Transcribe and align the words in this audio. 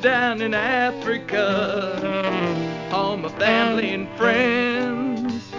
down 0.00 0.40
in 0.42 0.54
Africa, 0.54 1.90
all 2.92 3.16
my 3.16 3.28
family 3.30 3.90
and 3.90 4.08
friends. 4.16 5.52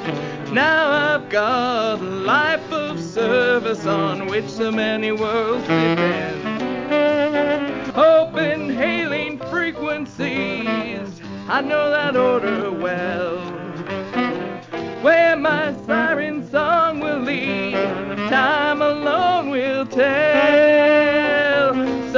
Now 0.52 1.16
I've 1.16 1.30
got 1.30 2.00
a 2.00 2.04
life 2.04 2.72
of 2.72 3.00
service 3.00 3.86
on 3.86 4.28
which 4.28 4.48
so 4.48 4.72
many 4.72 5.12
worlds 5.12 5.64
depend. 5.64 6.46
Open 7.96 8.70
hailing 8.70 9.40
frequencies, 9.50 11.22
I 11.48 11.62
know 11.62 11.90
that 11.90 12.16
order 12.16 12.72
well. 12.72 13.38
Where 15.02 15.36
my 15.36 15.74
siren 15.86 16.50
song 16.50 17.00
will 17.00 17.20
lead, 17.20 17.74
time 18.30 18.82
alone 18.82 19.50
will 19.50 19.86
tell. 19.86 20.59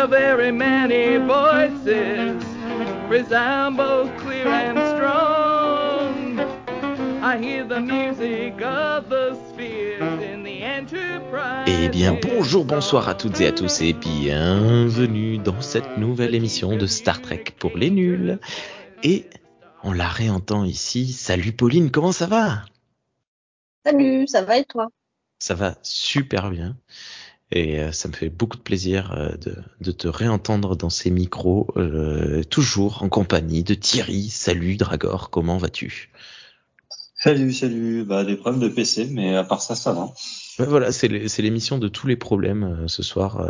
So 0.02 0.08
very 0.08 0.52
many 0.52 1.18
voices 1.18 2.44
resound 3.08 3.78
both 3.78 4.10
clear 4.18 4.48
and 4.48 4.80
strong. 4.96 6.40
I 7.22 7.38
hear 7.38 7.64
the 7.64 7.80
music 7.80 8.60
of 8.64 9.10
the 9.10 9.38
spheres 9.48 10.24
in 10.24 10.44
the 10.44 10.64
enterprise. 10.64 11.68
Eh 11.68 11.90
bien, 11.90 12.18
bonjour, 12.20 12.66
bonsoir 12.66 13.10
à 13.10 13.14
toutes 13.14 13.42
et 13.42 13.48
à 13.48 13.52
tous 13.52 13.82
et 13.82 13.94
bienvenue 13.94 15.38
dans 15.38 15.62
cette 15.62 16.00
nouvelle 16.00 16.34
émission 16.34 16.78
de 16.78 16.88
Star 16.88 17.22
Trek 17.22 17.44
pour 17.60 17.78
les 17.78 17.92
nuls. 17.92 18.40
Et 19.04 19.28
on 19.84 19.94
la 19.94 20.08
réentend 20.08 20.64
ici. 20.64 21.14
Salut 21.14 21.52
Pauline, 21.52 21.92
comment 21.92 22.12
ça 22.12 22.26
va? 22.26 22.64
Salut, 23.86 24.26
ça 24.26 24.42
va 24.42 24.58
et 24.58 24.66
toi? 24.66 24.88
Ça 25.38 25.54
va 25.54 25.76
super 25.84 26.50
bien. 26.50 26.76
Et 27.52 27.80
euh, 27.80 27.92
ça 27.92 28.08
me 28.08 28.14
fait 28.14 28.30
beaucoup 28.30 28.58
de 28.58 28.62
plaisir 28.62 29.12
euh, 29.12 29.32
de, 29.82 29.92
te 29.92 30.08
réentendre 30.08 30.78
dans 30.78 30.90
ces 30.90 31.12
micros, 31.12 31.68
euh, 31.76 32.44
toujours 32.44 33.04
en 33.04 33.10
compagnie 33.10 33.64
de 33.64 33.74
Thierry. 33.74 34.30
Salut 34.30 34.78
Dragor, 34.78 35.30
comment 35.30 35.58
vas-tu? 35.58 36.10
Salut, 37.16 37.52
salut. 37.52 38.06
Bah, 38.06 38.24
des 38.24 38.38
problèmes 38.38 38.62
de 38.62 38.70
PC, 38.70 39.10
mais 39.12 39.36
à 39.36 39.44
part 39.44 39.62
ça, 39.62 39.76
ça 39.76 39.92
va. 39.92 40.14
Voilà, 40.66 40.92
c'est 40.92 41.08
l'émission 41.08 41.78
de 41.78 41.88
tous 41.88 42.08
les 42.08 42.16
problèmes 42.16 42.64
euh, 42.64 42.88
ce 42.88 43.04
soir. 43.04 43.40
Euh, 43.40 43.50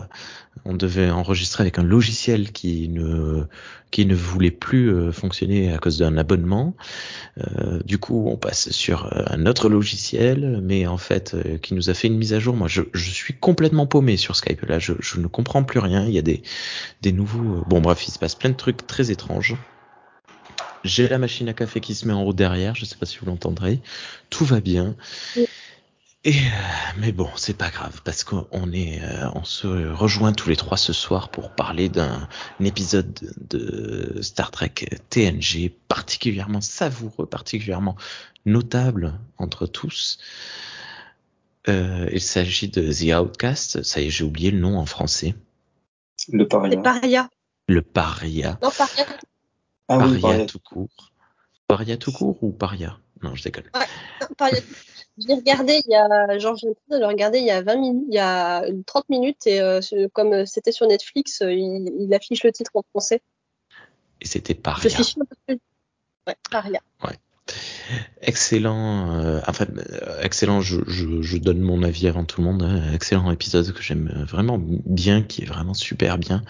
on 0.66 0.76
devait 0.76 1.10
enregistrer 1.10 1.64
avec 1.64 1.80
un 1.80 1.84
logiciel 1.84 2.52
qui 2.52 2.90
ne 2.90 3.44
qui 3.90 4.06
ne 4.06 4.16
voulait 4.16 4.52
plus 4.52 4.94
euh, 4.94 5.12
fonctionner 5.12 5.74
à 5.74 5.78
cause 5.78 5.98
d'un 5.98 6.18
abonnement. 6.18 6.76
Du 7.86 7.98
coup, 7.98 8.28
on 8.28 8.38
passe 8.38 8.72
sur 8.72 9.12
un 9.30 9.46
autre 9.46 9.70
logiciel, 9.70 10.60
mais 10.64 10.88
en 10.88 10.98
fait, 10.98 11.36
qui 11.62 11.74
nous 11.74 11.90
a 11.90 11.94
fait 11.94 12.08
une 12.08 12.18
mise 12.18 12.34
à 12.34 12.40
jour. 12.40 12.56
Moi, 12.56 12.68
je, 12.68 12.84
suis 12.94 13.34
complètement 13.34 13.88
paumé 13.88 14.18
sur 14.18 14.36
Skype. 14.36 14.62
Là, 14.64 14.80
je, 14.80 14.94
ne 15.18 15.28
comprends 15.28 15.64
plus 15.64 15.80
rien. 15.80 16.06
Il 16.06 16.14
y 16.14 16.20
a 16.20 16.22
des 16.22 16.42
des 17.02 17.12
nouveaux. 17.12 17.64
Bon, 17.68 17.82
bref, 17.82 18.08
il 18.08 18.12
se 18.12 18.20
passe 18.20 18.36
plein 18.36 18.50
de 18.50 18.56
trucs 18.56 18.86
très 18.88 19.12
étranges. 19.12 19.56
J'ai 20.84 21.08
la 21.08 21.18
machine 21.18 21.48
à 21.50 21.54
café 21.54 21.80
qui 21.80 21.94
se 21.94 22.08
met 22.08 22.14
en 22.14 22.24
route 22.24 22.36
derrière. 22.36 22.76
Je 22.76 22.86
sais 22.86 22.96
pas 22.96 23.06
si 23.06 23.18
vous 23.20 23.26
l'entendrez. 23.26 23.80
Tout 24.30 24.46
va 24.46 24.62
bien. 24.62 24.96
Et 26.24 26.34
euh, 26.34 26.98
mais 26.98 27.12
bon, 27.12 27.30
c'est 27.36 27.58
pas 27.58 27.72
grave 27.72 28.02
parce 28.04 28.24
qu'on 28.24 28.72
est, 28.72 29.02
euh, 29.02 29.28
on 29.34 29.44
se 29.44 29.68
rejoint 29.92 30.34
tous 30.34 30.50
les 30.50 30.56
trois 30.56 30.78
ce 30.78 30.94
soir 30.94 31.30
pour 31.30 31.56
parler 31.56 31.90
d'un 31.90 32.28
épisode 32.60 33.12
de, 33.50 34.14
de 34.14 34.22
Star 34.22 34.52
Trek 34.52 34.74
TNG 35.10 35.72
particulièrement 35.88 36.62
savoureux, 36.62 37.26
particulièrement 37.26 37.96
notable 38.46 39.20
entre 39.40 39.66
tous. 39.66 40.20
Euh, 41.68 42.08
il 42.12 42.22
s'agit 42.22 42.70
de 42.70 42.92
The 42.92 43.20
Outcast. 43.20 43.82
Ça 43.82 44.02
y 44.02 44.08
est, 44.08 44.10
j'ai 44.12 44.24
oublié 44.24 44.52
le 44.52 44.60
nom 44.60 44.78
en 44.78 44.86
français. 44.86 45.34
Le 46.32 46.48
paria. 46.48 46.76
Le 46.76 46.82
paria. 46.84 47.30
Le 47.68 47.82
paria. 47.82 48.60
Non, 48.62 48.70
paria. 48.70 49.06
Ah, 49.88 49.98
paria, 49.98 50.14
oui, 50.14 50.22
paria. 50.22 50.46
tout 50.46 50.60
court. 50.60 51.12
Paria 51.68 51.98
tout 51.98 52.12
court 52.12 52.44
ou 52.44 52.52
paria? 52.52 53.00
Non, 53.24 53.36
je 53.36 53.44
déconne. 53.44 53.66
Ouais. 53.76 54.52
Je 55.18 55.28
l'ai 55.28 55.36
regardé 55.36 55.82
il 55.86 55.92
y 55.92 55.96
a, 55.96 56.40
genre, 56.40 56.56
j'ai 56.56 56.68
de 56.68 56.98
le 56.98 57.06
regarder 57.06 57.40
il 57.40 57.46
y 57.46 57.52
a 57.52 57.62
20 57.62 57.76
minutes, 57.76 58.06
il 58.08 58.16
y 58.16 58.20
a 58.20 58.66
30 58.86 59.10
minutes 59.10 59.46
et 59.46 59.62
euh, 59.62 59.82
comme 60.14 60.46
c'était 60.46 60.72
sur 60.72 60.88
Netflix, 60.88 61.42
euh, 61.42 61.54
il, 61.54 61.92
il, 62.00 62.14
affiche 62.14 62.44
le 62.44 62.52
titre 62.52 62.72
en 62.74 62.84
français. 62.90 63.22
Et 64.22 64.26
c'était 64.26 64.56
Paria. 64.56 64.84
Je 64.84 64.90
suis 64.90 65.04
sûre 65.04 65.24
ouais, 65.50 66.36
Paria. 66.50 66.80
Ouais. 67.04 67.18
Excellent, 68.22 69.12
euh, 69.20 69.40
enfin 69.48 69.66
excellent. 70.22 70.62
Je, 70.62 71.38
donne 71.38 71.60
mon 71.60 71.82
avis 71.82 72.08
avant 72.08 72.24
tout 72.24 72.42
le 72.42 72.48
monde. 72.48 72.64
Hein, 72.64 72.94
excellent 72.94 73.32
épisode 73.32 73.72
que 73.74 73.82
j'aime 73.82 74.26
vraiment 74.28 74.60
bien, 74.62 75.24
qui 75.24 75.42
est 75.42 75.46
vraiment 75.46 75.74
super 75.74 76.18
bien 76.18 76.44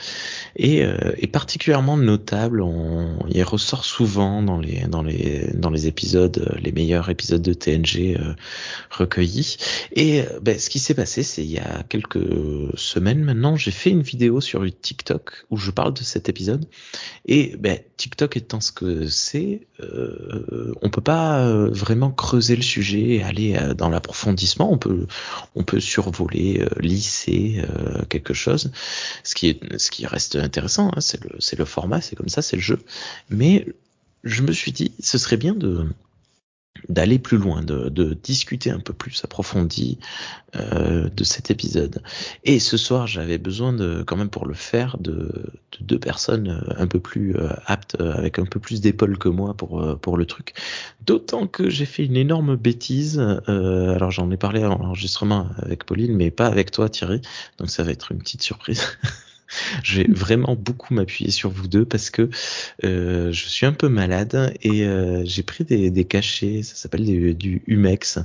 et, 0.55 0.83
euh, 0.83 0.97
particulièrement 1.31 1.97
notable. 1.97 2.63
Il 3.29 3.43
ressort 3.43 3.85
souvent 3.85 4.43
dans 4.43 4.59
les 4.59 5.87
épisodes, 5.87 6.55
les 6.61 6.71
meilleurs 6.71 7.09
épisodes 7.09 7.41
de 7.41 7.53
TNG 7.53 8.17
euh, 8.19 8.33
recueillis. 8.89 9.57
Et 9.95 10.23
ben, 10.41 10.59
ce 10.59 10.69
qui 10.69 10.79
s'est 10.79 10.93
passé, 10.93 11.23
c'est 11.23 11.43
il 11.43 11.51
y 11.51 11.59
a 11.59 11.83
quelques 11.87 12.19
semaines 12.75 13.23
maintenant, 13.23 13.55
j'ai 13.55 13.71
fait 13.71 13.89
une 13.89 14.01
vidéo 14.01 14.41
sur 14.41 14.63
TikTok 14.81 15.45
où 15.49 15.57
je 15.57 15.71
parle 15.71 15.93
de 15.93 16.03
cet 16.03 16.29
épisode. 16.29 16.65
Et 17.25 17.55
ben, 17.57 17.79
TikTok 17.97 18.35
étant 18.35 18.61
ce 18.61 18.71
que 18.71 19.07
c'est, 19.07 19.67
euh, 19.79 20.73
on 20.81 20.89
peut 20.89 21.01
pas 21.01 21.20
vraiment 21.69 22.11
creuser 22.11 22.55
le 22.55 22.61
sujet 22.61 23.15
et 23.15 23.23
aller 23.23 23.59
dans 23.77 23.89
l'approfondissement. 23.89 24.71
On 24.71 24.77
peut, 24.77 25.07
on 25.55 25.63
peut 25.63 25.79
survoler, 25.79 26.61
euh, 26.61 26.69
lisser 26.79 27.63
euh, 27.63 28.03
quelque 28.09 28.33
chose, 28.33 28.71
ce 29.23 29.35
qui 29.35 29.59
ce 29.77 29.91
qui 29.91 30.05
reste 30.05 30.35
intéressant. 30.35 30.89
Hein, 30.89 31.01
c'est 31.01 31.23
le, 31.23 31.31
c'est 31.39 31.57
le 31.57 31.65
format, 31.65 32.01
c'est 32.01 32.15
comme 32.15 32.29
ça, 32.29 32.41
c'est 32.41 32.55
le 32.55 32.61
jeu. 32.61 32.79
Mais 33.29 33.65
je 34.23 34.41
me 34.43 34.51
suis 34.51 34.71
dit, 34.71 34.93
ce 34.99 35.17
serait 35.17 35.37
bien 35.37 35.53
de 35.53 35.87
d'aller 36.89 37.19
plus 37.19 37.37
loin, 37.37 37.61
de, 37.61 37.89
discuter 38.23 38.71
un 38.71 38.79
peu 38.79 38.93
plus 38.93 39.23
approfondi 39.23 39.99
euh, 40.55 41.09
de 41.09 41.23
cet 41.23 41.51
épisode. 41.51 42.01
Et 42.43 42.59
ce 42.59 42.77
soir, 42.77 43.07
j'avais 43.07 43.37
besoin 43.37 43.73
de, 43.73 44.03
quand 44.03 44.17
même 44.17 44.29
pour 44.29 44.45
le 44.45 44.53
faire, 44.53 44.97
de, 44.97 45.11
de 45.71 45.85
deux 45.85 45.99
personnes 45.99 46.63
un 46.77 46.87
peu 46.87 46.99
plus 46.99 47.35
euh, 47.35 47.49
aptes, 47.65 47.99
avec 47.99 48.39
un 48.39 48.45
peu 48.45 48.59
plus 48.59 48.81
d'épaule 48.81 49.17
que 49.17 49.29
moi 49.29 49.53
pour 49.53 49.81
euh, 49.81 50.17
le 50.17 50.25
truc. 50.25 50.53
D'autant 51.05 51.47
que 51.47 51.69
j'ai 51.69 51.85
fait 51.85 52.05
une 52.05 52.17
énorme 52.17 52.55
bêtise. 52.55 53.19
Euh, 53.49 53.95
alors 53.95 54.11
j'en 54.11 54.29
ai 54.31 54.37
parlé 54.37 54.63
en 54.65 54.71
enregistrement 54.71 55.47
avec 55.57 55.85
Pauline, 55.85 56.15
mais 56.15 56.31
pas 56.31 56.47
avec 56.47 56.71
toi, 56.71 56.89
Thierry. 56.89 57.21
Donc 57.57 57.69
ça 57.69 57.83
va 57.83 57.91
être 57.91 58.11
une 58.11 58.19
petite 58.19 58.41
surprise. 58.41 58.83
je 59.83 60.01
vais 60.01 60.07
vraiment 60.09 60.55
beaucoup 60.55 60.93
m'appuyer 60.93 61.31
sur 61.31 61.49
vous 61.49 61.67
deux 61.67 61.85
parce 61.85 62.09
que 62.09 62.29
euh, 62.83 63.31
je 63.31 63.47
suis 63.47 63.65
un 63.65 63.73
peu 63.73 63.89
malade 63.89 64.53
et 64.61 64.85
euh, 64.85 65.23
j'ai 65.25 65.43
pris 65.43 65.63
des, 65.63 65.89
des, 65.89 66.05
cachets, 66.05 66.63
ça 66.63 66.75
s'appelle 66.75 67.35
du, 67.35 67.61
Humex, 67.67 68.19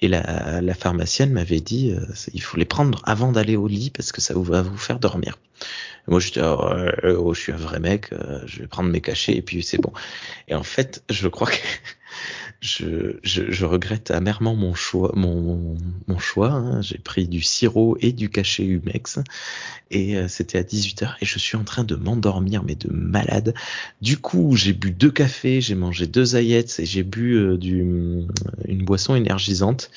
et 0.00 0.08
la, 0.08 0.60
la 0.60 0.74
pharmacienne 0.74 1.32
m'avait 1.32 1.60
dit 1.60 1.92
euh, 1.92 2.00
il 2.32 2.42
faut 2.42 2.56
les 2.56 2.64
prendre 2.64 3.02
avant 3.04 3.32
d'aller 3.32 3.56
au 3.56 3.66
lit 3.66 3.90
parce 3.90 4.12
que 4.12 4.20
ça 4.20 4.34
va 4.34 4.62
vous 4.62 4.78
faire 4.78 4.98
dormir. 4.98 5.38
Moi 6.06 6.20
j'étais 6.20 6.40
oh, 6.42 6.58
oh, 7.04 7.34
je 7.34 7.40
suis 7.40 7.52
un 7.52 7.56
vrai 7.56 7.80
mec, 7.80 8.12
euh, 8.12 8.40
je 8.46 8.60
vais 8.60 8.66
prendre 8.66 8.88
mes 8.88 9.00
cachets 9.00 9.36
et 9.36 9.42
puis 9.42 9.62
c'est 9.62 9.78
bon. 9.78 9.92
Et 10.48 10.54
en 10.54 10.62
fait, 10.62 11.02
je 11.10 11.28
crois 11.28 11.48
que 11.48 11.56
je, 12.60 13.18
je, 13.22 13.52
je, 13.52 13.64
regrette 13.64 14.10
amèrement 14.10 14.56
mon 14.56 14.74
choix. 14.74 15.12
Mon, 15.14 15.76
mon 16.08 16.18
choix. 16.18 16.50
Hein. 16.50 16.82
J'ai 16.82 16.98
pris 16.98 17.28
du 17.28 17.40
sirop 17.40 17.96
et 18.00 18.12
du 18.12 18.30
cachet 18.30 18.64
Humex 18.64 19.20
et 19.90 20.16
euh, 20.16 20.28
c'était 20.28 20.58
à 20.58 20.62
18h 20.62 21.14
et 21.20 21.24
je 21.24 21.38
suis 21.38 21.56
en 21.56 21.64
train 21.64 21.84
de 21.84 21.94
m'endormir 21.94 22.64
mais 22.64 22.74
de 22.74 22.90
malade. 22.92 23.54
Du 24.02 24.16
coup, 24.16 24.56
j'ai 24.56 24.72
bu 24.72 24.90
deux 24.90 25.10
cafés, 25.10 25.60
j'ai 25.60 25.76
mangé 25.76 26.06
deux 26.06 26.34
aillettes 26.34 26.80
et 26.80 26.86
j'ai 26.86 27.04
bu 27.04 27.34
euh, 27.34 27.56
du, 27.56 27.80
une 28.66 28.84
boisson 28.84 29.14
énergisante. 29.14 29.90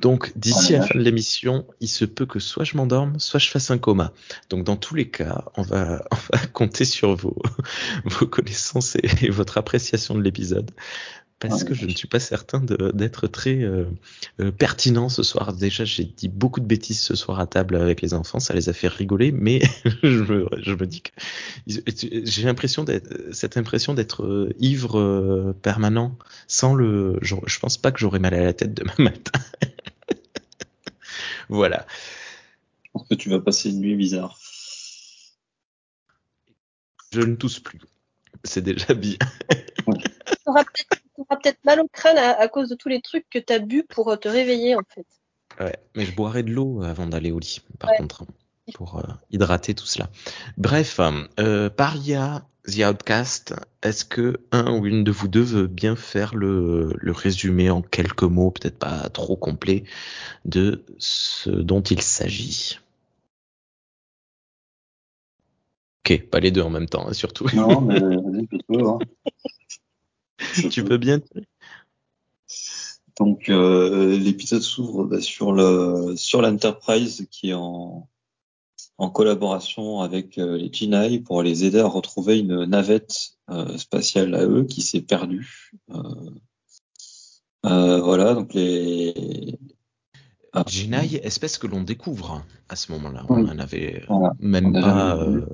Donc 0.00 0.32
d'ici 0.36 0.72
la 0.72 0.82
fin 0.82 0.98
de 0.98 1.04
l'émission, 1.04 1.66
il 1.80 1.88
se 1.88 2.06
peut 2.06 2.26
que 2.26 2.38
soit 2.38 2.64
je 2.64 2.78
m'endorme, 2.78 3.20
soit 3.20 3.40
je 3.40 3.50
fasse 3.50 3.70
un 3.70 3.78
coma. 3.78 4.12
Donc 4.48 4.64
dans 4.64 4.76
tous 4.76 4.94
les 4.94 5.08
cas, 5.08 5.44
on 5.56 5.62
va, 5.62 6.02
on 6.10 6.36
va 6.36 6.46
compter 6.46 6.86
sur 6.86 7.14
vos, 7.14 7.36
vos 8.06 8.26
connaissances 8.26 8.96
et 8.96 9.28
votre 9.28 9.58
appréciation 9.58 10.14
de 10.14 10.22
l'épisode 10.22 10.70
parce 11.38 11.64
que 11.64 11.74
je 11.74 11.84
ne 11.84 11.90
suis 11.90 12.08
pas 12.08 12.20
certain 12.20 12.60
d'être 12.60 13.26
très 13.26 13.62
euh, 13.62 13.84
euh, 14.40 14.50
pertinent 14.50 15.08
ce 15.10 15.22
soir. 15.22 15.52
Déjà, 15.52 15.84
j'ai 15.84 16.04
dit 16.04 16.28
beaucoup 16.28 16.60
de 16.60 16.66
bêtises 16.66 17.00
ce 17.00 17.14
soir 17.14 17.40
à 17.40 17.46
table 17.46 17.76
avec 17.76 18.00
les 18.00 18.14
enfants, 18.14 18.40
ça 18.40 18.54
les 18.54 18.68
a 18.70 18.72
fait 18.72 18.88
rigoler, 18.88 19.32
mais 19.32 19.60
je, 20.02 20.22
me, 20.22 20.48
je 20.56 20.72
me 20.72 20.86
dis 20.86 21.02
que 21.02 21.10
j'ai 21.66 22.42
l'impression 22.42 22.84
d'être 22.84 23.34
cette 23.34 23.56
impression 23.58 23.92
d'être 23.92 24.24
euh, 24.24 24.54
ivre 24.58 24.98
euh, 24.98 25.52
permanent 25.60 26.16
sans 26.48 26.74
le. 26.74 27.18
Je, 27.20 27.34
je 27.46 27.58
pense 27.58 27.76
pas 27.76 27.92
que 27.92 27.98
j'aurai 28.00 28.18
mal 28.18 28.32
à 28.32 28.42
la 28.42 28.54
tête 28.54 28.72
demain 28.72 28.94
matin. 28.98 29.40
voilà. 31.50 31.86
Je 32.82 32.90
pense 32.92 33.08
que 33.08 33.14
tu 33.14 33.28
vas 33.28 33.40
passer 33.40 33.70
une 33.70 33.80
nuit 33.80 33.96
bizarre. 33.96 34.38
Je 37.12 37.20
ne 37.20 37.34
tousse 37.34 37.60
plus. 37.60 37.80
C'est 38.42 38.62
déjà 38.62 38.94
bien. 38.94 39.18
Auras 41.22 41.36
peut-être 41.36 41.60
peut 41.62 41.70
mal 41.70 41.80
au 41.80 41.88
crâne 41.88 42.18
à, 42.18 42.32
à, 42.32 42.48
cause 42.48 42.68
de 42.68 42.74
tous 42.74 42.88
les 42.88 43.00
trucs 43.00 43.28
que 43.30 43.38
tu 43.38 43.52
as 43.52 43.58
bu 43.58 43.84
pour 43.84 44.18
te 44.18 44.28
réveiller 44.28 44.76
en 44.76 44.82
fait. 44.94 45.06
Ouais, 45.60 45.76
mais 45.94 46.04
je 46.04 46.14
boirai 46.14 46.42
de 46.42 46.50
l'eau 46.50 46.82
avant 46.82 47.06
d'aller 47.06 47.32
au 47.32 47.38
lit, 47.38 47.60
par 47.78 47.90
ouais. 47.90 47.96
contre, 47.96 48.24
pour 48.74 48.98
euh, 48.98 49.02
hydrater 49.30 49.74
tout 49.74 49.86
cela. 49.86 50.10
Bref, 50.58 51.00
euh, 51.38 51.70
Paria, 51.70 52.46
The 52.64 52.80
Outcast, 52.80 53.54
est-ce 53.82 54.04
que 54.04 54.40
un 54.52 54.72
ou 54.72 54.86
une 54.86 55.04
de 55.04 55.10
vous 55.10 55.28
deux 55.28 55.42
veut 55.42 55.66
bien 55.66 55.96
faire 55.96 56.34
le, 56.34 56.92
le 56.98 57.12
résumé 57.12 57.70
en 57.70 57.80
quelques 57.80 58.24
mots, 58.24 58.50
peut-être 58.50 58.78
pas 58.78 59.08
trop 59.08 59.36
complet, 59.36 59.84
de 60.44 60.84
ce 60.98 61.50
dont 61.50 61.82
il 61.82 62.02
s'agit? 62.02 62.80
Ok, 66.04 66.28
pas 66.28 66.40
les 66.40 66.50
deux 66.50 66.62
en 66.62 66.70
même 66.70 66.88
temps, 66.88 67.08
hein, 67.08 67.12
surtout. 67.12 67.48
Non, 67.54 67.80
mais 67.80 67.98
vas-y, 67.98 68.46
plutôt. 68.46 68.88
Hein. 68.88 68.98
tu 70.70 70.84
peux 70.84 70.98
bien 70.98 71.20
Donc 73.18 73.48
euh, 73.48 74.16
l'épisode 74.18 74.62
s'ouvre 74.62 75.04
bah, 75.04 75.20
sur 75.20 75.52
le 75.52 76.14
sur 76.16 76.42
l'Enterprise 76.42 77.26
qui 77.30 77.50
est 77.50 77.54
en 77.54 78.08
en 78.98 79.10
collaboration 79.10 80.00
avec 80.00 80.38
euh, 80.38 80.56
les 80.56 80.72
Jinai 80.72 81.20
pour 81.20 81.42
les 81.42 81.64
aider 81.64 81.80
à 81.80 81.86
retrouver 81.86 82.38
une 82.38 82.64
navette 82.64 83.36
euh, 83.50 83.76
spatiale 83.76 84.34
à 84.34 84.46
eux 84.46 84.64
qui 84.64 84.80
s'est 84.80 85.02
perdue. 85.02 85.72
Euh, 85.90 86.30
euh, 87.66 88.00
voilà, 88.00 88.34
donc 88.34 88.54
les 88.54 89.58
ah. 90.52 90.64
Jinai, 90.66 91.20
espèce 91.22 91.58
que 91.58 91.66
l'on 91.66 91.82
découvre 91.82 92.42
à 92.70 92.76
ce 92.76 92.90
moment-là. 92.92 93.26
Oui. 93.28 93.42
On 93.46 93.48
en 93.48 93.58
avait 93.58 94.02
Voilà. 94.08 94.32
même 94.40 94.68
On 94.68 94.72
pas, 94.80 95.16
euh, 95.16 95.44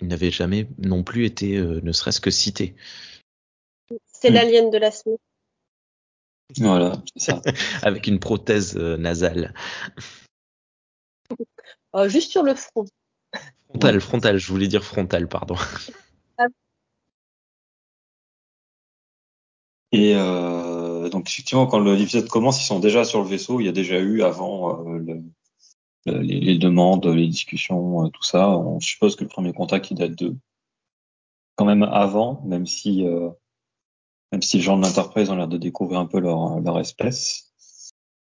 il 0.00 0.08
n'avait 0.08 0.30
jamais 0.30 0.68
non 0.78 1.02
plus 1.02 1.24
été, 1.24 1.56
euh, 1.56 1.80
ne 1.82 1.92
serait-ce 1.92 2.20
que 2.20 2.30
cité. 2.30 2.74
C'est 4.20 4.30
Mm. 4.30 4.34
l'alien 4.34 4.70
de 4.70 4.78
la 4.78 4.90
semaine. 4.90 5.16
voilà, 6.58 7.02
c'est 7.16 7.30
ça. 7.32 7.40
avec 7.82 8.06
une 8.06 8.18
prothèse 8.18 8.76
euh, 8.76 8.96
nasale. 8.96 9.54
Euh, 11.94 12.08
juste 12.08 12.30
sur 12.30 12.42
le 12.42 12.54
front. 12.54 12.84
Frontale, 13.68 14.00
frontale, 14.00 14.38
je 14.38 14.48
voulais 14.52 14.66
dire 14.68 14.82
frontale, 14.84 15.28
pardon. 15.28 15.54
Et 19.92 20.14
euh, 20.14 21.08
donc 21.08 21.28
effectivement, 21.28 21.66
quand 21.66 21.80
le- 21.80 21.94
l'épisode 21.96 22.28
commence, 22.28 22.60
ils 22.62 22.66
sont 22.66 22.78
déjà 22.78 23.04
sur 23.04 23.22
le 23.22 23.28
vaisseau. 23.28 23.58
Il 23.60 23.66
y 23.66 23.68
a 23.68 23.72
déjà 23.72 23.98
eu 23.98 24.22
avant 24.22 24.86
euh, 24.86 24.98
le- 24.98 25.22
le- 26.06 26.20
les, 26.20 26.40
les 26.40 26.58
demandes, 26.58 27.04
les 27.06 27.26
discussions, 27.26 28.04
euh, 28.06 28.08
tout 28.08 28.22
ça. 28.22 28.50
On 28.50 28.78
suppose 28.80 29.16
que 29.16 29.24
le 29.24 29.28
premier 29.28 29.52
contact 29.52 29.90
il 29.90 29.96
date 29.96 30.14
de 30.14 30.36
quand 31.56 31.64
même 31.64 31.82
avant, 31.82 32.40
même 32.44 32.66
si 32.66 33.04
euh, 33.04 33.30
même 34.32 34.42
si 34.42 34.56
les 34.58 34.62
gens 34.62 34.76
de 34.78 34.82
l'Enterprise 34.82 35.30
ont 35.30 35.36
l'air 35.36 35.48
de 35.48 35.58
découvrir 35.58 36.00
un 36.00 36.06
peu 36.06 36.20
leur 36.20 36.60
leur 36.60 36.78
espèce. 36.78 37.52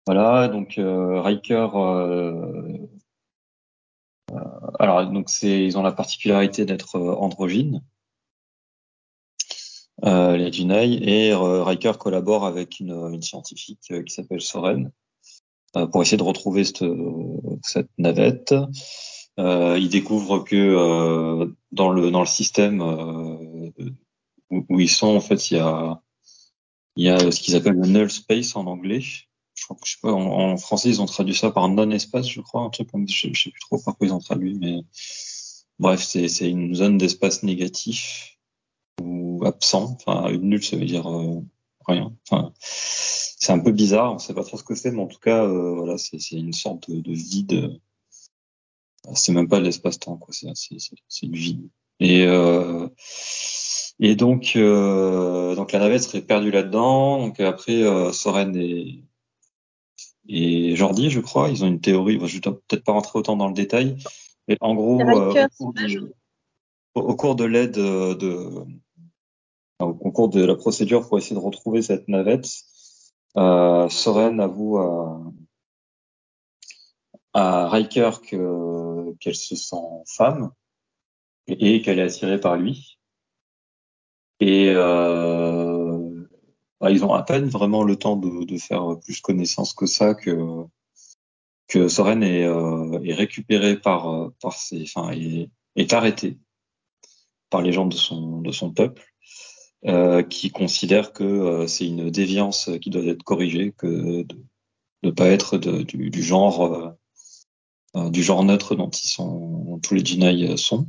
Voilà, 0.05 0.47
donc 0.47 0.77
euh, 0.77 1.21
Riker. 1.21 1.69
euh, 1.75 2.77
euh, 4.31 4.37
alors 4.79 5.09
donc 5.11 5.29
c'est 5.29 5.65
ils 5.65 5.77
ont 5.77 5.83
la 5.83 5.91
particularité 5.91 6.65
d'être 6.65 6.97
euh, 6.97 7.15
androgynes. 7.15 7.81
euh, 10.03 10.37
les 10.37 10.51
Junai, 10.51 10.93
et 10.93 11.31
euh, 11.31 11.63
Riker 11.63 11.93
collabore 11.99 12.45
avec 12.45 12.79
une, 12.79 12.91
une 13.13 13.21
scientifique 13.21 13.79
qui 14.05 14.13
s'appelle 14.13 14.41
Soren 14.41 14.91
pour 15.91 16.01
essayer 16.01 16.17
de 16.17 16.23
retrouver 16.23 16.63
cette, 16.63 16.85
cette 17.63 17.89
navette. 17.97 18.55
Il 19.37 19.89
découvre 19.89 20.39
que 20.39 21.53
dans 21.73 21.89
le 21.89 22.11
dans 22.11 22.21
le 22.21 22.25
système 22.25 22.81
où, 24.69 24.79
ils 24.79 24.89
sont, 24.89 25.15
en 25.15 25.21
fait, 25.21 25.51
il 25.51 25.57
y 25.57 25.59
a 25.59 26.01
il 26.97 27.05
y 27.05 27.09
a 27.09 27.31
ce 27.31 27.41
qu'ils 27.41 27.55
appellent 27.55 27.75
le 27.75 27.87
null 27.87 28.09
space 28.09 28.55
en 28.55 28.67
anglais. 28.67 29.01
Je 29.01 29.63
crois 29.65 29.77
je 29.85 29.91
sais 29.91 29.97
pas, 30.01 30.11
en, 30.11 30.57
français 30.57 30.89
ils 30.89 31.01
ont 31.01 31.05
traduit 31.05 31.35
ça 31.35 31.51
par 31.51 31.67
non-espace, 31.69 32.27
je 32.29 32.41
crois, 32.41 32.61
un 32.61 32.69
truc 32.69 32.89
je, 33.07 33.29
je 33.33 33.43
sais 33.43 33.51
plus 33.51 33.59
trop 33.61 33.79
par 33.79 33.97
quoi 33.97 34.07
ils 34.07 34.13
ont 34.13 34.19
traduit, 34.19 34.55
mais 34.59 34.81
bref, 35.79 36.01
c'est 36.03 36.49
une 36.49 36.75
zone 36.75 36.97
d'espace 36.97 37.43
négatif 37.43 38.37
ou 39.01 39.43
absent. 39.45 39.97
Enfin, 39.99 40.29
une 40.29 40.49
nulle, 40.49 40.63
ça 40.63 40.77
veut 40.77 40.85
dire 40.85 41.07
euh, 41.09 41.41
rien. 41.85 42.15
Enfin, 42.27 42.53
c'est 42.59 43.51
un 43.51 43.59
peu 43.59 43.71
bizarre, 43.71 44.13
on 44.13 44.19
sait 44.19 44.33
pas 44.33 44.43
trop 44.43 44.57
ce 44.57 44.63
que 44.63 44.75
c'est, 44.75 44.91
mais 44.91 45.01
en 45.01 45.07
tout 45.07 45.19
cas, 45.19 45.43
euh, 45.43 45.75
voilà, 45.75 45.97
c'est 45.97 46.19
une 46.31 46.53
sorte 46.53 46.89
de, 46.89 46.99
de 47.01 47.13
vide. 47.13 47.79
C'est 49.13 49.33
même 49.33 49.47
pas 49.47 49.59
l'espace-temps, 49.59 50.17
quoi. 50.17 50.33
C'est 50.33 51.27
du 51.27 51.39
vide. 51.39 51.69
Et 51.99 52.25
euh, 52.25 52.89
et 54.00 54.15
donc 54.15 54.53
euh, 54.56 55.56
donc 55.56 55.71
la 55.71 55.80
navette 55.80 56.03
serait 56.03 56.21
perdue 56.21 56.51
là-dedans. 56.51 57.19
Donc 57.19 57.39
après, 57.39 57.83
euh, 57.83 58.12
Soren 58.12 58.56
et 58.56 59.03
et 60.27 60.75
Jordi, 60.75 61.09
je 61.12 61.19
crois, 61.19 61.50
ils 61.50 61.63
ont 61.63 61.68
une 61.68 61.81
théorie. 61.81 62.18
Bon, 62.18 62.25
je 62.25 62.36
vais 62.36 62.42
peut-être 62.42 62.83
pas 62.83 62.94
rentrer 62.94 63.19
autant 63.19 63.36
dans 63.38 63.47
le 63.47 63.53
détail, 63.53 63.97
mais 64.47 64.57
en 64.59 64.74
gros, 64.75 65.00
euh, 65.19 65.33
au, 65.59 65.71
cours 65.74 65.74
au- 66.95 67.15
cours 67.15 67.36
de 67.36 67.44
l'aide 67.45 67.77
euh, 67.77 68.15
de 68.15 68.50
au 69.80 69.94
concours 69.94 70.30
de 70.30 70.44
la 70.44 70.56
procédure 70.56 71.07
pour 71.07 71.18
essayer 71.18 71.36
de 71.36 71.41
retrouver 71.41 71.81
cette 71.81 72.07
navette, 72.07 72.48
euh, 73.38 73.88
Soren 73.89 74.39
avoue 74.39 74.77
à, 74.77 75.21
à 77.33 77.68
Riker 77.69 78.12
que 78.27 79.13
qu'elle 79.19 79.36
se 79.36 79.56
sent 79.56 79.75
femme 80.07 80.51
et 81.48 81.81
qu'elle 81.81 82.00
est 82.00 82.03
attirée 82.03 82.39
par 82.39 82.56
lui. 82.56 82.94
Et 84.39 84.69
euh, 84.69 86.27
bah, 86.79 86.91
ils 86.91 87.05
ont 87.05 87.13
à 87.13 87.23
peine 87.23 87.47
vraiment 87.47 87.83
le 87.83 87.95
temps 87.95 88.17
de, 88.17 88.45
de 88.45 88.57
faire 88.57 88.99
plus 89.03 89.21
connaissance 89.21 89.73
que 89.73 89.85
ça 89.85 90.13
que 90.13 90.65
que 91.67 91.87
Soren 91.87 92.21
est, 92.21 92.45
euh, 92.45 92.99
est 93.03 93.13
récupéré 93.13 93.79
par 93.79 94.09
euh, 94.13 94.29
par 94.41 94.53
ses, 94.53 94.83
enfin 94.83 95.11
est, 95.75 95.93
arrêté 95.93 96.37
par 97.49 97.61
les 97.61 97.71
gens 97.71 97.85
de 97.85 97.95
son 97.95 98.41
de 98.41 98.51
son 98.51 98.71
peuple 98.71 99.03
euh, 99.87 100.23
qui 100.23 100.49
considèrent 100.51 101.13
que 101.13 101.23
euh, 101.23 101.67
c'est 101.67 101.85
une 101.85 102.09
déviance 102.09 102.71
qui 102.81 102.89
doit 102.89 103.03
être 103.03 103.21
corrigée, 103.23 103.71
que 103.77 104.23
de 104.23 104.45
ne 105.03 105.11
pas 105.11 105.27
être 105.27 105.57
du, 105.57 106.09
du 106.09 106.23
genre 106.23 106.97
euh, 107.95 108.09
du 108.09 108.23
genre 108.23 108.43
neutre 108.43 108.75
dont 108.75 108.89
ils 108.89 109.07
sont 109.07 109.79
tous 109.83 109.93
les 109.93 110.03
Jinai 110.03 110.57
sont. 110.57 110.88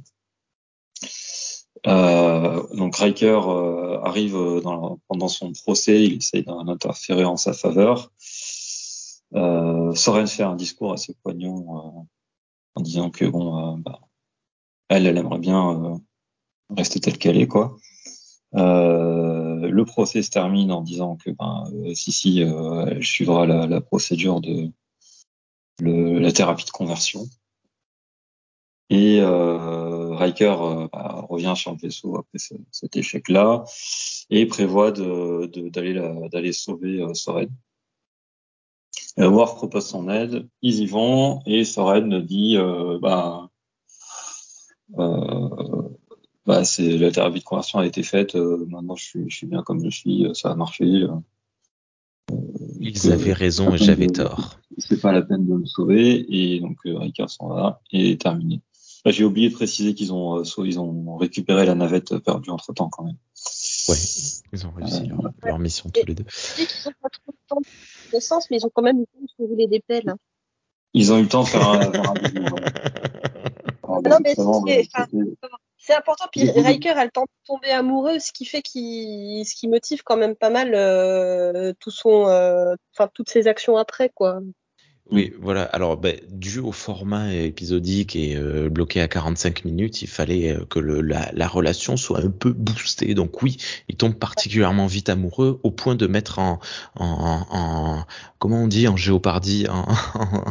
Euh, 1.86 2.66
donc 2.74 2.96
Riker 2.96 3.40
euh, 3.48 4.00
arrive 4.02 4.36
dans, 4.62 4.98
pendant 5.08 5.28
son 5.28 5.52
procès, 5.52 6.04
il 6.04 6.16
essaye 6.16 6.44
d'interférer 6.44 7.24
en 7.24 7.36
sa 7.36 7.52
faveur. 7.52 8.10
Euh, 9.34 9.94
Soren 9.94 10.26
fait 10.26 10.42
un 10.42 10.56
discours 10.56 10.92
assez 10.92 11.14
poignant 11.22 11.58
euh, 11.58 12.00
en 12.76 12.80
disant 12.80 13.10
que 13.10 13.24
bon, 13.24 13.74
euh, 13.74 13.76
bah, 13.78 14.00
elle, 14.88 15.06
elle 15.06 15.18
aimerait 15.18 15.38
bien 15.38 15.84
euh, 15.84 15.96
rester 16.70 17.00
telle 17.00 17.18
qu'elle 17.18 17.38
est, 17.38 17.48
quoi. 17.48 17.76
Euh, 18.54 19.68
le 19.68 19.84
procès 19.84 20.22
se 20.22 20.30
termine 20.30 20.72
en 20.72 20.80
disant 20.80 21.16
que 21.16 21.30
ben, 21.30 21.64
euh, 21.74 21.94
si 21.94 22.12
si, 22.12 22.42
euh, 22.42 22.86
elle 22.86 23.04
suivra 23.04 23.46
la, 23.46 23.66
la 23.66 23.80
procédure 23.80 24.40
de 24.40 24.70
la 25.80 26.32
thérapie 26.32 26.64
de 26.64 26.70
conversion. 26.70 27.26
Et 28.88 29.18
euh, 29.20 29.95
Riker 30.16 30.56
euh, 30.60 30.88
bah, 30.92 31.24
revient 31.28 31.54
sur 31.56 31.72
le 31.72 31.78
vaisseau 31.78 32.16
après 32.18 32.38
ce, 32.38 32.54
cet 32.70 32.96
échec-là 32.96 33.64
et 34.30 34.46
prévoit 34.46 34.90
de, 34.92 35.46
de, 35.46 35.68
d'aller 36.28 36.52
sauver 36.52 37.00
euh, 37.02 37.14
Soren. 37.14 37.48
Euh, 39.18 39.28
Worf 39.30 39.54
propose 39.56 39.86
son 39.86 40.08
aide, 40.10 40.48
ils 40.62 40.80
y 40.80 40.86
vont 40.86 41.40
et 41.46 41.64
Soren 41.64 42.20
dit 42.22 42.56
bah, 43.00 43.48
bah 46.46 46.64
c'est 46.64 46.96
la 46.98 47.10
thérapie 47.10 47.40
de 47.40 47.44
conversion 47.44 47.78
a 47.80 47.86
été 47.86 48.02
faite, 48.02 48.36
euh, 48.36 48.64
maintenant 48.68 48.94
je 48.94 49.04
suis, 49.04 49.24
je 49.30 49.36
suis 49.36 49.46
bien 49.46 49.62
comme 49.62 49.82
je 49.84 49.90
suis, 49.90 50.26
ça 50.34 50.50
a 50.52 50.54
marché. 50.54 50.84
euh, 50.84 51.08
Ils 52.80 53.10
avaient 53.10 53.32
raison 53.32 53.74
et 53.74 53.78
j'avais 53.78 54.06
tort. 54.06 54.58
c'est 54.78 55.00
pas 55.00 55.12
la 55.12 55.22
peine 55.22 55.46
de 55.46 55.54
me 55.54 55.66
sauver 55.66 56.24
et 56.28 56.60
donc 56.60 56.76
euh, 56.86 56.98
Ricard 56.98 57.30
s'en 57.30 57.48
va 57.48 57.80
et 57.92 58.16
terminé. 58.16 58.60
Là, 59.04 59.12
j'ai 59.12 59.24
oublié 59.24 59.48
de 59.50 59.54
préciser 59.54 59.94
qu'ils 59.94 60.12
ont 60.12 60.38
euh, 60.40 60.42
ils 60.64 60.80
ont 60.80 61.16
récupéré 61.16 61.64
la 61.66 61.74
navette 61.74 62.18
perdue 62.18 62.50
entre 62.50 62.72
temps 62.72 62.88
quand 62.88 63.04
même. 63.04 63.16
Ouais, 63.88 63.96
ils 64.52 64.66
ont 64.66 64.70
réussi 64.72 65.02
Euh, 65.04 65.08
leur, 65.22 65.32
leur 65.44 65.58
mission 65.58 65.90
tous 65.90 66.04
les 66.06 66.14
deux. 66.14 66.24
Je 66.28 66.62
dis 66.62 66.66
qu'ils 66.66 66.88
ont 66.88 66.94
pas 67.00 67.08
trop 67.10 67.30
de 67.32 67.36
temps 67.48 67.60
de 67.60 68.10
connaissance, 68.10 68.50
mais 68.50 68.56
ils 68.58 68.66
ont 68.66 68.70
quand 68.74 68.82
même 68.82 68.96
eu 68.98 69.00
le 69.00 69.06
temps 69.06 69.22
de 69.22 69.28
se 69.28 69.48
rouler 69.50 69.66
des 69.68 69.80
pelles. 69.80 70.08
hein. 70.08 70.16
Ils 70.94 71.12
ont 71.12 71.18
eu 71.18 71.22
le 71.22 71.28
temps 71.28 71.42
de 71.44 71.48
faire 71.48 71.68
un. 71.68 71.80
Ah, 73.88 74.00
bah, 74.02 74.10
Non, 74.10 74.60
mais 74.64 74.84
c'est- 75.78 75.94
important. 75.94 76.24
Puis 76.32 76.50
Riker 76.50 76.90
a 76.90 77.04
le 77.04 77.10
temps 77.12 77.22
de 77.22 77.28
tomber 77.46 77.70
amoureux, 77.70 78.18
ce 78.18 78.32
qui 78.32 78.44
fait 78.44 78.60
qu'il, 78.62 79.46
ce 79.46 79.54
qui 79.54 79.68
motive 79.68 80.02
quand 80.04 80.16
même 80.16 80.34
pas 80.34 80.50
mal 80.50 80.74
euh, 80.74 81.72
tout 81.78 81.92
son, 81.92 82.26
euh, 82.26 82.74
enfin 82.92 83.08
toutes 83.14 83.30
ses 83.30 83.46
actions 83.46 83.76
après, 83.76 84.10
quoi. 84.12 84.40
Oui, 85.12 85.32
voilà. 85.40 85.62
Alors, 85.62 85.96
ben, 85.96 86.18
dû 86.30 86.58
au 86.58 86.72
format 86.72 87.32
épisodique 87.32 88.16
et 88.16 88.36
euh, 88.36 88.68
bloqué 88.68 89.00
à 89.00 89.06
45 89.06 89.64
minutes, 89.64 90.02
il 90.02 90.08
fallait 90.08 90.56
euh, 90.56 90.64
que 90.64 90.80
le, 90.80 91.00
la, 91.00 91.30
la 91.32 91.46
relation 91.46 91.96
soit 91.96 92.20
un 92.20 92.30
peu 92.30 92.52
boostée. 92.52 93.14
Donc 93.14 93.40
oui, 93.42 93.56
il 93.88 93.96
tombe 93.96 94.14
particulièrement 94.16 94.86
vite 94.88 95.08
amoureux 95.08 95.60
au 95.62 95.70
point 95.70 95.94
de 95.94 96.08
mettre 96.08 96.40
en, 96.40 96.58
en, 96.96 97.46
en 97.50 98.04
comment 98.40 98.64
on 98.64 98.66
dit 98.66 98.88
en 98.88 98.96
géopardie, 98.96 99.68
en, 99.68 99.86
en- 100.14 100.44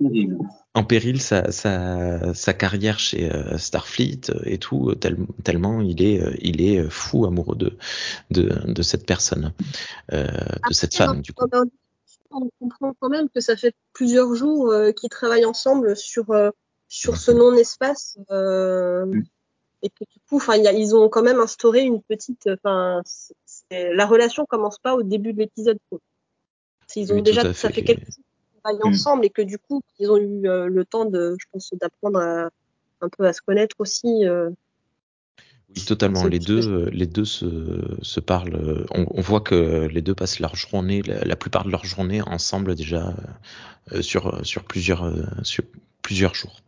terrible. 0.00 0.38
en 0.74 0.84
péril 0.84 1.20
sa, 1.20 1.52
sa, 1.52 2.32
sa 2.34 2.54
carrière 2.54 2.98
chez 2.98 3.30
euh, 3.30 3.58
Starfleet 3.58 4.20
et 4.44 4.56
tout, 4.58 4.94
tel, 4.94 5.18
tellement 5.44 5.82
il 5.82 6.02
est, 6.02 6.22
euh, 6.22 6.34
il 6.40 6.62
est 6.62 6.88
fou 6.88 7.26
amoureux 7.26 7.56
de, 7.56 7.76
de, 8.30 8.58
de 8.72 8.82
cette 8.82 9.04
personne, 9.06 9.52
euh, 10.12 10.28
de 10.68 10.72
cette 10.72 10.94
femme, 10.94 11.20
du 11.20 11.32
coup. 11.32 11.44
On 12.34 12.48
comprend 12.60 12.94
quand 12.98 13.08
même 13.08 13.28
que 13.28 13.40
ça 13.40 13.56
fait 13.56 13.74
plusieurs 13.92 14.34
jours 14.34 14.70
euh, 14.70 14.92
qu'ils 14.92 15.10
travaillent 15.10 15.44
ensemble 15.44 15.96
sur, 15.96 16.30
euh, 16.30 16.50
sur 16.88 17.16
ce 17.16 17.30
non-espace. 17.30 18.18
Euh. 18.30 19.06
Et 19.84 19.88
que 19.90 20.04
du 20.04 20.18
coup, 20.28 20.40
y 20.54 20.66
a- 20.68 20.72
ils 20.72 20.94
ont 20.94 21.08
quand 21.08 21.22
même 21.22 21.40
instauré 21.40 21.82
une 21.82 22.00
petite. 22.02 22.48
Enfin, 22.48 23.02
la 23.70 24.06
relation 24.06 24.46
commence 24.46 24.78
pas 24.78 24.94
au 24.94 25.02
début 25.02 25.32
de 25.32 25.38
l'épisode. 25.40 25.78
Ils 26.94 27.12
ont 27.12 27.16
Oui, 27.16 27.22
déjà, 27.22 27.40
à 27.40 27.44
ça 27.54 27.68
fait. 27.68 27.74
fait 27.76 27.82
quelques 27.84 28.04
jours 28.06 28.14
qu'ils 28.52 28.60
travaillent 28.62 28.80
Mm. 28.84 28.94
ensemble 28.94 29.24
et 29.26 29.30
que 29.30 29.42
du 29.42 29.58
coup, 29.58 29.82
ils 29.98 30.08
ont 30.10 30.18
eu 30.18 30.46
euh, 30.48 30.66
le 30.68 30.84
temps 30.84 31.04
de, 31.04 31.34
je 31.38 31.46
pense, 31.50 31.72
d'apprendre 31.74 32.20
à- 32.20 32.50
un 33.00 33.08
peu 33.08 33.26
à 33.26 33.32
se 33.32 33.40
connaître 33.42 33.74
aussi. 33.80 34.24
euh. 34.26 34.50
Oui, 35.76 35.84
totalement. 35.84 36.26
Les 36.26 36.38
deux, 36.38 36.68
euh, 36.68 36.90
les 36.92 37.06
deux 37.06 37.24
se, 37.24 37.46
se 38.02 38.20
parlent. 38.20 38.54
euh, 38.54 38.84
On, 38.94 39.06
on 39.10 39.20
voit 39.20 39.40
que 39.40 39.86
les 39.86 40.02
deux 40.02 40.14
passent 40.14 40.38
leur 40.40 40.54
journée, 40.54 41.02
la, 41.02 41.24
la 41.24 41.36
plupart 41.36 41.64
de 41.64 41.70
leur 41.70 41.84
journée 41.84 42.20
ensemble 42.22 42.74
déjà 42.74 43.14
euh, 43.92 44.02
sur 44.02 44.44
sur 44.44 44.64
plusieurs 44.64 45.04
euh, 45.04 45.22
sur 45.42 45.64
plusieurs 46.02 46.34
jours. 46.34 46.60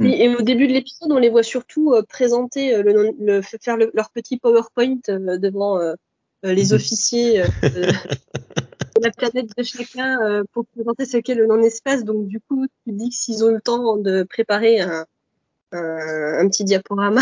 Oui, 0.00 0.14
et 0.16 0.34
au 0.34 0.42
début 0.42 0.68
de 0.68 0.72
l'épisode, 0.72 1.10
on 1.10 1.18
les 1.18 1.28
voit 1.28 1.42
surtout 1.42 1.92
euh, 1.92 2.02
présenter 2.02 2.74
euh, 2.74 2.82
le, 2.82 3.12
le 3.18 3.42
faire 3.42 3.76
le- 3.76 3.90
leur 3.94 4.10
petit 4.10 4.38
PowerPoint 4.38 4.98
euh, 5.08 5.38
devant 5.38 5.78
euh, 5.80 5.94
euh, 6.44 6.54
les 6.54 6.68
Mhm. 6.68 6.76
officiers 6.76 7.42
euh, 7.42 7.46
de 7.74 7.82
de 8.96 9.02
la 9.04 9.10
planète 9.10 9.50
de 9.56 9.62
chacun 9.62 10.20
euh, 10.22 10.44
pour 10.52 10.66
présenter 10.66 11.04
ce 11.04 11.16
qu'est 11.18 11.34
le 11.34 11.46
non-espace. 11.46 12.04
Donc 12.04 12.26
du 12.28 12.40
coup, 12.40 12.66
tu 12.86 12.92
dis 12.92 13.10
que 13.10 13.14
s'ils 13.16 13.44
ont 13.44 13.50
eu 13.50 13.54
le 13.54 13.60
temps 13.60 13.96
de 13.96 14.22
préparer 14.22 14.80
un, 14.80 15.04
un, 15.72 16.38
un 16.38 16.48
petit 16.48 16.64
diaporama, 16.64 17.20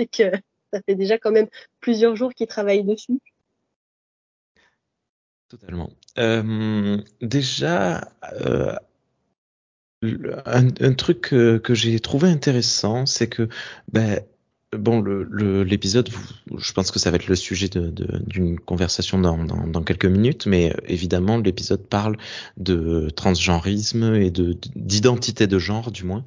c'est 0.00 0.06
que 0.06 0.36
ça 0.72 0.80
fait 0.86 0.94
déjà 0.94 1.18
quand 1.18 1.30
même 1.30 1.48
plusieurs 1.80 2.16
jours 2.16 2.32
qu'ils 2.32 2.46
travaillent 2.46 2.84
dessus. 2.84 3.20
Totalement. 5.48 5.90
Euh, 6.18 6.96
déjà, 7.20 8.12
euh, 8.40 8.76
un, 10.46 10.94
truc 10.94 11.22
que, 11.22 11.58
que 11.58 11.74
j'ai 11.74 11.98
trouvé 12.00 12.28
intéressant, 12.28 13.04
c'est 13.04 13.28
que 13.28 13.48
ben, 13.92 14.20
bon, 14.76 15.00
le, 15.00 15.24
le- 15.24 15.64
l'épisode, 15.64 16.08
vous- 16.10 16.58
je 16.58 16.72
pense 16.72 16.90
que 16.90 16.98
ça 16.98 17.10
va 17.10 17.16
être 17.16 17.26
le 17.26 17.34
sujet 17.36 17.68
d'une 18.26 18.58
conversation 18.60 19.18
dans, 19.18 19.42
dans, 19.44 19.66
dans 19.66 19.82
quelques 19.82 20.06
minutes, 20.06 20.46
mais 20.46 20.70
euh, 20.72 20.76
évidemment, 20.86 21.38
l'épisode 21.38 21.84
parle 21.86 22.16
de 22.56 23.10
transgenrisme 23.10 24.14
et 24.14 24.30
de 24.30 24.56
d'identité 24.76 25.46
de 25.46 25.58
genre, 25.58 25.90
du 25.90 26.04
moins, 26.04 26.24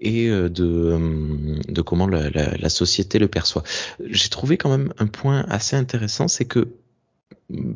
et 0.00 0.28
euh, 0.28 0.48
de, 0.48 0.64
euh, 0.64 1.56
de 1.68 1.82
comment 1.82 2.06
la, 2.08 2.30
la, 2.30 2.56
la 2.56 2.68
société 2.68 3.18
le 3.18 3.28
perçoit. 3.28 3.62
J'ai 4.04 4.28
trouvé 4.28 4.56
quand 4.56 4.70
même 4.70 4.92
un 4.98 5.06
point 5.06 5.44
assez 5.48 5.76
intéressant, 5.76 6.26
c'est 6.28 6.46
que 6.46 6.68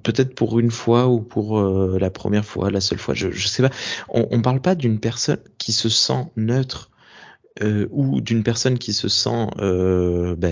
peut-être 0.03 0.35
pour 0.35 0.59
une 0.59 0.71
fois 0.71 1.09
ou 1.09 1.21
pour 1.21 1.61
la 1.63 2.11
première 2.11 2.45
fois, 2.45 2.71
la 2.71 2.81
seule 2.81 2.99
fois, 2.99 3.15
je, 3.15 3.31
je 3.31 3.49
sais 3.49 3.63
pas. 3.63 3.71
On, 4.09 4.27
on 4.31 4.41
parle 4.43 4.61
pas 4.61 4.75
d'une 4.75 4.99
personne 4.99 5.39
qui 5.59 5.73
se 5.73 5.89
sent 5.89 6.25
neutre 6.37 6.91
euh, 7.63 7.89
ou 7.91 8.21
d'une 8.21 8.43
personne 8.43 8.79
qui 8.79 8.93
se 8.93 9.09
sent 9.09 9.49
euh, 9.59 10.37
bah, 10.37 10.51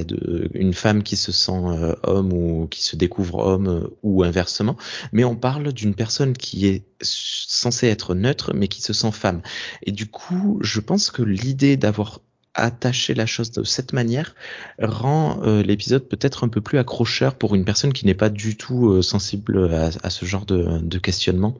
une 0.54 0.74
femme 0.74 1.02
qui 1.02 1.16
se 1.16 1.32
sent 1.32 1.52
euh, 1.52 1.94
homme 2.02 2.32
ou 2.32 2.66
qui 2.68 2.82
se 2.82 2.96
découvre 2.96 3.38
homme 3.38 3.68
euh, 3.68 3.96
ou 4.02 4.22
inversement, 4.24 4.76
mais 5.12 5.24
on 5.24 5.36
parle 5.36 5.72
d'une 5.72 5.94
personne 5.94 6.32
qui 6.32 6.66
est 6.66 6.84
censée 7.00 7.88
être 7.88 8.14
neutre 8.14 8.52
mais 8.54 8.68
qui 8.68 8.82
se 8.82 8.92
sent 8.92 9.12
femme. 9.12 9.42
Et 9.82 9.92
du 9.92 10.06
coup, 10.06 10.58
je 10.62 10.80
pense 10.80 11.10
que 11.10 11.22
l'idée 11.22 11.76
d'avoir 11.76 12.20
attacher 12.56 13.14
la 13.14 13.26
chose 13.26 13.52
de 13.52 13.62
cette 13.62 13.92
manière 13.92 14.34
rend 14.80 15.40
euh, 15.42 15.62
l'épisode 15.62 16.08
peut-être 16.08 16.44
un 16.44 16.48
peu 16.48 16.60
plus 16.60 16.78
accrocheur 16.78 17.34
pour 17.34 17.54
une 17.54 17.64
personne 17.64 17.92
qui 17.92 18.06
n'est 18.06 18.14
pas 18.14 18.30
du 18.30 18.56
tout 18.56 18.90
euh, 18.90 19.02
sensible 19.02 19.72
à, 20.02 20.10
ce 20.10 20.24
genre 20.24 20.46
de, 20.46 20.98
questionnement. 20.98 21.58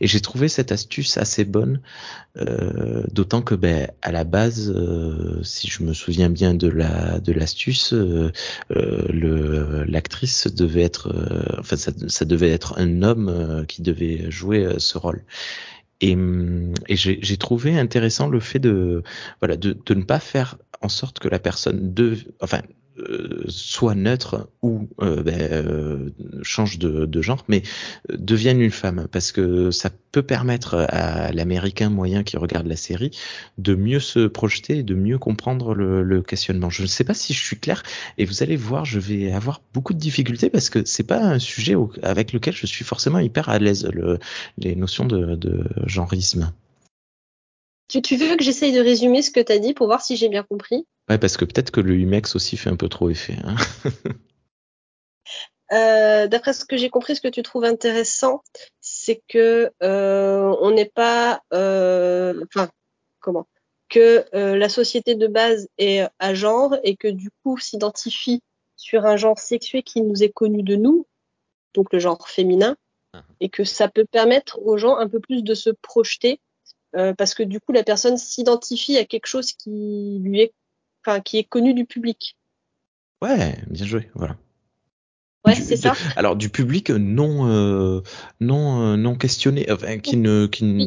Et 0.00 0.06
j'ai 0.08 0.20
trouvé 0.20 0.48
cette 0.48 0.72
astuce 0.72 1.16
assez 1.16 1.44
bonne, 1.44 1.80
euh, 2.36 3.04
d'autant 3.12 3.42
que 3.42 3.54
ben, 3.54 3.88
à 4.02 4.10
la 4.10 4.24
base, 4.24 4.74
si 5.42 5.68
je 5.68 5.84
me 5.84 5.92
souviens 5.94 6.28
bien 6.30 6.54
de 6.54 6.68
la 6.68 7.20
de 7.20 7.32
l'astuce, 7.32 7.94
l'actrice 8.70 10.48
devait 10.48 10.82
être, 10.82 11.14
enfin 11.58 11.76
ça, 11.76 11.92
ça, 12.08 12.24
devait 12.24 12.50
être 12.50 12.74
un 12.78 13.02
homme 13.02 13.64
qui 13.68 13.82
devait 13.82 14.30
jouer 14.30 14.74
ce 14.78 14.98
rôle. 14.98 15.22
Et, 16.02 16.16
et 16.88 16.96
j'ai 16.96 17.36
trouvé 17.36 17.78
intéressant 17.78 18.28
le 18.28 18.40
fait 18.40 18.58
de, 18.58 19.02
voilà, 19.40 19.56
de, 19.56 19.78
de, 19.86 19.94
ne 19.94 20.02
pas 20.02 20.18
faire 20.18 20.58
en 20.80 20.88
sorte 20.88 21.20
que 21.20 21.28
la 21.28 21.38
personne 21.38 21.94
de, 21.94 22.18
enfin, 22.40 22.60
euh, 22.98 23.44
soit 23.48 23.94
neutre 23.94 24.50
ou 24.60 24.88
euh, 25.00 25.22
ben, 25.22 25.40
euh, 25.40 26.10
change 26.42 26.78
de, 26.78 27.22
genre, 27.22 27.42
mais 27.48 27.62
devienne 28.10 28.60
une 28.60 28.70
femme, 28.70 29.08
parce 29.10 29.32
que 29.32 29.70
ça 29.70 29.88
peut 30.10 30.22
permettre 30.22 30.86
à 30.90 31.32
l'américain 31.32 31.88
moyen 31.88 32.22
qui 32.22 32.36
regarde 32.36 32.66
la 32.66 32.76
série 32.76 33.10
de 33.56 33.74
mieux 33.74 33.98
se 33.98 34.26
projeter 34.26 34.78
et 34.78 34.82
de 34.82 34.94
mieux 34.94 35.18
comprendre 35.18 35.74
le, 35.74 36.22
questionnement. 36.22 36.68
Je 36.68 36.82
ne 36.82 36.86
sais 36.86 37.04
pas 37.04 37.14
si 37.14 37.32
je 37.32 37.42
suis 37.42 37.58
clair, 37.58 37.82
et 38.18 38.26
vous 38.26 38.42
allez 38.42 38.56
voir, 38.56 38.84
je 38.84 38.98
vais 38.98 39.32
avoir 39.32 39.62
beaucoup 39.72 39.94
de 39.94 39.98
difficultés 39.98 40.50
parce 40.50 40.68
que 40.68 40.84
c'est 40.84 41.06
pas 41.06 41.22
un 41.22 41.38
sujet 41.38 41.74
avec 42.02 42.34
lequel 42.34 42.54
je 42.54 42.66
suis 42.66 42.84
forcément 42.84 43.20
hyper 43.20 43.48
à 43.48 43.58
l'aise, 43.58 43.88
le, 43.90 44.18
les 44.58 44.76
notions 44.76 45.06
de, 45.06 45.34
de 45.34 45.64
genreisme. 45.86 46.52
Tu, 47.92 48.00
tu, 48.00 48.16
veux 48.16 48.36
que 48.36 48.42
j'essaye 48.42 48.72
de 48.72 48.80
résumer 48.80 49.20
ce 49.20 49.30
que 49.30 49.40
tu 49.40 49.52
as 49.52 49.58
dit 49.58 49.74
pour 49.74 49.86
voir 49.86 50.00
si 50.00 50.16
j'ai 50.16 50.30
bien 50.30 50.42
compris? 50.42 50.86
Ouais, 51.10 51.18
parce 51.18 51.36
que 51.36 51.44
peut-être 51.44 51.70
que 51.70 51.80
le 51.80 51.94
UMEX 51.94 52.34
aussi 52.34 52.56
fait 52.56 52.70
un 52.70 52.76
peu 52.76 52.88
trop 52.88 53.10
effet. 53.10 53.36
Hein. 53.44 53.56
Euh, 55.72 56.26
D'après 56.26 56.52
ce 56.52 56.66
que 56.66 56.76
j'ai 56.76 56.90
compris, 56.90 57.16
ce 57.16 57.22
que 57.22 57.28
tu 57.28 57.42
trouves 57.42 57.64
intéressant, 57.64 58.42
c'est 58.82 59.22
que 59.26 59.72
euh, 59.82 60.54
on 60.60 60.70
n'est 60.70 60.90
pas, 60.90 61.40
euh, 61.54 62.44
enfin, 62.44 62.68
comment, 63.20 63.46
que 63.88 64.26
la 64.34 64.68
société 64.68 65.14
de 65.14 65.26
base 65.28 65.68
est 65.78 66.06
à 66.18 66.34
genre 66.34 66.76
et 66.84 66.94
que 66.94 67.08
du 67.08 67.30
coup 67.42 67.56
s'identifie 67.56 68.42
sur 68.76 69.06
un 69.06 69.16
genre 69.16 69.38
sexué 69.38 69.82
qui 69.82 70.02
nous 70.02 70.22
est 70.22 70.28
connu 70.28 70.62
de 70.62 70.76
nous, 70.76 71.06
donc 71.72 71.90
le 71.90 71.98
genre 71.98 72.28
féminin, 72.28 72.76
et 73.40 73.48
que 73.48 73.64
ça 73.64 73.88
peut 73.88 74.04
permettre 74.04 74.60
aux 74.62 74.76
gens 74.76 74.98
un 74.98 75.08
peu 75.08 75.20
plus 75.20 75.42
de 75.42 75.54
se 75.54 75.70
projeter 75.70 76.38
euh, 76.96 77.14
parce 77.14 77.34
que 77.34 77.42
du 77.42 77.60
coup 77.60 77.72
la 77.72 77.82
personne 77.82 78.16
s'identifie 78.16 78.96
à 78.96 79.04
quelque 79.04 79.26
chose 79.26 79.52
qui 79.52 80.20
lui 80.22 80.40
est 80.40 80.52
enfin 81.04 81.20
qui 81.20 81.38
est 81.38 81.44
connu 81.44 81.74
du 81.74 81.84
public. 81.84 82.36
Ouais, 83.22 83.56
bien 83.68 83.86
joué, 83.86 84.10
voilà. 84.14 84.36
Ouais, 85.46 85.54
c'est 85.54 85.76
ça. 85.76 85.94
Alors 86.16 86.36
du 86.36 86.48
public 86.48 86.90
non 86.90 87.48
euh, 87.48 88.02
non 88.40 88.82
euh, 88.82 88.96
non 88.96 89.16
questionné, 89.16 89.70
enfin 89.70 89.98
qui 89.98 90.16
ne 90.16 90.46
qui 90.46 90.64
ne... 90.64 90.86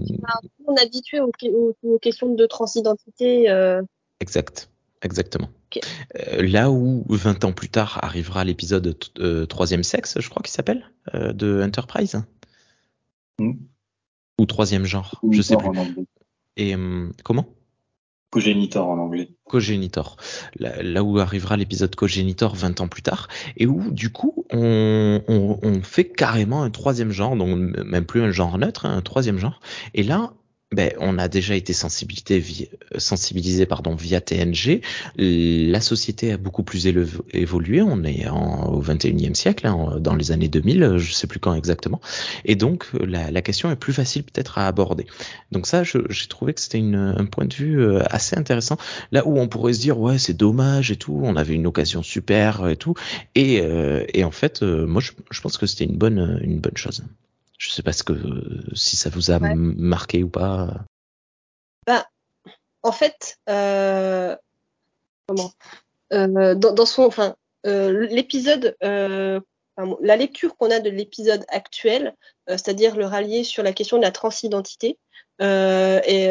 on 0.66 0.76
est 0.76 0.82
habitué 0.82 1.20
aux, 1.20 1.32
aux, 1.44 1.76
aux, 1.84 2.00
questions 2.00 2.34
de 2.34 2.46
transidentité. 2.46 3.50
Euh... 3.50 3.82
Exact, 4.22 4.70
exactement. 5.02 5.50
Okay. 5.68 5.82
Euh, 6.16 6.42
là 6.42 6.72
où 6.72 7.06
20 7.10 7.44
ans 7.44 7.52
plus 7.52 7.70
tard 7.70 8.00
arrivera 8.02 8.44
l'épisode 8.44 8.98
euh, 9.20 9.46
troisième 9.46 9.84
sexe, 9.84 10.20
je 10.20 10.30
crois 10.30 10.42
qu'il 10.42 10.54
s'appelle, 10.54 10.90
euh, 11.14 11.34
de 11.34 11.62
Enterprise. 11.62 12.24
Mm. 13.40 13.54
Ou 14.40 14.46
troisième 14.46 14.86
genre, 14.86 15.22
je 15.32 15.42
sais 15.42 15.56
plus. 15.58 15.70
Et 16.58 16.76
hum, 16.76 17.12
comment? 17.24 17.48
Cogénitor 18.32 18.90
en 18.90 18.98
anglais. 18.98 19.30
Cogénitor. 19.48 20.18
Là, 20.60 20.84
là 20.84 21.04
où 21.04 21.20
arrivera 21.20 21.56
l'épisode 21.56 21.96
Cogénitor 21.96 22.54
20 22.54 22.82
ans 22.82 22.90
plus 22.90 23.02
tard, 23.02 23.30
et 23.56 23.66
où 23.66 23.92
du 23.92 24.10
coup 24.12 24.46
on, 24.52 25.22
on, 25.30 25.60
on, 25.62 25.82
fait 25.82 26.10
carrément 26.10 26.64
un 26.64 26.70
troisième 26.70 27.12
genre, 27.12 27.38
donc 27.38 27.58
même 27.58 28.06
plus 28.06 28.22
un 28.22 28.32
genre 28.32 28.58
neutre, 28.58 28.86
hein, 28.86 28.98
un 28.98 29.02
troisième 29.02 29.38
genre. 29.38 29.62
Et 29.94 30.04
là, 30.04 30.34
ben, 30.76 30.92
on 31.00 31.18
a 31.18 31.28
déjà 31.28 31.56
été 31.56 31.74
sensibilisé 31.74 32.40
via, 32.40 32.68
sensibilisé 32.98 33.68
via 33.98 34.22
TNG. 34.22 34.82
La 35.18 35.82
société 35.82 36.32
a 36.34 36.38
beaucoup 36.38 36.64
plus 36.64 36.88
évolué. 37.34 37.82
On 37.82 38.04
est 38.04 38.28
au 38.30 38.82
21e 38.82 39.36
siècle, 39.36 39.68
hein, 39.68 39.98
dans 40.00 40.16
les 40.16 40.32
années 40.32 40.48
2000, 40.48 40.98
je 40.98 41.14
sais 41.14 41.28
plus 41.28 41.40
quand 41.40 41.54
exactement. 41.54 42.02
Et 42.44 42.56
donc, 42.56 42.86
la, 42.94 43.32
la 43.32 43.42
question 43.42 43.72
est 43.72 43.76
plus 43.76 43.94
facile 43.94 44.24
peut-être 44.24 44.58
à 44.58 44.68
aborder. 44.68 45.08
Donc 45.52 45.68
ça, 45.68 45.84
j'ai 45.84 46.28
trouvé 46.28 46.54
que 46.54 46.62
c'était 46.62 46.82
un 46.82 47.26
point 47.26 47.46
de 47.46 47.54
vue 47.54 47.82
euh, 47.82 48.04
assez 48.10 48.38
intéressant. 48.38 48.78
Là 49.12 49.26
où 49.26 49.40
on 49.40 49.48
pourrait 49.48 49.74
se 49.74 49.80
dire, 49.80 50.00
ouais, 50.00 50.18
c'est 50.18 50.36
dommage 50.36 50.92
et 50.92 50.98
tout, 50.98 51.20
on 51.24 51.36
avait 51.36 51.54
une 51.54 51.68
occasion 51.68 52.04
super 52.04 52.68
et 52.68 52.76
tout. 52.76 52.96
Et, 53.36 53.62
euh, 53.62 54.06
et 54.14 54.24
en 54.24 54.32
fait, 54.32 54.64
euh, 54.64 54.86
moi, 54.86 55.02
je, 55.02 55.12
je 55.32 55.42
pense 55.42 55.58
que 55.58 55.66
c'était 55.66 55.86
une 55.86 55.98
bonne, 55.98 56.40
une 56.44 56.60
bonne 56.60 56.78
chose. 56.78 57.04
Je 57.58 57.70
sais 57.70 57.84
pas 57.84 57.94
ce 57.94 58.04
que 58.04 58.14
si 58.74 58.96
ça 58.96 59.10
vous 59.10 59.32
a 59.32 59.38
ouais. 59.38 59.54
marqué 59.56 60.24
ou 60.24 60.30
pas. 60.30 60.86
Bah, 61.88 62.06
en 62.84 62.92
fait, 62.92 63.38
euh, 63.50 64.36
comment 65.28 65.52
euh, 66.14 66.56
dans, 66.56 66.74
dans, 66.74 66.86
son, 66.86 67.04
enfin, 67.04 67.36
euh, 67.66 68.08
l'épisode, 68.08 68.76
la 68.82 70.16
lecture 70.16 70.56
qu'on 70.56 70.72
a 70.72 70.80
de 70.80 70.90
l'épisode 70.90 71.46
actuel, 71.50 72.16
c'est-à-dire 72.48 72.96
le 72.96 73.06
rallier 73.06 73.44
sur 73.44 73.64
la 73.64 73.74
question 73.74 73.98
de 73.98 74.04
la 74.04 74.12
transidentité, 74.12 74.98
et 75.40 76.28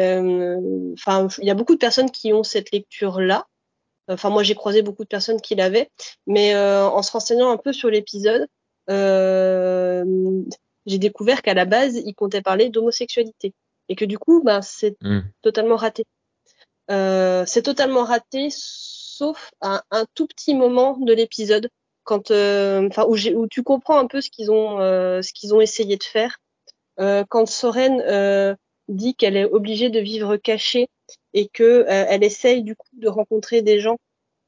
enfin, 0.93 1.27
il 1.39 1.45
y 1.45 1.51
a 1.51 1.55
beaucoup 1.55 1.73
de 1.73 1.79
personnes 1.79 2.11
qui 2.11 2.33
ont 2.33 2.43
cette 2.43 2.71
lecture-là. 2.71 3.45
Enfin, 4.07 4.29
moi, 4.29 4.43
j'ai 4.43 4.55
croisé 4.55 4.81
beaucoup 4.83 5.03
de 5.03 5.09
personnes 5.09 5.41
qui 5.41 5.55
l'avaient, 5.55 5.91
mais 6.27 6.55
en 6.55 7.01
se 7.01 7.11
renseignant 7.11 7.51
un 7.51 7.57
peu 7.57 7.73
sur 7.73 7.89
l'épisode, 7.89 8.47
euh, 8.89 10.05
j'ai 10.85 10.97
découvert 10.99 11.41
qu'à 11.41 11.53
la 11.53 11.65
base, 11.65 11.95
il 11.95 12.13
comptait 12.13 12.41
parler 12.41 12.69
d'homosexualité 12.69 13.53
et 13.89 13.95
que 13.95 14.05
du 14.05 14.17
coup, 14.17 14.41
ben, 14.43 14.61
c'est 14.61 14.95
Hmm. 15.01 15.21
totalement 15.41 15.75
raté. 15.75 16.05
Euh, 16.91 17.43
c'est 17.47 17.63
totalement 17.63 18.03
raté, 18.03 18.49
sauf 18.51 19.51
à 19.61 19.83
un 19.91 20.05
tout 20.13 20.27
petit 20.27 20.53
moment 20.53 20.97
de 20.97 21.13
l'épisode, 21.13 21.69
quand, 22.03 22.29
euh, 22.31 22.87
enfin, 22.87 23.05
où, 23.07 23.15
où 23.15 23.47
tu 23.47 23.63
comprends 23.63 23.97
un 23.97 24.07
peu 24.07 24.21
ce 24.21 24.29
qu'ils 24.29 24.51
ont, 24.51 24.79
euh, 24.79 25.21
ce 25.21 25.33
qu'ils 25.33 25.53
ont 25.55 25.61
essayé 25.61 25.97
de 25.97 26.03
faire. 26.03 26.37
Euh, 26.99 27.23
quand 27.27 27.47
Soren 27.47 28.01
euh, 28.07 28.55
dit 28.87 29.15
qu'elle 29.15 29.35
est 29.37 29.45
obligée 29.45 29.89
de 29.89 29.99
vivre 29.99 30.37
cachée 30.37 30.87
et 31.33 31.47
que 31.47 31.63
euh, 31.63 31.85
elle 31.87 32.23
essaye 32.23 32.61
du 32.63 32.75
coup 32.75 32.87
de 32.93 33.07
rencontrer 33.07 33.61
des 33.61 33.79
gens, 33.79 33.97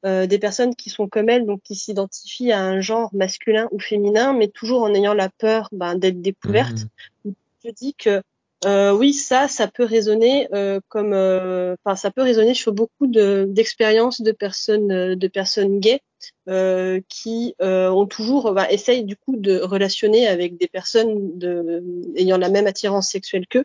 euh, 0.06 0.26
des 0.26 0.38
personnes 0.38 0.74
qui 0.74 0.90
sont 0.90 1.08
comme 1.08 1.28
elle, 1.28 1.46
donc 1.46 1.62
qui 1.62 1.74
s'identifient 1.74 2.52
à 2.52 2.60
un 2.60 2.80
genre 2.80 3.10
masculin 3.14 3.68
ou 3.72 3.80
féminin, 3.80 4.32
mais 4.32 4.48
toujours 4.48 4.82
en 4.82 4.94
ayant 4.94 5.14
la 5.14 5.28
peur 5.28 5.68
ben, 5.72 5.96
d'être 5.96 6.20
découverte 6.20 6.86
Hmm. 7.24 7.32
je 7.64 7.70
dis 7.70 7.94
que 7.94 8.22
euh, 8.64 8.92
oui, 8.92 9.12
ça, 9.12 9.46
ça 9.46 9.68
peut 9.68 9.84
résonner 9.84 10.48
euh, 10.52 10.80
comme, 10.88 11.12
euh, 11.12 11.76
enfin, 11.84 11.94
ça 11.94 12.10
peut 12.10 12.22
résonner 12.22 12.54
sur 12.54 12.72
beaucoup 12.72 13.06
de 13.06 13.46
d'expériences 13.48 14.20
de 14.20 14.32
personnes, 14.32 14.90
euh, 14.90 15.14
de 15.14 15.28
personnes 15.28 15.78
gays 15.78 16.00
euh, 16.48 17.00
qui 17.08 17.54
euh, 17.62 17.88
ont 17.88 18.06
toujours, 18.06 18.52
bah, 18.52 18.70
essayent 18.70 19.04
du 19.04 19.16
coup 19.16 19.36
de 19.36 19.60
relationner 19.60 20.26
avec 20.26 20.56
des 20.58 20.66
personnes 20.66 21.38
de, 21.38 21.84
ayant 22.16 22.36
la 22.36 22.48
même 22.48 22.66
attirance 22.66 23.08
sexuelle 23.08 23.46
qu'eux, 23.46 23.64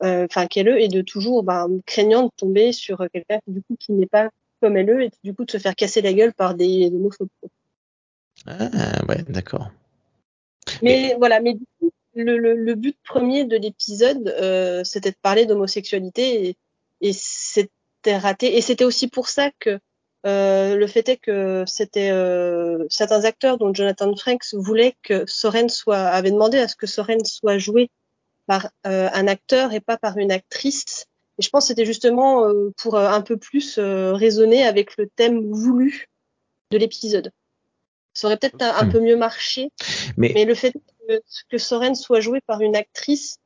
enfin 0.00 0.46
qu'elle 0.46 0.68
eux, 0.68 0.80
et 0.80 0.88
de 0.88 1.02
toujours, 1.02 1.42
bah, 1.42 1.66
craignant 1.84 2.24
de 2.24 2.30
tomber 2.34 2.72
sur 2.72 3.06
quelqu'un 3.12 3.40
du 3.46 3.60
coup 3.62 3.76
qui 3.78 3.92
n'est 3.92 4.06
pas 4.06 4.30
comme 4.62 4.76
elle 4.78 4.88
eux, 4.88 5.02
et 5.02 5.10
du 5.24 5.34
coup 5.34 5.44
de 5.44 5.50
se 5.50 5.58
faire 5.58 5.74
casser 5.74 6.00
la 6.00 6.14
gueule 6.14 6.32
par 6.32 6.54
des 6.54 6.86
homophobes. 6.86 7.28
Ah, 8.46 9.04
ouais, 9.08 9.22
d'accord. 9.28 9.70
Mais 10.80 11.14
voilà, 11.18 11.40
mais 11.40 11.54
du 11.54 11.64
coup, 11.78 11.90
le, 12.14 12.38
le, 12.38 12.54
le 12.54 12.74
but 12.74 12.96
premier 13.04 13.44
de 13.44 13.56
l'épisode, 13.56 14.28
euh, 14.28 14.84
c'était 14.84 15.10
de 15.10 15.16
parler 15.20 15.44
d'homosexualité 15.44 16.48
et, 16.48 16.56
et 17.00 17.12
c'était 17.12 18.16
raté. 18.16 18.56
Et 18.56 18.60
c'était 18.60 18.84
aussi 18.84 19.08
pour 19.08 19.28
ça 19.28 19.50
que 19.58 19.78
euh, 20.24 20.76
le 20.76 20.86
fait 20.86 21.08
est 21.08 21.16
que 21.16 21.64
c'était 21.66 22.10
euh, 22.10 22.86
certains 22.88 23.24
acteurs, 23.24 23.58
dont 23.58 23.74
Jonathan 23.74 24.14
Franks, 24.16 24.54
voulaient 24.54 24.94
que 25.02 25.24
Soren 25.26 25.68
soit, 25.68 25.98
avait 25.98 26.30
demandé 26.30 26.58
à 26.58 26.68
ce 26.68 26.76
que 26.76 26.86
Soren 26.86 27.24
soit 27.24 27.58
joué 27.58 27.90
par 28.46 28.70
euh, 28.86 29.08
un 29.12 29.26
acteur 29.26 29.72
et 29.72 29.80
pas 29.80 29.96
par 29.96 30.16
une 30.18 30.32
actrice. 30.32 31.06
Et 31.38 31.42
je 31.42 31.48
pense 31.48 31.64
que 31.64 31.68
c'était 31.68 31.84
justement 31.84 32.46
euh, 32.46 32.72
pour 32.76 32.96
euh, 32.96 33.08
un 33.08 33.20
peu 33.22 33.36
plus 33.36 33.78
euh, 33.78 34.12
résonner 34.12 34.64
avec 34.64 34.96
le 34.96 35.08
thème 35.08 35.50
voulu 35.50 36.08
de 36.70 36.78
l'épisode. 36.78 37.32
Ça 38.14 38.26
aurait 38.26 38.36
peut-être 38.36 38.62
un, 38.62 38.84
Hmm. 38.84 38.92
peu 38.92 39.00
mieux 39.00 39.16
marché 39.16 39.70
Mais, 40.16 40.32
mais 40.34 40.44
le 40.44 40.54
fait 40.54 40.72
que, 40.72 41.20
que 41.48 41.58
Soren 41.58 41.94
soit 41.94 42.20
joué 42.20 42.40
par 42.46 42.60
une 42.60 42.76
actrice, 42.76 43.36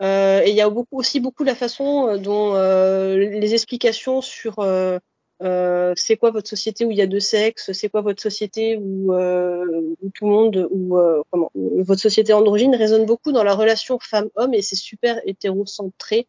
euh, 0.00 0.42
et 0.44 0.50
il 0.50 0.56
y 0.56 0.60
a 0.60 0.70
beaucoup, 0.70 0.98
aussi 0.98 1.20
beaucoup 1.20 1.44
la 1.44 1.54
façon 1.54 2.16
dont 2.18 2.54
euh, 2.54 3.16
les 3.16 3.54
explications 3.54 4.20
sur 4.20 4.58
euh, 4.58 4.98
euh, 5.42 5.92
c'est 5.96 6.16
quoi 6.16 6.30
votre 6.30 6.48
société 6.48 6.84
où 6.84 6.90
il 6.90 6.96
y 6.96 7.02
a 7.02 7.06
deux 7.06 7.20
sexes, 7.20 7.72
c'est 7.72 7.88
quoi 7.88 8.00
votre 8.00 8.22
société 8.22 8.76
où, 8.76 9.12
euh, 9.12 9.94
où 10.00 10.10
tout 10.10 10.26
le 10.26 10.30
monde, 10.30 10.68
où, 10.70 10.96
euh, 10.96 11.22
comment, 11.30 11.50
où 11.54 11.82
votre 11.82 12.00
société 12.00 12.32
androgyne 12.32 12.76
résonne 12.76 13.06
beaucoup 13.06 13.32
dans 13.32 13.42
la 13.42 13.54
relation 13.54 13.98
femme-homme 14.00 14.54
et 14.54 14.62
c'est 14.62 14.76
super 14.76 15.20
hétérocentré. 15.24 16.28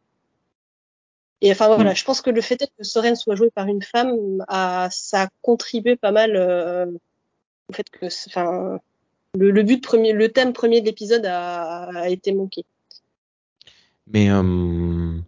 Et 1.44 1.52
enfin 1.52 1.68
voilà, 1.76 1.92
Mm. 1.92 1.96
je 1.96 2.04
pense 2.06 2.22
que 2.22 2.32
le 2.32 2.42
fait 2.42 2.58
que 2.78 2.84
Soren 2.84 3.16
soit 3.18 3.36
joué 3.36 3.52
par 3.52 3.68
une 3.68 3.84
femme, 3.84 4.44
a, 4.48 4.90
ça 4.92 5.24
a 5.24 5.30
contribué 5.44 5.96
pas 5.98 6.12
mal 6.12 6.36
euh, 6.38 6.88
au 7.70 7.74
fait 7.74 7.90
que, 7.92 8.08
enfin, 8.28 8.80
le, 9.38 9.52
le 9.52 9.64
but 9.64 9.84
premier, 9.84 10.14
le 10.14 10.32
thème 10.32 10.54
premier 10.54 10.82
de 10.82 10.86
l'épisode 10.88 11.26
a, 11.26 11.86
a 12.04 12.10
été 12.10 12.34
manqué. 12.34 12.66
mais 14.08 14.30
euh, 14.30 15.20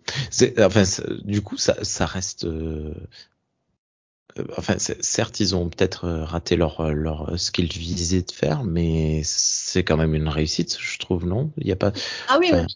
enfin, 0.60 0.84
du 1.24 1.42
coup, 1.42 1.58
ça, 1.58 1.84
ça 1.84 2.06
reste. 2.06 2.46
euh, 2.46 2.94
enfin, 4.58 4.76
certes, 4.80 5.40
ils 5.40 5.56
ont 5.56 5.70
peut-être 5.70 6.08
raté 6.10 6.56
leur, 6.56 6.92
leur 6.94 7.40
ce 7.40 7.52
qu'ils 7.52 7.68
visaient 7.72 8.22
de 8.24 8.32
faire, 8.32 8.64
mais 8.64 9.22
c'est 9.24 9.84
quand 9.84 9.98
même 9.98 10.16
une 10.16 10.28
réussite, 10.28 10.78
je 10.80 11.00
trouve, 11.00 11.26
non? 11.26 11.52
Il 11.58 11.66
n'y 11.66 11.72
a 11.72 11.76
pas. 11.78 11.94
Ah 12.28 12.38
oui, 12.40 12.50
Enfin, 12.52 12.66
oui. 12.68 12.76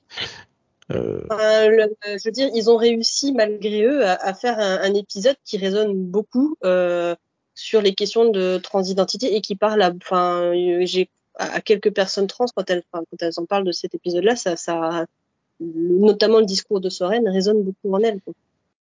Euh, 0.92 1.22
le- 1.70 1.96
je 2.18 2.24
veux 2.26 2.32
dire, 2.32 2.50
ils 2.56 2.70
ont 2.70 2.78
réussi 2.78 3.32
malgré 3.34 3.84
eux 3.84 4.06
à, 4.06 4.14
à 4.14 4.34
faire 4.34 4.58
un, 4.60 4.80
un 4.82 4.94
épisode 4.94 5.36
qui 5.46 5.58
résonne 5.58 5.94
beaucoup 5.96 6.56
euh, 6.64 7.16
sur 7.56 7.82
les 7.82 7.94
questions 7.94 8.30
de 8.30 8.58
transidentité 8.58 9.36
et 9.36 9.42
qui 9.42 9.56
parle 9.56 9.82
à, 9.82 9.92
enfin, 10.02 10.42
euh, 10.54 10.80
j'ai 10.86 11.10
à 11.36 11.56
à 11.56 11.62
quelques 11.62 11.94
personnes 11.94 12.28
trans 12.28 12.46
quand 12.56 12.70
elles, 12.70 12.84
enfin, 12.92 13.04
quand 13.10 13.26
elles 13.26 13.34
en 13.38 13.46
parlent 13.46 13.64
de 13.66 13.72
cet 13.72 13.96
épisode-là, 13.96 14.36
ça, 14.36 14.56
ça, 14.58 15.06
notamment 15.62 16.40
le 16.40 16.46
discours 16.46 16.80
de 16.82 16.90
Soren 16.90 17.28
résonne 17.30 17.64
beaucoup 17.64 17.94
en 17.94 18.00
elles. 18.00 18.20
quoi. 18.22 18.34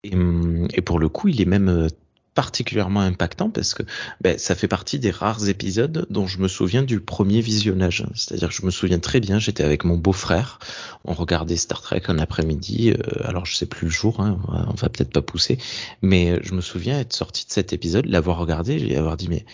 Et, 0.04 0.14
hum, 0.14 0.68
et 0.74 0.82
pour 0.82 1.00
le 1.00 1.10
coup, 1.10 1.28
il 1.30 1.42
est 1.42 1.46
même 1.46 1.70
euh, 1.70 1.88
particulièrement 2.36 3.00
impactant 3.00 3.50
parce 3.50 3.74
que 3.74 3.82
ben, 4.22 4.38
ça 4.38 4.54
fait 4.54 4.68
partie 4.68 5.00
des 5.00 5.10
rares 5.10 5.48
épisodes 5.48 6.06
dont 6.10 6.28
je 6.28 6.40
me 6.40 6.48
souviens 6.48 6.84
du 6.84 7.00
premier 7.00 7.42
visionnage. 7.42 8.06
C'est-à-dire 8.14 8.50
que 8.50 8.54
je 8.54 8.66
me 8.66 8.72
souviens 8.72 9.00
très 9.00 9.20
bien, 9.20 9.40
j'étais 9.40 9.64
avec 9.64 9.86
mon 9.86 9.98
beau-frère, 9.98 10.60
on 11.06 11.14
regardait 11.14 11.56
Star 11.56 11.82
Trek 11.82 12.04
un 12.10 12.20
après-midi, 12.20 12.92
euh, 12.92 13.28
alors 13.28 13.46
je 13.46 13.56
sais 13.56 13.66
plus 13.66 13.86
le 13.86 13.92
jour, 13.92 14.20
hein, 14.20 14.38
on 14.50 14.74
va, 14.74 14.74
va 14.76 14.90
peut-être 14.90 15.12
pas 15.12 15.22
pousser, 15.22 15.58
mais 16.02 16.32
euh, 16.32 16.40
je 16.44 16.54
me 16.54 16.62
souviens 16.62 17.00
être 17.00 17.14
sorti 17.14 17.46
de 17.46 17.52
cet 17.52 17.74
épisode, 17.74 18.06
l'avoir 18.06 18.38
regardé, 18.38 18.76
et 18.86 18.98
avoir 18.98 19.16
dit 19.18 19.30
mais 19.30 19.46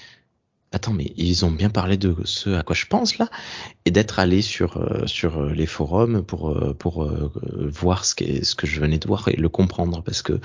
attends 0.74 0.94
mais 0.94 1.12
ils 1.18 1.44
ont 1.46 1.52
bien 1.52 1.70
parlé 1.70 1.98
de 1.98 2.16
ce 2.24 2.50
à 2.52 2.64
quoi 2.64 2.76
je 2.76 2.86
pense 2.86 3.18
là 3.18 3.30
et 3.86 3.92
d'être 3.92 4.20
allé 4.20 4.42
sur 4.42 4.78
euh, 4.78 5.06
sur 5.06 5.44
les 5.44 5.66
forums 5.66 6.24
pour 6.24 6.50
euh, 6.52 6.74
pour 6.74 7.04
euh, 7.04 7.32
voir 7.58 8.06
ce 8.06 8.16
que 8.16 8.44
ce 8.44 8.56
que 8.56 8.68
je 8.68 8.80
venais 8.80 8.98
de 8.98 9.08
voir 9.08 9.28
et 9.28 9.36
le 9.36 9.50
comprendre 9.50 10.02
parce 10.04 10.22
que 10.22 10.40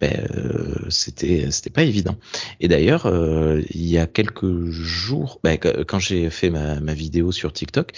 ben, 0.00 0.12
euh, 0.34 0.74
c'était 0.90 1.50
c'était 1.50 1.70
pas 1.70 1.82
évident. 1.82 2.16
Et 2.60 2.68
d'ailleurs 2.68 3.06
euh, 3.06 3.62
il 3.70 3.86
y 3.86 3.96
a 3.98 4.06
quelques 4.06 4.68
jours 4.70 5.40
ben, 5.42 5.56
quand 5.58 5.98
j'ai 5.98 6.28
fait 6.30 6.50
ma, 6.50 6.80
ma 6.80 6.94
vidéo 6.94 7.32
sur 7.32 7.52
TikTok 7.52 7.92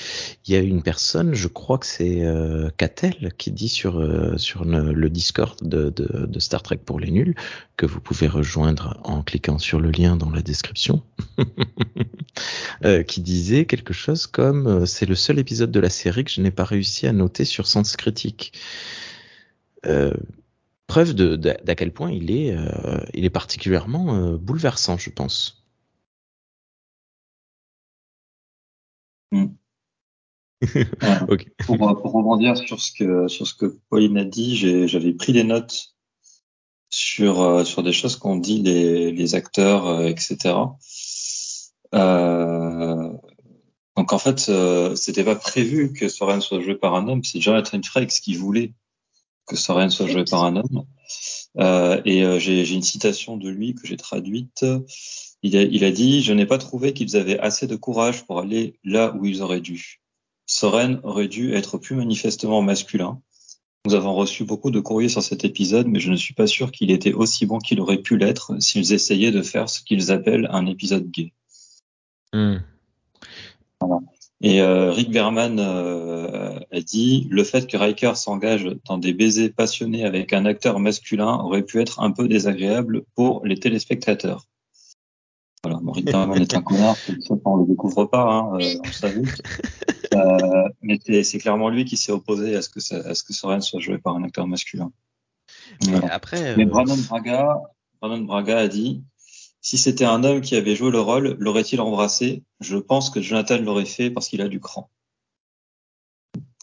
il 0.47 0.55
y 0.55 0.57
a 0.57 0.61
une 0.61 0.83
personne 0.83 1.35
je 1.35 1.49
crois 1.49 1.79
que 1.79 1.87
c'est 1.87 2.25
euh, 2.25 2.71
Catel 2.77 3.33
qui 3.39 3.51
dit 3.51 3.69
sur 3.69 3.99
euh, 3.99 4.37
sur 4.37 4.65
le, 4.65 4.93
le 4.93 5.11
Discord 5.11 5.59
de, 5.63 5.91
de 5.91 6.27
de 6.27 6.41
Star 6.41 6.63
Trek 6.63 6.79
pour 6.85 7.01
les 7.01 7.11
nuls 7.11 7.35
que 7.77 7.87
vous 7.87 8.01
pouvez 8.01 8.29
rejoindre 8.29 9.01
en 9.03 9.23
cliquant 9.23 9.59
sur 9.59 9.81
le 9.81 9.91
lien 9.91 10.17
dans 10.17 10.31
la 10.31 10.43
description 10.43 11.03
euh, 12.85 13.03
qui 13.03 13.21
disait 13.21 13.67
quelque 13.67 13.93
chose 13.93 14.27
comme 14.27 14.67
euh, 14.67 14.87
c'est 14.87 15.07
le 15.07 15.15
seul 15.15 15.39
épisode 15.39 15.71
de 15.71 15.81
la 15.81 15.91
série 15.91 16.25
que 16.25 16.31
je 16.31 16.41
n'ai 16.41 16.51
pas 16.51 16.65
réussi 16.65 17.07
à 17.07 17.13
noter 17.13 17.45
sur 17.45 17.67
Sens 17.67 17.97
Critique. 17.97 18.53
Euh, 19.87 20.13
preuve 20.87 21.15
de 21.15 21.37
d'à 21.37 21.55
d'à 21.55 21.75
quel 21.75 21.93
point 21.93 22.11
il 22.13 22.31
est 22.31 22.57
il 23.15 23.25
est 23.25 23.31
particulièrement 23.31 24.33
bouleversant, 24.35 24.99
je 24.99 25.11
pense. 25.11 25.65
Mm. 29.33 29.57
Pour, 31.67 31.77
pour 31.77 32.13
rebondir 32.13 32.57
sur 32.57 32.81
ce 32.81 32.93
que 32.93 33.27
sur 33.29 33.47
ce 33.49 33.55
que 33.55 33.79
Pauline 33.89 34.17
a 34.19 34.25
dit, 34.25 34.57
j'ai- 34.57 34.87
j'avais 34.87 35.13
pris 35.13 35.33
des 35.33 35.43
notes 35.45 35.95
sur 36.91 37.67
sur 37.67 37.83
des 37.83 37.93
choses 37.93 38.17
qu'ont 38.17 38.37
dit 38.37 38.63
les 38.63 39.13
les 39.13 39.35
acteurs, 39.35 40.03
etc. 40.03 40.79
Euh, 41.95 43.13
donc 43.97 44.13
en 44.13 44.19
fait, 44.19 44.47
euh, 44.49 44.97
c'était 44.97 45.25
pas 45.25 45.37
prévu 45.37 45.93
que 45.93 46.09
Soren 46.09 46.41
soit 46.41 46.61
joué 46.61 46.75
par 46.75 46.95
un 46.95 47.09
homme. 47.09 47.25
C'est 47.25 47.41
Jonathan 47.41 47.81
Frakes 47.83 48.21
qui 48.23 48.35
voulait 48.35 48.73
que 49.47 49.57
Soren 49.57 49.91
soit 49.91 50.07
joué 50.07 50.25
par 50.25 50.45
un 50.45 50.57
homme. 50.57 50.85
Euh, 51.59 52.01
et 52.05 52.25
j'ai 52.41 52.65
j'ai 52.65 52.75
une 52.75 52.83
citation 52.83 53.37
de 53.37 53.49
lui 53.49 53.75
que 53.75 53.87
j'ai 53.87 53.97
traduite. 53.97 54.65
Il 55.43 55.57
a, 55.57 55.63
il 55.63 55.85
a 55.85 55.91
dit 55.91 56.23
Je 56.23 56.33
n'ai 56.33 56.47
pas 56.47 56.59
trouvé 56.59 56.95
qu'ils 56.95 57.17
avaient 57.17 57.39
assez 57.39 57.67
de 57.67 57.77
courage 57.77 58.25
pour 58.25 58.39
aller 58.39 58.79
là 58.85 59.15
où 59.15 59.27
ils 59.27 59.43
auraient 59.43 59.61
dû. 59.61 60.01
Soren 60.47 61.01
aurait 61.03 61.29
dû 61.29 61.55
être 61.55 61.79
plus 61.79 61.97
manifestement 61.97 62.63
masculin. 62.63 63.21
Nous 63.85 63.95
avons 63.95 64.15
reçu 64.15 64.45
beaucoup 64.45 64.71
de 64.71 64.79
courriers 64.79 65.09
sur 65.09 65.25
cet 65.25 65.45
épisode, 65.45 65.89
mais 65.89 65.99
je 65.99 66.11
ne 66.11 66.17
suis 66.17 66.35
pas 66.35 66.47
sûr 66.47 66.71
qu'il 66.71 66.93
était 66.93 67.13
aussi 67.13 67.47
bon 67.47 67.59
qu'il 67.59 67.81
aurait 67.81 68.01
pu 68.01 68.17
l'être 68.17 68.55
s'ils 68.61 68.93
essayaient 68.93 69.33
de 69.33 69.43
faire 69.43 69.69
ce 69.69 69.83
qu'ils 69.83 70.13
appellent 70.13 70.47
un 70.53 70.67
épisode 70.67 71.11
gay. 71.11 71.33
Hmm. 72.33 72.57
Et 74.41 74.61
euh, 74.61 74.91
Rick 74.91 75.11
Berman 75.11 75.59
euh, 75.61 76.59
a 76.73 76.81
dit 76.81 77.29
le 77.31 77.45
fait 77.45 77.67
que 77.67 77.77
Riker 77.77 78.17
s'engage 78.17 78.69
dans 78.87 78.99
des 78.99 79.13
baisers 79.13 79.51
passionnés 79.53 80.05
avec 80.05 80.33
un 80.33 80.47
acteur 80.47 80.81
masculin 80.81 81.39
aurait 81.39 81.63
pu 81.63 81.81
être 81.81 82.01
un 82.01 82.11
peu 82.11 82.27
désagréable 82.29 83.03
pour 83.15 83.45
les 83.45 83.57
téléspectateurs. 83.59 84.47
Voilà, 85.63 85.79
bon, 85.81 85.93
Rick 85.93 86.07
Berman 86.07 86.41
est 86.43 86.55
un 86.55 86.63
connard, 86.63 86.97
ça 86.97 87.35
on 87.45 87.57
le 87.57 87.67
découvre 87.67 88.05
pas, 88.07 88.25
hein, 88.25 88.59
euh, 88.61 88.75
on 88.85 88.91
savait. 88.91 89.23
Euh, 90.15 90.69
mais 90.83 90.99
c'est- 91.05 91.23
c'est 91.23 91.39
clairement 91.39 91.69
lui 91.69 91.85
qui 91.85 91.97
s'est 91.97 92.13
opposé 92.13 92.57
à 92.57 92.63
ce 92.63 92.69
que 92.69 92.81
ça, 92.81 92.97
à 92.97 93.15
ce 93.15 93.23
que 93.23 93.33
Soren 93.33 93.61
soit 93.61 93.81
joué 93.81 93.99
par 93.99 94.17
un 94.17 94.25
acteur 94.25 94.47
masculin. 94.49 94.91
Voilà. 95.83 96.13
Après, 96.13 96.57
Mais 96.57 96.65
Brandon 96.65 96.97
Braga, 97.09 97.61
Brandon 98.01 98.25
Braga 98.25 98.59
a 98.59 98.69
dit 98.69 99.03
si 99.63 99.79
c'était 99.79 100.05
un 100.05 100.25
homme 100.25 100.41
qui 100.41 100.57
avait 100.57 100.75
joué 100.75 100.91
le 100.91 101.01
rôle, 101.01 101.37
l'aurait-il 101.39 101.81
embrassé? 101.81 102.43
Je 102.61 102.77
pense 102.77 103.11
que 103.11 103.23
Jonathan 103.23 103.59
l'aurait 103.59 103.85
fait 103.85 104.11
parce 104.11 104.29
qu'il 104.29 104.43
a 104.43 104.49
du 104.49 104.59
cran. 104.61 104.91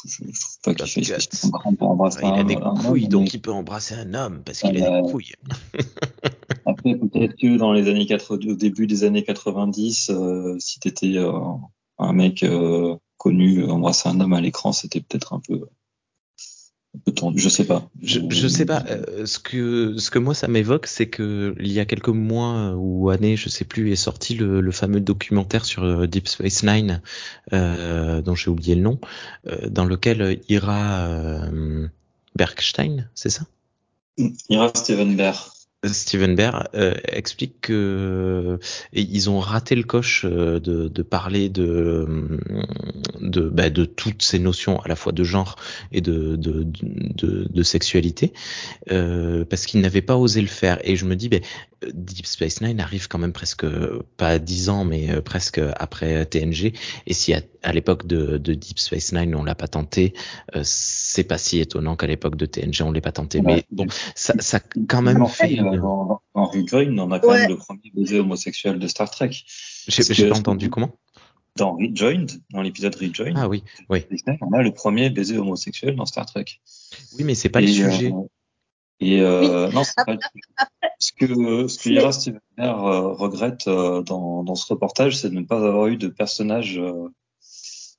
Je, 0.06 0.24
je 0.32 0.40
trouve 0.40 0.58
pas 0.64 0.74
qu'il 0.74 1.08
Parce 1.08 1.26
fait 1.28 1.50
grand 1.50 1.74
pour 1.76 1.90
embrasser 1.90 2.20
il 2.24 2.34
a 2.34 2.44
des 2.44 2.56
un 2.56 2.62
homme, 2.62 2.78
couilles, 2.78 3.08
donc 3.08 3.24
mais 3.24 3.30
il 3.34 3.42
peut 3.42 3.52
embrasser 3.52 3.96
un 3.96 4.14
homme 4.14 4.44
parce 4.44 4.60
qu'il 4.60 4.82
a 4.84 4.98
Euh, 4.98 5.02
des 5.02 5.12
couilles. 5.12 5.34
Après, 6.66 6.96
peut-être 6.96 7.36
que 7.36 7.58
dans 7.58 7.74
les 7.74 7.90
années 7.90 8.06
80, 8.06 8.52
au 8.52 8.56
début 8.56 8.86
des 8.86 9.04
années 9.06 9.24
90, 9.24 10.10
euh, 10.12 10.58
si 10.60 10.80
t'étais 10.80 11.18
euh, 11.18 11.32
un 11.98 12.14
mec 12.14 12.44
euh, 12.44 12.96
connu, 13.18 13.60
euh, 13.60 13.70
embrasser 13.70 14.10
un 14.10 14.20
homme 14.20 14.34
à 14.34 14.42
l'écran, 14.42 14.72
c'était 14.72 15.02
peut-être 15.02 15.34
un 15.34 15.40
peu, 15.40 15.68
Je 17.36 17.50
sais 17.50 17.66
pas. 17.66 17.88
Je, 18.02 18.20
je 18.30 18.48
sais 18.48 18.66
pas. 18.66 18.84
euh, 18.90 19.26
ce 19.26 19.40
que 19.40 19.98
ce 19.98 20.10
que 20.10 20.18
moi 20.20 20.34
ça 20.34 20.48
m'évoque, 20.48 20.88
c'est 20.88 21.08
que 21.08 21.56
il 21.60 21.72
y 21.72 21.80
a 21.80 21.86
quelques 21.86 22.10
mois 22.10 22.74
ou 22.76 23.10
années, 23.10 23.38
je 23.38 23.48
sais 23.50 23.66
plus, 23.66 23.92
est 23.92 23.96
sorti 23.96 24.34
le, 24.36 24.60
le 24.60 24.72
fameux 24.72 25.00
documentaire 25.00 25.66
sur 25.66 25.84
euh, 25.84 26.08
Deep 26.08 26.28
Space 26.28 26.64
Nine, 26.64 27.02
euh, 27.54 28.22
dont 28.22 28.36
j'ai 28.36 28.50
oublié 28.50 28.76
le 28.76 28.82
nom, 28.82 29.00
euh, 29.48 29.70
dans 29.70 29.86
lequel 29.86 30.42
Ira 30.50 31.08
euh, 31.08 31.88
Bergstein, 32.36 33.08
c'est 33.16 33.30
ça? 33.30 33.44
Ira 34.50 34.72
Steven 34.76 35.16
Bear. 35.16 35.54
Steven 35.86 36.36
Bear 36.36 36.68
euh, 36.76 36.94
explique 37.08 37.62
que 37.62 38.60
et 38.92 39.02
ils 39.02 39.30
ont 39.30 39.40
raté 39.40 39.76
le 39.76 39.84
coche 39.84 40.26
euh, 40.26 40.60
de, 40.60 40.90
de 40.90 41.02
parler 41.04 41.48
de 41.48 42.06
de, 43.22 43.42
bah, 43.48 43.70
de 43.70 43.86
toutes 43.86 44.22
ces 44.22 44.40
notions 44.40 44.82
à 44.82 44.90
la 44.90 44.98
fois 44.98 45.14
de 45.14 45.24
genre 45.24 45.56
et 45.94 46.02
de 46.02 46.36
de, 46.36 46.66
de, 46.66 47.48
de 47.50 47.64
sexualité 47.64 48.34
euh, 48.92 49.46
parce 49.46 49.66
qu'ils 49.66 49.80
n'avaient 49.80 50.02
pas 50.02 50.18
osé 50.18 50.42
le 50.42 50.48
faire. 50.48 50.80
Et 50.84 50.98
je 50.98 51.06
me 51.06 51.16
dis 51.16 51.30
ben 51.30 51.42
Deep 51.94 52.26
Space 52.26 52.60
Nine 52.60 52.82
arrive 52.82 53.08
quand 53.08 53.20
même 53.20 53.32
presque 53.32 53.66
pas 54.18 54.38
10 54.38 54.68
ans 54.70 54.84
mais 54.84 55.12
euh, 55.12 55.22
presque 55.22 55.62
après 55.78 56.26
TNG 56.26 56.74
et 57.08 57.14
si 57.14 57.34
à, 57.34 57.42
à 57.64 57.72
l'époque 57.72 58.06
de, 58.06 58.38
de 58.38 58.54
Deep 58.54 58.80
Space 58.80 59.14
Nine 59.14 59.34
on 59.34 59.46
l'a 59.46 59.56
pas 59.56 59.70
tenté 59.70 60.14
euh, 60.56 60.62
c'est 60.64 61.24
pas 61.24 61.38
si 61.38 61.60
étonnant 61.60 61.96
qu'à 61.96 62.08
l'époque 62.08 62.36
de 62.36 62.46
TNG 62.46 62.82
on 62.82 62.92
l'ait 62.92 63.00
pas 63.00 63.14
tenté. 63.14 63.40
Mais 63.42 63.64
bon 63.72 63.86
ça 64.16 64.34
ça 64.40 64.60
quand 64.90 65.02
même 65.02 65.26
fait 65.26 65.60
dans, 65.78 66.22
dans 66.36 66.46
Rejoin, 66.46 66.98
on 66.98 67.12
a 67.12 67.20
quand 67.20 67.30
Ouais. 67.30 67.42
même 67.42 67.50
le 67.50 67.58
premier 67.58 67.92
baiser 67.94 68.20
homosexuel 68.20 68.80
de 68.80 68.88
Star 68.88 69.10
Trek. 69.10 69.32
J'ai 69.88 70.30
pas 70.30 70.38
entendu 70.38 70.70
comment? 70.70 70.92
Dans 71.56 71.74
Rejoined, 71.76 72.32
dans 72.52 72.62
l'épisode 72.62 72.96
Rejoined, 72.96 73.36
Ah 73.38 73.48
oui, 73.50 73.64
oui. 73.90 74.06
on 74.42 74.54
a 74.54 74.62
le 74.62 74.72
premier 74.72 75.10
baiser 75.10 75.38
homosexuel 75.38 75.96
dans 75.96 76.06
Star 76.06 76.26
Trek. 76.26 76.46
Oui, 77.18 77.24
mais 77.24 77.36
c'est 77.36 77.50
pas 77.50 77.60
le 77.62 77.68
Et, 77.68 77.74
sujet. 77.74 78.12
euh, 78.14 78.22
et 79.02 79.22
euh, 79.22 79.70
non, 79.72 79.84
c'est 79.84 79.96
pas 80.06 80.14
le 80.14 80.20
sujet. 80.20 80.70
Ce 81.00 81.12
que, 81.14 81.68
ce 81.68 81.80
que 81.80 81.90
Ira 81.90 82.12
euh, 82.60 83.08
regrette 83.14 83.68
euh, 83.68 84.02
dans, 84.04 84.44
dans 84.44 84.56
ce 84.56 84.72
reportage, 84.74 85.18
c'est 85.18 85.30
de 85.30 85.36
ne 85.36 85.46
pas 85.46 85.58
avoir 85.58 85.88
eu 85.88 85.98
de 85.98 86.08
personnage 86.08 86.78
euh, 86.78 87.08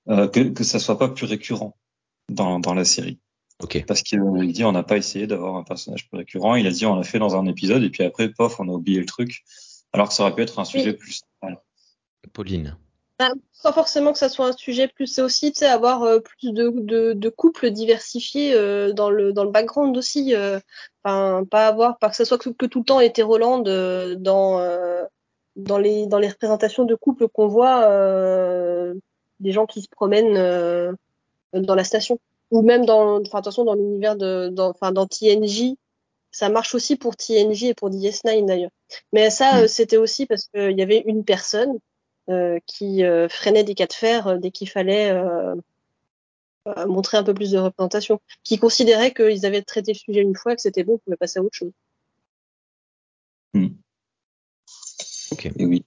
euh, 0.09 0.28
que, 0.28 0.40
que 0.40 0.64
ça 0.64 0.78
soit 0.78 0.98
pas 0.98 1.09
plus 1.09 1.26
récurrent 1.26 1.76
dans, 2.30 2.61
dans 2.61 2.74
la 2.74 2.85
série. 2.85 3.18
Ok. 3.62 3.85
Parce 3.87 4.03
qu'il 4.03 4.20
euh, 4.20 4.46
dit 4.46 4.64
on 4.64 4.73
n'a 4.73 4.83
pas 4.83 4.96
essayé 4.96 5.27
d'avoir 5.27 5.57
un 5.57 5.62
personnage 5.62 6.09
plus 6.09 6.18
récurrent. 6.18 6.55
Il 6.55 6.66
a 6.66 6.70
dit 6.70 6.87
on 6.87 6.96
l'a 6.96 7.03
fait 7.03 7.18
dans 7.18 7.37
un 7.37 7.46
épisode 7.46 7.83
et 7.83 7.90
puis 7.90 8.05
après, 8.05 8.29
pof, 8.31 8.59
on 8.61 8.68
a 8.68 8.73
oublié 8.73 8.99
le 9.01 9.07
truc. 9.07 9.42
Alors 9.92 10.09
que 10.09 10.14
ça 10.14 10.23
aurait 10.23 10.35
pu 10.35 10.42
être 10.42 10.59
un 10.59 10.64
sujet 10.64 10.92
plus. 10.92 11.23
Pauline. 12.33 12.77
pas 13.18 13.73
forcément 13.73 14.12
que 14.12 14.18
ça 14.18 14.29
soit 14.29 14.46
un 14.46 14.53
sujet 14.53 14.88
plus, 14.88 15.07
c'est 15.07 15.23
aussi 15.23 15.53
tu 15.53 15.61
sais, 15.61 15.66
avoir 15.66 16.03
euh, 16.03 16.20
plus 16.20 16.53
de, 16.53 16.70
de, 16.77 17.12
de 17.12 17.29
couples 17.29 17.70
diversifiés 17.70 18.55
euh, 18.55 18.92
dans 18.92 19.11
le 19.11 19.33
dans 19.33 19.44
le 19.44 19.51
background 19.51 19.96
aussi. 19.96 20.35
euh, 20.35 20.61
Enfin, 21.03 21.44
pas 21.51 21.66
avoir, 21.66 21.99
pas 21.99 22.11
que 22.11 22.16
ça 22.16 22.27
soit 22.27 22.37
que, 22.37 22.51
que 22.51 22.66
tout 22.66 22.81
le 22.81 22.85
temps 22.85 23.01
hétéroland 23.01 23.64
euh, 23.66 24.16
dans 24.16 24.59
euh, 24.61 25.03
dans 25.57 25.79
les 25.79 26.07
dans 26.07 26.18
les 26.18 26.29
représentations 26.29 26.85
de 26.85 26.94
couples 26.94 27.27
qu'on 27.29 27.49
voit, 27.49 27.85
euh, 27.85 28.94
des 29.40 29.53
gens 29.53 29.64
qui 29.66 29.81
se 29.81 29.88
promènent 29.88 30.37
euh, 30.37 30.92
dans 31.55 31.75
la 31.75 31.85
station 31.85 32.18
ou 32.50 32.62
même 32.62 32.84
dans, 32.86 33.20
enfin 33.20 33.38
attention 33.38 33.64
dans 33.64 33.74
l'univers 33.74 34.16
de, 34.16 34.48
dans, 34.48 34.70
enfin 34.70 34.92
dans 34.92 35.06
TNJ. 35.06 35.74
Ça 36.32 36.48
marche 36.48 36.74
aussi 36.76 36.96
pour 36.96 37.16
TNJ 37.16 37.64
et 37.64 37.74
pour 37.74 37.90
DS9 37.90 38.46
d'ailleurs. 38.46 38.70
Mais 39.12 39.30
ça, 39.30 39.54
Mm. 39.60 39.64
euh, 39.64 39.66
c'était 39.68 39.96
aussi 39.96 40.26
parce 40.26 40.46
qu'il 40.46 40.78
y 40.78 40.82
avait 40.82 41.02
une 41.06 41.24
personne 41.24 41.78
euh, 42.28 42.58
qui 42.66 43.02
euh, 43.04 43.28
freinait 43.28 43.64
des 43.64 43.74
cas 43.74 43.86
de 43.86 43.92
fer 43.92 44.26
euh, 44.28 44.38
dès 44.38 44.52
qu'il 44.52 44.68
fallait 44.70 45.10
euh, 45.10 45.56
euh, 46.68 46.86
montrer 46.86 47.16
un 47.16 47.24
peu 47.24 47.34
plus 47.34 47.50
de 47.50 47.58
représentation, 47.58 48.20
qui 48.44 48.58
considérait 48.58 49.12
qu'ils 49.12 49.44
avaient 49.44 49.62
traité 49.62 49.92
le 49.92 49.98
sujet 49.98 50.20
une 50.20 50.36
fois, 50.36 50.54
que 50.54 50.62
c'était 50.62 50.84
bon, 50.84 50.94
on 50.94 50.98
pouvait 50.98 51.16
passer 51.16 51.40
à 51.40 51.42
autre 51.42 51.56
chose. 51.56 51.72
Ok. 55.32 55.46
Et 55.56 55.64
oui. 55.66 55.84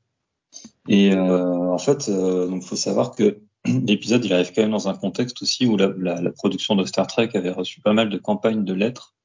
Et 0.90 1.14
euh, 1.14 1.72
en 1.72 1.78
fait, 1.78 2.10
euh, 2.10 2.48
donc 2.48 2.64
faut 2.64 2.76
savoir 2.76 3.16
que 3.16 3.40
l'épisode 3.66 4.26
il 4.26 4.34
arrive 4.34 4.54
quand 4.54 4.62
même 4.62 4.72
dans 4.72 4.90
un 4.90 4.96
contexte 4.96 5.42
aussi 5.42 5.66
où 5.66 5.78
la, 5.78 5.94
la, 5.98 6.22
la 6.22 6.32
production 6.32 6.76
de 6.76 6.86
Star 6.86 7.08
Trek 7.08 7.30
avait 7.34 7.52
reçu 7.52 7.82
pas 7.82 7.94
mal 7.94 8.10
de 8.10 8.18
campagnes 8.18 8.64
de 8.64 8.74
lettres 8.74 9.16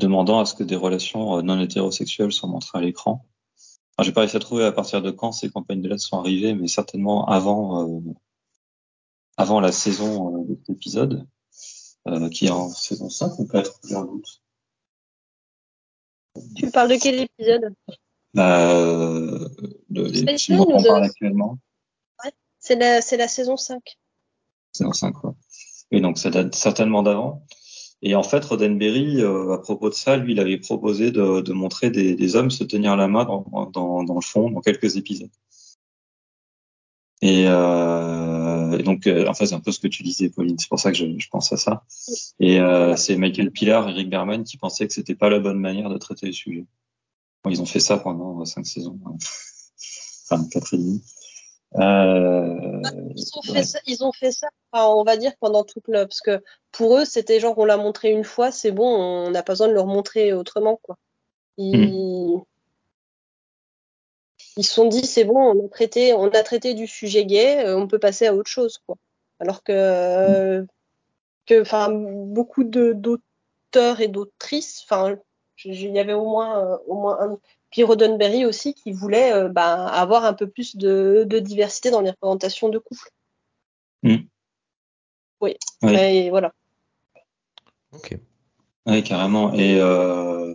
demandant 0.00 0.40
à 0.40 0.44
ce 0.44 0.54
que 0.54 0.64
des 0.64 0.76
relations 0.76 1.38
euh, 1.38 1.42
non 1.42 1.60
hétérosexuelles 1.60 2.32
soient 2.32 2.48
montrées 2.48 2.78
à 2.78 2.82
l'écran. 2.82 3.26
Alors, 3.96 4.06
j'ai 4.06 4.12
pas 4.12 4.22
réussi 4.22 4.36
à 4.36 4.40
trouver 4.40 4.64
à 4.64 4.72
partir 4.72 5.02
de 5.02 5.12
quand 5.12 5.30
ces 5.30 5.50
campagnes 5.50 5.80
de 5.80 5.88
lettres 5.88 6.02
sont 6.02 6.18
arrivées, 6.18 6.54
mais 6.54 6.66
certainement 6.66 7.26
avant 7.26 7.88
euh, 7.88 8.00
avant 9.36 9.60
la 9.60 9.72
saison 9.72 10.42
euh, 10.42 10.44
de 10.44 10.54
cet 10.54 10.76
épisode, 10.76 11.26
euh, 12.08 12.28
qui 12.28 12.46
est 12.46 12.50
en 12.50 12.68
saison 12.68 13.08
5 13.08 13.38
ou 13.38 13.46
4, 13.46 13.80
j'ai 13.88 13.94
un 13.94 14.04
doute. 14.04 14.42
Tu 16.56 16.70
parles 16.70 16.90
de 16.90 16.96
quel 16.96 17.20
épisode? 17.20 17.74
Bah, 18.32 18.70
euh, 18.70 19.48
de, 19.90 20.36
celui 20.36 20.58
dont 20.58 20.66
on 20.68 20.82
parle 20.82 21.04
actuellement? 21.04 21.58
C'est 22.64 22.76
la, 22.76 23.02
c'est 23.02 23.18
la 23.18 23.28
saison 23.28 23.58
5. 23.58 23.78
C'est 24.72 24.84
dans 24.84 24.94
5 24.94 25.12
quoi. 25.12 25.34
Et 25.90 26.00
donc 26.00 26.16
ça 26.16 26.30
date 26.30 26.54
certainement 26.54 27.02
d'avant. 27.02 27.44
Et 28.00 28.14
en 28.14 28.22
fait, 28.22 28.42
Roddenberry, 28.42 29.20
euh, 29.20 29.52
à 29.52 29.58
propos 29.58 29.90
de 29.90 29.94
ça, 29.94 30.16
lui, 30.16 30.32
il 30.32 30.40
avait 30.40 30.56
proposé 30.56 31.10
de, 31.10 31.52
montrer 31.52 31.90
des, 31.90 32.36
hommes 32.36 32.50
se 32.50 32.64
tenir 32.64 32.96
la 32.96 33.06
main 33.06 33.24
dans, 33.24 34.14
le 34.14 34.20
fond, 34.22 34.50
dans 34.50 34.60
quelques 34.60 34.96
épisodes. 34.96 35.30
Et, 37.20 37.44
euh, 37.46 38.78
donc, 38.82 39.06
euh, 39.06 39.26
en 39.26 39.34
fait, 39.34 39.46
c'est 39.46 39.54
un 39.54 39.60
peu 39.60 39.72
ce 39.72 39.80
que 39.80 39.88
tu 39.88 40.02
disais, 40.02 40.30
Pauline. 40.30 40.58
C'est 40.58 40.68
pour 40.68 40.80
ça 40.80 40.90
que 40.90 40.98
je, 40.98 41.28
pense 41.30 41.52
à 41.52 41.58
ça. 41.58 41.84
Et 42.40 42.58
c'est 42.96 43.16
Michael 43.16 43.50
Pillar 43.50 43.88
et 43.88 43.92
Rick 43.92 44.08
Berman 44.10 44.42
qui 44.44 44.56
pensaient 44.56 44.86
que 44.86 44.92
c'était 44.94 45.14
pas 45.14 45.28
la 45.28 45.38
bonne 45.38 45.60
manière 45.60 45.90
de 45.90 45.98
traiter 45.98 46.26
le 46.26 46.32
sujet. 46.32 46.66
Ils 47.48 47.60
ont 47.60 47.66
fait 47.66 47.80
ça 47.80 47.98
pendant 47.98 48.42
cinq 48.46 48.66
saisons, 48.66 48.98
hein. 49.06 49.16
enfin 50.30 50.46
quatre 50.50 50.74
et 50.74 50.78
demi. 50.78 51.02
Euh, 51.76 52.80
Ils 53.16 53.30
ont, 53.34 53.40
ouais. 53.48 53.58
fait 53.58 53.62
ça, 53.64 53.80
ils 53.86 54.04
ont 54.04 54.12
fait 54.12 54.30
ça, 54.30 54.46
enfin, 54.70 54.86
on 54.94 55.02
va 55.02 55.16
dire, 55.16 55.32
pendant 55.40 55.64
toute 55.64 55.88
le. 55.88 56.06
Parce 56.06 56.20
que 56.20 56.42
pour 56.72 56.98
eux, 56.98 57.04
c'était 57.04 57.40
genre, 57.40 57.58
on 57.58 57.64
l'a 57.64 57.76
montré 57.76 58.10
une 58.10 58.24
fois, 58.24 58.52
c'est 58.52 58.70
bon, 58.70 58.86
on 58.86 59.30
n'a 59.30 59.42
pas 59.42 59.54
besoin 59.54 59.68
de 59.68 59.72
le 59.72 59.80
remontrer 59.80 60.32
autrement, 60.32 60.78
quoi. 60.82 60.96
Ils 61.56 62.40
ils 64.56 64.64
se 64.64 64.74
sont 64.74 64.86
dit, 64.86 65.04
c'est 65.04 65.24
bon, 65.24 65.36
on 65.36 65.66
a 65.66 65.68
traité, 65.68 66.12
on 66.14 66.26
a 66.26 66.42
traité 66.42 66.74
du 66.74 66.86
sujet 66.86 67.24
gay, 67.26 67.66
euh, 67.66 67.76
on 67.76 67.88
peut 67.88 67.98
passer 67.98 68.26
à 68.26 68.34
autre 68.34 68.50
chose, 68.50 68.78
quoi. 68.86 68.96
Alors 69.40 69.62
que, 69.64 69.72
euh, 69.72 70.64
que, 71.46 71.64
beaucoup 72.34 72.64
de 72.64 72.92
d'auteurs 72.92 74.00
et 74.00 74.08
d'autrices, 74.08 74.86
il 75.64 75.90
y 75.90 75.98
avait 75.98 76.12
au 76.12 76.24
moins, 76.24 76.58
euh, 76.58 76.78
au 76.86 76.94
moins 76.94 77.18
un. 77.20 77.38
Puis 77.74 77.82
Roddenberry 77.82 78.46
aussi 78.46 78.72
qui 78.72 78.92
voulait 78.92 79.32
euh, 79.32 79.48
bah, 79.48 79.88
avoir 79.88 80.24
un 80.24 80.32
peu 80.32 80.46
plus 80.48 80.76
de, 80.76 81.24
de 81.26 81.40
diversité 81.40 81.90
dans 81.90 82.02
les 82.02 82.10
représentations 82.10 82.68
de 82.68 82.78
couple. 82.78 83.10
Mm. 84.04 84.18
Oui. 85.40 85.56
Oui. 85.82 85.92
Et 85.96 86.30
voilà. 86.30 86.52
Ok. 87.92 88.16
Oui, 88.86 89.02
carrément. 89.02 89.52
Et, 89.54 89.80
euh, 89.80 90.54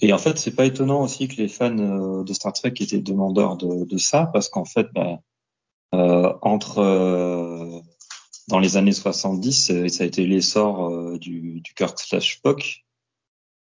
et 0.00 0.14
en 0.14 0.18
fait, 0.18 0.38
c'est 0.38 0.56
pas 0.56 0.64
étonnant 0.64 1.02
aussi 1.02 1.28
que 1.28 1.36
les 1.36 1.48
fans 1.48 1.76
euh, 1.76 2.24
de 2.24 2.32
Star 2.32 2.54
Trek 2.54 2.72
étaient 2.80 2.96
demandeurs 2.96 3.58
de, 3.58 3.84
de 3.84 3.98
ça, 3.98 4.30
parce 4.32 4.48
qu'en 4.48 4.64
fait, 4.64 4.86
bah, 4.94 5.20
euh, 5.92 6.32
entre 6.40 6.78
euh, 6.78 7.80
dans 8.48 8.60
les 8.60 8.78
années 8.78 8.92
70, 8.92 9.72
euh, 9.72 9.88
ça 9.88 10.04
a 10.04 10.06
été 10.06 10.26
l'essor 10.26 10.88
euh, 10.88 11.18
du, 11.18 11.60
du 11.60 11.74
Kirk 11.74 11.98
slash 11.98 12.38
Spock. 12.38 12.85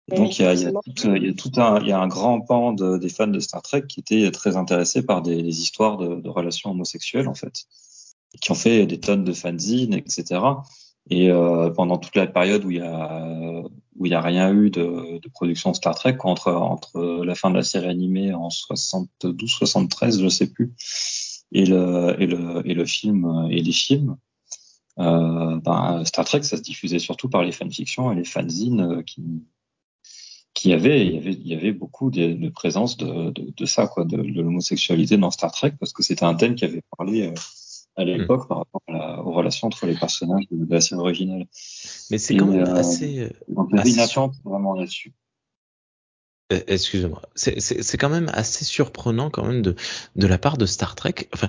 Donc 0.08 0.38
il 0.38 0.42
y 0.42 0.44
a, 0.44 0.54
il 0.54 0.62
y 0.62 0.66
a 0.66 0.72
forcément. 0.72 0.94
tout, 0.96 1.16
il 1.16 1.26
y 1.26 1.30
a 1.30 1.34
tout 1.34 1.52
un, 1.56 1.80
il 1.80 1.88
y 1.88 1.92
a 1.92 2.00
un 2.00 2.08
grand 2.08 2.40
pan 2.40 2.72
de, 2.72 2.98
des 2.98 3.08
fans 3.08 3.28
de 3.28 3.40
Star 3.40 3.62
Trek 3.62 3.84
qui 3.88 4.00
étaient 4.00 4.30
très 4.30 4.56
intéressés 4.56 5.04
par 5.04 5.22
des, 5.22 5.42
des 5.42 5.60
histoires 5.60 5.96
de, 5.96 6.16
de 6.16 6.28
relations 6.28 6.70
homosexuelles 6.70 7.28
en 7.28 7.34
fait, 7.34 7.52
qui 8.40 8.50
ont 8.50 8.56
fait 8.56 8.86
des 8.86 8.98
tonnes 8.98 9.24
de 9.24 9.32
fanzines, 9.32 9.94
etc. 9.94 10.40
Et 11.10 11.30
euh, 11.30 11.70
pendant 11.70 11.98
toute 11.98 12.16
la 12.16 12.26
période 12.26 12.64
où 12.64 12.70
il 12.70 12.78
y 12.78 12.80
a 12.80 13.62
où 13.96 14.06
il 14.06 14.12
y 14.12 14.14
a 14.14 14.20
rien 14.20 14.52
eu 14.52 14.70
de, 14.70 15.18
de 15.18 15.28
production 15.28 15.74
Star 15.74 15.94
Trek 15.94 16.16
entre 16.20 16.52
entre 16.52 17.22
la 17.24 17.34
fin 17.34 17.50
de 17.50 17.56
la 17.56 17.62
série 17.62 17.88
animée 17.88 18.32
en 18.32 18.50
72 18.50 19.50
73 19.50 20.20
je 20.22 20.28
sais 20.28 20.46
plus 20.46 20.72
et 21.52 21.66
le 21.66 22.16
et 22.18 22.26
le 22.26 22.62
et 22.64 22.74
le 22.74 22.86
film 22.86 23.48
et 23.50 23.60
les 23.60 23.72
films 23.72 24.16
euh, 24.98 25.58
ben, 25.60 26.04
Star 26.04 26.24
Trek, 26.24 26.42
ça 26.42 26.56
se 26.56 26.62
diffusait 26.62 26.98
surtout 26.98 27.28
par 27.28 27.42
les 27.42 27.52
fanfictions 27.52 28.12
et 28.12 28.14
les 28.14 28.24
fanzines 28.24 28.80
euh, 28.80 29.02
il 30.64 30.70
y 30.70 30.74
avait, 30.74 31.06
il 31.06 31.46
y 31.46 31.54
avait 31.54 31.72
beaucoup 31.72 32.10
de, 32.10 32.32
de 32.32 32.48
présence 32.48 32.96
de, 32.96 33.30
de, 33.30 33.52
de, 33.56 33.66
ça, 33.66 33.86
quoi, 33.86 34.04
de, 34.04 34.16
l'homosexualité 34.16 35.16
dans 35.16 35.30
Star 35.30 35.52
Trek, 35.52 35.74
parce 35.78 35.92
que 35.92 36.02
c'était 36.02 36.24
un 36.24 36.34
thème 36.34 36.54
qui 36.54 36.64
avait 36.64 36.82
parlé 36.96 37.28
euh, 37.28 37.34
à 37.96 38.04
l'époque 38.04 38.48
par 38.48 38.58
rapport 38.58 38.82
à 38.88 38.92
la, 38.92 39.22
aux 39.22 39.32
relations 39.32 39.66
entre 39.66 39.86
les 39.86 39.94
personnages 39.94 40.44
de, 40.50 40.66
la 40.72 40.80
série 40.80 41.00
originale. 41.00 41.46
Mais 42.10 42.18
c'est 42.18 42.36
quand 42.36 42.46
même 42.46 42.64
assez. 42.64 43.30
Donc, 43.48 43.68
il 43.72 43.76
y 43.76 43.80
avait 43.80 43.90
une 43.90 44.00
attente 44.00 44.34
vraiment 44.44 44.74
là-dessus. 44.74 45.12
Excusez-moi, 46.50 47.22
c'est 47.34 47.96
quand 47.96 48.10
même 48.10 48.30
assez 48.34 48.64
surprenant 48.64 49.30
quand 49.30 49.46
même 49.46 49.62
de, 49.62 49.74
de 50.16 50.26
la 50.26 50.36
part 50.36 50.58
de 50.58 50.66
Star 50.66 50.94
Trek. 50.96 51.14
Enfin, 51.32 51.48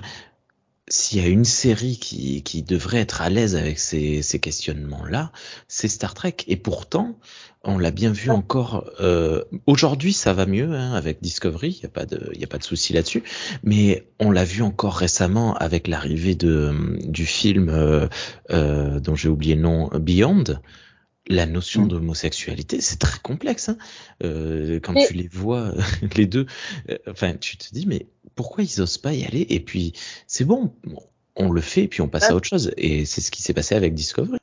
s'il 0.88 1.22
y 1.22 1.24
a 1.24 1.28
une 1.28 1.44
série 1.44 1.98
qui, 1.98 2.42
qui 2.42 2.62
devrait 2.62 2.98
être 2.98 3.22
à 3.22 3.30
l'aise 3.30 3.56
avec 3.56 3.78
ces, 3.78 4.22
ces 4.22 4.38
questionnements-là, 4.38 5.32
c'est 5.66 5.88
Star 5.88 6.12
Trek. 6.14 6.36
Et 6.46 6.56
pourtant, 6.56 7.18
on 7.62 7.78
l'a 7.78 7.90
bien 7.90 8.12
vu 8.12 8.30
encore. 8.30 8.90
Euh, 9.00 9.42
Aujourd'hui, 9.66 10.12
ça 10.12 10.34
va 10.34 10.44
mieux 10.44 10.72
hein, 10.74 10.92
avec 10.92 11.22
Discovery. 11.22 11.70
Il 11.70 11.80
n'y 11.80 11.86
a 11.86 11.88
pas 11.88 12.04
de, 12.04 12.30
il 12.34 12.44
a 12.44 12.46
pas 12.46 12.58
de 12.58 12.64
souci 12.64 12.92
là-dessus. 12.92 13.22
Mais 13.62 14.06
on 14.20 14.30
l'a 14.30 14.44
vu 14.44 14.62
encore 14.62 14.96
récemment 14.96 15.54
avec 15.54 15.88
l'arrivée 15.88 16.34
de 16.34 16.98
du 17.06 17.24
film 17.24 17.70
euh, 17.70 18.06
euh, 18.50 19.00
dont 19.00 19.14
j'ai 19.14 19.28
oublié 19.28 19.54
le 19.54 19.62
nom, 19.62 19.88
Beyond 19.94 20.44
la 21.26 21.46
notion 21.46 21.86
d'homosexualité, 21.86 22.80
c'est 22.80 22.98
très 22.98 23.18
complexe. 23.20 23.68
Hein. 23.68 23.78
Euh, 24.22 24.78
quand 24.80 24.94
tu 24.94 25.14
les 25.14 25.28
vois, 25.28 25.72
les 26.16 26.26
deux, 26.26 26.46
euh, 26.90 26.98
enfin, 27.08 27.34
tu 27.34 27.56
te 27.56 27.72
dis, 27.72 27.86
mais 27.86 28.06
pourquoi 28.34 28.64
ils 28.64 28.80
osent 28.80 28.98
pas 28.98 29.12
y 29.12 29.24
aller? 29.24 29.46
Et 29.48 29.60
puis, 29.60 29.92
c'est 30.26 30.44
bon, 30.44 30.74
on 31.36 31.50
le 31.50 31.60
fait, 31.60 31.84
et 31.84 31.88
puis 31.88 32.02
on 32.02 32.08
passe 32.08 32.24
à 32.24 32.28
ah. 32.30 32.34
autre 32.34 32.48
chose. 32.48 32.72
Et 32.76 33.04
c'est 33.04 33.20
ce 33.20 33.30
qui 33.30 33.42
s'est 33.42 33.54
passé 33.54 33.74
avec 33.74 33.94
Discovery. 33.94 34.38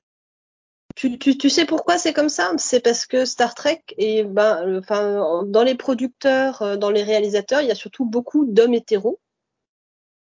Tu, 0.96 1.18
tu, 1.18 1.38
tu 1.38 1.50
sais 1.50 1.66
pourquoi 1.66 1.98
c'est 1.98 2.14
comme 2.14 2.30
ça? 2.30 2.52
C'est 2.58 2.82
parce 2.82 3.06
que 3.06 3.26
Star 3.26 3.56
Trek, 3.56 3.82
et 3.98 4.24
ben, 4.24 4.80
enfin, 4.80 5.44
dans 5.46 5.64
les 5.64 5.76
producteurs, 5.76 6.62
euh, 6.62 6.78
dans 6.78 6.90
les 6.90 7.04
réalisateurs, 7.04 7.62
il 7.62 7.68
y 7.68 7.72
a 7.72 7.76
surtout 7.76 8.06
beaucoup 8.06 8.46
d'hommes 8.46 8.74
hétéros 8.74 9.20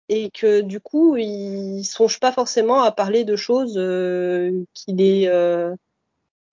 et 0.10 0.30
que 0.32 0.60
du 0.60 0.82
coup 0.82 1.16
ils 1.16 1.86
songent 1.86 2.20
pas 2.20 2.34
forcément 2.34 2.84
à 2.84 2.92
parler 2.92 3.24
de 3.24 3.38
choses 3.38 3.76
euh, 3.78 4.66
qui 4.74 4.92
les 4.92 5.28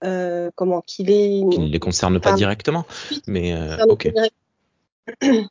euh, 0.02 0.50
comment 0.54 0.80
qu'il 0.80 1.10
est 1.10 1.44
qui 1.50 1.58
ne 1.58 1.68
les 1.68 1.78
concerne 1.78 2.18
pas 2.20 2.32
directement 2.32 2.86
mais 3.26 3.52
euh, 3.52 3.84
ok. 3.86 4.10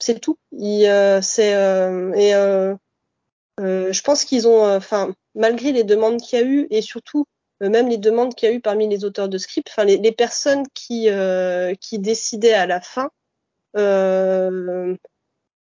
c'est 0.00 0.18
tout. 0.18 0.36
Euh, 0.52 1.20
c'est 1.22 1.52
et 1.52 2.32
je 3.58 4.02
pense 4.02 4.24
qu'ils 4.24 4.48
ont 4.48 4.68
enfin 4.74 5.14
malgré 5.36 5.70
les 5.70 5.84
demandes 5.84 6.20
qu'il 6.20 6.38
y 6.40 6.42
a 6.42 6.44
eu 6.44 6.66
et 6.70 6.82
surtout 6.82 7.26
même 7.60 7.88
les 7.88 7.98
demandes 7.98 8.34
qu'il 8.34 8.48
y 8.48 8.52
a 8.52 8.54
eu 8.54 8.60
parmi 8.60 8.88
les 8.88 9.04
auteurs 9.04 9.28
de 9.28 9.38
script 9.38 9.68
enfin 9.70 9.84
les, 9.84 9.96
les, 9.96 10.12
personnes 10.12 10.64
qui 10.74 11.08
qui 11.80 11.98
décidaient 12.00 12.52
à 12.52 12.66
la 12.66 12.80
fin 12.80 13.10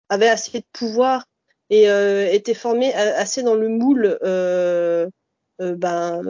avaient 0.09 0.29
assez 0.29 0.59
de 0.59 0.65
pouvoir 0.73 1.25
et 1.71 1.85
étaient 2.31 2.53
formées 2.53 2.93
assez 2.93 3.41
dans 3.41 3.55
le 3.55 3.67
moule 3.67 4.19
ben 5.59 6.21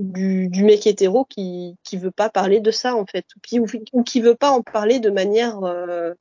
du, 0.00 0.48
du, 0.48 0.64
mec 0.64 0.86
hétéro 0.86 1.24
qui 1.24 1.76
qui 1.84 1.96
veut 1.96 2.10
pas 2.10 2.30
parler 2.30 2.60
de 2.60 2.70
ça 2.70 2.96
en 2.96 3.06
fait. 3.06 3.26
Ou 3.36 3.40
qui 3.40 3.60
ou, 3.92 4.02
qui 4.02 4.20
veut 4.20 4.34
pas 4.34 4.50
en 4.50 4.62
parler 4.62 4.98
de 4.98 5.10
manière 5.10 5.62
euh, 5.62 6.14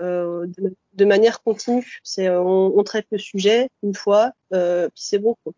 euh, 0.00 0.46
de, 0.46 0.74
de, 0.94 1.04
manière 1.04 1.42
continue. 1.42 1.98
C'est 2.02 2.30
on, 2.30 2.78
on, 2.78 2.82
traite 2.84 3.06
le 3.10 3.18
sujet 3.18 3.68
une 3.82 3.94
fois 3.94 4.32
euh, 4.54 4.88
puis 4.88 5.02
c'est 5.04 5.18
bon 5.18 5.36
quoi. 5.44 5.52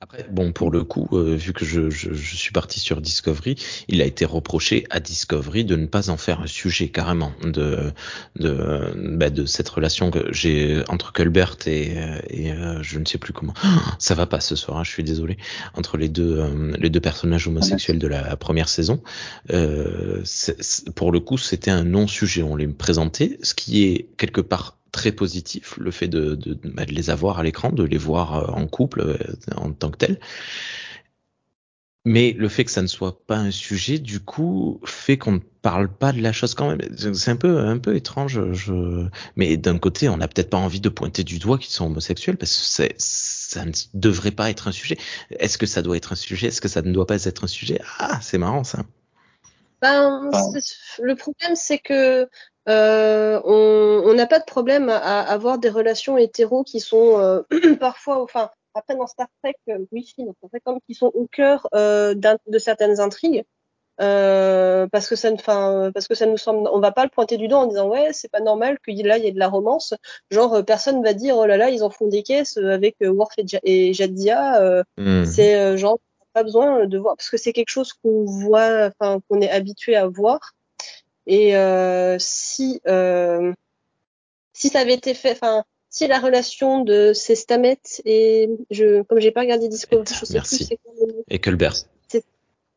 Après, 0.00 0.24
bon, 0.30 0.52
pour 0.52 0.70
le 0.70 0.84
coup, 0.84 1.08
euh, 1.10 1.34
vu 1.34 1.52
que 1.52 1.64
je, 1.64 1.90
je, 1.90 2.14
je, 2.14 2.36
suis 2.36 2.52
parti 2.52 2.78
sur 2.78 3.00
Discovery, 3.00 3.56
il 3.88 4.00
a 4.00 4.04
été 4.04 4.24
reproché 4.24 4.84
à 4.90 5.00
Discovery 5.00 5.64
de 5.64 5.74
ne 5.74 5.86
pas 5.86 6.08
en 6.08 6.16
faire 6.16 6.40
un 6.40 6.46
sujet 6.46 6.88
carrément 6.88 7.32
de 7.42 7.92
de, 8.36 8.92
bah, 8.94 9.28
de 9.28 9.44
cette 9.44 9.68
relation 9.68 10.12
que 10.12 10.32
j'ai 10.32 10.84
entre 10.86 11.12
Colbert 11.12 11.56
et, 11.66 11.96
et 12.28 12.52
euh, 12.52 12.80
je 12.80 13.00
ne 13.00 13.04
sais 13.06 13.18
plus 13.18 13.32
comment. 13.32 13.54
Ça 13.98 14.14
va 14.14 14.26
pas 14.26 14.38
ce 14.38 14.54
soir, 14.54 14.78
hein, 14.78 14.84
je 14.84 14.90
suis 14.90 15.02
désolé. 15.02 15.36
Entre 15.74 15.96
les 15.96 16.08
deux 16.08 16.38
euh, 16.38 16.76
les 16.78 16.90
deux 16.90 17.00
personnages 17.00 17.48
homosexuels 17.48 17.98
de 17.98 18.06
la 18.06 18.36
première 18.36 18.68
saison, 18.68 19.02
pour 20.94 21.10
le 21.10 21.18
coup, 21.18 21.38
c'était 21.38 21.72
un 21.72 21.82
non-sujet. 21.82 22.44
On 22.44 22.54
les 22.54 22.68
présentait, 22.68 23.38
ce 23.42 23.52
qui 23.52 23.82
est 23.82 24.10
quelque 24.16 24.40
part 24.40 24.77
très 24.92 25.12
positif, 25.12 25.76
le 25.78 25.90
fait 25.90 26.08
de, 26.08 26.34
de, 26.34 26.58
bah, 26.64 26.84
de 26.84 26.92
les 26.92 27.10
avoir 27.10 27.38
à 27.38 27.42
l'écran, 27.42 27.70
de 27.70 27.84
les 27.84 27.98
voir 27.98 28.36
euh, 28.36 28.46
en 28.52 28.66
couple 28.66 29.00
euh, 29.00 29.16
en 29.56 29.72
tant 29.72 29.90
que 29.90 29.98
tel. 29.98 30.20
Mais 32.04 32.32
le 32.32 32.48
fait 32.48 32.64
que 32.64 32.70
ça 32.70 32.80
ne 32.80 32.86
soit 32.86 33.26
pas 33.26 33.36
un 33.36 33.50
sujet, 33.50 33.98
du 33.98 34.20
coup, 34.20 34.80
fait 34.86 35.18
qu'on 35.18 35.32
ne 35.32 35.40
parle 35.60 35.92
pas 35.92 36.12
de 36.12 36.22
la 36.22 36.32
chose 36.32 36.54
quand 36.54 36.70
même. 36.70 36.80
C'est 36.96 37.30
un 37.30 37.36
peu, 37.36 37.58
un 37.58 37.76
peu 37.76 37.96
étrange. 37.96 38.52
Je... 38.52 39.06
Mais 39.36 39.58
d'un 39.58 39.78
côté, 39.78 40.08
on 40.08 40.16
n'a 40.16 40.26
peut-être 40.26 40.48
pas 40.48 40.56
envie 40.56 40.80
de 40.80 40.88
pointer 40.88 41.22
du 41.22 41.38
doigt 41.38 41.58
qu'ils 41.58 41.72
sont 41.72 41.84
homosexuels 41.84 42.38
parce 42.38 42.56
que 42.56 42.64
c'est, 42.64 42.94
ça 42.96 43.66
ne 43.66 43.72
devrait 43.92 44.30
pas 44.30 44.48
être 44.48 44.68
un 44.68 44.72
sujet. 44.72 44.96
Est-ce 45.38 45.58
que 45.58 45.66
ça 45.66 45.82
doit 45.82 45.98
être 45.98 46.12
un 46.12 46.16
sujet? 46.16 46.46
Est-ce 46.46 46.62
que 46.62 46.68
ça 46.68 46.80
ne 46.80 46.92
doit 46.92 47.06
pas 47.06 47.26
être 47.26 47.44
un 47.44 47.48
sujet? 47.48 47.78
Ah, 47.98 48.20
c'est 48.22 48.38
marrant 48.38 48.64
ça. 48.64 48.84
Ben, 49.82 50.30
le 51.02 51.14
problème, 51.14 51.54
c'est 51.56 51.78
que 51.78 52.26
euh, 52.68 53.40
on 53.44 54.14
n'a 54.14 54.26
pas 54.26 54.38
de 54.38 54.44
problème 54.44 54.88
à, 54.88 55.20
avoir 55.20 55.58
des 55.58 55.70
relations 55.70 56.18
hétéros 56.18 56.64
qui 56.64 56.80
sont 56.80 57.18
euh, 57.18 57.42
parfois, 57.80 58.22
enfin, 58.22 58.50
après 58.78 58.96
dans 58.96 59.06
Star 59.06 59.28
Trek, 59.42 59.56
euh, 59.68 59.84
oui, 59.92 60.14
dans 60.18 60.32
Star 60.34 60.50
Trek, 60.50 60.80
qui 60.86 60.94
sont 60.94 61.10
au 61.14 61.26
cœur 61.26 61.68
euh, 61.74 62.14
de 62.14 62.58
certaines 62.58 63.00
intrigues. 63.00 63.44
Euh, 64.00 64.86
parce 64.92 65.08
que 65.08 65.16
ça 65.16 65.32
enfin 65.32 65.90
parce 65.92 66.06
que 66.06 66.14
ça 66.14 66.24
nous 66.24 66.36
semble 66.36 66.68
on 66.72 66.78
va 66.78 66.92
pas 66.92 67.02
le 67.02 67.10
pointer 67.10 67.36
du 67.36 67.48
doigt 67.48 67.58
en 67.58 67.66
disant 67.66 67.88
ouais 67.88 68.12
c'est 68.12 68.30
pas 68.30 68.38
normal 68.38 68.78
que 68.78 68.92
là 69.04 69.18
il 69.18 69.24
y 69.24 69.26
ait 69.26 69.32
de 69.32 69.40
la 69.40 69.48
romance 69.48 69.92
genre 70.30 70.64
personne 70.64 71.02
va 71.02 71.14
dire 71.14 71.36
oh 71.36 71.46
là 71.46 71.56
là 71.56 71.68
ils 71.70 71.82
en 71.82 71.90
font 71.90 72.06
des 72.06 72.22
caisses 72.22 72.58
avec 72.58 72.94
Worf 73.00 73.32
et, 73.64 73.92
Jadia 73.92 74.84
mmh. 74.98 75.24
c'est 75.24 75.76
genre 75.76 75.98
pas 76.32 76.44
besoin 76.44 76.86
de 76.86 76.96
voir 76.96 77.16
parce 77.16 77.28
que 77.28 77.36
c'est 77.36 77.52
quelque 77.52 77.70
chose 77.70 77.92
qu'on 77.92 78.24
voit 78.24 78.92
enfin 79.00 79.18
qu'on 79.28 79.40
est 79.40 79.50
habitué 79.50 79.96
à 79.96 80.06
voir 80.06 80.52
et 81.28 81.54
euh, 81.56 82.16
si 82.18 82.80
euh, 82.88 83.52
si 84.54 84.70
ça 84.70 84.80
avait 84.80 84.94
été 84.94 85.14
fait, 85.14 85.32
enfin 85.32 85.62
si 85.90 86.06
la 86.06 86.18
relation 86.18 86.80
de 86.82 87.12
ces 87.12 87.36
et 88.04 88.48
je 88.70 89.02
comme 89.02 89.20
j'ai 89.20 89.30
pas 89.30 89.40
regardé 89.40 89.68
Discovery, 89.68 90.06
je 90.08 90.24
sais 90.24 90.34
Merci. 90.34 90.66
plus 90.66 90.78
et 91.28 91.38
Culbert. 91.38 91.74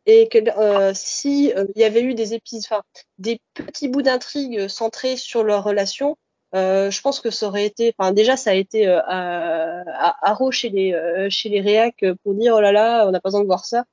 Et 0.08 0.28
que 0.28 0.40
euh, 0.58 0.92
si 0.96 1.54
euh, 1.56 1.66
il 1.76 1.82
y 1.82 1.86
avait 1.86 2.02
eu 2.02 2.14
des 2.14 2.34
épisodes, 2.34 2.66
enfin 2.66 2.82
des 3.20 3.40
petits 3.54 3.88
bouts 3.88 4.02
d'intrigue 4.02 4.68
centrés 4.68 5.16
sur 5.16 5.44
leur 5.44 5.64
relation, 5.64 6.18
euh, 6.56 6.90
je 6.90 7.02
pense 7.02 7.20
que 7.20 7.30
ça 7.30 7.48
aurait 7.48 7.66
été, 7.66 7.94
enfin 7.98 8.12
déjà 8.12 8.36
ça 8.36 8.50
a 8.50 8.54
été 8.56 8.88
euh, 8.88 9.00
à, 9.06 10.16
à, 10.24 10.52
chez 10.52 10.70
les 10.70 11.28
chez 11.30 11.50
les 11.50 11.62
réacs 11.62 12.04
pour 12.24 12.34
dire 12.34 12.56
oh 12.58 12.60
là 12.60 12.74
là, 12.74 13.08
on 13.08 13.12
n'a 13.12 13.22
pas 13.22 13.30
besoin 13.30 13.42
de 13.42 13.46
voir 13.46 13.64
ça. 13.64 13.86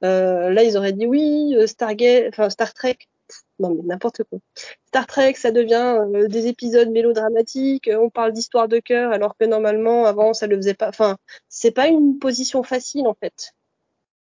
là 0.00 0.62
ils 0.62 0.76
auraient 0.78 0.92
dit 0.92 1.06
oui, 1.06 1.54
Stargate, 1.66 2.28
enfin 2.28 2.48
Star 2.48 2.72
Trek, 2.72 2.98
non 3.58 3.74
mais 3.74 3.82
n'importe 3.84 4.22
quoi. 4.24 4.38
Star 4.86 5.06
Trek, 5.06 5.34
ça 5.34 5.50
devient 5.50 5.98
euh, 6.14 6.28
des 6.28 6.46
épisodes 6.46 6.90
mélodramatiques, 6.90 7.90
on 7.92 8.10
parle 8.10 8.32
d'histoire 8.32 8.68
de 8.68 8.78
cœur, 8.78 9.12
alors 9.12 9.36
que 9.38 9.44
normalement, 9.44 10.04
avant, 10.06 10.34
ça 10.34 10.46
le 10.46 10.56
faisait 10.56 10.74
pas. 10.74 10.88
Enfin, 10.88 11.16
c'est 11.48 11.70
pas 11.70 11.88
une 11.88 12.18
position 12.18 12.62
facile, 12.62 13.06
en 13.06 13.14
fait. 13.14 13.52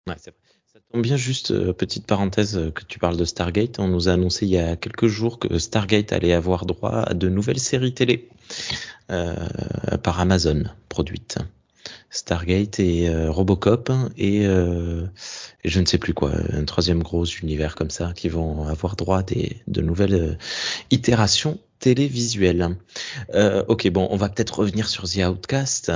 Ouais, 0.07 0.15
c'est 0.17 0.31
vrai. 0.31 0.39
Ça 0.73 0.79
tombe 0.91 1.01
bien 1.01 1.17
juste, 1.17 1.51
euh, 1.51 1.73
petite 1.73 2.07
parenthèse, 2.07 2.57
euh, 2.57 2.71
que 2.71 2.83
tu 2.85 2.97
parles 2.97 3.17
de 3.17 3.25
Stargate. 3.25 3.79
On 3.79 3.87
nous 3.87 4.07
a 4.07 4.13
annoncé 4.13 4.45
il 4.45 4.51
y 4.51 4.57
a 4.57 4.75
quelques 4.75 5.07
jours 5.07 5.39
que 5.39 5.57
Stargate 5.59 6.13
allait 6.13 6.33
avoir 6.33 6.65
droit 6.65 7.01
à 7.01 7.13
de 7.13 7.27
nouvelles 7.29 7.59
séries 7.59 7.93
télé 7.93 8.29
par 10.03 10.21
Amazon 10.21 10.63
produites. 10.87 11.37
Stargate 12.11 12.79
et 12.79 13.09
euh, 13.09 13.31
Robocop 13.31 13.91
et, 14.17 14.45
euh, 14.45 15.07
je 15.63 15.79
ne 15.79 15.85
sais 15.85 15.97
plus 15.97 16.13
quoi, 16.13 16.31
un 16.53 16.65
troisième 16.65 17.01
gros 17.01 17.25
univers 17.25 17.73
comme 17.75 17.89
ça 17.89 18.13
qui 18.13 18.29
vont 18.29 18.67
avoir 18.67 18.95
droit 18.95 19.23
des 19.23 19.57
de 19.67 19.81
nouvelles 19.81 20.13
euh, 20.13 20.35
itérations 20.91 21.57
télévisuelles. 21.79 22.77
Euh, 23.33 23.63
ok, 23.67 23.89
bon, 23.89 24.07
on 24.11 24.17
va 24.17 24.29
peut-être 24.29 24.59
revenir 24.59 24.87
sur 24.87 25.09
The 25.09 25.25
Outcast. 25.27 25.91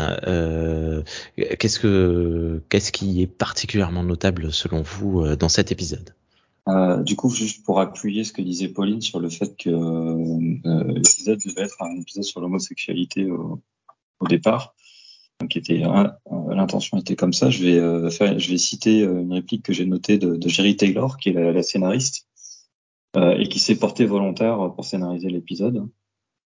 Qu'est-ce 1.60 1.80
que 1.80 2.63
qu'est-ce 2.69 2.91
qui 2.91 3.21
est 3.21 3.28
particulièrement 3.28 4.04
notable 4.04 4.51
selon 4.51 4.82
vous 4.82 5.36
dans 5.36 5.49
cet 5.49 5.71
épisode? 5.71 6.15
Euh, 6.67 7.04
du 7.04 7.15
coup, 7.15 7.30
juste 7.30 7.63
pour 7.63 7.80
appuyer 7.80 8.23
ce 8.23 8.34
que 8.34 8.41
disait 8.41 8.69
Pauline 8.69 9.01
sur 9.01 9.19
le 9.19 9.30
fait 9.30 9.56
que 9.56 9.69
l'épisode 10.93 11.39
devait 11.45 11.62
être 11.62 11.82
un 11.82 11.95
épisode 11.99 12.23
sur 12.23 12.41
l'homosexualité 12.41 13.30
au, 13.30 13.62
départ, 14.28 14.73
hein, 15.41 16.17
euh, 16.32 16.56
l'intention 16.56 16.98
était 16.98 17.15
comme 17.15 17.34
ça. 17.34 17.50
Je 17.50 17.63
vais 17.63 17.78
euh, 17.78 18.10
citer 18.58 19.04
euh, 19.04 19.21
une 19.21 19.34
réplique 19.34 19.63
que 19.63 19.74
j'ai 19.74 19.86
notée 19.86 20.17
de, 20.17 20.48
Jerry 20.48 20.76
Taylor, 20.78 21.17
qui 21.17 21.30
est 21.30 21.34
la, 21.34 21.63
scénariste 21.63 22.28
et 23.17 23.48
qui 23.48 23.60
s'est 23.60 23.78
portée 23.78 24.06
volontaire 24.06 24.74
pour 24.76 24.84
scénariser 24.84 25.30
l'épisode. 25.30 25.88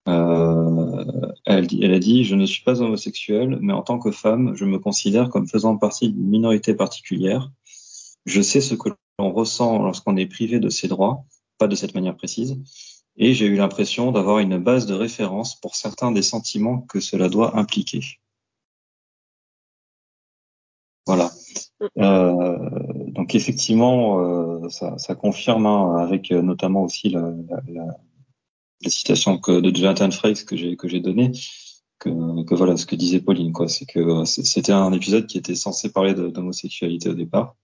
Elle, 0.08 1.68
elle 1.82 1.94
a 1.94 2.00
dit 2.00 2.24
Je 2.24 2.36
ne 2.36 2.48
suis 2.48 2.64
pas 2.64 2.82
homosexuelle, 2.82 3.60
mais 3.62 3.74
en 3.74 3.84
tant 3.84 4.00
que 4.00 4.10
femme, 4.10 4.56
je 4.56 4.66
me 4.66 4.80
considère 4.80 5.30
comme 5.30 5.48
faisant 5.48 5.78
partie 5.78 6.10
d'une 6.10 6.28
minorité 6.28 6.74
particulière. 6.74 7.52
Je 8.26 8.42
sais 8.42 8.60
ce 8.60 8.74
que 8.74 8.90
l'on 9.20 9.32
ressent 9.32 9.84
lorsqu'on 9.84 10.18
est 10.18 10.26
privé 10.26 10.60
de 10.60 10.70
ses 10.70 10.88
droits, 10.88 11.26
pas 11.60 11.68
de 11.68 11.76
cette 11.76 11.94
manière 11.94 12.18
précise, 12.18 12.60
et 13.18 13.36
j'ai 13.36 13.46
eu 13.46 13.56
l'impression 13.56 14.12
d'avoir 14.12 14.40
une 14.40 14.58
base 14.58 14.88
de 14.88 14.96
référence 14.96 15.60
pour 15.60 15.76
certains 15.76 16.12
des 16.12 16.24
sentiments 16.24 16.82
que 16.82 17.00
cela 17.00 17.30
doit 17.30 17.56
impliquer. 17.56 18.02
Voilà. 21.08 21.32
Euh, 21.98 22.58
donc 23.08 23.34
effectivement, 23.34 24.20
euh, 24.20 24.70
ça, 24.70 24.98
ça, 24.98 25.16
confirme 25.16 25.66
hein, 25.66 25.96
avec 25.98 26.32
euh, 26.32 26.42
notamment 26.42 26.84
aussi 26.84 27.10
la, 27.10 27.22
la, 27.22 27.62
la, 27.68 27.86
la 28.84 28.90
citation 28.90 29.38
que, 29.38 29.60
de 29.62 29.74
Jonathan 29.74 30.12
Frakes 30.12 30.44
que 30.46 30.58
j'ai 30.58 30.76
que 30.76 30.88
j'ai 30.88 31.00
donnée, 31.00 31.32
que, 32.00 32.44
que, 32.44 32.56
voilà 32.56 32.78
ce 32.78 32.86
que 32.86 32.96
disait 32.96 33.22
Pauline 33.22 33.54
quoi, 33.54 33.68
c'est 33.70 33.86
que 33.86 34.26
c'était 34.26 34.74
un 34.74 34.92
épisode 34.92 35.28
qui 35.28 35.38
était 35.38 35.56
censé 35.56 35.92
parler 35.92 36.14
d'homosexualité 36.14 37.10
au 37.10 37.14
départ. 37.14 37.56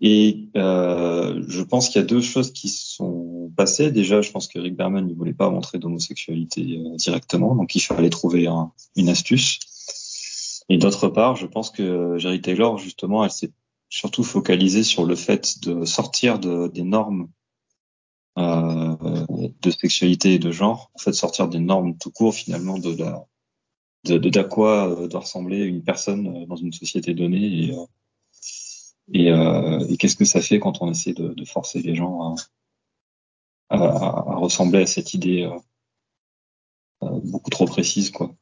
Et 0.00 0.48
euh, 0.56 1.42
je 1.46 1.62
pense 1.62 1.88
qu'il 1.88 2.00
y 2.00 2.04
a 2.04 2.06
deux 2.06 2.22
choses 2.22 2.52
qui 2.52 2.68
sont 2.68 3.52
passées. 3.54 3.90
Déjà, 3.90 4.22
je 4.22 4.30
pense 4.30 4.48
que 4.48 4.58
Rick 4.58 4.74
Berman 4.74 5.06
ne 5.06 5.14
voulait 5.14 5.34
pas 5.34 5.50
montrer 5.50 5.78
d'homosexualité 5.78 6.78
euh, 6.78 6.96
directement, 6.96 7.54
donc 7.54 7.74
il 7.74 7.80
fallait 7.80 8.08
trouver 8.08 8.46
un, 8.46 8.72
une 8.96 9.10
astuce. 9.10 9.58
Et 10.70 10.78
d'autre 10.78 11.08
part, 11.08 11.34
je 11.36 11.46
pense 11.46 11.70
que 11.70 12.16
Jerry 12.16 12.40
Taylor, 12.40 12.78
justement, 12.78 13.24
elle 13.24 13.30
s'est 13.32 13.52
surtout 13.88 14.22
focalisée 14.22 14.84
sur 14.84 15.04
le 15.04 15.16
fait 15.16 15.60
de 15.62 15.84
sortir 15.84 16.38
de, 16.38 16.68
des 16.68 16.84
normes 16.84 17.28
euh, 18.38 18.96
de 19.60 19.70
sexualité 19.72 20.34
et 20.34 20.38
de 20.38 20.52
genre, 20.52 20.92
en 20.94 20.98
fait, 20.98 21.12
sortir 21.12 21.48
des 21.48 21.58
normes 21.58 21.98
tout 21.98 22.12
court, 22.12 22.34
finalement, 22.34 22.78
de 22.78 22.94
la 22.96 23.26
de, 24.04 24.16
d'à 24.16 24.44
quoi 24.44 24.88
euh, 24.88 25.08
doit 25.08 25.20
ressembler 25.20 25.58
une 25.64 25.82
personne 25.82 26.26
euh, 26.28 26.46
dans 26.46 26.56
une 26.56 26.72
société 26.72 27.14
donnée 27.14 27.44
et, 27.44 27.74
et, 29.12 29.30
euh, 29.32 29.84
et 29.88 29.96
qu'est-ce 29.96 30.16
que 30.16 30.24
ça 30.24 30.40
fait 30.40 30.60
quand 30.60 30.80
on 30.80 30.90
essaie 30.90 31.12
de, 31.12 31.34
de 31.34 31.44
forcer 31.44 31.82
les 31.82 31.96
gens 31.96 32.36
à, 33.68 33.76
à, 33.76 34.32
à, 34.32 34.36
ressembler 34.36 34.82
à 34.82 34.86
cette 34.86 35.14
idée 35.14 35.50
euh, 37.02 37.20
beaucoup 37.24 37.50
trop 37.50 37.66
précise, 37.66 38.10
quoi. 38.10 38.32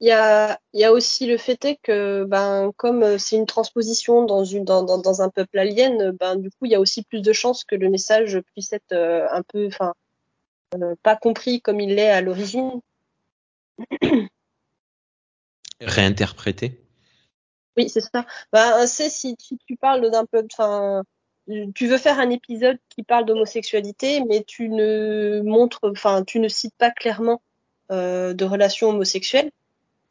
Il 0.00 0.06
y 0.06 0.12
a, 0.12 0.60
y 0.74 0.84
a 0.84 0.92
aussi 0.92 1.26
le 1.26 1.36
fait 1.38 1.64
est 1.64 1.76
que, 1.76 2.24
ben, 2.24 2.72
comme 2.76 3.18
c'est 3.18 3.36
une 3.36 3.46
transposition 3.46 4.24
dans, 4.24 4.44
une, 4.44 4.64
dans, 4.64 4.84
dans, 4.84 4.98
dans, 4.98 5.22
un 5.22 5.28
peuple 5.28 5.58
alien, 5.58 6.12
ben, 6.12 6.36
du 6.36 6.50
coup, 6.50 6.66
il 6.66 6.70
y 6.70 6.76
a 6.76 6.80
aussi 6.80 7.02
plus 7.02 7.20
de 7.20 7.32
chances 7.32 7.64
que 7.64 7.74
le 7.74 7.90
message 7.90 8.40
puisse 8.52 8.72
être 8.72 8.92
euh, 8.92 9.26
un 9.32 9.42
peu, 9.42 9.66
enfin, 9.66 9.94
euh, 10.76 10.94
pas 11.02 11.16
compris 11.16 11.60
comme 11.60 11.80
il 11.80 11.96
l'est 11.96 12.10
à 12.10 12.20
l'origine. 12.20 12.80
Réinterprété 15.80 16.80
Oui, 17.76 17.88
c'est 17.88 18.00
ça. 18.00 18.24
Ben, 18.52 18.86
c'est 18.86 19.10
si 19.10 19.36
tu, 19.36 19.56
tu 19.66 19.76
parles 19.76 20.10
d'un 20.10 20.26
peu, 20.26 20.46
enfin, 20.52 21.02
tu 21.74 21.86
veux 21.86 21.98
faire 21.98 22.18
un 22.18 22.30
épisode 22.30 22.78
qui 22.88 23.02
parle 23.02 23.24
d'homosexualité, 23.24 24.22
mais 24.24 24.44
tu 24.44 24.68
ne 24.68 25.40
montres, 25.44 25.80
enfin, 25.82 26.24
tu 26.24 26.40
ne 26.40 26.48
cites 26.48 26.74
pas 26.76 26.90
clairement 26.90 27.42
euh, 27.90 28.34
de 28.34 28.44
relations 28.44 28.90
homosexuelles 28.90 29.50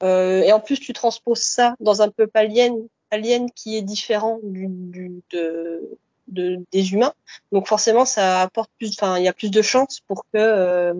euh, 0.04 0.42
et 0.42 0.52
en 0.52 0.60
plus, 0.60 0.80
tu 0.80 0.94
transposes 0.94 1.42
ça 1.42 1.76
dans 1.80 2.02
un 2.02 2.10
peuple 2.10 2.38
alien, 2.38 2.76
alien 3.12 3.50
qui 3.52 3.78
est 3.78 3.82
différent 3.82 4.40
du, 4.44 4.68
du 4.68 5.22
de, 5.32 5.98
de, 6.28 6.64
des 6.72 6.94
humains. 6.94 7.14
Donc 7.52 7.68
forcément, 7.68 8.06
ça 8.06 8.42
apporte 8.42 8.70
plus, 8.78 8.92
enfin, 8.92 9.18
il 9.18 9.24
y 9.24 9.28
a 9.28 9.34
plus 9.34 9.52
de 9.52 9.62
chances 9.62 10.00
pour 10.02 10.24
que 10.34 10.38
euh, 10.38 10.94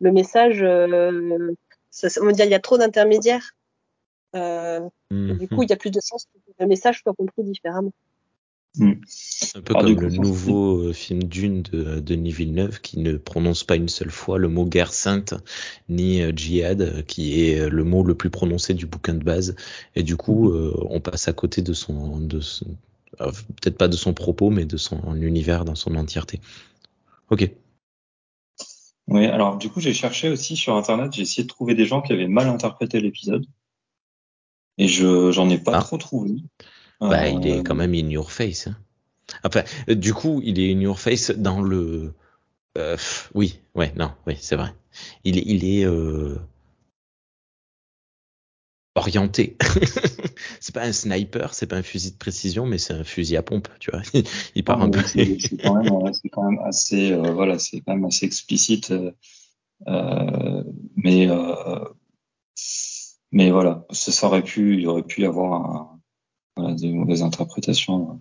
le 0.00 0.12
message, 0.12 0.62
euh, 0.62 1.54
ça, 1.90 2.08
on 2.20 2.26
va 2.26 2.32
dire, 2.32 2.44
il 2.44 2.50
y 2.50 2.54
a 2.54 2.60
trop 2.60 2.78
d'intermédiaires. 2.78 3.54
Euh, 4.36 4.80
mmh. 5.10 5.32
Du 5.38 5.48
coup, 5.48 5.62
il 5.62 5.70
y 5.70 5.72
a 5.72 5.76
plus 5.76 5.90
de 5.90 6.00
chances 6.00 6.26
que 6.26 6.52
le 6.60 6.66
message 6.66 7.02
soit 7.02 7.14
compris 7.14 7.42
différemment. 7.42 7.92
Mmh. 8.78 8.92
Un 9.56 9.60
peu 9.60 9.74
Alors, 9.76 9.94
comme 9.94 10.04
le 10.04 10.10
nouveau 10.10 10.88
euh, 10.88 10.92
film 10.92 11.24
Dune 11.24 11.62
de 11.62 11.98
Denis 11.98 12.30
Villeneuve 12.30 12.80
qui 12.80 13.00
ne 13.00 13.16
prononce 13.16 13.64
pas 13.64 13.74
une 13.74 13.88
seule 13.88 14.10
fois 14.10 14.38
le 14.38 14.48
mot 14.48 14.64
guerre 14.64 14.92
sainte 14.92 15.34
ni 15.88 16.22
euh, 16.22 16.32
djihad 16.34 17.04
qui 17.06 17.42
est 17.42 17.68
le 17.68 17.84
mot 17.84 18.04
le 18.04 18.14
plus 18.14 18.30
prononcé 18.30 18.74
du 18.74 18.86
bouquin 18.86 19.14
de 19.14 19.24
base 19.24 19.56
et 19.96 20.04
du 20.04 20.16
coup 20.16 20.50
euh, 20.50 20.76
on 20.90 21.00
passe 21.00 21.26
à 21.26 21.32
côté 21.32 21.60
de 21.60 21.72
son 21.72 22.18
de 22.18 22.40
son, 22.40 22.66
euh, 23.20 23.32
peut-être 23.60 23.76
pas 23.78 23.88
de 23.88 23.96
son 23.96 24.14
propos 24.14 24.50
mais 24.50 24.64
de 24.64 24.76
son 24.76 25.14
univers 25.16 25.64
dans 25.64 25.74
son 25.74 25.96
entièreté. 25.96 26.40
Ok. 27.30 27.50
Oui, 29.08 29.26
alors 29.26 29.58
du 29.58 29.70
coup 29.70 29.80
j'ai 29.80 29.94
cherché 29.94 30.28
aussi 30.28 30.56
sur 30.56 30.76
internet, 30.76 31.12
j'ai 31.12 31.22
essayé 31.22 31.42
de 31.42 31.48
trouver 31.48 31.74
des 31.74 31.86
gens 31.86 32.00
qui 32.00 32.12
avaient 32.12 32.28
mal 32.28 32.46
interprété 32.46 33.00
l'épisode 33.00 33.44
et 34.76 34.86
je 34.86 35.32
j'en 35.32 35.48
ai 35.50 35.58
pas 35.58 35.78
ah. 35.78 35.80
trop 35.80 35.98
trouvé. 35.98 36.36
Bah, 37.00 37.24
euh... 37.24 37.28
il 37.28 37.46
est 37.46 37.62
quand 37.62 37.74
même 37.74 37.94
in 37.94 38.08
your 38.08 38.30
face. 38.30 38.66
Hein. 38.66 38.76
Enfin, 39.44 39.62
du 39.88 40.14
coup, 40.14 40.40
il 40.44 40.58
est 40.58 40.72
in 40.72 40.80
your 40.80 40.98
face 40.98 41.30
dans 41.30 41.60
le. 41.60 42.14
Euh, 42.76 42.96
oui, 43.34 43.60
ouais, 43.74 43.92
non, 43.96 44.12
oui, 44.26 44.36
c'est 44.40 44.56
vrai. 44.56 44.72
Il 45.24 45.38
est, 45.38 45.44
il 45.46 45.64
est 45.64 45.84
euh... 45.84 46.38
orienté. 48.94 49.56
c'est 50.60 50.74
pas 50.74 50.82
un 50.82 50.92
sniper, 50.92 51.54
c'est 51.54 51.66
pas 51.66 51.76
un 51.76 51.82
fusil 51.82 52.12
de 52.12 52.16
précision, 52.16 52.66
mais 52.66 52.78
c'est 52.78 52.94
un 52.94 53.04
fusil 53.04 53.36
à 53.36 53.42
pompe, 53.42 53.68
tu 53.78 53.90
vois. 53.90 54.02
il 54.54 54.64
part 54.64 54.80
un 54.82 54.90
peu. 54.90 55.02
C'est 55.02 55.38
quand, 55.62 55.82
quand, 56.32 56.50
même 56.50 56.60
assez, 56.64 57.12
euh, 57.12 57.32
voilà, 57.32 57.58
c'est 57.58 57.80
quand 57.80 57.94
même 57.94 58.06
assez 58.06 58.26
explicite, 58.26 58.92
euh, 59.86 60.64
mais 60.96 61.28
mais 63.30 63.50
voilà, 63.50 63.84
ça 63.90 64.26
aurait 64.26 64.42
pu, 64.42 64.78
il 64.78 64.86
aurait 64.88 65.02
pu 65.02 65.20
y 65.22 65.26
avoir 65.26 65.52
un 65.52 65.97
des 66.74 66.92
mauvaises 66.92 67.22
interprétations. 67.22 68.20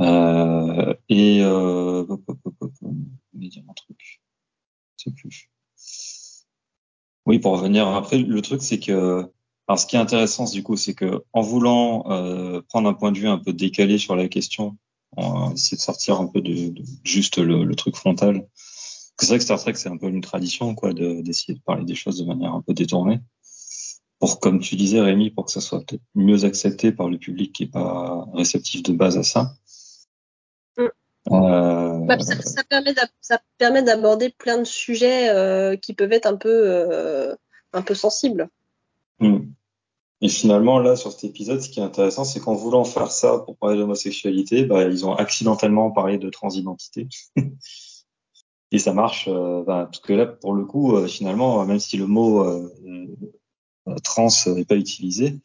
Euh, 0.00 0.94
et 1.08 1.40
euh, 1.42 2.04
dire 3.34 3.62
un 3.68 3.74
truc, 3.74 4.20
plus. 5.16 5.50
Oui, 7.26 7.38
pour 7.38 7.52
revenir 7.52 7.88
après, 7.88 8.18
le 8.18 8.42
truc 8.42 8.62
c'est 8.62 8.78
que, 8.78 9.30
alors 9.68 9.78
ce 9.78 9.86
qui 9.86 9.96
est 9.96 9.98
intéressant 9.98 10.44
du 10.44 10.62
coup, 10.62 10.76
c'est 10.76 10.94
que 10.94 11.24
en 11.32 11.42
voulant 11.42 12.04
euh, 12.10 12.62
prendre 12.68 12.88
un 12.88 12.94
point 12.94 13.12
de 13.12 13.18
vue 13.18 13.28
un 13.28 13.38
peu 13.38 13.52
décalé 13.52 13.98
sur 13.98 14.16
la 14.16 14.28
question, 14.28 14.76
on 15.16 15.52
essaie 15.52 15.76
de 15.76 15.80
sortir 15.80 16.20
un 16.20 16.26
peu 16.26 16.40
de, 16.40 16.74
juste 17.04 17.38
le, 17.38 17.74
truc 17.74 17.96
frontal. 17.96 18.48
C'est 19.18 19.26
vrai 19.28 19.38
que 19.38 19.44
Star 19.44 19.60
Trek 19.60 19.74
c'est 19.74 19.88
un 19.88 19.98
peu 19.98 20.08
une 20.08 20.20
tradition 20.20 20.74
quoi, 20.74 20.92
d'essayer 20.94 21.54
de, 21.54 21.58
de 21.58 21.64
parler 21.64 21.84
des 21.84 21.94
choses 21.94 22.18
de 22.18 22.24
manière 22.24 22.54
un 22.54 22.62
peu 22.62 22.74
détournée 22.74 23.20
pour, 24.22 24.38
comme 24.38 24.60
tu 24.60 24.76
disais, 24.76 25.00
Rémi, 25.00 25.30
pour 25.30 25.46
que 25.46 25.50
ça 25.50 25.60
soit 25.60 25.80
peut-être 25.80 26.04
mieux 26.14 26.44
accepté 26.44 26.92
par 26.92 27.08
le 27.08 27.18
public 27.18 27.52
qui 27.52 27.64
est 27.64 27.72
pas 27.72 28.24
réceptif 28.34 28.84
de 28.84 28.92
base 28.92 29.18
à 29.18 29.24
ça. 29.24 29.54
Mm. 30.78 30.84
Euh... 31.32 31.98
Bah, 32.06 32.20
ça, 32.20 32.36
ça, 33.20 33.42
permet 33.58 33.82
d'aborder 33.82 34.30
plein 34.30 34.58
de 34.58 34.64
sujets 34.64 35.28
euh, 35.30 35.74
qui 35.74 35.92
peuvent 35.92 36.12
être 36.12 36.26
un 36.26 36.36
peu, 36.36 36.52
euh, 36.52 37.34
un 37.72 37.82
peu 37.82 37.96
sensibles. 37.96 38.48
Mm. 39.18 39.38
Et 40.20 40.28
finalement, 40.28 40.78
là, 40.78 40.94
sur 40.94 41.10
cet 41.10 41.24
épisode, 41.24 41.60
ce 41.60 41.68
qui 41.68 41.80
est 41.80 41.82
intéressant, 41.82 42.22
c'est 42.22 42.38
qu'en 42.38 42.54
voulant 42.54 42.84
faire 42.84 43.10
ça 43.10 43.38
pour 43.38 43.56
parler 43.56 43.76
d'homosexualité, 43.76 44.62
bah, 44.62 44.84
ils 44.84 45.04
ont 45.04 45.14
accidentellement 45.14 45.90
parlé 45.90 46.18
de 46.18 46.30
transidentité. 46.30 47.08
Et 48.70 48.78
ça 48.78 48.92
marche, 48.92 49.28
bah, 49.28 49.88
parce 49.90 49.98
que 49.98 50.12
là, 50.12 50.26
pour 50.26 50.54
le 50.54 50.64
coup, 50.64 50.96
finalement, 51.08 51.62
même 51.66 51.80
si 51.80 51.96
le 51.96 52.06
mot 52.06 52.70
trans 54.04 54.28
n'est 54.46 54.64
pas 54.64 54.76
utilisée, 54.76 55.40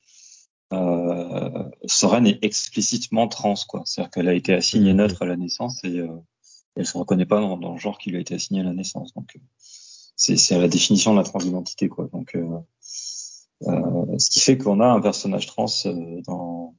euh, 0.73 1.63
Soren 1.85 2.27
est 2.27 2.43
explicitement 2.43 3.27
trans, 3.27 3.55
quoi. 3.67 3.83
C'est-à-dire 3.85 4.11
qu'elle 4.11 4.27
a 4.27 4.33
été 4.33 4.53
assignée 4.53 4.93
neutre 4.93 5.21
à 5.21 5.25
la 5.25 5.37
naissance 5.37 5.83
et 5.83 5.99
euh, 5.99 6.07
elle 6.75 6.85
se 6.85 6.97
reconnaît 6.97 7.25
pas 7.25 7.39
dans, 7.39 7.57
dans, 7.57 7.73
le 7.73 7.79
genre 7.79 7.97
qui 7.97 8.09
lui 8.09 8.17
a 8.17 8.21
été 8.21 8.35
assigné 8.35 8.61
à 8.61 8.63
la 8.63 8.73
naissance. 8.73 9.13
Donc, 9.13 9.35
euh, 9.35 9.39
c'est 10.15 10.55
à 10.55 10.59
la 10.59 10.67
définition 10.67 11.13
de 11.13 11.19
la 11.19 11.23
transidentité, 11.23 11.89
quoi. 11.89 12.09
Donc, 12.11 12.35
euh, 12.35 12.59
euh, 13.67 14.19
ce 14.19 14.29
qui 14.29 14.39
fait 14.39 14.57
qu'on 14.57 14.79
a 14.79 14.87
un 14.87 15.01
personnage 15.01 15.47
trans 15.47 15.67
dans, 16.27 16.75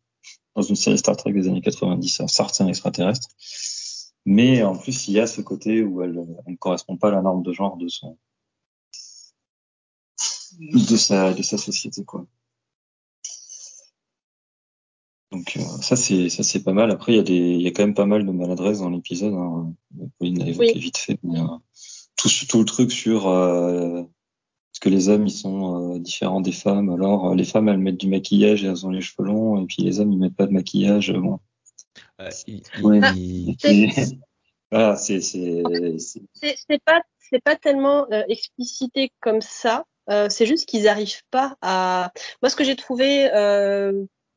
dans 0.55 0.63
une 0.63 0.77
série 0.77 0.99
Star 0.99 1.17
Trek 1.17 1.33
des 1.33 1.49
années 1.49 1.61
90, 1.61 2.27
certes 2.27 2.61
un 2.61 2.69
extraterrestre, 2.69 3.29
mais 4.25 4.63
en 4.63 4.77
plus 4.77 5.09
il 5.09 5.15
y 5.15 5.21
a 5.21 5.27
ce 5.27 5.41
côté 5.41 5.83
où 5.83 6.03
elle, 6.03 6.25
elle 6.47 6.53
ne 6.53 6.57
correspond 6.57 6.97
pas 6.97 7.09
à 7.09 7.13
la 7.13 7.23
norme 7.23 7.43
de 7.43 7.53
genre 7.53 7.77
de 7.77 7.89
son 7.89 8.17
de 10.59 10.97
sa 10.97 11.33
de 11.33 11.43
sa 11.43 11.59
société 11.59 12.05
quoi. 12.05 12.27
Donc 15.31 15.57
euh, 15.57 15.61
ça 15.83 15.97
c'est 15.97 16.29
ça 16.29 16.43
c'est 16.43 16.63
pas 16.63 16.73
mal. 16.73 16.91
Après 16.91 17.13
il 17.13 17.17
y 17.17 17.21
a 17.21 17.23
des 17.23 17.35
il 17.35 17.63
y 17.63 17.67
a 17.67 17.71
quand 17.71 17.83
même 17.83 17.95
pas 17.95 18.07
mal 18.07 18.27
de 18.27 18.33
maladresses 18.33 18.81
dans 18.81 18.91
l'épisode. 18.91 19.35
Hein. 19.35 19.75
Pauline 20.19 20.39
l'a 20.39 20.49
évoqué 20.49 20.73
oui. 20.75 20.81
vite 20.81 20.99
fait. 20.99 21.19
Mais, 21.23 21.41
euh, 21.41 21.45
tout 22.17 22.29
tout 22.49 22.59
le 22.59 22.65
truc 22.65 22.91
sur 22.91 23.29
euh, 23.29 24.03
est-ce 24.03 24.81
que 24.81 24.89
les 24.89 25.09
hommes 25.09 25.27
ils 25.27 25.31
sont 25.31 25.95
euh, 25.95 25.99
différents 25.99 26.41
des 26.41 26.53
femmes. 26.53 26.91
Alors 26.91 27.35
les 27.35 27.45
femmes 27.45 27.69
elles 27.69 27.79
mettent 27.79 28.01
du 28.01 28.09
maquillage 28.09 28.65
et 28.65 28.69
elles 28.69 28.87
ont 28.87 28.91
les 28.91 29.01
cheveux 29.01 29.27
longs 29.27 29.63
et 29.63 29.67
puis 29.67 29.83
les 29.83 30.01
hommes 30.01 30.13
ils 30.13 30.19
mettent 30.19 30.37
pas 30.37 30.47
de 30.47 30.53
maquillage. 30.53 31.13
Bon. 31.13 31.39
Il, 32.47 32.63
ouais. 32.83 33.01
il... 33.17 33.57
Voilà, 34.71 34.97
c'est 34.97 35.21
c'est 35.23 35.63
c'est 35.99 36.85
pas 36.85 37.01
c'est 37.19 37.43
pas 37.43 37.57
tellement 37.57 38.07
euh, 38.13 38.23
explicité 38.29 39.13
comme 39.21 39.41
ça. 39.41 39.85
Euh, 40.11 40.29
c'est 40.31 40.47
juste 40.47 40.67
qu'ils 40.69 40.85
n'arrivent 40.85 41.25
pas 41.31 41.57
à. 41.61 42.13
Moi, 42.43 42.51
ce 42.51 42.57
que 42.57 42.65
j'ai 42.65 42.77
trouvé 42.77 43.31
euh, 43.35 43.93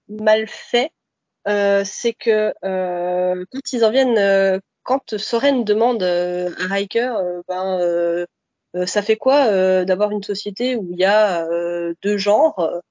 mal 0.09 0.47
fait, 0.47 0.91
euh, 1.47 1.83
c'est 1.85 2.13
que 2.13 2.53
quand 2.61 3.73
ils 3.73 3.85
en 3.85 3.91
viennent, 3.91 4.61
quand 4.83 5.17
Soren 5.17 5.63
demande 5.63 6.03
à 6.03 6.67
Riker, 6.67 7.13
ben, 7.47 8.25
ça 8.85 9.01
fait 9.01 9.17
quoi 9.17 9.83
d'avoir 9.85 10.11
une 10.11 10.23
société 10.23 10.75
où 10.75 10.87
il 10.91 10.99
y 10.99 11.05
a 11.05 11.47
deux 12.01 12.17
genres? 12.17 12.81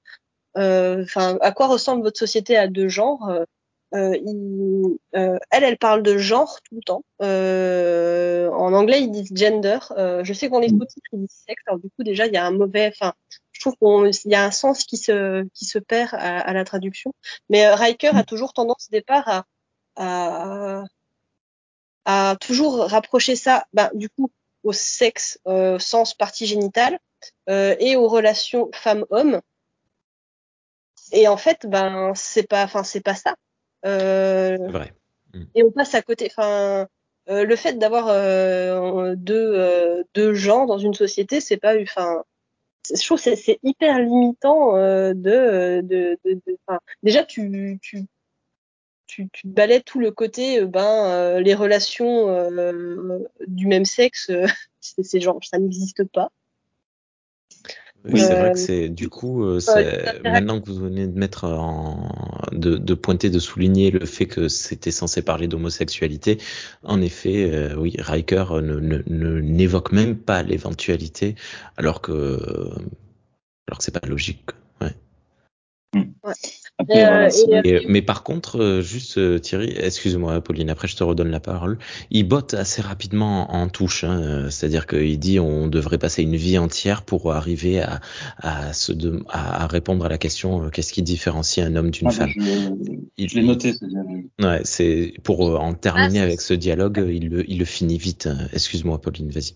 Enfin, 0.55 1.37
à 1.41 1.51
quoi 1.51 1.67
ressemble 1.67 2.03
votre 2.03 2.19
société 2.19 2.57
à 2.57 2.67
deux 2.67 2.89
genres? 2.89 3.45
Euh, 3.93 4.15
il, 4.25 4.97
euh, 5.15 5.37
elle, 5.51 5.63
elle 5.63 5.77
parle 5.77 6.03
de 6.03 6.17
genre 6.17 6.59
tout 6.63 6.75
le 6.75 6.81
temps. 6.81 7.03
Euh, 7.21 8.49
en 8.51 8.73
anglais, 8.73 9.01
ils 9.01 9.11
disent 9.11 9.31
gender. 9.35 9.79
Euh, 9.97 10.23
je 10.23 10.33
sais 10.33 10.49
qu'en 10.49 10.59
les 10.59 10.69
sous-titres, 10.69 11.09
ils 11.13 11.19
disent 11.21 11.43
sexe. 11.47 11.63
Alors 11.67 11.79
du 11.79 11.89
coup, 11.89 12.03
déjà, 12.03 12.25
il 12.27 12.33
y 12.33 12.37
a 12.37 12.45
un 12.45 12.51
mauvais. 12.51 12.87
Enfin, 12.93 13.13
je 13.51 13.61
trouve 13.61 13.75
qu'il 14.11 14.31
y 14.31 14.35
a 14.35 14.43
un 14.43 14.51
sens 14.51 14.83
qui 14.85 14.97
se 14.97 15.43
qui 15.53 15.65
se 15.65 15.79
perd 15.79 16.09
à, 16.13 16.39
à 16.39 16.53
la 16.53 16.63
traduction. 16.65 17.13
Mais 17.49 17.65
euh, 17.65 17.75
Riker 17.75 18.15
a 18.15 18.23
toujours 18.23 18.53
tendance 18.53 18.87
au 18.89 18.91
départ 18.91 19.27
à 19.27 19.45
à, 19.97 20.83
à 22.05 22.35
toujours 22.39 22.77
rapprocher 22.89 23.35
ça, 23.35 23.65
ben, 23.73 23.89
du 23.93 24.09
coup, 24.09 24.31
au 24.63 24.73
sexe 24.73 25.39
euh, 25.47 25.79
sens 25.79 26.13
partie 26.13 26.45
génitale 26.45 26.99
euh, 27.49 27.75
et 27.79 27.95
aux 27.95 28.07
relations 28.07 28.69
femme-homme. 28.73 29.41
Et 31.11 31.27
en 31.27 31.37
fait, 31.37 31.65
ben 31.65 32.13
c'est 32.15 32.47
pas, 32.47 32.63
enfin 32.63 32.83
c'est 32.83 33.01
pas 33.01 33.15
ça. 33.15 33.35
Euh, 33.85 34.57
vrai. 34.69 34.93
et 35.55 35.63
on 35.63 35.71
passe 35.71 35.95
à 35.95 36.01
côté. 36.01 36.27
Enfin, 36.29 36.87
euh, 37.29 37.45
le 37.45 37.55
fait 37.55 37.73
d'avoir 37.77 38.07
euh, 38.09 39.15
deux, 39.15 39.53
euh, 39.55 40.03
deux 40.13 40.33
gens 40.33 40.65
dans 40.65 40.79
une 40.79 40.93
société, 40.93 41.39
c'est 41.39 41.57
pas, 41.57 41.79
enfin, 41.79 42.23
je 42.93 43.05
trouve 43.05 43.19
c'est 43.19 43.59
hyper 43.63 43.99
limitant 43.99 44.73
de, 44.75 45.13
de, 45.13 46.17
de, 46.25 46.39
déjà 47.03 47.23
tu, 47.23 47.79
tu, 47.81 48.05
tu, 49.05 49.29
tu 49.31 49.47
balais 49.47 49.81
tout 49.81 49.99
le 49.99 50.11
côté, 50.11 50.65
ben, 50.65 51.39
les 51.39 51.53
relations 51.53 52.49
du 53.47 53.67
même 53.67 53.85
sexe, 53.85 54.31
c'est 54.79 55.21
genre, 55.21 55.39
ça 55.43 55.59
n'existe 55.59 56.03
pas. 56.05 56.31
Oui, 58.03 58.19
c'est 58.19 58.33
vrai 58.35 58.49
Euh, 58.49 58.51
que 58.51 58.57
c'est 58.57 58.89
du 58.89 59.09
coup, 59.09 59.43
euh, 59.45 59.59
euh, 59.67 59.83
c'est- 59.83 60.23
maintenant 60.23 60.59
que 60.59 60.71
vous 60.71 60.79
venez 60.79 61.07
de 61.07 61.17
mettre 61.19 61.43
en, 61.45 62.09
de, 62.51 62.77
de 62.77 62.93
pointer, 62.95 63.29
de 63.29 63.37
souligner 63.37 63.91
le 63.91 64.05
fait 64.07 64.25
que 64.25 64.47
c'était 64.47 64.89
censé 64.91 65.21
parler 65.21 65.47
d'homosexualité, 65.47 66.39
en 66.83 66.99
effet, 66.99 67.51
euh, 67.53 67.75
oui, 67.77 67.95
Riker 67.99 68.45
ne, 68.63 68.79
ne, 68.79 69.03
ne- 69.05 69.39
n'évoque 69.41 69.91
même 69.91 70.17
pas 70.17 70.41
l'éventualité, 70.41 71.35
alors 71.77 72.01
que, 72.01 72.11
alors 73.67 73.79
que 73.79 73.83
c'est 73.83 73.99
pas 73.99 74.07
logique. 74.07 74.45
Voilà, 76.93 77.25
euh, 77.25 77.29
c'est- 77.29 77.61
et, 77.65 77.69
Et- 77.83 77.85
mais 77.87 78.01
par 78.01 78.23
contre, 78.23 78.59
euh, 78.61 78.81
juste 78.81 79.17
euh, 79.17 79.39
Thierry, 79.39 79.73
excuse-moi 79.77 80.41
Pauline, 80.41 80.69
après 80.69 80.87
je 80.87 80.95
te 80.95 81.03
redonne 81.03 81.29
la 81.31 81.39
parole. 81.39 81.77
Il 82.09 82.27
botte 82.27 82.53
assez 82.53 82.81
rapidement 82.81 83.53
en 83.53 83.67
touche, 83.69 84.03
hein, 84.03 84.47
c'est-à-dire 84.49 84.87
qu'il 84.87 85.17
dit 85.19 85.39
on 85.39 85.67
devrait 85.67 85.97
passer 85.97 86.23
une 86.23 86.35
vie 86.35 86.57
entière 86.57 87.03
pour 87.03 87.31
arriver 87.33 87.81
à, 87.81 88.01
à, 88.37 88.73
se 88.73 88.91
de- 88.91 89.23
à, 89.29 89.63
à 89.63 89.67
répondre 89.67 90.05
à 90.05 90.09
la 90.09 90.17
question 90.17 90.69
qu'est-ce 90.69 90.93
qui 90.93 91.01
différencie 91.01 91.65
un 91.65 91.75
homme 91.75 91.91
d'une 91.91 92.07
Ah, 92.07 92.11
bah, 92.11 92.15
femme? 92.17 92.33
je, 92.35 92.91
Il- 93.17 93.29
je 93.29 93.35
l'ai 93.35 93.43
noté, 93.43 93.73
ce 93.73 93.85
dialogue. 93.85 94.25
Ouais, 94.41 94.61
c'est 94.63 95.13
pour 95.23 95.41
en 95.59 95.73
terminer 95.73 96.19
Ah, 96.19 96.23
avec 96.23 96.41
ce 96.41 96.53
dialogue, 96.53 97.05
il 97.09 97.29
le, 97.29 97.49
il 97.49 97.59
le 97.59 97.65
finit 97.65 97.97
vite. 97.97 98.27
Euh, 98.27 98.35
Excuse-moi 98.53 98.99
Pauline, 98.99 99.29
vas-y. 99.29 99.53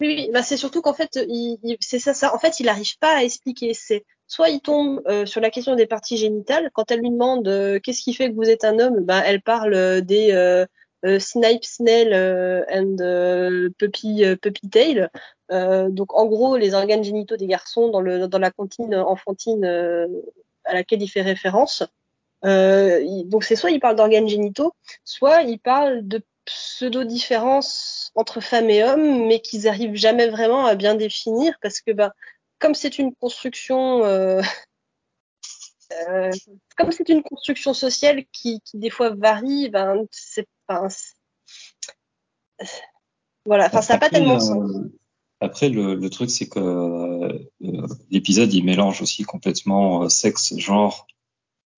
Oui, 0.00 0.30
bah 0.32 0.42
c'est 0.44 0.56
surtout 0.56 0.80
qu'en 0.80 0.94
fait, 0.94 1.18
il, 1.28 1.58
c'est 1.80 1.98
ça, 1.98 2.14
ça. 2.14 2.32
En 2.34 2.38
fait, 2.38 2.60
il 2.60 2.66
n'arrive 2.66 2.96
pas 2.98 3.16
à 3.16 3.22
expliquer. 3.24 3.74
C'est 3.74 4.04
soit 4.28 4.48
il 4.48 4.60
tombe 4.60 5.02
euh, 5.08 5.26
sur 5.26 5.40
la 5.40 5.50
question 5.50 5.74
des 5.74 5.86
parties 5.86 6.16
génitales. 6.16 6.70
Quand 6.72 6.90
elle 6.92 7.00
lui 7.00 7.10
demande 7.10 7.48
euh, 7.48 7.80
qu'est-ce 7.80 8.02
qui 8.02 8.14
fait 8.14 8.30
que 8.30 8.36
vous 8.36 8.48
êtes 8.48 8.64
un 8.64 8.78
homme, 8.78 9.00
bah 9.04 9.22
elle 9.26 9.42
parle 9.42 9.74
euh, 9.74 10.00
des 10.00 10.30
euh, 10.32 10.66
euh, 11.04 11.18
snipe, 11.18 11.64
snail 11.64 12.12
euh, 12.12 12.64
and 12.70 13.70
puppy, 13.78 14.22
puppy 14.40 14.68
tail. 14.70 15.08
Donc 15.50 16.14
en 16.16 16.26
gros, 16.26 16.56
les 16.56 16.74
organes 16.74 17.02
génitaux 17.04 17.36
des 17.36 17.46
garçons 17.46 17.88
dans 17.88 18.00
le 18.00 18.28
dans 18.28 18.38
la 18.38 18.50
cantine 18.52 18.94
enfantine 18.94 19.64
à 20.64 20.74
laquelle 20.74 21.02
il 21.02 21.08
fait 21.08 21.22
référence. 21.22 21.82
Il- 22.44 23.24
donc 23.28 23.44
c'est 23.44 23.56
soit 23.56 23.70
il 23.70 23.80
parle 23.80 23.96
d'organes 23.96 24.28
génitaux, 24.28 24.74
soit 25.04 25.42
il 25.42 25.58
parle 25.58 26.06
de 26.06 26.22
pseudo-différences 26.44 27.97
entre 28.18 28.40
femmes 28.40 28.68
et 28.68 28.82
hommes, 28.82 29.26
mais 29.26 29.40
qu'ils 29.40 29.68
arrivent 29.68 29.94
jamais 29.94 30.28
vraiment 30.28 30.66
à 30.66 30.74
bien 30.74 30.94
définir 30.94 31.54
parce 31.62 31.80
que 31.80 31.92
bah, 31.92 32.12
comme 32.58 32.74
c'est 32.74 32.98
une 32.98 33.14
construction 33.14 34.04
euh, 34.04 34.42
euh, 36.08 36.30
comme 36.76 36.90
c'est 36.90 37.08
une 37.08 37.22
construction 37.22 37.74
sociale 37.74 38.24
qui, 38.32 38.60
qui 38.62 38.78
des 38.78 38.90
fois 38.90 39.10
varie, 39.10 39.68
ben 39.70 40.04
c'est 40.10 40.46
voilà, 43.46 43.66
enfin 43.66 43.82
ça 43.82 43.94
n'a 43.94 44.00
pas 44.00 44.10
tellement 44.10 44.36
euh, 44.36 44.40
sens. 44.40 44.70
Après, 45.40 45.68
le, 45.68 45.94
le 45.94 46.10
truc, 46.10 46.30
c'est 46.30 46.48
que 46.48 46.58
euh, 46.58 47.38
l'épisode, 48.10 48.52
il 48.52 48.64
mélange 48.64 49.00
aussi 49.00 49.22
complètement 49.22 50.02
euh, 50.02 50.08
sexe, 50.08 50.56
genre 50.58 51.06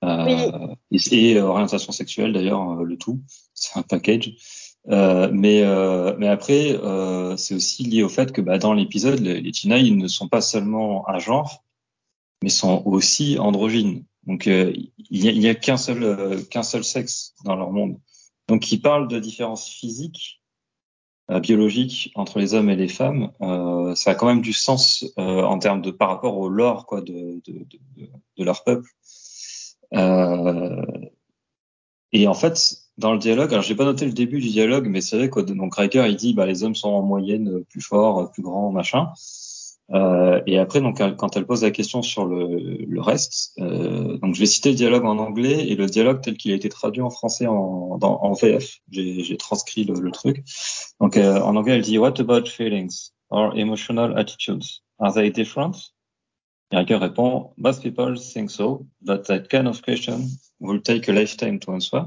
euh, 0.03 0.75
et, 0.91 1.31
et 1.31 1.41
orientation 1.41 1.93
sexuelle, 1.93 2.33
d'ailleurs, 2.33 2.83
le 2.83 2.97
tout. 2.97 3.21
C'est 3.53 3.79
un 3.79 3.83
package. 3.83 4.35
Euh, 4.89 5.31
mais, 5.33 5.63
euh, 5.63 6.15
mais 6.19 6.29
après, 6.29 6.73
euh, 6.73 7.37
c'est 7.37 7.55
aussi 7.55 7.85
lié 7.85 8.03
au 8.03 8.09
fait 8.09 8.33
que 8.33 8.41
bah, 8.41 8.59
dans 8.59 8.73
l'épisode, 8.73 9.21
les, 9.21 9.41
les 9.41 9.51
ils 9.51 9.97
ne 9.99 10.09
sont 10.09 10.29
pas 10.29 10.41
seulement 10.41 11.09
un 11.09 11.19
genre, 11.19 11.65
mais 12.43 12.49
sont 12.49 12.83
aussi 12.87 13.39
androgynes. 13.39 14.05
Donc, 14.27 14.47
euh, 14.47 14.73
il 15.11 15.39
n'y 15.39 15.49
a, 15.49 15.51
a 15.51 15.55
qu'un 15.55 15.77
seul, 15.77 16.03
euh, 16.03 16.43
qu'un 16.43 16.63
seul 16.63 16.85
sexe 16.85 17.35
dans 17.45 17.57
leur 17.57 17.71
monde. 17.71 17.99
Donc, 18.49 18.73
ils 18.73 18.81
parlent 18.81 19.09
de 19.09 19.19
différences 19.19 19.69
physiques 19.69 20.41
euh, 21.31 21.41
biologique 21.41 22.11
entre 22.15 22.39
les 22.39 22.55
hommes 22.55 22.71
et 22.71 22.77
les 22.77 22.89
femmes, 22.89 23.33
ça 23.97 24.13
a 24.13 24.15
quand 24.15 24.27
même 24.27 24.41
du 24.41 24.53
sens 24.53 25.05
en 25.17 25.59
termes 25.59 25.83
de 25.83 25.91
par 25.91 26.09
rapport 26.09 26.39
au 26.39 26.49
lore 26.49 26.87
quoi 26.87 27.03
de, 27.03 27.41
de, 27.47 27.67
de, 27.99 28.09
de 28.37 28.45
leur 28.45 28.65
peuple. 28.65 28.89
Et 32.13 32.27
en 32.27 32.35
fait, 32.35 32.80
dans 33.01 33.13
le 33.13 33.19
dialogue, 33.19 33.51
alors 33.51 33.63
j'ai 33.63 33.75
pas 33.75 33.85
noté 33.85 34.05
le 34.07 34.13
début 34.13 34.41
du 34.41 34.49
dialogue, 34.49 34.87
mais 34.89 35.01
c'est 35.01 35.17
vrai 35.17 35.31
que 35.31 35.41
donc 35.41 35.75
Riker 35.75 36.07
il 36.09 36.17
dit 36.17 36.35
bah 36.35 36.47
les 36.47 36.63
hommes 36.65 36.75
sont 36.75 36.91
en 36.91 37.03
moyenne 37.03 37.65
plus 37.71 37.81
forts, 37.81 38.31
plus 38.31 38.43
grands, 38.43 38.71
machin. 38.71 39.13
Euh, 39.93 40.41
et 40.47 40.59
après, 40.59 40.81
donc, 40.81 40.99
quand 41.17 41.37
elle 41.37 41.47
pose 41.47 41.63
la 41.63 41.71
question 41.73 42.03
sur 42.03 42.25
le, 42.25 42.85
le 42.87 43.01
reste, 43.01 43.53
euh, 43.59 44.19
donc 44.19 44.35
je 44.35 44.41
vais 44.41 44.47
citer 44.47 44.71
le 44.71 44.77
dialogue 44.77 45.05
en 45.05 45.19
anglais 45.19 45.67
et 45.69 45.75
le 45.75 45.87
dialogue 45.87 46.21
tel 46.23 46.37
qu'il 46.37 46.53
a 46.53 46.55
été 46.55 46.69
traduit 46.69 47.03
en 47.03 47.11
français 47.11 47.47
en, 47.47 47.99
en 48.01 48.33
VF. 48.33 48.79
J'ai 48.91 49.37
transcrit 49.37 49.85
le, 49.85 49.95
le, 49.95 50.11
truc. 50.13 50.45
Donc, 51.01 51.17
euh, 51.17 51.41
en 51.41 51.57
anglais, 51.57 51.75
elle 51.75 51.83
dit 51.83 51.99
What 51.99 52.21
about 52.21 52.47
feelings 52.47 53.11
or 53.31 53.57
emotional 53.57 54.17
attitudes? 54.17 54.83
Are 55.01 55.13
they 55.13 55.31
different? 55.31 55.93
Et 56.73 56.77
Riker 56.77 56.97
répond 56.97 57.53
Most 57.57 57.83
people 57.83 58.17
think 58.17 58.51
so, 58.51 58.87
but 59.01 59.25
that 59.27 59.49
kind 59.51 59.67
of 59.67 59.83
question 59.83 60.29
will 60.61 60.81
take 60.81 61.09
a 61.09 61.13
lifetime 61.13 61.59
to 61.59 61.73
answer. 61.73 62.05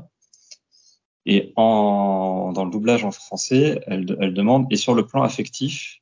Et 1.25 1.53
en, 1.55 2.51
dans 2.53 2.65
le 2.65 2.71
doublage 2.71 3.05
en 3.05 3.11
français, 3.11 3.81
elle, 3.87 4.17
elle 4.19 4.33
demande 4.33 4.67
Et 4.71 4.75
sur 4.75 4.93
le 4.93 5.05
plan 5.05 5.23
affectif, 5.23 6.01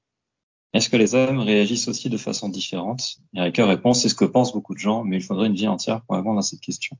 est-ce 0.73 0.89
que 0.89 0.97
les 0.97 1.15
hommes 1.15 1.39
réagissent 1.39 1.87
aussi 1.87 2.09
de 2.09 2.17
façon 2.17 2.49
différente? 2.49 3.17
Et 3.35 3.41
Riker 3.41 3.63
répond, 3.63 3.93
c'est 3.93 4.09
ce 4.09 4.15
que 4.15 4.25
pensent 4.25 4.53
beaucoup 4.53 4.73
de 4.73 4.79
gens, 4.79 5.03
mais 5.03 5.17
il 5.17 5.23
faudrait 5.23 5.47
une 5.47 5.55
vie 5.55 5.67
entière 5.67 6.01
pour 6.01 6.15
répondre 6.15 6.39
à 6.39 6.41
cette 6.41 6.61
question. 6.61 6.97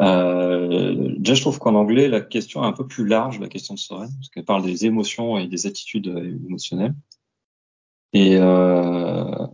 Euh, 0.00 1.14
déjà, 1.18 1.34
je 1.34 1.40
trouve 1.40 1.58
qu'en 1.58 1.74
anglais, 1.74 2.08
la 2.08 2.20
question 2.20 2.62
est 2.62 2.66
un 2.66 2.72
peu 2.72 2.86
plus 2.86 3.06
large, 3.06 3.40
la 3.40 3.48
question 3.48 3.74
de 3.74 3.78
Soren, 3.78 4.10
parce 4.14 4.28
qu'elle 4.28 4.44
parle 4.44 4.62
des 4.62 4.86
émotions 4.86 5.38
et 5.38 5.48
des 5.48 5.66
attitudes 5.66 6.06
émotionnelles. 6.06 6.94
Et, 8.12 8.36
euh, 8.36 9.46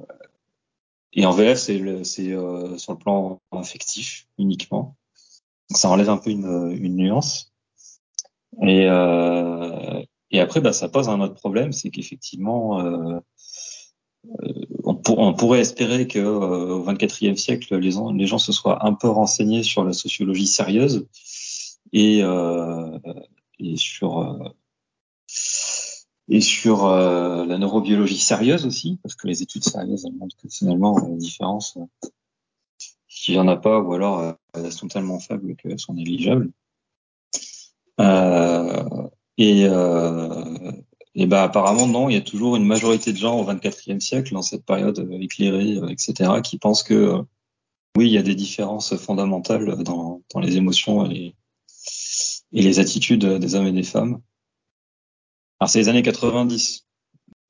et 1.14 1.24
en 1.24 1.32
VF, 1.32 1.59
c'est 1.59 1.80
euh, 2.32 2.76
sur 2.76 2.92
le 2.92 2.98
plan 2.98 3.40
affectif 3.50 4.26
uniquement. 4.38 4.96
Ça 5.74 5.88
enlève 5.88 6.10
un 6.10 6.16
peu 6.16 6.30
une, 6.30 6.76
une 6.80 6.96
nuance. 6.96 7.52
Et, 8.60 8.86
euh, 8.88 10.02
et 10.30 10.40
après, 10.40 10.60
bah, 10.60 10.72
ça 10.72 10.88
pose 10.88 11.08
un 11.08 11.20
autre 11.20 11.34
problème, 11.34 11.72
c'est 11.72 11.90
qu'effectivement, 11.90 12.80
euh, 12.80 13.20
on, 14.84 14.94
pour, 14.94 15.18
on, 15.18 15.34
pourrait 15.34 15.60
espérer 15.60 16.06
que 16.06 16.18
euh, 16.18 16.74
au 16.74 16.84
24e 16.84 17.36
siècle, 17.36 17.76
les, 17.76 18.26
gens 18.26 18.38
se 18.38 18.52
soient 18.52 18.86
un 18.86 18.94
peu 18.94 19.08
renseignés 19.08 19.62
sur 19.62 19.84
la 19.84 19.92
sociologie 19.92 20.46
sérieuse 20.46 21.06
et, 21.92 22.22
euh, 22.22 22.98
et 23.58 23.76
sur 23.76 24.54
et 26.28 26.40
sur 26.40 26.86
euh, 26.86 27.44
la 27.44 27.58
neurobiologie 27.58 28.18
sérieuse 28.18 28.64
aussi, 28.64 28.98
parce 29.02 29.14
que 29.14 29.26
les 29.26 29.42
études 29.42 29.64
sérieuses 29.64 30.04
elles 30.06 30.16
montrent 30.16 30.36
que 30.36 30.48
finalement 30.48 30.96
la 30.98 31.16
différence, 31.16 31.76
euh, 33.28 33.32
il 33.32 33.34
n'y 33.34 33.40
en 33.40 33.48
a 33.48 33.56
pas, 33.56 33.80
ou 33.80 33.92
alors 33.94 34.20
euh, 34.20 34.32
elles 34.54 34.72
sont 34.72 34.88
tellement 34.88 35.18
faibles 35.18 35.56
qu'elles 35.56 35.78
sont 35.78 35.94
négligeables. 35.94 36.50
Euh, 38.00 39.08
et, 39.38 39.66
Et 41.14 41.26
ben 41.26 41.42
apparemment 41.42 41.86
non, 41.86 42.08
il 42.08 42.14
y 42.14 42.16
a 42.16 42.22
toujours 42.22 42.56
une 42.56 42.64
majorité 42.64 43.12
de 43.12 43.18
gens 43.18 43.38
au 43.38 43.44
24e 43.44 44.00
siècle, 44.00 44.32
dans 44.32 44.42
cette 44.42 44.64
période 44.64 44.98
euh, 44.98 45.20
éclairée, 45.20 45.76
euh, 45.76 45.88
etc., 45.88 46.40
qui 46.42 46.58
pensent 46.58 46.82
que 46.82 46.94
euh, 46.94 47.22
oui, 47.96 48.06
il 48.06 48.12
y 48.12 48.18
a 48.18 48.22
des 48.22 48.34
différences 48.34 48.96
fondamentales 48.96 49.82
dans, 49.82 50.22
dans 50.32 50.40
les 50.40 50.56
émotions 50.56 51.04
et 51.04 51.08
les, 51.08 51.34
et 52.52 52.62
les 52.62 52.78
attitudes 52.78 53.26
des 53.26 53.54
hommes 53.54 53.66
et 53.66 53.72
des 53.72 53.82
femmes. 53.82 54.22
Alors 55.60 55.68
c'est 55.68 55.80
les 55.80 55.88
années 55.90 56.02
90. 56.02 56.86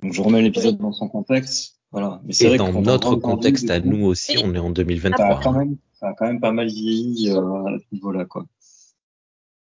Donc 0.02 0.12
je 0.12 0.20
remets 0.20 0.42
l'épisode 0.42 0.78
dans 0.78 0.92
son 0.92 1.08
contexte. 1.08 1.78
Voilà. 1.92 2.20
Mais 2.24 2.32
c'est 2.32 2.48
vrai 2.48 2.56
dans 2.56 2.72
notre 2.72 3.16
contexte 3.16 3.70
à 3.70 3.80
nous 3.80 4.06
aussi, 4.06 4.38
on 4.42 4.54
est 4.54 4.58
en 4.58 4.70
2023. 4.70 5.26
Ça 5.26 5.38
a 5.38 5.42
quand 5.42 5.52
même, 5.52 5.76
ça 5.92 6.08
a 6.08 6.14
quand 6.14 6.26
même 6.26 6.40
pas 6.40 6.52
mal 6.52 6.68
vieilli 6.68 7.30
euh, 7.30 7.64
à 7.66 7.78
ce 7.78 7.84
niveau-là, 7.92 8.24
quoi. 8.24 8.44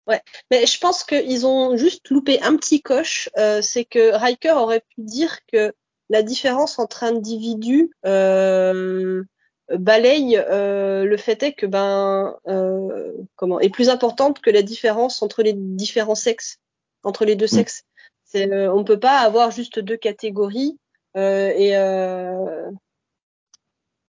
Ouais, 0.07 0.21
mais 0.51 0.65
je 0.65 0.80
pense 0.80 1.03
qu'ils 1.03 1.45
ont 1.45 1.78
juste 1.78 2.09
loupé 2.09 2.41
un 2.41 2.57
petit 2.57 2.82
coche. 2.82 3.30
Euh, 3.38 3.61
c'est 3.61 3.86
que 3.86 4.13
Riker 4.13 4.51
aurait 4.51 4.82
pu 4.82 5.01
dire 5.01 5.38
que 5.51 5.74
la 6.09 6.24
différence 6.24 6.78
entre 6.78 7.03
individus 7.03 7.91
euh, 8.05 9.24
balaye 9.71 10.38
euh, 10.38 11.05
le 11.05 11.17
fait 11.17 11.41
est 11.43 11.53
que 11.53 11.65
ben 11.65 12.36
euh, 12.47 13.13
comment 13.36 13.59
est 13.59 13.69
plus 13.69 13.89
importante 13.89 14.41
que 14.41 14.49
la 14.49 14.61
différence 14.61 15.21
entre 15.21 15.41
les 15.41 15.53
différents 15.53 16.15
sexes, 16.15 16.59
entre 17.03 17.26
les 17.26 17.36
deux 17.36 17.45
mm. 17.45 17.49
sexes. 17.49 17.84
C'est, 18.26 18.51
euh, 18.51 18.74
on 18.74 18.84
peut 18.84 18.99
pas 18.99 19.19
avoir 19.19 19.51
juste 19.51 19.80
deux 19.80 19.97
catégories 19.97 20.78
et 21.16 21.76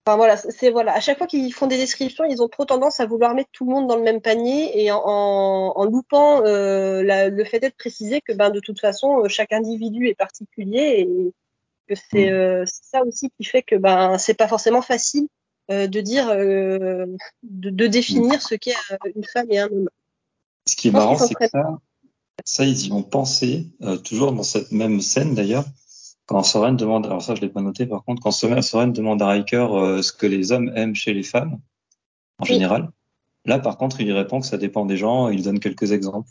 Enfin 0.06 0.18
voilà, 0.18 0.36
c'est 0.36 0.70
voilà. 0.70 0.94
À 0.94 1.00
chaque 1.00 1.18
fois 1.18 1.28
qu'ils 1.28 1.54
font 1.54 1.68
des 1.68 1.78
descriptions, 1.78 2.26
ils 2.26 2.42
ont 2.42 2.50
trop 2.50 2.66
tendance 2.66 3.00
à 3.00 3.06
vouloir 3.06 3.34
mettre 3.34 3.52
tout 3.54 3.64
le 3.64 3.72
monde 3.72 3.88
dans 3.88 3.96
le 3.96 4.04
même 4.04 4.20
panier 4.20 4.84
et 4.84 4.92
en, 4.92 5.00
en, 5.00 5.86
loupant 5.86 6.44
euh, 6.46 7.02
la, 7.04 7.30
le 7.30 7.46
fait 7.46 7.62
d'être 7.62 7.78
précisé 7.78 8.20
que 8.20 8.34
ben 8.34 8.50
de 8.50 8.60
toute 8.60 8.82
façon 8.82 9.24
chaque 9.30 9.54
individu 9.54 10.10
est 10.10 10.14
particulier 10.14 11.08
et 11.08 11.34
que 11.88 11.96
c'est 11.96 12.30
mm. 12.30 12.34
euh, 12.34 12.66
ça 12.66 13.02
aussi 13.06 13.30
qui 13.38 13.46
fait 13.46 13.62
que 13.62 13.78
ben 13.78 14.18
c'est 14.18 14.34
pas 14.34 14.50
forcément 14.50 14.82
facile 14.82 15.30
euh, 15.72 15.88
de 15.88 16.02
dire 16.02 16.28
euh, 16.28 17.06
de, 17.44 17.70
de, 17.70 17.88
définir 17.88 18.42
ce 18.42 18.56
qu'est 18.56 18.76
euh, 18.92 18.98
une 19.16 19.24
femme 19.24 19.48
et 19.50 19.60
un 19.60 19.68
homme. 19.68 19.90
Ce 20.68 20.76
qui 20.76 20.90
est 20.90 20.92
marrant, 20.92 21.18
c'est 21.18 21.34
que 21.34 21.48
ça, 21.48 21.80
ça 22.44 22.66
ils 22.66 22.88
y 22.88 22.92
ont 22.92 23.02
pensé 23.02 23.70
toujours 24.04 24.34
dans 24.34 24.44
cette 24.44 24.74
même 24.74 25.00
scène 25.00 25.36
d'ailleurs 25.36 25.64
quand 26.26 26.44
Soren 26.44 26.76
demande, 26.78 27.06
alors 27.06 27.22
ça 27.22 27.36
je 27.36 27.42
l'ai 27.42 27.50
pas 27.50 27.62
noté 27.62 27.86
par 27.86 28.04
contre, 28.04 28.22
quand 28.22 28.32
Soren 28.32 28.94
demande 28.94 29.22
à 29.22 29.28
Riker 29.28 29.68
euh, 29.72 30.02
ce 30.02 30.12
que 30.12 30.26
les 30.26 30.52
hommes 30.52 30.72
aiment 30.76 30.96
chez 30.96 31.14
les 31.14 31.24
femmes, 31.24 31.60
en 32.40 32.46
général, 32.46 32.90
là 33.46 33.60
par 33.60 33.78
contre 33.78 34.02
il 34.02 34.12
répond 34.12 34.40
que 34.40 34.48
ça 34.48 34.58
dépend 34.58 34.86
des 34.86 34.98
gens, 34.98 35.30
il 35.30 35.44
donne 35.44 35.60
quelques 35.60 35.92
exemples. 35.92 36.30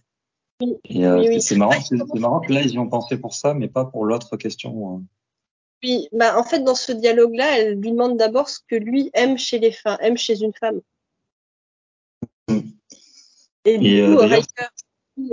Oui. 0.61 0.75
Et 0.85 1.07
euh, 1.07 1.39
c'est 1.41 1.57
marrant, 1.57 1.81
c'est 1.81 1.97
marrant 2.19 2.41
que 2.41 2.53
là 2.53 2.63
ils 2.63 2.73
y 2.73 2.79
ont 2.79 2.89
pensé 2.89 3.17
pour 3.17 3.35
ça, 3.35 3.55
mais 3.55 3.69
pas 3.69 3.85
pour 3.85 4.05
l'autre 4.05 4.37
question. 4.37 4.97
Hein. 4.97 5.03
Oui, 5.83 6.09
bah 6.13 6.39
en 6.39 6.45
fait 6.45 6.61
dans 6.61 6.77
ce 6.77 6.93
dialogue-là, 6.93 7.59
elle 7.59 7.75
lui 7.75 7.91
demande 7.91 8.17
d'abord 8.17 8.49
ce 8.49 8.61
que 8.69 8.77
lui 8.77 9.11
aime 9.15 9.37
chez 9.37 9.59
les 9.59 9.73
femmes, 9.73 9.99
aime 10.01 10.17
chez 10.17 10.41
une 10.41 10.53
femme. 10.53 10.81
Mm. 12.49 12.61
Et, 13.65 13.79
du 13.79 14.03
coup, 14.05 14.19
euh, 14.19 14.27
Riker 14.27 14.63
euh, 14.63 14.67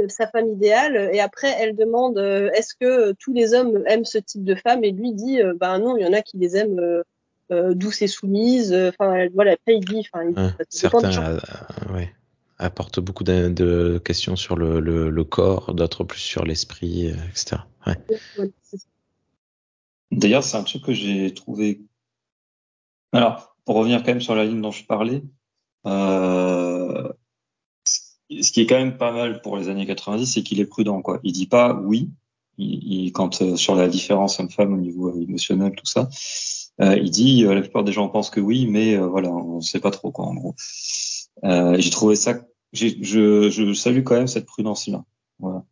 sa 0.07 0.27
femme 0.27 0.49
idéale. 0.49 1.09
Et 1.13 1.19
après 1.19 1.55
elle 1.59 1.75
demande 1.75 2.17
euh, 2.17 2.49
est-ce 2.53 2.73
que 2.75 3.13
tous 3.13 3.33
les 3.33 3.53
hommes 3.53 3.83
aiment 3.87 4.05
ce 4.05 4.17
type 4.17 4.43
de 4.43 4.55
femme? 4.55 4.83
Et 4.83 4.91
lui 4.91 5.13
dit 5.13 5.39
ben 5.59 5.79
non 5.79 5.97
il 5.97 6.03
y 6.03 6.07
en 6.07 6.13
a 6.13 6.21
qui 6.21 6.37
les 6.37 6.57
aiment 6.57 7.03
euh, 7.51 7.73
douces 7.73 8.01
et 8.01 8.07
soumises. 8.07 8.73
Enfin 8.73 9.27
voilà 9.33 9.53
après 9.53 9.75
il 9.75 9.85
dit 9.85 10.07
enfin 10.13 10.53
certains 10.69 11.37
ouais, 11.93 12.13
apportent 12.57 12.99
beaucoup 12.99 13.23
de, 13.23 13.49
de, 13.49 14.01
questions 14.03 14.35
sur 14.35 14.55
le, 14.55 14.79
le, 14.79 15.09
le 15.09 15.23
corps 15.23 15.73
d'autres 15.73 16.03
plus 16.03 16.19
sur 16.19 16.45
l'esprit 16.45 17.07
etc 17.29 17.61
ouais. 17.87 17.95
d'ailleurs 20.11 20.43
c'est 20.43 20.57
un 20.57 20.63
truc 20.63 20.83
que 20.83 20.93
j'ai 20.93 21.33
trouvé. 21.33 21.81
Alors 23.11 23.55
pour 23.65 23.75
revenir 23.75 23.99
quand 23.99 24.11
même 24.11 24.21
sur 24.21 24.35
la 24.35 24.45
ligne 24.45 24.61
dont 24.61 24.71
je 24.71 24.85
parlais 24.85 25.23
euh, 25.85 27.11
ce 28.29 28.51
qui 28.51 28.61
est 28.61 28.65
quand 28.65 28.77
même 28.77 28.97
pas 28.97 29.11
mal 29.11 29.41
pour 29.41 29.57
les 29.57 29.69
années 29.69 29.85
90, 29.85 30.25
c'est 30.25 30.43
qu'il 30.43 30.59
est 30.59 30.65
prudent. 30.65 31.01
Quoi. 31.01 31.19
Il 31.23 31.33
dit 31.33 31.47
pas 31.47 31.73
oui, 31.73 32.09
il, 32.57 33.05
il, 33.05 33.11
quand 33.11 33.41
euh, 33.41 33.55
sur 33.55 33.75
la 33.75 33.87
différence 33.87 34.39
homme-femme 34.39 34.73
au 34.73 34.77
niveau 34.77 35.09
euh, 35.09 35.21
émotionnel, 35.21 35.73
tout 35.75 35.85
ça, 35.85 36.09
euh, 36.81 36.97
il 36.97 37.09
dit 37.09 37.45
euh, 37.45 37.55
la 37.55 37.61
plupart 37.61 37.83
des 37.83 37.91
gens 37.91 38.07
pensent 38.09 38.29
que 38.29 38.39
oui, 38.39 38.67
mais 38.67 38.97
voilà, 38.97 39.29
on 39.29 39.61
sait 39.61 39.79
pas 39.79 39.91
trop 39.91 40.11
quoi 40.11 40.25
en 40.25 40.35
gros. 40.35 40.55
j'ai 41.43 41.89
trouvé 41.89 42.15
ça, 42.15 42.39
je, 42.73 42.87
je 43.01 43.73
salue 43.73 44.03
quand 44.03 44.15
même 44.15 44.27
cette 44.27 44.45
prudence-là. 44.45 45.03
Voilà. 45.39 45.63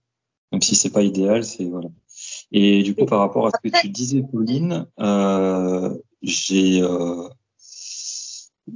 Même 0.52 0.62
si 0.62 0.76
c'est 0.76 0.92
pas 0.92 1.04
idéal, 1.04 1.44
c'est 1.44 1.66
voilà. 1.66 1.90
Et 2.52 2.82
du 2.82 2.96
coup, 2.96 3.06
par 3.06 3.20
rapport 3.20 3.48
à 3.48 3.52
ce 3.52 3.70
que 3.70 3.82
tu 3.82 3.90
disais, 3.90 4.24
Pauline, 4.24 4.88
j'ai 6.22 6.82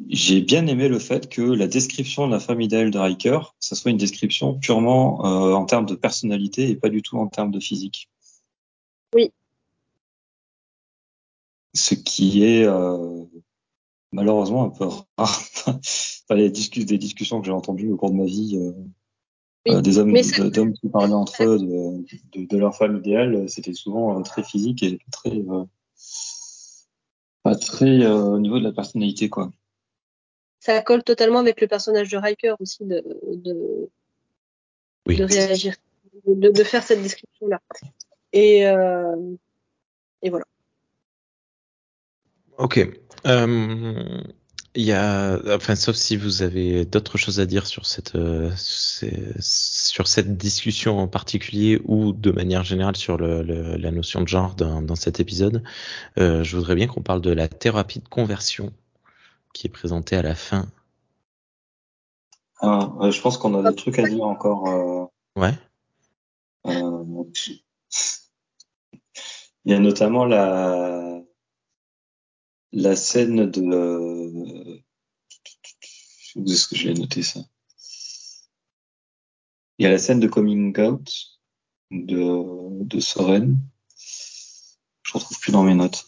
j'ai 0.08 0.42
bien 0.42 0.68
aimé 0.68 0.88
le 0.88 1.00
fait 1.00 1.30
que 1.30 1.42
la 1.42 1.68
description 1.68 2.28
de 2.28 2.32
la 2.32 2.39
femme 2.39 2.62
idéale 2.62 2.92
de 2.92 3.00
Riker, 3.00 3.56
ça 3.60 3.76
soit 3.76 3.92
une 3.92 3.98
description 3.98 4.58
purement 4.58 5.26
euh, 5.26 5.54
en 5.54 5.66
termes 5.66 5.86
de 5.86 5.96
personnalité 5.96 6.70
et 6.70 6.76
pas 6.76 6.89
du 6.89 7.02
tout 7.02 7.18
en 7.18 7.28
termes 7.28 7.52
de 7.52 7.60
physique. 7.60 8.10
Oui. 9.14 9.32
Ce 11.74 11.96
qui 11.96 12.44
est 12.44 12.66
euh, 12.66 13.24
malheureusement 14.12 14.66
un 14.66 14.70
peu 14.70 14.86
rare. 15.18 15.42
des, 16.30 16.50
des 16.50 16.98
discussions 16.98 17.42
que 17.42 17.46
j'ai 17.46 17.52
entendues 17.52 17.92
au 17.92 17.98
cours 17.98 18.12
de 18.12 18.16
ma 18.16 18.26
vie, 18.26 18.58
euh, 18.58 18.72
euh 19.74 19.82
des 19.82 19.98
hommes, 19.98 20.14
d'hommes 20.52 20.74
qui 20.74 20.88
parlaient 20.88 21.14
entre 21.14 21.44
eux 21.44 21.60
de, 21.60 22.39
de, 22.39 22.46
de, 22.46 22.58
leur 22.58 22.76
femme 22.76 22.98
idéale, 22.98 23.50
c'était 23.50 23.74
souvent 23.74 24.18
euh, 24.18 24.24
très 24.24 24.44
physique 24.44 24.84
et 24.84 25.00
très 25.12 25.44
pas 27.44 27.56
très 27.56 28.06
au 28.06 28.39
niveau 28.39 28.60
de 28.60 28.64
la 28.64 28.72
personnalité 28.72 29.28
quoi 29.28 29.52
ça 30.62 30.80
colle 30.84 31.03
totalement 31.03 31.39
avec 31.39 31.59
le 31.59 31.68
personnage 31.68 32.09
de 32.09 32.18
Riker 32.18 32.53
aussi 32.59 32.86
de, 32.86 33.03
de, 33.34 33.89
de 35.07 35.24
réagir, 35.24 35.74
de, 36.28 36.49
de, 36.49 36.64
faire 36.64 36.84
cette 36.84 37.01
description-là. 37.01 37.59
Et, 38.32 38.68
euh, 38.68 39.16
et 40.22 40.30
voilà. 40.30 40.45
Ok. 42.59 42.88
Euh, 43.26 44.22
il 44.76 44.84
y 44.86 44.91
a, 44.91 45.39
enfin, 45.47 45.76
sauf 45.76 45.95
si 45.95 46.16
vous 46.16 46.43
avez 46.43 46.86
d'autres 46.86 47.18
choses 47.18 47.39
à 47.39 47.47
dire 47.47 47.66
sur 47.66 47.88
cette, 47.88 48.14
euh, 48.16 48.51
sur 48.55 50.07
cette 50.07 50.38
discussion 50.38 50.99
en 50.99 51.07
particulier 51.07 51.82
ou 51.86 52.14
de 52.14 52.32
manière 52.32 52.64
générale 52.64 52.95
sur 52.95 53.18
le, 53.18 53.41
le, 53.41 53.78
la 53.78 53.89
notion 53.89 54.22
de 54.22 54.28
genre 54.28 54.53
dans, 54.53 54.84
dans 54.84 54.95
cet 54.95 55.20
épisode, 55.20 55.64
euh, 56.20 56.43
je 56.43 56.55
voudrais 56.55 56.76
bien 56.76 56.86
qu'on 56.86 57.01
parle 57.01 57.22
de 57.22 57.32
la 57.32 57.47
thérapie 57.47 57.99
de 57.99 58.07
conversion 58.07 58.72
qui 59.54 59.68
est 59.68 59.70
présenté 59.70 60.16
à 60.16 60.22
la 60.22 60.36
fin. 60.36 60.68
Ah, 62.62 63.10
je 63.10 63.20
pense 63.22 63.38
qu'on 63.38 63.64
a 63.64 63.70
des 63.70 63.76
trucs 63.76 63.97
à 63.97 64.08
dire 64.08 64.24
encore. 64.24 64.68
Euh, 64.68 65.06
ouais. 65.41 65.54
Euh, 66.68 67.04
il 69.66 69.72
y 69.72 69.74
a 69.74 69.80
notamment 69.80 70.26
la 70.26 71.22
la 72.72 72.95
scène 72.95 73.49
de. 73.49 74.82
Où 76.36 76.49
est-ce 76.49 76.68
que 76.68 76.76
je 76.76 76.88
l'ai 76.89 76.93
noté 76.93 77.24
ça? 77.24 77.41
Il 79.78 79.84
y 79.84 79.88
a 79.88 79.91
la 79.91 79.97
scène 79.97 80.20
de 80.20 80.28
coming 80.28 80.78
out 80.80 81.39
de 81.89 82.84
de 82.84 82.99
Soren. 82.99 83.58
Je 85.04 85.14
retrouve 85.14 85.39
plus 85.39 85.52
dans 85.52 85.64
mes 85.64 85.74
notes. 85.74 86.06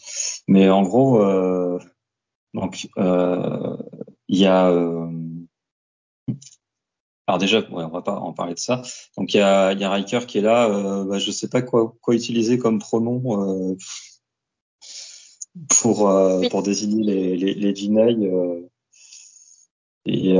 Mais 0.48 0.70
en 0.70 0.82
gros, 0.82 1.20
euh, 1.20 1.78
donc, 2.54 2.88
euh, 2.98 3.76
il 4.28 4.38
y 4.38 4.46
a. 4.46 4.70
Euh, 4.70 5.10
alors 7.26 7.38
déjà, 7.38 7.60
ouais, 7.60 7.84
on 7.84 7.88
va 7.88 8.02
pas 8.02 8.18
en 8.18 8.32
parler 8.32 8.54
de 8.54 8.58
ça. 8.58 8.82
Donc 9.16 9.34
il 9.34 9.38
y 9.38 9.40
a, 9.40 9.72
y 9.72 9.84
a 9.84 9.90
Riker 9.90 10.20
qui 10.26 10.38
est 10.38 10.42
là. 10.42 10.68
Euh, 10.68 11.04
bah, 11.04 11.18
je 11.18 11.30
sais 11.30 11.48
pas 11.48 11.62
quoi, 11.62 11.94
quoi 12.00 12.14
utiliser 12.14 12.58
comme 12.58 12.78
pronom 12.78 13.72
euh, 13.72 13.76
pour 15.80 16.08
euh, 16.08 16.48
pour 16.50 16.62
désigner 16.62 17.02
les 17.02 17.36
les, 17.36 17.54
les 17.54 17.88
euh, 18.26 18.60
et 20.06 20.36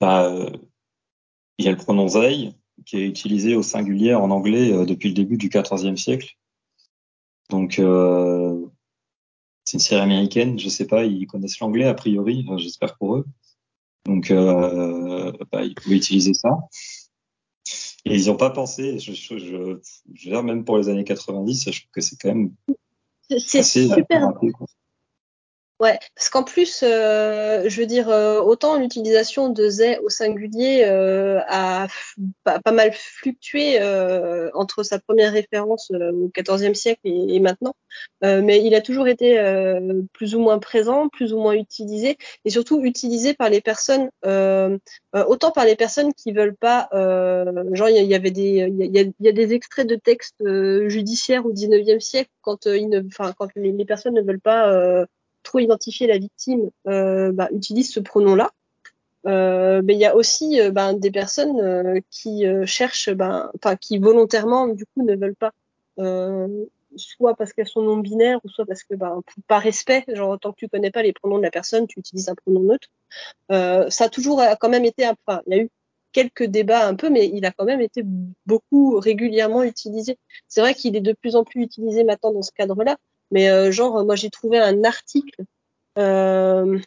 bah, 0.00 0.30
il 1.58 1.64
y 1.64 1.68
a 1.68 1.70
le 1.70 1.76
pronom 1.78 2.08
Zai 2.08 2.52
qui 2.84 2.98
est 2.98 3.06
utilisé 3.06 3.54
au 3.54 3.62
singulier 3.62 4.14
en 4.14 4.30
anglais 4.30 4.84
depuis 4.84 5.08
le 5.08 5.14
début 5.14 5.38
du 5.38 5.48
XIVe 5.48 5.96
siècle. 5.96 6.36
Donc 7.48 7.80
c'est 9.72 9.78
une 9.78 9.80
série 9.80 10.02
américaine, 10.02 10.58
je 10.58 10.68
sais 10.68 10.86
pas, 10.86 11.04
ils 11.04 11.26
connaissent 11.26 11.58
l'anglais 11.58 11.86
a 11.86 11.94
priori, 11.94 12.46
j'espère 12.58 12.94
pour 12.98 13.16
eux. 13.16 13.24
Donc, 14.04 14.30
euh, 14.30 15.32
bah, 15.50 15.64
ils 15.64 15.74
pouvaient 15.74 15.96
utiliser 15.96 16.34
ça. 16.34 16.50
Et 18.04 18.16
ils 18.16 18.24
n'y 18.24 18.28
ont 18.28 18.36
pas 18.36 18.50
pensé, 18.50 18.98
je, 18.98 19.12
je, 19.12 19.38
je, 19.38 19.56
veux 19.56 19.80
dire, 20.06 20.42
même 20.42 20.66
pour 20.66 20.76
les 20.76 20.90
années 20.90 21.04
90, 21.04 21.70
je 21.70 21.80
trouve 21.80 21.90
que 21.90 22.00
c'est 22.02 22.16
quand 22.20 22.28
même 22.28 22.52
c'est 23.38 23.62
super. 23.62 24.32
Ouais, 25.82 25.98
parce 26.14 26.28
qu'en 26.28 26.44
plus, 26.44 26.84
euh, 26.84 27.68
je 27.68 27.80
veux 27.80 27.86
dire, 27.86 28.08
euh, 28.08 28.40
autant 28.40 28.78
l'utilisation 28.78 29.48
de 29.48 29.68
they 29.68 29.98
au 29.98 30.10
singulier 30.10 30.84
euh, 30.86 31.40
a 31.48 31.88
pas, 32.44 32.60
mal 32.70 32.92
fluctué 32.92 33.82
entre 34.54 34.84
sa 34.84 35.00
première 35.00 35.32
référence 35.32 35.90
au 35.90 36.30
XIVe 36.36 36.74
siècle 36.74 37.00
et, 37.02 37.40
maintenant, 37.40 37.74
mais 38.22 38.64
il 38.64 38.76
a 38.76 38.80
toujours 38.80 39.08
été 39.08 39.36
plus 40.12 40.36
ou 40.36 40.40
moins 40.40 40.60
présent, 40.60 41.08
plus 41.08 41.32
ou 41.32 41.40
moins 41.40 41.54
utilisé, 41.54 42.16
et 42.44 42.50
surtout 42.50 42.80
utilisé 42.84 43.34
par 43.34 43.50
les 43.50 43.60
personnes, 43.60 44.08
autant 44.22 45.50
par 45.50 45.64
les 45.64 45.74
personnes 45.74 46.14
qui 46.14 46.30
veulent 46.30 46.56
pas, 46.56 46.88
genre 47.72 47.88
il 47.88 48.06
y, 48.06 48.14
avait 48.14 48.30
des, 48.30 48.68
il 48.78 49.12
y 49.20 49.28
a, 49.28 49.32
des 49.32 49.52
extraits 49.52 49.88
de 49.88 49.96
textes 49.96 50.44
judiciaires 50.86 51.44
au 51.44 51.52
XIXe 51.52 52.04
siècle 52.04 52.30
quand 52.40 52.66
ils 52.66 53.04
quand 53.16 53.48
les 53.56 53.84
personnes 53.84 54.14
ne 54.14 54.22
veulent 54.22 54.40
pas 54.40 55.06
trop 55.42 55.58
identifier 55.58 56.06
la 56.06 56.18
victime, 56.18 56.70
euh, 56.86 57.32
bah, 57.32 57.48
utilise 57.52 57.92
ce 57.92 58.00
pronom-là. 58.00 58.50
Euh, 59.26 59.82
mais 59.84 59.94
il 59.94 60.00
y 60.00 60.04
a 60.04 60.16
aussi 60.16 60.60
euh, 60.60 60.72
ben, 60.72 60.94
des 60.94 61.12
personnes 61.12 61.60
euh, 61.60 62.00
qui 62.10 62.46
euh, 62.46 62.66
cherchent, 62.66 63.10
ben, 63.10 63.52
qui 63.80 63.98
volontairement 63.98 64.66
du 64.66 64.84
coup 64.84 65.04
ne 65.04 65.14
veulent 65.14 65.36
pas, 65.36 65.52
soit 66.96 67.34
parce 67.36 67.52
qu'elles 67.52 67.68
sont 67.68 67.82
non 67.82 67.96
binaires 67.98 68.40
ou 68.44 68.48
soit 68.48 68.66
parce 68.66 68.82
que 68.82 68.94
ben, 68.94 69.22
par 69.46 69.62
respect, 69.62 70.04
genre 70.08 70.38
tant 70.38 70.52
que 70.52 70.58
tu 70.58 70.68
connais 70.68 70.90
pas 70.90 71.02
les 71.02 71.12
pronoms 71.12 71.38
de 71.38 71.42
la 71.42 71.50
personne, 71.50 71.86
tu 71.86 72.00
utilises 72.00 72.28
un 72.28 72.34
pronom 72.34 72.60
neutre. 72.60 72.88
Ça 73.90 74.04
a 74.04 74.08
toujours 74.08 74.42
quand 74.60 74.68
même 74.68 74.84
été, 74.84 75.06
enfin 75.06 75.42
il 75.46 75.56
y 75.56 75.60
a 75.60 75.62
eu 75.62 75.70
quelques 76.12 76.44
débats 76.44 76.86
un 76.86 76.94
peu, 76.94 77.08
mais 77.08 77.30
il 77.32 77.44
a 77.46 77.52
quand 77.52 77.64
même 77.64 77.80
été 77.80 78.02
beaucoup 78.44 78.98
régulièrement 78.98 79.62
utilisé. 79.62 80.18
C'est 80.48 80.60
vrai 80.60 80.74
qu'il 80.74 80.96
est 80.96 81.00
de 81.00 81.12
plus 81.12 81.36
en 81.36 81.44
plus 81.44 81.62
utilisé 81.62 82.04
maintenant 82.04 82.32
dans 82.32 82.42
ce 82.42 82.52
cadre-là, 82.52 82.96
mais 83.32 83.48
euh, 83.48 83.72
genre 83.72 84.04
moi 84.04 84.14
j'ai 84.14 84.30
trouvé 84.30 84.58
un 84.58 84.84
article 84.84 85.42
euh, 85.98 86.78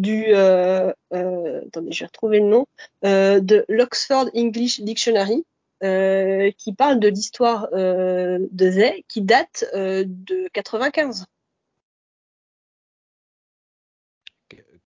du 0.00 0.24
euh, 0.28 0.92
euh, 1.12 1.62
attendez 1.66 1.92
je 1.92 2.00
vais 2.00 2.06
retrouver 2.06 2.40
le 2.40 2.46
nom 2.46 2.66
euh, 3.04 3.38
de 3.38 3.64
l'Oxford 3.68 4.28
English 4.34 4.80
Dictionary 4.80 5.44
qui 5.80 6.72
parle 6.72 6.98
de 6.98 7.08
l'histoire 7.08 7.68
de 7.70 8.70
Zay 8.70 9.04
qui 9.08 9.20
date 9.22 9.64
de 9.74 10.48
95 10.54 11.26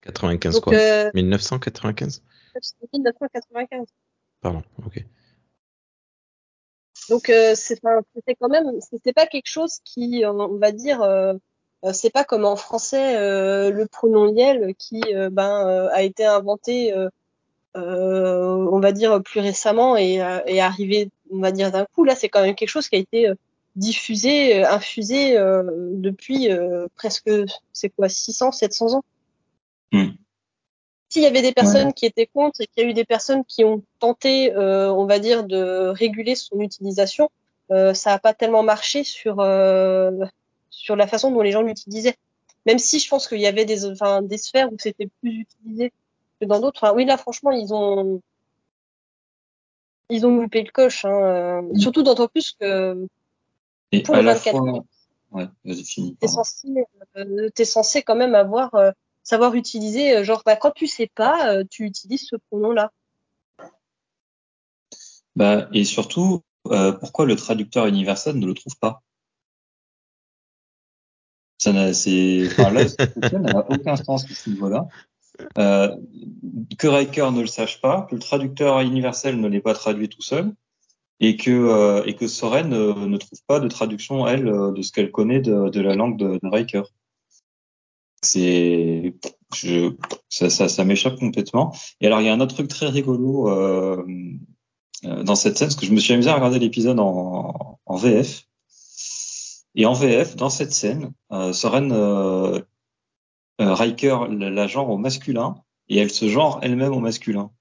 95 0.01 0.53
donc 0.55 0.63
quoi? 0.63 0.73
euh, 0.73 1.09
1995 1.13 2.21
c'est 2.59 2.93
1995 2.93 3.87
Pardon, 4.41 4.63
ok. 4.85 5.05
Donc 7.11 7.29
euh, 7.29 7.55
c'était 7.55 8.35
quand 8.39 8.47
même 8.47 8.71
c'était 8.79 9.11
pas 9.11 9.27
quelque 9.27 9.49
chose 9.49 9.79
qui 9.83 10.23
on 10.25 10.57
va 10.57 10.71
dire 10.71 11.01
euh, 11.01 11.33
euh, 11.83 11.91
c'est 11.91 12.09
pas 12.09 12.23
comme 12.23 12.45
en 12.45 12.55
français 12.55 13.17
euh, 13.17 13.69
le 13.69 13.85
pronom 13.85 14.31
liel 14.31 14.73
qui 14.77 15.01
euh, 15.13 15.29
ben 15.29 15.67
euh, 15.67 15.89
a 15.91 16.03
été 16.03 16.23
inventé 16.23 16.95
on 17.75 18.79
va 18.79 18.91
dire 18.93 19.21
plus 19.21 19.41
récemment 19.41 19.97
et, 19.97 20.21
et 20.45 20.61
arrivé 20.61 21.09
on 21.31 21.39
va 21.39 21.51
dire 21.51 21.71
d'un 21.71 21.85
coup 21.85 22.05
là 22.05 22.15
c'est 22.15 22.29
quand 22.29 22.43
même 22.43 22.55
quelque 22.55 22.69
chose 22.69 22.87
qui 22.87 22.95
a 22.95 22.99
été 22.99 23.29
diffusé 23.75 24.63
infusé 24.63 25.33
depuis 25.35 26.49
presque 26.95 27.29
c'est 27.73 27.89
quoi 27.89 28.07
600 28.07 28.53
700 28.53 28.93
ans 28.95 29.03
Hmm. 29.93 30.11
S'il 31.11 31.23
y 31.23 31.25
avait 31.25 31.41
des 31.41 31.51
personnes 31.51 31.93
qui 31.93 32.05
étaient 32.05 32.25
contre 32.25 32.61
et 32.61 32.67
qu'il 32.67 32.83
y 32.83 32.87
a 32.87 32.89
eu 32.89 32.93
des 32.93 33.03
personnes 33.03 33.43
qui 33.43 33.65
ont 33.65 33.83
tenté, 33.99 34.53
euh, 34.55 34.89
on 34.93 35.05
va 35.05 35.19
dire, 35.19 35.43
de 35.43 35.89
réguler 35.89 36.35
son 36.35 36.61
utilisation, 36.61 37.29
euh, 37.69 37.93
ça 37.93 38.11
n'a 38.11 38.19
pas 38.19 38.33
tellement 38.33 38.63
marché 38.63 39.03
sur 39.03 39.41
euh, 39.41 40.11
sur 40.69 40.95
la 40.95 41.07
façon 41.07 41.29
dont 41.31 41.41
les 41.41 41.51
gens 41.51 41.63
l'utilisaient. 41.63 42.15
Même 42.65 42.79
si 42.79 42.97
je 42.97 43.09
pense 43.09 43.27
qu'il 43.27 43.41
y 43.41 43.47
avait 43.47 43.65
des, 43.65 43.85
enfin, 43.85 44.21
des 44.21 44.37
sphères 44.37 44.71
où 44.71 44.77
c'était 44.79 45.09
plus 45.21 45.41
utilisé 45.41 45.91
que 46.39 46.45
dans 46.45 46.61
d'autres. 46.61 46.81
Enfin, 46.81 46.95
oui, 46.95 47.03
là, 47.03 47.17
franchement, 47.17 47.51
ils 47.51 47.73
ont 47.73 48.21
ils 50.09 50.25
ont 50.25 50.37
loupé 50.37 50.61
le 50.63 50.71
coche. 50.71 51.03
Hein. 51.03 51.67
Surtout 51.75 52.03
d'autant 52.03 52.29
plus 52.29 52.55
que 52.57 53.05
Et 53.91 54.01
pour 54.01 54.15
le 54.15 54.21
la 54.21 54.35
24 54.35 54.57
fois, 54.57 54.85
ouais, 55.31 55.47
t'es 56.21 56.27
censé, 56.27 56.67
t'es 57.53 57.65
censé 57.65 58.01
quand 58.01 58.15
même 58.15 58.35
avoir 58.35 58.73
euh, 58.75 58.91
savoir 59.23 59.55
utiliser. 59.55 60.17
euh, 60.17 60.23
genre, 60.23 60.43
bah, 60.45 60.55
quand 60.55 60.71
tu 60.71 60.87
sais 60.87 61.09
pas, 61.13 61.53
euh, 61.53 61.63
tu 61.69 61.85
utilises 61.85 62.27
ce 62.27 62.35
pronom-là. 62.49 62.91
Bah, 65.35 65.67
et 65.73 65.85
surtout, 65.85 66.41
euh, 66.67 66.91
pourquoi 66.91 67.25
le 67.25 67.35
traducteur 67.35 67.87
universel 67.87 68.37
ne 68.37 68.45
le 68.45 68.53
trouve 68.53 68.77
pas? 68.77 69.01
Ça 71.57 71.71
n'a, 71.73 71.93
c'est, 71.93 72.47
enfin 72.47 72.71
là, 72.71 72.83
n'a 73.39 73.69
aucun 73.69 73.95
sens 73.95 74.25
à 74.25 74.33
ce 74.33 74.49
niveau-là. 74.49 74.87
Euh, 75.57 75.95
que 76.77 76.87
Riker 76.87 77.31
ne 77.31 77.41
le 77.41 77.47
sache 77.47 77.81
pas, 77.81 78.07
que 78.09 78.15
le 78.15 78.21
traducteur 78.21 78.79
universel 78.81 79.39
ne 79.39 79.47
l'ait 79.47 79.61
pas 79.61 79.73
traduit 79.73 80.09
tout 80.09 80.21
seul, 80.21 80.53
et 81.19 81.37
que 81.37 81.51
euh, 81.51 82.03
et 82.05 82.15
que 82.15 82.27
Soren 82.27 82.73
euh, 82.73 82.93
ne 82.93 83.17
trouve 83.17 83.39
pas 83.47 83.59
de 83.59 83.67
traduction 83.67 84.27
elle 84.27 84.45
de 84.45 84.81
ce 84.81 84.91
qu'elle 84.91 85.11
connaît 85.11 85.39
de, 85.39 85.69
de 85.69 85.81
la 85.81 85.95
langue 85.95 86.17
de, 86.17 86.39
de 86.41 86.49
Riker. 86.49 86.83
C'est, 88.23 89.15
je, 89.55 89.93
ça, 90.29 90.49
ça, 90.49 90.69
ça 90.69 90.85
m'échappe 90.85 91.17
complètement. 91.17 91.75
Et 91.99 92.07
alors 92.07 92.21
il 92.21 92.27
y 92.27 92.29
a 92.29 92.33
un 92.33 92.39
autre 92.39 92.53
truc 92.53 92.67
très 92.67 92.87
rigolo 92.87 93.49
euh, 93.49 94.05
euh, 95.05 95.23
dans 95.23 95.35
cette 95.35 95.57
scène, 95.57 95.69
parce 95.69 95.79
que 95.79 95.85
je 95.85 95.91
me 95.91 95.99
suis 95.99 96.13
amusé 96.13 96.29
à 96.29 96.35
regarder 96.35 96.59
l'épisode 96.59 96.99
en, 96.99 97.79
en 97.85 97.95
VF. 97.95 98.45
Et 99.75 99.85
en 99.85 99.93
VF, 99.93 100.35
dans 100.35 100.49
cette 100.49 100.73
scène, 100.73 101.13
euh, 101.31 101.53
Soren 101.53 101.91
euh, 101.91 102.59
euh, 103.61 103.73
Riker 103.73 104.27
la 104.29 104.67
genre 104.67 104.89
au 104.89 104.97
masculin 104.97 105.55
et 105.87 105.97
elle 105.97 106.11
se 106.11 106.27
genre 106.27 106.59
elle-même 106.61 106.93
au 106.93 106.99
masculin. 106.99 107.51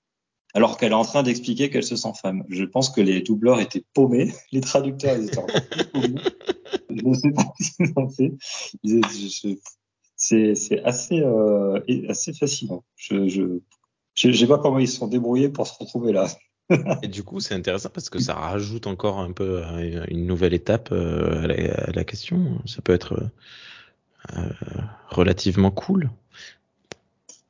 Alors 0.52 0.76
qu'elle 0.76 0.90
est 0.90 0.96
en 0.96 1.04
train 1.04 1.22
d'expliquer 1.22 1.70
qu'elle 1.70 1.84
se 1.84 1.94
sent 1.94 2.12
femme. 2.20 2.44
Je 2.48 2.64
pense 2.64 2.90
que 2.90 3.00
les 3.00 3.20
doubleurs 3.20 3.60
étaient 3.60 3.84
paumés, 3.94 4.32
les 4.52 4.60
traducteurs 4.60 5.16
ils 5.16 5.26
étaient 5.26 5.84
paumés. 5.92 6.20
Je 6.90 7.06
ne 7.06 7.14
sais 7.14 7.30
pas 7.30 7.52
ce 7.60 7.70
qu'ils 7.76 7.92
ont 7.96 8.08
fait. 8.08 8.32
C'est 10.22 10.54
c'est 10.54 10.82
assez 10.84 11.20
euh, 11.20 11.80
assez 12.08 12.34
fascinant. 12.34 12.84
Je 12.94 13.26
je 13.26 13.58
je 14.14 14.32
sais 14.32 14.46
pas 14.46 14.58
comment 14.58 14.78
ils 14.78 14.86
se 14.86 14.98
sont 14.98 15.08
débrouillés 15.08 15.48
pour 15.48 15.66
se 15.66 15.72
retrouver 15.78 16.12
là. 16.12 16.28
Et 17.02 17.08
du 17.08 17.24
coup, 17.24 17.40
c'est 17.40 17.54
intéressant 17.54 17.88
parce 17.88 18.10
que 18.10 18.18
ça 18.18 18.34
rajoute 18.34 18.86
encore 18.86 19.18
un 19.18 19.32
peu 19.32 19.64
euh, 19.64 20.04
une 20.08 20.26
nouvelle 20.26 20.52
étape 20.52 20.90
euh, 20.92 21.42
à 21.42 21.46
la, 21.46 21.54
à 21.74 21.90
la 21.90 22.04
question. 22.04 22.58
Ça 22.66 22.82
peut 22.82 22.92
être 22.92 23.30
euh, 24.36 24.42
relativement 25.08 25.70
cool. 25.70 26.10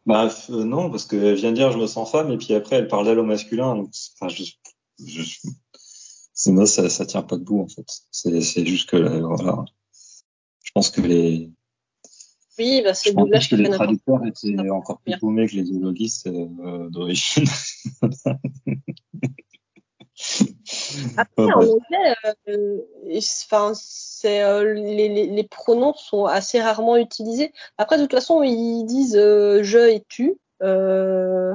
Bah 0.06 0.30
euh, 0.50 0.64
non, 0.64 0.90
parce 0.90 1.06
qu'elle 1.06 1.34
vient 1.34 1.50
de 1.50 1.56
dire 1.56 1.72
je 1.72 1.78
me 1.78 1.88
sens 1.88 2.10
femme 2.10 2.30
et 2.30 2.38
puis 2.38 2.54
après 2.54 2.76
elle 2.76 2.88
parle 2.88 3.04
d'elle 3.04 3.18
au 3.18 3.24
masculin. 3.24 3.74
Donc, 3.74 3.88
c'est- 3.92 4.12
enfin, 4.14 4.28
je, 4.28 4.44
je, 5.04 5.38
sinon 6.34 6.66
ça, 6.66 6.88
ça 6.88 7.04
tient 7.04 7.22
pas 7.22 7.36
debout 7.36 7.60
en 7.62 7.68
fait. 7.68 7.86
C'est, 8.12 8.40
c'est 8.42 8.64
juste 8.64 8.88
que 8.88 8.96
euh, 8.96 9.20
voilà. 9.26 9.64
Je 10.62 10.70
pense 10.72 10.90
que 10.90 11.00
les, 11.00 11.50
Oui, 12.60 12.82
bah, 12.84 12.92
c'est 12.92 13.10
le 13.10 13.16
doublage 13.16 13.48
qui 13.48 13.56
les 13.56 13.64
fait 13.64 13.70
n'importe 13.70 13.98
traducteurs 14.04 14.26
étaient 14.26 14.68
encore 14.68 15.00
plus 15.00 15.16
paumés 15.18 15.46
que 15.46 15.56
les 15.56 15.64
zoologistes 15.64 16.26
euh, 16.26 16.90
d'origine. 16.90 17.46
Après, 21.16 21.44
en 21.44 21.60
anglais, 21.60 22.14
euh, 22.48 22.80
enfin, 23.16 23.72
c'est 23.74 24.42
euh, 24.42 24.74
les, 24.74 25.08
les, 25.08 25.28
les 25.28 25.44
pronoms 25.44 25.94
sont 25.94 26.26
assez 26.26 26.60
rarement 26.60 26.98
utilisés. 26.98 27.54
Après, 27.78 27.96
de 27.96 28.02
toute 28.02 28.12
façon, 28.12 28.42
ils 28.42 28.84
disent 28.84 29.16
euh, 29.16 29.62
je 29.62 29.78
et 29.78 30.04
tu, 30.06 30.34
euh, 30.62 31.54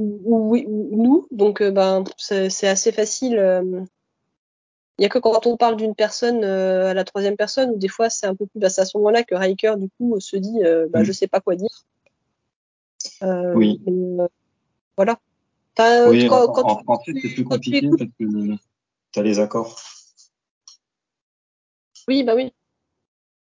ou, 0.00 0.20
ou 0.24 0.50
oui 0.50 0.64
ou 0.68 1.02
nous, 1.02 1.26
donc 1.32 1.60
ben 1.60 2.04
c'est 2.16 2.50
c'est 2.50 2.68
assez 2.68 2.92
facile. 2.92 3.36
Il 4.98 5.02
y 5.02 5.06
a 5.06 5.08
que 5.08 5.18
quand 5.20 5.46
on 5.46 5.56
parle 5.56 5.76
d'une 5.76 5.94
personne 5.94 6.42
euh, 6.42 6.88
à 6.90 6.94
la 6.94 7.04
troisième 7.04 7.36
personne, 7.36 7.70
où 7.70 7.76
des 7.76 7.88
fois 7.88 8.10
c'est 8.10 8.26
un 8.26 8.34
peu 8.34 8.46
plus. 8.46 8.58
Bah, 8.58 8.68
c'est 8.68 8.80
à 8.80 8.84
ce 8.84 8.96
moment-là 8.98 9.22
que 9.22 9.34
Riker 9.36 9.74
du 9.78 9.88
coup 9.90 10.18
se 10.20 10.36
dit, 10.36 10.64
euh, 10.64 10.88
bah, 10.90 11.00
Mm. 11.02 11.04
je 11.04 11.12
sais 11.12 11.28
pas 11.28 11.40
quoi 11.40 11.54
dire. 11.54 11.70
Euh, 13.22 13.54
Oui. 13.54 13.80
mais, 13.86 14.22
euh, 14.24 14.28
voilà. 14.96 15.18
Enfin, 15.78 16.10
Oui, 16.10 16.26
quand, 16.26 16.44
en, 16.48 16.52
quand 16.52 16.62
en 16.64 16.76
tu- 16.76 16.82
français 16.82 17.12
c'est 17.14 17.20
plus 17.20 17.34
tu 17.34 17.44
compliqué 17.44 17.88
parce 17.96 18.10
que 18.18 18.56
t'as 19.12 19.22
les 19.22 19.38
accords. 19.38 19.80
Oui, 22.08 22.24
bah 22.24 22.34
oui. 22.34 22.52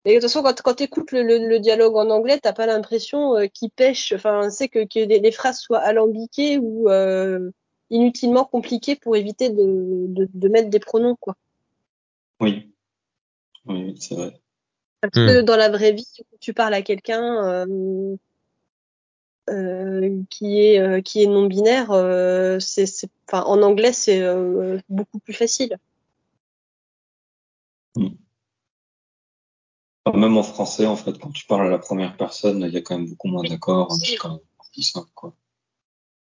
Et 0.05 0.09
de 0.11 0.15
toute 0.15 0.23
façon, 0.23 0.41
quand, 0.43 0.61
quand 0.61 0.73
tu 0.75 0.83
écoutes 0.83 1.11
le, 1.11 1.21
le, 1.23 1.47
le 1.47 1.59
dialogue 1.59 1.95
en 1.95 2.09
anglais, 2.09 2.39
t'as 2.41 2.53
pas 2.53 2.65
l'impression 2.65 3.35
qu'il 3.53 3.69
pêche, 3.71 4.13
enfin, 4.13 4.49
c'est 4.49 4.67
que, 4.67 4.79
que 4.85 4.99
les, 4.99 5.19
les 5.19 5.31
phrases 5.31 5.59
soient 5.59 5.79
alambiquées 5.79 6.57
ou 6.57 6.89
inutilement 7.89 8.45
compliquées 8.45 8.95
pour 8.95 9.15
éviter 9.15 9.49
de, 9.49 10.05
de, 10.07 10.29
de 10.33 10.47
mettre 10.49 10.69
des 10.69 10.79
pronoms, 10.79 11.15
quoi. 11.15 11.35
Oui, 12.39 12.73
oui, 13.65 13.95
c'est 13.99 14.15
vrai. 14.15 14.39
Parce 15.01 15.15
Hmm. 15.15 15.27
que 15.27 15.41
dans 15.41 15.55
la 15.57 15.69
vraie 15.69 15.93
vie, 15.93 16.07
quand 16.17 16.37
tu 16.39 16.53
parles 16.53 16.73
à 16.73 16.81
quelqu'un 16.81 17.65
euh, 17.67 18.15
euh, 19.49 20.21
qui 20.29 20.59
est 20.59 20.79
euh, 20.79 21.01
qui 21.01 21.23
est 21.23 21.27
non 21.27 21.45
binaire, 21.45 21.91
euh, 21.91 22.59
c'est, 22.59 22.85
c'est, 22.85 23.09
enfin, 23.27 23.43
en 23.43 23.61
anglais, 23.61 23.93
c'est 23.93 24.21
euh, 24.21 24.79
beaucoup 24.89 25.19
plus 25.19 25.33
facile. 25.33 25.77
Même 30.13 30.37
en 30.37 30.43
français, 30.43 30.85
en 30.85 30.95
fait, 30.95 31.17
quand 31.19 31.31
tu 31.31 31.45
parles 31.45 31.67
à 31.67 31.69
la 31.69 31.79
première 31.79 32.15
personne, 32.17 32.61
il 32.61 32.73
y 32.73 32.77
a 32.77 32.81
quand 32.81 32.97
même 32.97 33.09
beaucoup 33.09 33.27
moins 33.27 33.43
d'accords, 33.43 33.91
c'est 33.93 34.15
quand 34.15 34.29
même 34.29 34.39
plus 34.73 34.83
simple, 34.83 35.09
quoi. 35.13 35.33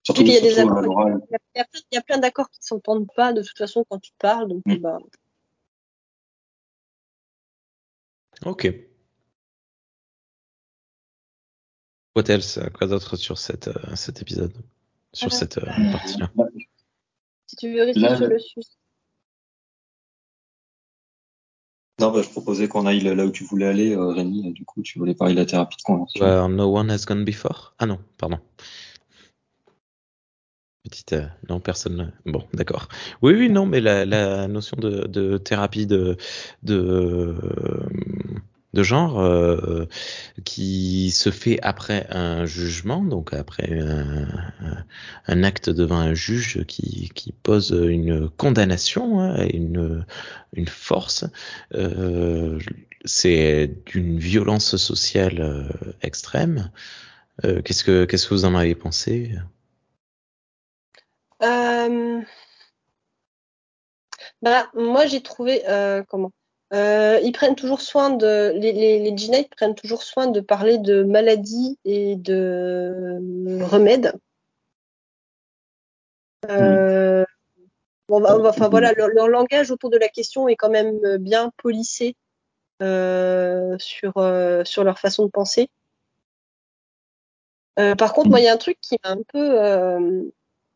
Surtout, 0.09 0.21
il 0.23 0.33
y 0.33 0.37
a 0.37 0.41
des 0.41 0.49
surtout 0.55 0.69
à 0.69 0.79
accords. 0.79 0.81
l'oral. 0.81 1.21
Il 1.29 1.33
y 1.57 1.59
a, 1.61 1.65
il 1.91 1.95
y 1.95 1.97
a 1.97 2.01
plein- 2.01 2.17
d'accords 2.17 2.49
qui 2.49 2.59
s'entendent 2.61 3.07
pas 3.15 3.31
de 3.31 3.43
toute 3.43 3.57
façon 3.57 3.85
quand 3.89 3.99
tu 3.99 4.11
parles, 4.17 4.47
donc 4.49 4.63
Mm. 4.65 4.75
bah, 4.77 4.97
Ok. 8.45 8.73
What 12.15 12.23
else? 12.29 12.59
Quoi 12.73 12.87
d'autre 12.87 13.15
sur 13.17 13.37
cette, 13.37 13.67
euh, 13.67 13.95
cet 13.95 14.21
épisode? 14.21 14.53
Sur 15.13 15.31
Euh, 15.31 15.35
cette 15.35 15.57
euh, 15.57 15.91
partie-là? 15.91 16.31
si 17.47 17.55
tu 17.57 17.73
veux 17.73 17.83
rester 17.83 17.99
Là, 17.99 18.15
sur 18.15 18.25
le- 18.27 18.33
le 18.33 18.39
sujet. 18.39 18.67
Non, 21.99 22.11
bah, 22.11 22.21
je 22.21 22.29
proposais 22.29 22.67
qu'on 22.69 22.85
aille 22.85 23.01
là 23.01 23.25
où 23.25 23.31
tu 23.31 23.43
voulais 23.43 23.65
aller, 23.67 23.93
euh, 23.93 24.07
Rémi. 24.07 24.53
Du 24.53 24.63
coup, 24.65 24.81
tu 24.81 24.97
voulais 24.99 25.15
parler 25.15 25.33
de 25.33 25.39
la 25.39 25.45
thérapie 25.45 25.75
de 25.77 25.81
conversion. 25.83 26.23
Where 26.25 26.47
No 26.47 26.73
One 26.73 26.89
Has 26.89 27.03
Gone 27.05 27.25
Before 27.25 27.75
Ah 27.77 27.85
non, 27.85 27.99
pardon. 28.17 28.39
Euh, 31.13 31.25
non, 31.49 31.59
personne. 31.59 32.11
Bon, 32.25 32.43
d'accord. 32.53 32.87
Oui, 33.21 33.33
oui, 33.33 33.49
non, 33.49 33.65
mais 33.65 33.81
la, 33.81 34.47
notion 34.47 34.77
de, 34.77 35.37
thérapie 35.37 35.87
de, 35.87 36.17
genre 38.75 39.19
euh, 39.19 39.85
qui 40.45 41.11
se 41.11 41.31
fait 41.31 41.59
après 41.61 42.07
un 42.11 42.45
jugement, 42.45 43.03
donc 43.03 43.33
après 43.33 43.79
un, 45.27 45.43
acte 45.43 45.69
devant 45.69 45.99
un 45.99 46.13
juge 46.13 46.63
qui, 46.65 47.11
pose 47.43 47.71
une 47.71 48.29
condamnation, 48.29 49.19
hein, 49.19 49.47
une, 49.53 50.05
force, 50.67 51.25
euh, 51.73 52.59
c'est 53.05 53.71
d'une 53.85 54.19
violence 54.19 54.77
sociale 54.77 55.67
extrême. 56.01 56.71
Qu'est-ce 57.41 57.83
que 57.83 58.33
vous 58.33 58.45
en 58.45 58.55
avez 58.55 58.75
pensé? 58.75 59.31
Bah, 64.41 64.69
moi, 64.73 65.05
j'ai 65.05 65.21
trouvé 65.21 65.67
euh, 65.69 66.03
comment 66.07 66.31
euh, 66.71 67.19
ils 67.23 67.31
prennent 67.31 67.55
toujours 67.55 67.81
soin 67.81 68.11
de 68.11 68.53
les 68.55 68.71
les, 68.71 69.49
prennent 69.49 69.73
toujours 69.73 70.03
soin 70.03 70.27
de 70.27 70.39
parler 70.39 70.77
de 70.77 71.01
maladies 71.03 71.79
et 71.83 72.15
de 72.15 73.17
remèdes. 73.63 74.13
Euh, 76.49 77.25
enfin 78.09 78.69
voilà, 78.69 78.93
leur, 78.93 79.27
langage 79.27 79.71
autour 79.71 79.89
de 79.89 79.97
la 79.97 80.09
question 80.09 80.47
est 80.47 80.55
quand 80.55 80.69
même 80.69 81.17
bien 81.17 81.51
polissé 81.57 82.15
euh, 82.81 83.77
sur 83.77 84.13
euh, 84.17 84.63
sur 84.63 84.83
leur 84.83 84.99
façon 84.99 85.25
de 85.25 85.31
penser. 85.31 85.69
Euh, 87.77 87.95
par 87.95 88.13
contre, 88.13 88.29
moi, 88.29 88.39
il 88.39 88.45
y 88.45 88.47
a 88.47 88.53
un 88.53 88.57
truc 88.57 88.77
qui 88.81 88.97
m'a 89.03 89.11
un 89.11 89.21
peu 89.27 90.31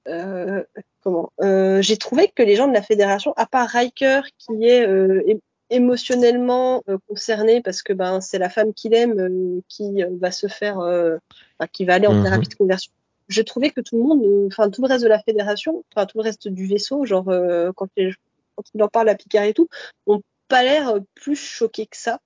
euh, 0.07 0.63
comment? 1.01 1.31
Euh, 1.41 1.81
j'ai 1.81 1.97
trouvé 1.97 2.27
que 2.33 2.43
les 2.43 2.55
gens 2.55 2.67
de 2.67 2.73
la 2.73 2.81
fédération, 2.81 3.33
à 3.37 3.45
part 3.45 3.69
Riker 3.69 4.21
qui 4.37 4.65
est 4.65 4.87
euh, 4.87 5.21
émotionnellement 5.69 6.83
concerné 7.07 7.61
parce 7.61 7.81
que 7.81 7.93
ben 7.93 8.21
c'est 8.21 8.37
la 8.37 8.49
femme 8.49 8.73
qu'il 8.73 8.93
aime 8.93 9.61
qui 9.67 10.03
va 10.19 10.29
se 10.31 10.47
faire, 10.47 10.77
enfin, 10.77 11.67
qui 11.71 11.85
va 11.85 11.95
aller 11.95 12.07
en 12.07 12.13
Mhm. 12.13 12.23
thérapie 12.23 12.47
de 12.47 12.53
conversion. 12.55 12.91
Je 13.27 13.41
trouvais 13.41 13.71
que 13.71 13.81
tout 13.81 13.97
le 13.97 14.03
monde, 14.03 14.47
enfin 14.47 14.69
tout 14.69 14.81
le 14.81 14.87
reste 14.87 15.03
de 15.03 15.09
la 15.09 15.19
fédération, 15.19 15.83
enfin 15.95 16.05
tout 16.05 16.17
le 16.17 16.23
reste 16.23 16.47
du 16.47 16.67
vaisseau, 16.67 17.05
genre 17.05 17.25
quand, 17.75 17.87
il 17.95 18.83
en 18.83 18.87
parle 18.87 19.09
à 19.09 19.15
Picard 19.15 19.45
et 19.45 19.53
tout, 19.53 19.67
ont 20.05 20.21
pas 20.47 20.61
l'air 20.63 20.93
plus 21.15 21.35
choqués 21.35 21.87
que 21.87 21.97
ça. 21.97 22.19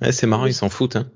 Ouais, 0.00 0.12
C'est 0.12 0.26
marrant, 0.26 0.46
ils 0.46 0.54
s'en 0.54 0.68
foutent. 0.68 0.96
Hein. 0.96 1.10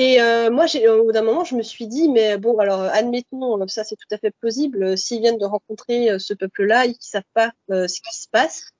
Et 0.00 0.22
euh, 0.22 0.48
moi, 0.48 0.66
au 0.96 1.02
bout 1.06 1.10
d'un 1.12 1.22
moment, 1.22 1.42
je 1.42 1.56
me 1.56 1.62
suis 1.62 1.88
dit, 1.88 2.08
mais 2.08 2.38
bon, 2.38 2.56
alors 2.58 2.82
admettons, 2.82 3.66
ça 3.66 3.82
c'est 3.82 3.96
tout 3.96 4.06
à 4.12 4.16
fait 4.18 4.30
plausible, 4.30 4.84
euh, 4.84 4.96
s'ils 4.96 5.20
viennent 5.20 5.38
de 5.38 5.44
rencontrer 5.44 6.08
euh, 6.08 6.20
ce 6.20 6.34
peuple-là 6.34 6.86
et 6.86 6.92
qu'ils 6.92 7.02
savent 7.02 7.22
pas 7.34 7.50
euh, 7.72 7.88
ce 7.88 8.00
qui 8.00 8.14
se 8.16 8.28
passe, 8.30 8.70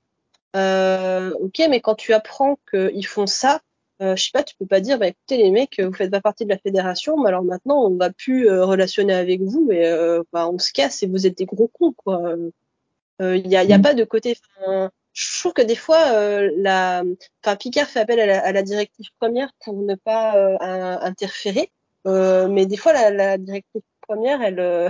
euh, 0.55 1.33
ok, 1.41 1.61
mais 1.71 1.81
quand 1.81 1.97
tu 1.97 2.13
apprends 2.13 2.57
qu'ils 2.71 3.05
font 3.07 3.27
ça, 3.27 3.61
euh, 4.01 4.15
je 4.15 4.27
sais 4.27 4.31
pas, 4.33 4.45
tu 4.45 4.55
peux 4.61 4.67
pas 4.67 4.79
dire, 4.81 4.97
bah 5.01 5.09
écoutez 5.09 5.39
les 5.39 5.51
mecs, 5.51 5.81
vous 5.81 5.93
faites 5.93 6.13
pas 6.13 6.21
partie 6.21 6.45
de 6.45 6.51
la 6.51 6.59
fédération, 6.59 7.17
mais 7.21 7.31
alors 7.31 7.43
maintenant 7.43 7.83
on 7.85 7.97
va 7.97 8.11
plus 8.11 8.49
euh, 8.49 8.65
relationner 8.65 9.13
avec 9.15 9.41
vous 9.43 9.69
et 9.73 9.89
euh, 9.89 10.23
bah, 10.33 10.49
on 10.49 10.59
se 10.61 10.73
casse 10.73 11.03
et 11.03 11.09
vous 11.09 11.27
êtes 11.27 11.37
des 11.37 11.47
gros 11.47 11.67
cons, 11.67 11.95
quoi. 11.97 12.37
Il 13.21 13.49
y 13.49 13.57
a, 13.57 13.65
y 13.65 13.73
a 13.73 13.79
Mm. 13.79 13.83
pas 13.83 13.95
de 13.95 14.05
côté. 14.05 14.37
Je 15.19 15.41
trouve 15.41 15.53
que 15.53 15.63
des 15.63 15.75
fois, 15.75 16.13
euh, 16.13 16.49
la, 16.59 17.03
enfin 17.43 17.57
Picard 17.57 17.89
fait 17.89 17.99
appel 17.99 18.21
à 18.21 18.27
la, 18.27 18.39
à 18.45 18.53
la 18.53 18.63
directive 18.63 19.09
première 19.19 19.51
pour 19.65 19.75
ne 19.83 19.97
pas 19.97 20.37
euh, 20.37 20.57
interférer, 20.61 21.73
euh, 22.07 22.47
mais 22.47 22.67
des 22.67 22.77
fois 22.77 22.93
la, 22.93 23.11
la 23.11 23.37
directive 23.37 23.83
première, 24.07 24.41
elle, 24.43 24.61
euh, 24.61 24.89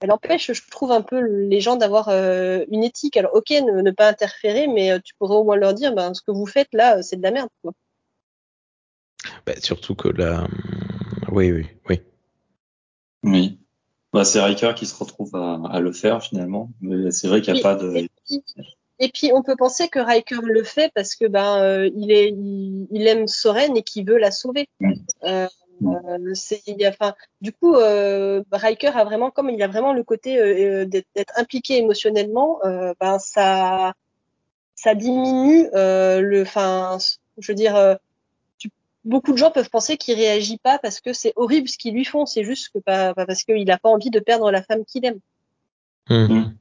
elle 0.00 0.10
empêche, 0.10 0.52
je 0.52 0.62
trouve 0.70 0.90
un 0.90 1.02
peu 1.02 1.20
les 1.20 1.60
gens 1.60 1.76
d'avoir 1.76 2.08
euh, 2.08 2.64
une 2.68 2.82
éthique. 2.82 3.16
Alors 3.16 3.34
ok, 3.34 3.50
ne, 3.50 3.80
ne 3.80 3.90
pas 3.92 4.08
interférer, 4.08 4.66
mais 4.66 5.00
tu 5.00 5.14
pourrais 5.18 5.36
au 5.36 5.44
moins 5.44 5.56
leur 5.56 5.72
dire, 5.72 5.94
ben 5.94 6.14
ce 6.14 6.22
que 6.22 6.32
vous 6.32 6.46
faites 6.46 6.72
là, 6.72 7.00
c'est 7.02 7.16
de 7.16 7.22
la 7.22 7.30
merde. 7.30 7.48
Quoi. 7.62 7.72
Bah, 9.46 9.54
surtout 9.62 9.94
que 9.94 10.08
là, 10.08 10.48
oui, 11.30 11.52
oui, 11.52 11.66
oui. 11.88 12.00
Oui. 13.22 13.60
Bah, 14.12 14.24
c'est 14.24 14.40
Riker 14.40 14.74
qui 14.74 14.86
se 14.86 14.96
retrouve 14.96 15.34
à, 15.36 15.60
à 15.70 15.80
le 15.80 15.92
faire 15.92 16.22
finalement. 16.22 16.70
Mais 16.80 17.10
c'est 17.10 17.28
vrai 17.28 17.40
qu'il 17.40 17.54
n'y 17.54 17.60
a 17.60 17.62
Oui, 17.62 17.62
pas 17.62 17.76
de. 17.76 18.08
Et 19.00 19.08
puis, 19.08 19.32
on 19.34 19.42
peut 19.42 19.56
penser 19.56 19.88
que 19.88 19.98
Riker 19.98 20.40
le 20.42 20.62
fait 20.62 20.92
parce 20.94 21.14
que 21.16 21.26
ben 21.26 21.58
euh, 21.60 21.90
il 21.96 22.12
est 22.12 22.28
il, 22.30 22.86
il 22.90 23.06
aime 23.08 23.26
Soren 23.26 23.76
et 23.76 23.82
qu'il 23.82 24.06
veut 24.06 24.18
la 24.18 24.30
sauver. 24.30 24.68
Euh, 25.24 25.46
euh, 25.82 26.34
c'est 26.34 26.62
il 26.68 26.80
y 26.80 26.84
a- 26.86 26.90
enfin 26.90 27.14
du 27.40 27.52
coup 27.52 27.74
euh, 27.74 28.42
Riker 28.52 28.92
a 28.96 29.02
vraiment 29.04 29.32
comme 29.32 29.50
il 29.50 29.60
a 29.62 29.66
vraiment 29.66 29.92
le 29.92 30.04
côté 30.04 30.38
euh, 30.38 30.82
euh, 30.82 30.84
d'être 30.86 31.08
d'être 31.16 31.32
impliqué 31.36 31.78
émotionnellement 31.78 32.60
euh, 32.64 32.94
ben 33.00 33.18
ça 33.18 33.92
ça 34.76 34.94
diminue 34.94 35.66
euh, 35.74 36.20
le 36.20 36.42
enfin 36.42 36.98
je 37.38 37.50
veux 37.50 37.56
dire 37.56 37.74
euh, 37.74 37.96
tu- 38.56 38.70
beaucoup 39.04 39.32
de 39.32 39.36
gens 39.38 39.50
peuvent 39.50 39.68
penser 39.68 39.96
qu'il 39.96 40.14
réagit 40.14 40.58
pas 40.58 40.78
parce 40.78 41.00
que 41.00 41.12
c'est 41.12 41.32
horrible 41.34 41.68
ce 41.68 41.76
qu'ils 41.76 41.94
lui 41.94 42.04
font 42.04 42.24
c'est 42.24 42.44
juste 42.44 42.70
que 42.72 42.78
pas, 42.78 43.12
pas 43.12 43.26
parce 43.26 43.42
qu'il 43.42 43.68
a 43.70 43.78
pas 43.78 43.88
envie 43.88 44.10
de 44.10 44.20
perdre 44.20 44.52
la 44.52 44.62
femme 44.62 44.84
qu'il 44.84 45.04
aime 45.04 45.18
Mhm. 46.08 46.56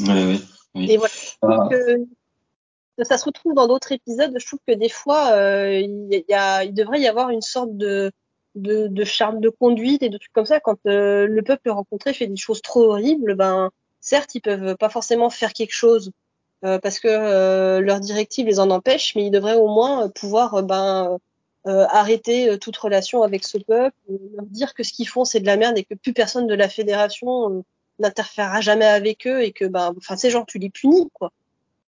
Oui, 0.00 0.08
oui. 0.08 0.44
oui. 0.74 0.90
et 0.92 0.96
voilà 0.96 1.14
Ah, 1.42 1.68
que 1.70 3.04
ça 3.04 3.18
se 3.18 3.24
retrouve 3.24 3.54
dans 3.54 3.66
d'autres 3.66 3.92
épisodes. 3.92 4.32
Je 4.38 4.46
trouve 4.46 4.60
que 4.66 4.72
des 4.72 4.88
fois, 4.88 5.32
euh, 5.32 5.80
il, 5.80 6.24
y 6.28 6.34
a, 6.34 6.64
il 6.64 6.72
devrait 6.74 7.00
y 7.00 7.06
avoir 7.06 7.30
une 7.30 7.42
sorte 7.42 7.76
de, 7.76 8.10
de, 8.54 8.86
de 8.86 9.04
charme 9.04 9.40
de 9.40 9.48
conduite 9.50 10.02
et 10.02 10.08
de 10.08 10.18
trucs 10.18 10.32
comme 10.32 10.46
ça. 10.46 10.60
Quand 10.60 10.78
euh, 10.86 11.26
le 11.26 11.42
peuple 11.42 11.70
rencontré 11.70 12.14
fait 12.14 12.26
des 12.26 12.36
choses 12.36 12.62
trop 12.62 12.84
horribles, 12.90 13.34
ben 13.34 13.70
certes, 14.00 14.34
ils 14.34 14.40
peuvent 14.40 14.76
pas 14.76 14.88
forcément 14.88 15.30
faire 15.30 15.52
quelque 15.52 15.74
chose 15.74 16.10
euh, 16.64 16.78
parce 16.78 17.00
que 17.00 17.08
euh, 17.08 17.80
leur 17.80 18.00
directive 18.00 18.46
les 18.46 18.60
en 18.60 18.70
empêche, 18.70 19.14
mais 19.14 19.26
ils 19.26 19.30
devraient 19.30 19.56
au 19.56 19.68
moins 19.68 20.08
pouvoir 20.08 20.54
euh, 20.54 20.62
ben 20.62 21.18
euh, 21.66 21.84
arrêter 21.90 22.48
euh, 22.48 22.56
toute 22.56 22.76
relation 22.76 23.22
avec 23.22 23.44
ce 23.44 23.58
peuple, 23.58 23.96
euh, 24.10 24.16
leur 24.36 24.46
dire 24.46 24.72
que 24.72 24.82
ce 24.82 24.92
qu'ils 24.92 25.08
font 25.08 25.24
c'est 25.24 25.40
de 25.40 25.46
la 25.46 25.56
merde 25.56 25.76
et 25.76 25.84
que 25.84 25.94
plus 25.94 26.12
personne 26.14 26.46
de 26.46 26.54
la 26.54 26.68
fédération 26.68 27.50
euh, 27.58 27.62
n'interférera 27.98 28.60
jamais 28.60 28.84
avec 28.86 29.26
eux 29.26 29.42
et 29.42 29.52
que 29.52 29.64
ben 29.64 29.94
enfin 29.96 30.16
ces 30.16 30.30
gens 30.30 30.44
tu 30.44 30.58
les 30.58 30.70
punis 30.70 31.08
quoi 31.12 31.32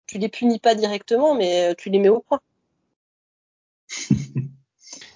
tu 0.07 0.17
les 0.17 0.29
punis 0.29 0.59
pas 0.59 0.73
directement, 0.73 1.35
mais 1.35 1.71
euh, 1.71 1.73
tu 1.77 1.89
les 1.89 1.99
mets 1.99 2.09
au 2.09 2.21
point. 2.21 2.39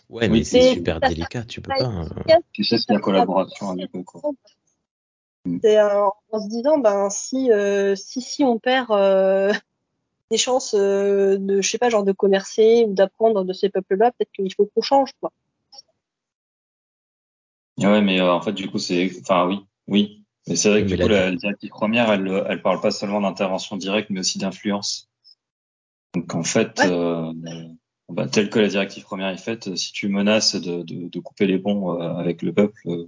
Ouais, 0.10 0.28
Oui. 0.28 0.40
mais 0.40 0.44
c'est 0.44 0.62
C'est- 0.62 0.74
super 0.74 1.00
délicat, 1.00 1.44
tu 1.46 1.62
peux 1.62 1.72
pas. 1.72 1.86
euh, 1.90 2.36
tu 2.52 2.66
sais, 2.66 2.78
c'est 2.78 2.92
la 2.92 3.00
collaboration 3.00 3.70
avec 3.70 3.96
eux, 3.96 4.04
quoi. 4.04 4.22
C'est 5.64 5.78
euh, 5.80 6.08
en 6.32 6.40
se 6.42 6.50
disant, 6.50 6.78
ben 6.80 7.10
si 7.10 7.50
euh, 7.50 7.96
si 7.96 8.22
si 8.22 8.44
on 8.44 8.60
perd 8.60 8.92
euh, 8.92 9.54
des 10.32 10.38
chances 10.38 10.74
euh, 10.74 11.38
de, 11.38 11.62
je 11.62 11.70
sais 11.70 11.78
pas, 11.78 11.90
genre 11.90 12.04
de 12.04 12.12
commercer 12.12 12.84
ou 12.90 12.94
d'apprendre 12.94 13.46
de 13.46 13.54
ces 13.54 13.70
peuples-là, 13.70 14.12
peut-être 14.12 14.32
qu'il 14.34 14.54
faut 14.54 14.66
qu'on 14.66 14.82
change, 14.82 15.14
quoi. 15.22 15.32
Ouais, 17.78 18.02
mais 18.02 18.20
euh, 18.20 18.34
en 18.34 18.42
fait, 18.42 18.52
du 18.52 18.70
coup, 18.70 18.80
c'est, 18.80 19.10
enfin, 19.22 19.48
oui, 19.48 19.66
oui. 19.88 20.21
Mais 20.48 20.56
c'est 20.56 20.70
vrai 20.70 20.84
que 20.84 20.88
du 20.88 20.98
coup, 20.98 21.08
la- 21.08 21.32
directive 21.32 21.70
première, 21.70 22.12
elle, 22.12 22.28
euh, 22.28 22.46
elle 22.50 22.62
parle 22.62 22.82
pas 22.82 22.92
seulement 22.92 23.22
d'intervention 23.22 23.78
directe, 23.78 24.10
mais 24.10 24.22
aussi 24.22 24.40
d'influence. 24.40 25.10
Donc, 26.16 26.34
en 26.36 26.44
fait, 26.44 26.80
Ouais. 26.80 26.88
euh, 26.90 27.32
bah, 28.10 28.28
telle 28.28 28.50
que 28.50 28.60
la 28.60 28.68
directive 28.68 29.04
première 29.04 29.30
est 29.30 29.38
faite, 29.38 29.76
si 29.76 29.94
tu 29.94 30.08
menaces 30.10 30.56
de, 30.56 30.82
de, 30.84 31.08
de 31.08 31.20
couper 31.20 31.46
les 31.48 31.60
ponts 31.60 32.02
euh, 32.02 32.16
avec 32.16 32.42
le 32.42 32.52
peuple 32.54 32.82
euh, 32.88 33.08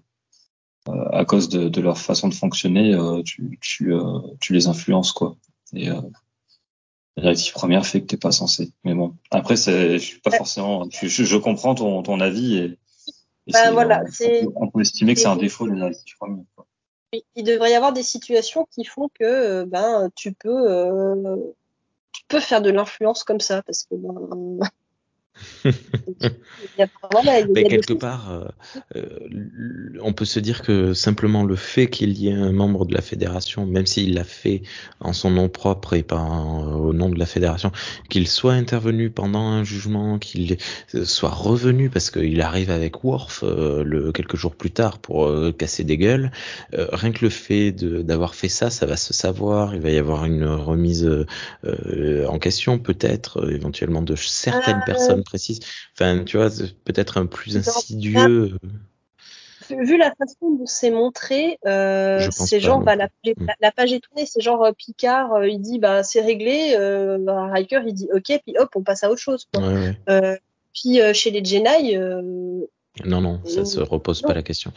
à 1.12 1.26
cause 1.26 1.50
de, 1.50 1.70
de 1.70 1.82
leur 1.82 1.98
façon 1.98 2.28
de 2.30 2.34
fonctionner, 2.34 2.94
euh, 2.94 3.22
tu, 3.24 3.58
tu, 3.62 3.94
euh, 3.94 4.20
tu 4.40 4.54
les 4.54 4.68
influences, 4.68 5.12
quoi. 5.12 5.36
Et 5.74 5.90
euh, 5.90 6.00
la 7.18 7.24
directive 7.24 7.54
première 7.54 7.86
fait 7.86 8.02
que 8.02 8.06
t'es 8.06 8.18
pas 8.18 8.32
censé. 8.32 8.72
Mais 8.84 8.94
bon, 8.94 9.16
après, 9.32 9.56
c'est, 9.56 9.94
je 9.98 10.04
suis 10.04 10.20
pas 10.20 10.30
Ouais. 10.32 10.38
forcément, 10.38 10.88
je, 10.92 11.08
je, 11.08 11.24
je 11.24 11.38
comprends 11.38 11.76
ton, 11.76 12.04
ton 12.04 12.20
avis 12.20 12.58
et, 12.58 12.66
et 13.48 13.52
Bah, 13.52 13.72
voilà, 13.72 14.02
euh, 14.02 14.08
c'est- 14.12 14.44
on, 14.44 14.46
peut, 14.46 14.54
on 14.56 14.68
peut 14.70 14.82
estimer 14.82 15.14
que 15.16 15.20
c'est 15.20 15.28
un 15.28 15.36
défaut 15.36 15.66
de 15.68 15.72
la 15.74 15.90
directive 15.90 16.16
première. 16.18 16.44
Quoi. 16.56 16.66
Il 17.36 17.44
devrait 17.44 17.72
y 17.72 17.76
avoir 17.76 17.94
des 17.94 18.04
situations 18.04 18.68
qui 18.72 18.86
font 18.86 19.10
que 19.14 19.24
euh, 19.24 19.66
ben 19.66 20.10
tu 20.16 20.34
peux 20.34 20.72
euh, 20.72 21.38
tu 22.12 22.24
peux 22.28 22.40
faire 22.40 22.62
de 22.62 22.72
l'influence 22.72 23.24
comme 23.24 23.40
ça 23.40 23.62
parce 23.64 23.84
que 23.84 23.96
ben, 23.96 24.60
voilà, 27.12 27.42
quelque 27.44 27.94
part, 27.94 28.32
euh, 28.32 28.46
euh, 28.96 29.20
on 30.02 30.14
peut 30.14 30.26
se 30.26 30.40
dire 30.40 30.62
que 30.62 30.94
simplement 30.94 31.44
le 31.44 31.56
fait 31.56 31.88
qu'il 31.88 32.18
y 32.18 32.30
ait 32.30 32.34
un 32.34 32.52
membre 32.52 32.86
de 32.86 32.94
la 32.94 33.02
fédération, 33.02 33.66
même 33.66 33.86
s'il 33.86 34.14
l'a 34.14 34.24
fait 34.24 34.62
en 35.00 35.14
son 35.14 35.32
nom 35.32 35.50
propre 35.50 35.94
et 35.94 36.04
pas 36.04 36.18
en- 36.20 36.74
au 36.76 36.94
nom 36.94 37.10
de 37.10 37.18
la 37.18 37.26
fédération, 37.26 37.72
qu'il 38.10 38.28
soit 38.28 38.54
intervenu 38.54 39.10
pendant 39.10 39.48
un 39.48 39.64
jugement, 39.64 40.20
qu'il 40.20 40.58
soit 41.04 41.30
revenu 41.30 41.90
parce 41.90 42.12
qu'il 42.12 42.40
arrive 42.42 42.72
avec 42.72 43.04
Worf 43.04 43.44
euh, 43.44 43.84
le, 43.84 44.12
quelques 44.12 44.38
jours 44.38 44.56
plus 44.56 44.72
tard 44.72 45.00
pour 45.00 45.30
casser 45.58 45.84
des 45.84 45.98
gueules, 45.98 46.32
rien 46.72 47.12
que 47.12 47.26
le 47.26 47.30
fait 47.30 47.72
d'avoir 47.72 48.36
fait 48.36 48.50
ça, 48.50 48.70
ça 48.70 48.86
va 48.86 48.98
se 48.98 49.14
savoir, 49.14 49.76
il 49.76 49.82
va 49.82 49.90
y 49.90 49.98
avoir 49.98 50.26
une 50.26 50.46
remise 50.46 51.10
en 52.28 52.40
question 52.40 52.80
peut-être, 52.80 53.52
éventuellement 53.52 54.02
de 54.02 54.16
certaines 54.16 54.82
Euh, 54.90 55.23
précises. 55.24 55.60
Enfin, 55.94 56.24
tu 56.24 56.38
vois, 56.38 56.50
peut-être 56.86 57.18
un 57.18 57.26
plus 57.26 57.58
insidieux. 57.58 58.58
vu 59.70 59.98
la 59.98 60.14
façon 60.16 60.52
dont 60.52 60.66
c'est 60.66 60.92
montré, 60.92 61.58
euh, 61.66 62.28
c'est 62.32 62.60
genre 62.60 62.82
bah, 62.82 62.96
la, 62.96 63.08
plus. 63.22 63.34
Mm. 63.38 63.46
la, 63.48 63.56
la 63.62 63.72
page 63.72 63.94
est 63.94 64.00
tournée, 64.02 64.26
c'est 64.26 64.42
genre 64.42 64.64
euh, 64.64 64.72
Picard, 64.78 65.34
euh, 65.34 65.48
il 65.48 65.60
dit 65.60 65.80
bah 65.80 66.04
c'est 66.04 66.22
réglé, 66.22 66.76
euh, 66.78 67.18
bah, 67.20 67.48
Riker 67.52 67.82
il 67.86 67.94
dit 67.94 68.10
ok, 68.14 68.42
puis 68.46 68.56
hop 68.58 68.70
on 68.76 68.84
passe 68.84 69.04
à 69.04 69.10
autre 69.10 69.22
chose. 69.22 69.48
Quoi. 69.54 69.64
Ouais, 69.66 69.74
ouais. 69.74 69.98
Euh, 70.10 70.36
puis 70.74 71.00
chez 71.14 71.32
les 71.32 71.44
Jedi, 71.46 71.96
Non, 73.06 73.22
non, 73.22 73.42
ça 73.46 73.66
se 73.66 73.80
Euh, 73.80 73.84
repose 73.84 74.22
non. 74.22 74.28
pas 74.28 74.34
la 74.36 74.44
question. 74.44 74.72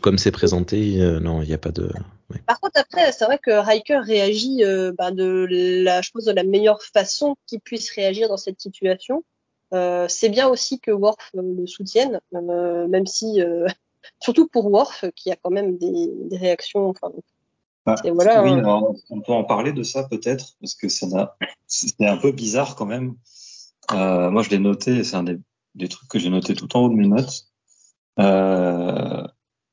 Comme 0.00 0.16
c'est 0.18 0.30
présenté, 0.30 1.00
euh, 1.02 1.20
non, 1.20 1.42
il 1.42 1.48
n'y 1.48 1.54
a 1.54 1.58
pas 1.58 1.70
de. 1.70 1.84
ouais. 2.30 2.40
Par 2.46 2.58
contre, 2.60 2.78
après, 2.80 3.12
c'est 3.12 3.24
vrai 3.26 3.38
que 3.38 3.50
Riker 3.50 3.98
réagit 3.98 4.64
euh, 4.64 4.92
bah, 4.96 5.10
de 5.10 5.46
la, 5.50 6.00
je 6.00 6.10
pense, 6.10 6.24
de 6.24 6.32
la 6.32 6.44
meilleure 6.44 6.82
façon 6.82 7.36
qu'il 7.46 7.60
puisse 7.60 7.90
réagir 7.90 8.28
dans 8.28 8.38
cette 8.38 8.60
situation. 8.60 9.22
Euh, 9.72 10.06
c'est 10.08 10.28
bien 10.28 10.48
aussi 10.48 10.80
que 10.80 10.90
Worf 10.90 11.30
euh, 11.36 11.42
le 11.42 11.66
soutienne, 11.66 12.20
euh, 12.34 12.86
même 12.88 13.06
si, 13.06 13.40
euh, 13.40 13.66
surtout 14.20 14.46
pour 14.48 14.66
Worf, 14.70 15.04
qui 15.16 15.30
a 15.30 15.36
quand 15.36 15.50
même 15.50 15.78
des, 15.78 16.10
des 16.30 16.36
réactions. 16.36 16.88
Enfin, 16.90 17.10
Bah, 17.86 17.94
voilà, 18.12 18.42
oui, 18.44 18.50
hein. 18.50 18.58
alors, 18.58 18.94
on 19.10 19.20
peut 19.20 19.32
en 19.32 19.44
parler 19.44 19.72
de 19.72 19.82
ça 19.82 20.04
peut-être, 20.04 20.54
parce 20.60 20.74
que 20.74 20.88
c'est 20.88 21.06
un 22.06 22.16
peu 22.18 22.32
bizarre 22.32 22.76
quand 22.76 22.86
même. 22.86 23.14
Euh, 23.92 24.30
moi, 24.30 24.42
je 24.42 24.50
l'ai 24.50 24.58
noté, 24.58 25.02
c'est 25.04 25.16
un 25.16 25.24
des, 25.24 25.38
des 25.74 25.88
trucs 25.88 26.08
que 26.08 26.18
j'ai 26.18 26.30
noté 26.30 26.54
tout 26.54 26.76
en 26.76 26.80
haut 26.84 26.88
de 26.88 26.94
mes 26.94 27.08
notes. 27.08 27.46
Euh, 28.18 29.26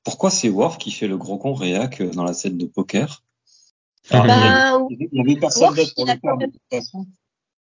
pourquoi 0.03 0.29
c'est 0.31 0.49
Worf 0.49 0.77
qui 0.77 0.91
fait 0.91 1.07
le 1.07 1.17
gros 1.17 1.37
con 1.37 1.53
réac 1.53 2.01
dans 2.01 2.23
la 2.23 2.33
scène 2.33 2.57
de 2.57 2.65
poker? 2.65 3.23
Alors, 4.11 4.25
il 4.25 4.29
y 4.29 4.33
a- 4.33 4.79
bah, 4.79 4.87
il 4.89 5.07
y 5.11 5.19
avait 5.21 5.35
personne 5.39 5.63
Worf, 5.63 5.75
d'autre 5.75 5.93
pour 5.95 6.05
il 6.05 6.09
a 6.09 6.13
le 6.15 6.19
faire 6.19 6.31
quand 6.31 6.37
de 6.37 6.41
même- 6.43 6.51
toute 6.51 6.61
façon. 6.71 7.05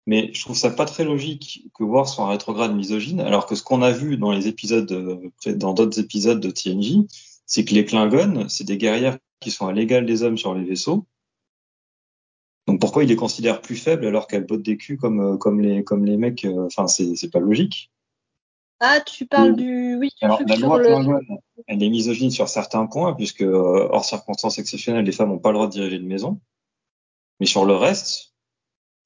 Mais 0.07 0.31
je 0.33 0.41
trouve 0.41 0.57
ça 0.57 0.71
pas 0.71 0.85
très 0.85 1.05
logique 1.05 1.69
que 1.75 1.83
Worf 1.83 2.09
soit 2.09 2.25
un 2.25 2.29
rétrograde 2.29 2.75
misogyne, 2.75 3.21
alors 3.21 3.47
que 3.47 3.55
ce 3.57 3.63
qu'on 3.65 3.83
a 3.83 3.91
vu 3.91 4.17
dans 4.17 4.31
les 4.31 4.47
épisodes, 4.47 4.91
euh, 4.93 5.31
dans 5.55 5.75
d'autres 5.75 5.99
épisodes 5.99 6.39
de 6.41 6.51
TNJ, 6.51 6.99
c'est 7.45 7.65
que 7.65 7.75
les 7.75 7.85
Klingons, 7.85 8.49
c'est 8.49 8.65
des 8.65 8.79
guerrières 8.79 9.19
qui 9.41 9.51
sont 9.51 9.67
à 9.67 9.73
l'égal 9.73 10.07
des 10.07 10.23
hommes 10.23 10.39
sur 10.39 10.55
les 10.55 10.65
vaisseaux. 10.65 11.07
Donc 12.69 12.81
pourquoi 12.81 13.05
il 13.05 13.09
les 13.09 13.17
considère 13.17 13.61
plus 13.61 13.77
faibles 13.77 14.07
alors 14.07 14.27
qu'elles 14.27 14.45
bottent 14.47 14.63
des 14.63 14.77
culs 14.77 14.97
comme 14.97 15.21
euh, 15.21 15.37
comme 15.37 15.61
les 15.61 15.85
comme 15.85 16.05
les 16.05 16.17
mecs 16.17 16.45
euh, 16.45 16.67
Enfin 16.67 16.89
c'est 16.89 17.31
pas 17.31 17.39
logique. 17.39 17.93
ah, 18.81 19.01
tu 19.01 19.25
parles 19.27 19.53
Oui. 19.53 19.57
du, 19.57 19.97
oui, 19.97 20.11
Alors 20.21 20.41
la 20.47 20.57
sur 20.57 20.67
loi 20.67 20.79
le. 20.79 20.85
Klingon, 20.87 21.21
elle 21.69 21.83
est 21.83 21.89
misogyne 21.91 22.31
sur 22.31 22.49
certains 22.49 22.87
points 22.87 23.15
puisque 23.15 23.43
euh, 23.43 23.89
hors 23.91 24.05
circonstances 24.05 24.59
exceptionnelles, 24.59 25.05
les 25.05 25.13
femmes 25.13 25.29
n'ont 25.31 25.39
pas 25.39 25.51
le 25.51 25.55
droit 25.55 25.67
de 25.69 25.73
diriger 25.73 25.97
une 25.97 26.07
maison. 26.09 26.41
Mais 27.39 27.47
sur 27.47 27.65
le 27.65 27.75
reste, 27.75 28.35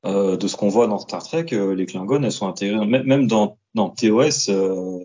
euh, 0.06 0.36
de 0.36 0.48
ce 0.48 0.56
qu'on 0.56 0.68
voit 0.68 0.86
dans 0.86 0.98
Star 0.98 1.22
Trek, 1.22 1.46
euh, 1.52 1.74
les 1.74 1.86
Klingons, 1.86 2.22
elles 2.22 2.32
sont 2.32 2.48
intégrées. 2.48 2.86
Même, 2.86 3.04
même 3.04 3.26
dans, 3.26 3.58
dans 3.74 3.90
TOS, 3.90 4.48
euh, 4.48 5.04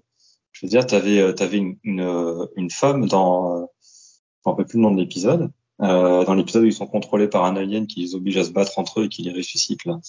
je 0.51 0.65
veux 0.65 0.69
dire, 0.69 0.87
t'avais 0.87 1.19
euh, 1.19 1.33
t'avais 1.33 1.57
une, 1.57 1.77
une, 1.83 1.99
euh, 1.99 2.45
une 2.55 2.71
femme 2.71 3.07
dans, 3.07 3.57
euh, 3.57 3.65
je 3.81 4.49
me 4.49 4.51
rappelle 4.51 4.65
plus 4.65 4.77
le 4.77 4.83
nom 4.83 4.91
de 4.91 4.99
l'épisode, 5.01 5.51
euh, 5.81 6.23
dans 6.23 6.33
l'épisode 6.33 6.63
où 6.63 6.67
ils 6.67 6.73
sont 6.73 6.87
contrôlés 6.87 7.27
par 7.27 7.43
un 7.43 7.57
alien 7.57 7.87
qui 7.87 7.99
les 8.01 8.15
oblige 8.15 8.37
à 8.37 8.45
se 8.45 8.51
battre 8.51 8.79
entre 8.79 9.01
eux 9.01 9.05
et 9.05 9.09
qui 9.09 9.23
les 9.23 9.33
ressuscite 9.33 9.83
là. 9.85 9.99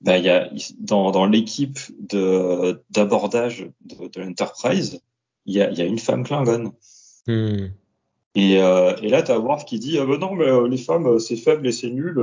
Ben, 0.00 0.16
il 0.16 0.24
y 0.24 0.30
a 0.30 0.50
dans, 0.80 1.12
dans 1.12 1.26
l'équipe 1.26 1.78
d'abordage 2.90 3.70
de, 3.84 4.08
de 4.08 4.20
l'Enterprise, 4.20 5.00
il 5.46 5.54
y 5.54 5.60
a, 5.60 5.70
y 5.70 5.80
a 5.80 5.84
une 5.84 5.98
femme 5.98 6.24
Klingon. 6.24 6.72
Hmm. 7.28 7.68
Et, 8.34 8.60
euh, 8.60 8.96
et 9.02 9.08
là, 9.10 9.22
t'as 9.22 9.38
Worf 9.38 9.64
qui 9.64 9.78
dit 9.78 9.98
ah 9.98 10.06
ben 10.06 10.18
non 10.18 10.34
mais 10.34 10.68
les 10.68 10.78
femmes 10.78 11.18
c'est 11.20 11.36
faible 11.36 11.66
et 11.66 11.72
c'est 11.72 11.90
nul. 11.90 12.18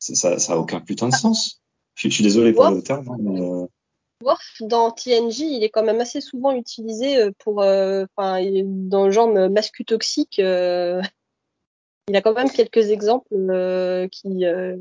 Ça, 0.00 0.38
ça 0.38 0.54
a 0.54 0.56
aucun 0.56 0.80
putain 0.80 1.08
de 1.08 1.14
sens. 1.14 1.60
Je, 1.94 2.08
je 2.08 2.14
suis 2.14 2.24
désolé 2.24 2.52
pour 2.52 2.64
Worf- 2.64 2.74
le 2.74 2.82
terme, 2.82 3.16
mais 3.20 3.40
euh, 3.40 3.66
Worf 4.24 4.62
dans 4.62 4.90
TNJ, 4.90 5.40
il 5.40 5.62
est 5.62 5.70
quand 5.70 5.84
même 5.84 6.00
assez 6.00 6.20
souvent 6.20 6.52
utilisé 6.52 7.18
euh, 7.18 7.30
pour, 7.38 7.62
euh, 7.62 8.04
enfin, 8.16 8.42
dans 8.64 9.06
le 9.06 9.10
genre 9.12 9.28
mascu 9.50 9.84
toxique. 9.84 10.38
euh, 10.38 11.00
il 12.08 12.16
a 12.16 12.22
quand 12.22 12.34
même 12.34 12.50
quelques 12.50 12.90
exemples 12.90 13.28
euh, 13.32 14.08
qui 14.08 14.44
euh, 14.44 14.76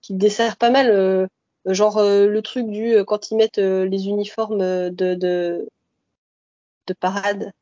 qui 0.00 0.14
desserrent 0.14 0.56
pas 0.56 0.70
mal. 0.70 0.90
euh, 0.90 1.26
genre 1.66 1.98
euh, 1.98 2.26
le 2.26 2.42
truc 2.42 2.66
du 2.68 2.96
quand 3.06 3.30
ils 3.30 3.36
mettent 3.36 3.58
les 3.58 4.06
uniformes 4.08 4.58
de 4.58 5.14
de 5.14 5.68
de 6.86 6.94
parade. 6.94 7.52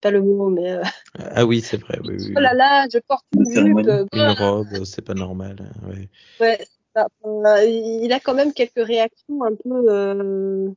Pas 0.00 0.10
le 0.10 0.20
mot, 0.22 0.50
mais 0.50 0.72
euh, 0.72 0.82
Ah 1.18 1.44
oui, 1.46 1.60
c'est 1.60 1.78
vrai. 1.78 1.98
Oui, 2.04 2.16
oui, 2.18 2.34
oh 2.36 2.40
là 2.40 2.52
là, 2.54 2.86
je 2.92 2.98
porte 2.98 3.24
une 3.34 3.44
jupe. 3.46 3.54
cérémonie. 3.54 3.88
euh, 3.88 4.04
Une 4.14 4.28
robe, 4.30 4.84
c'est 4.84 5.02
pas 5.02 5.14
normal. 5.14 5.56
hein, 5.60 5.88
ouais. 5.88 6.08
Ouais, 6.40 6.66
ça. 6.94 7.08
Euh, 7.24 7.64
il 7.64 8.12
a 8.12 8.20
quand 8.20 8.34
même 8.34 8.52
quelques 8.52 8.84
réactions 8.86 9.42
un 9.42 9.54
peu, 9.54 9.90
euh, 9.90 10.68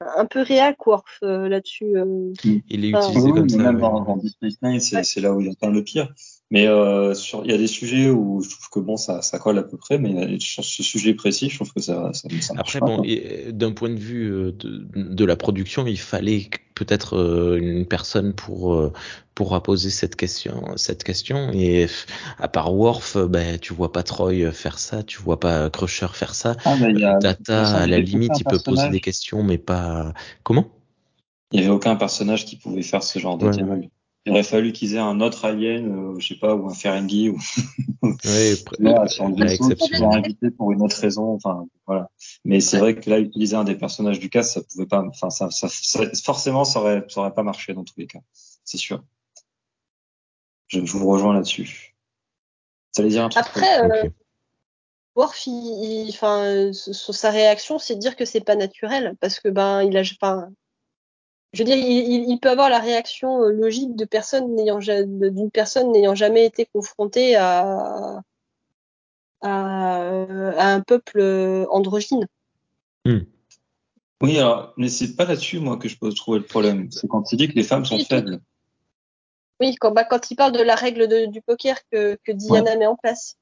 un 0.00 0.26
peu 0.26 0.42
réac 0.42 0.86
Worf 0.86 1.18
euh, 1.22 1.48
là-dessus. 1.48 1.96
euh. 1.96 2.32
Il 2.44 2.84
est 2.84 2.92
Ah. 2.94 3.00
utilisé 3.00 3.30
oui, 3.30 3.38
comme 3.38 3.48
ça. 3.48 3.56
même 3.58 3.74
ouais. 3.76 3.80
dans, 3.80 4.00
dans 4.02 4.20
Space 4.20 4.62
Nine, 4.62 4.80
c'est 4.80 5.20
là 5.20 5.32
où 5.32 5.40
il 5.40 5.50
atteint 5.50 5.70
le 5.70 5.82
pire. 5.82 6.12
Mais 6.50 6.66
euh, 6.66 7.14
sur, 7.14 7.44
il 7.44 7.50
y 7.50 7.54
a 7.54 7.58
des 7.58 7.68
sujets 7.68 8.10
où 8.10 8.42
je 8.42 8.50
trouve 8.50 8.68
que 8.70 8.80
bon, 8.80 8.96
ça, 8.96 9.22
ça 9.22 9.38
colle 9.38 9.58
à 9.58 9.62
peu 9.62 9.76
près, 9.76 9.98
mais 9.98 10.38
sur 10.40 10.64
ce 10.64 10.82
sujet 10.82 11.14
précis, 11.14 11.48
je 11.48 11.56
trouve 11.56 11.72
que 11.72 11.80
ça, 11.80 12.10
ça, 12.12 12.28
ça 12.40 12.54
Après, 12.58 12.80
bon, 12.80 13.02
et, 13.04 13.52
d'un 13.52 13.70
point 13.70 13.90
de 13.90 13.98
vue 13.98 14.32
euh, 14.32 14.52
de, 14.52 14.84
de 14.96 15.24
la 15.24 15.36
production, 15.36 15.86
il 15.86 15.98
fallait 15.98 16.50
peut-être 16.74 17.16
euh, 17.16 17.58
une 17.60 17.86
personne 17.86 18.32
pour 18.32 18.74
euh, 18.74 18.92
pour 19.34 19.62
poser 19.62 19.90
cette 19.90 20.16
question, 20.16 20.76
cette 20.76 21.04
question. 21.04 21.50
Et 21.52 21.86
à 22.38 22.48
part 22.48 22.74
Worf, 22.74 23.16
euh, 23.16 23.28
ben 23.28 23.58
tu 23.58 23.72
vois 23.72 23.92
pas 23.92 24.02
Troy 24.02 24.50
faire 24.52 24.78
ça, 24.78 25.02
tu 25.02 25.20
vois 25.22 25.38
pas 25.38 25.70
Crusher 25.70 26.08
faire 26.14 26.34
ça. 26.34 26.56
Ah, 26.64 26.72
a, 26.72 26.74
Euh, 26.74 26.92
de 26.92 27.18
Data, 27.20 27.64
façon, 27.64 27.76
à 27.76 27.86
il 27.86 27.88
y 27.88 27.90
la 27.92 27.98
limite, 28.00 28.32
il 28.38 28.44
peut 28.44 28.58
poser 28.64 28.88
des 28.88 29.00
questions, 29.00 29.42
mais 29.42 29.58
pas 29.58 30.12
comment? 30.42 30.66
Il 31.52 31.60
y 31.60 31.62
avait 31.62 31.72
aucun 31.72 31.96
personnage 31.96 32.46
qui 32.46 32.56
pouvait 32.56 32.82
faire 32.82 33.02
ce 33.02 33.18
genre 33.18 33.36
de 33.38 33.46
Ouais, 33.46 33.52
dialogue. 33.52 33.88
Il 34.26 34.32
aurait 34.32 34.42
fallu 34.42 34.72
qu'ils 34.72 34.94
aient 34.96 34.98
un 34.98 35.20
autre 35.22 35.46
alien, 35.46 35.90
euh, 36.14 36.20
je 36.20 36.28
sais 36.28 36.38
pas, 36.38 36.54
ou 36.54 36.68
un 36.68 36.74
Ferengi, 36.74 37.30
ou 37.30 37.38
Ouais, 38.02 38.54
là, 38.78 39.08
sur 39.08 39.28
le 39.28 39.34
vaisseau, 39.34 39.64
invités 40.12 40.50
pour 40.50 40.72
une 40.72 40.82
autre 40.82 40.96
raison. 41.00 41.32
Enfin, 41.34 41.66
voilà. 41.86 42.10
Mais 42.44 42.60
c'est 42.60 42.78
vrai 42.78 42.94
que 42.94 43.08
là, 43.08 43.18
utiliser 43.18 43.56
un 43.56 43.64
des 43.64 43.76
personnages 43.76 44.20
du 44.20 44.28
cast, 44.28 44.52
ça 44.54 44.60
pouvait 44.62 44.86
pas. 44.86 45.02
Enfin, 45.08 45.30
ça, 45.30 45.50
ça, 45.50 45.68
ça- 45.68 46.04
forcément, 46.22 46.64
ça 46.64 46.80
aurait, 46.80 47.04
ça 47.08 47.20
aurait 47.20 47.32
pas 47.34 47.42
marché 47.42 47.72
dans 47.72 47.82
tous 47.84 47.94
les 47.96 48.06
cas. 48.06 48.20
C'est 48.64 48.76
sûr. 48.76 49.02
Je, 50.68 50.84
je 50.84 50.92
vous 50.96 51.08
rejoins 51.08 51.32
là-dessus. 51.34 51.94
Ça 52.92 53.00
allait 53.02 53.10
dire 53.10 53.24
un 53.24 53.28
truc. 53.30 53.42
Après, 53.44 53.82
euh. 53.84 54.10
Worf, 55.16 55.46
il, 55.46 56.06
il- 56.06 56.10
enfin, 56.10 56.44
euh, 56.44 56.72
sa 56.72 57.30
réaction, 57.30 57.78
c'est 57.78 57.94
de 57.96 58.00
dire 58.00 58.16
que 58.16 58.24
c'est 58.24 58.40
pas 58.44 58.54
naturel, 58.56 59.16
parce 59.20 59.40
que 59.40 59.48
ben, 59.48 59.82
il 59.82 59.96
a, 59.96 60.02
enfin, 60.02 60.50
je 61.52 61.62
veux 61.62 61.64
dire, 61.64 61.76
il, 61.76 62.38
peut 62.38 62.50
avoir 62.50 62.70
la 62.70 62.78
réaction 62.78 63.42
euh, 63.42 63.50
logique 63.50 63.96
de 63.96 64.04
personne 64.04 64.54
n'ayant, 64.54 64.80
ja- 64.80 65.02
de- 65.04 65.28
d'une 65.28 65.50
personne 65.50 65.90
n'ayant 65.92 66.14
jamais 66.14 66.44
été 66.46 66.66
confrontée 66.66 67.34
à, 67.36 68.22
à, 69.42 69.96
à 69.96 70.66
un 70.72 70.80
peuple 70.80 71.18
euh, 71.20 71.66
androgyne. 71.70 72.26
Oui, 74.22 74.38
alors, 74.38 74.74
mais 74.76 74.88
c'est 74.88 75.16
pas 75.16 75.24
là-dessus, 75.24 75.60
moi, 75.60 75.78
que 75.78 75.88
je 75.88 75.98
peux 75.98 76.12
trouver 76.12 76.38
le 76.38 76.44
problème. 76.44 76.90
C'est 76.90 77.08
quand 77.08 77.32
il 77.32 77.36
dit 77.36 77.48
que 77.48 77.54
les 77.54 77.62
femmes 77.62 77.84
sont 77.84 77.96
Oui, 77.96 78.04
faibles. 78.04 78.40
Oui, 79.60 79.74
quand, 79.76 79.92
bah, 79.92 80.04
quand 80.04 80.30
il 80.30 80.36
parle 80.36 80.52
de 80.52 80.62
la 80.62 80.74
règle 80.74 81.08
de- 81.08 81.26
du 81.26 81.40
poker 81.42 81.78
que, 81.90 82.18
que 82.24 82.32
Diana 82.32 82.76
met 82.76 82.86
en 82.86 82.96
place. 82.96 83.36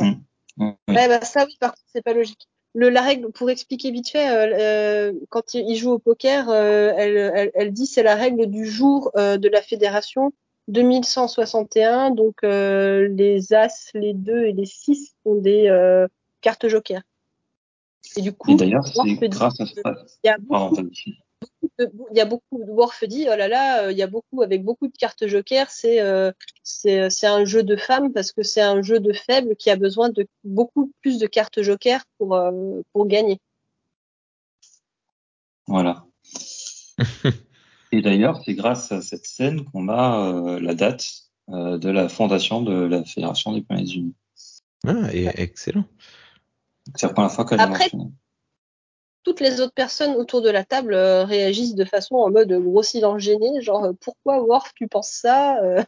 Ouais, 0.00 1.08
bah 1.08 1.20
ça 1.22 1.44
oui, 1.44 1.56
par 1.60 1.70
contre, 1.70 1.86
c'est 1.92 2.02
pas 2.02 2.14
logique. 2.14 2.48
Le, 2.74 2.90
la 2.90 3.02
règle, 3.02 3.30
pour 3.32 3.50
expliquer 3.50 3.90
vite 3.90 4.10
fait, 4.10 4.28
euh, 4.30 5.10
euh, 5.10 5.12
quand 5.30 5.54
il, 5.54 5.68
il 5.68 5.76
joue 5.76 5.92
au 5.92 5.98
poker, 5.98 6.48
euh, 6.48 6.92
elle, 6.96 7.16
elle, 7.16 7.50
elle 7.54 7.72
dit 7.72 7.86
c'est 7.86 8.02
la 8.02 8.14
règle 8.14 8.46
du 8.46 8.66
jour 8.66 9.10
euh, 9.16 9.36
de 9.38 9.48
la 9.48 9.62
fédération 9.62 10.32
2161. 10.68 12.10
Donc 12.10 12.36
euh, 12.44 13.08
les 13.08 13.52
As, 13.54 13.90
les 13.94 14.14
2 14.14 14.44
et 14.44 14.52
les 14.52 14.66
6 14.66 15.14
sont 15.24 15.36
des 15.36 15.68
euh, 15.68 16.06
cartes 16.40 16.68
joker. 16.68 17.00
Et 18.16 18.22
du 18.22 18.32
coup, 18.32 18.52
Et 18.52 18.56
d'ailleurs, 18.56 18.86
c'est 18.86 19.28
grâce 19.28 19.60
à 19.60 19.64
que 19.64 19.70
ça. 19.70 19.94
il 20.24 20.26
y 20.26 20.30
a 20.30 20.36
Pardon, 20.48 20.70
beaucoup, 20.70 20.82
vas-y. 20.82 21.14
Il 21.80 22.16
y 22.16 22.20
a 22.20 22.24
beaucoup 22.24 22.58
de 22.58 22.70
Worf 22.70 23.04
dit 23.04 23.26
oh 23.30 23.36
là 23.36 23.46
là 23.48 23.84
euh, 23.84 23.92
il 23.92 23.98
y 23.98 24.02
a 24.02 24.06
beaucoup 24.08 24.42
avec 24.42 24.64
beaucoup 24.64 24.88
de 24.88 24.96
cartes 24.96 25.26
joker 25.26 25.70
c'est 25.70 26.00
euh, 26.00 26.32
c'est 26.62 27.08
c'est 27.10 27.26
un 27.28 27.44
jeu 27.44 27.62
de 27.62 27.76
femmes 27.76 28.12
parce 28.12 28.32
que 28.32 28.42
c'est 28.42 28.60
un 28.60 28.82
jeu 28.82 28.98
de 28.98 29.12
faibles 29.12 29.54
qui 29.56 29.70
a 29.70 29.76
besoin 29.76 30.08
de 30.10 30.26
beaucoup 30.42 30.90
plus 31.02 31.18
de 31.18 31.26
cartes 31.26 31.62
joker 31.62 32.02
pour 32.18 32.34
euh, 32.34 32.82
pour 32.92 33.06
gagner 33.06 33.38
Voilà. 35.66 36.04
Et 37.92 38.02
d'ailleurs, 38.02 38.42
c'est 38.44 38.54
grâce 38.54 38.92
à 38.92 39.00
cette 39.00 39.24
scène 39.26 39.64
qu'on 39.64 39.88
a 39.88 40.32
euh, 40.32 40.60
la 40.60 40.74
date 40.74 41.06
euh, 41.48 41.78
de 41.78 41.88
la 41.88 42.08
fondation 42.08 42.60
de 42.62 42.72
la 42.72 43.04
Fédération 43.04 43.52
des 43.52 43.62
Planètes 43.62 43.94
Unies. 43.94 44.14
Ah, 44.86 45.12
et, 45.12 45.26
excellent. 45.40 45.84
C'est 46.94 47.06
la 47.06 47.12
première 47.12 47.32
fois 47.32 47.44
qu'elle 47.46 47.60
Après- 47.60 47.84
mentionnée. 47.84 48.12
Toutes 49.24 49.40
les 49.40 49.60
autres 49.60 49.72
personnes 49.74 50.14
autour 50.16 50.40
de 50.42 50.50
la 50.50 50.64
table 50.64 50.94
euh, 50.94 51.24
réagissent 51.24 51.74
de 51.74 51.84
façon 51.84 52.16
en 52.16 52.30
mode 52.30 52.52
gros 52.52 52.82
silence 52.82 53.20
gêné 53.20 53.60
genre 53.60 53.84
euh, 53.84 53.92
pourquoi 54.00 54.40
Worf 54.42 54.72
tu 54.74 54.88
penses 54.88 55.10
ça 55.10 55.58
Euh, 55.62 55.82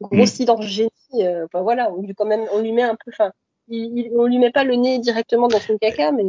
gros 0.00 0.22
Mm. 0.24 0.26
silence 0.26 0.64
gêné 0.66 0.90
euh, 1.20 1.44
enfin 1.46 1.62
voilà 1.62 1.90
on 1.92 2.02
lui 2.02 2.14
quand 2.14 2.24
même 2.26 2.46
on 2.52 2.60
lui 2.60 2.72
met 2.72 2.82
un 2.82 2.96
peu 2.96 3.10
enfin 3.12 3.32
il, 3.68 3.98
il- 3.98 4.10
on 4.16 4.26
lui 4.26 4.38
met 4.38 4.50
pas 4.50 4.64
le 4.64 4.74
nez 4.76 4.98
directement 4.98 5.48
dans 5.48 5.60
son 5.60 5.76
caca 5.78 6.12
mais 6.12 6.24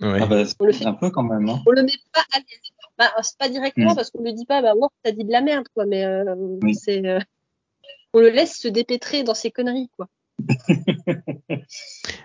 Ouais. 0.00 0.20
Ah 0.22 0.26
bah, 0.26 0.44
On 0.60 0.64
le 0.64 0.72
fait. 0.72 0.86
un 0.86 0.92
peu 0.94 1.10
quand 1.10 1.24
même. 1.24 1.48
Hein. 1.48 1.58
on 1.66 1.72
le 1.72 1.82
met 1.82 1.90
pas 2.12 2.20
à 2.32 2.38
l'aise. 2.38 2.60
Bah, 2.96 3.10
c'est 3.20 3.36
pas 3.36 3.48
directement 3.48 3.92
Mm. 3.92 3.96
parce 3.96 4.10
qu'on 4.12 4.22
lui 4.22 4.32
dit 4.32 4.44
pas, 4.46 4.62
bah, 4.62 4.74
Worf, 4.76 4.92
t'as 5.02 5.10
dit 5.10 5.24
de 5.24 5.32
la 5.32 5.40
merde, 5.40 5.66
quoi, 5.74 5.86
mais 5.86 6.04
euh, 6.04 6.36
Oui. 6.62 6.76
c'est, 6.76 7.04
euh, 7.04 7.18
on 8.14 8.20
le 8.20 8.28
laisse 8.28 8.56
se 8.60 8.68
dépêtrer 8.68 9.24
dans 9.24 9.34
ses 9.34 9.50
conneries, 9.50 9.90
quoi. 9.96 10.06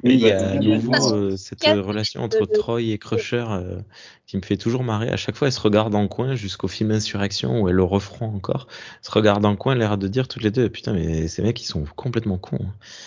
Mais 0.03 0.13
il 0.15 0.19
y 0.19 0.29
a 0.31 0.51
à 0.51 0.55
y 0.55 0.71
a 0.73 0.75
nouveau 0.77 1.13
euh, 1.13 1.37
cette 1.37 1.63
relation 1.63 2.21
entre 2.21 2.45
de- 2.45 2.45
Troy 2.45 2.81
et 2.81 2.97
Crusher 2.97 3.45
euh, 3.49 3.79
qui 4.27 4.37
me 4.37 4.41
fait 4.41 4.57
toujours 4.57 4.83
marrer. 4.83 5.09
À 5.09 5.17
chaque 5.17 5.35
fois, 5.35 5.47
elles 5.47 5.53
se 5.53 5.59
regardent 5.61 5.95
en 5.95 6.07
coin 6.07 6.35
jusqu'au 6.35 6.67
film 6.67 6.91
Insurrection 6.91 7.61
où 7.61 7.69
elles 7.69 7.75
le 7.75 7.83
referont 7.83 8.27
encore. 8.35 8.67
Elles 8.69 9.05
se 9.07 9.11
regardent 9.11 9.45
en 9.45 9.55
coin, 9.55 9.75
l'air 9.75 9.97
de 9.97 10.07
dire 10.07 10.27
toutes 10.27 10.43
les 10.43 10.51
deux 10.51 10.69
Putain, 10.69 10.93
mais 10.93 11.27
ces 11.27 11.41
mecs, 11.41 11.61
ils 11.61 11.65
sont 11.67 11.85
complètement 11.95 12.37
cons. 12.37 12.59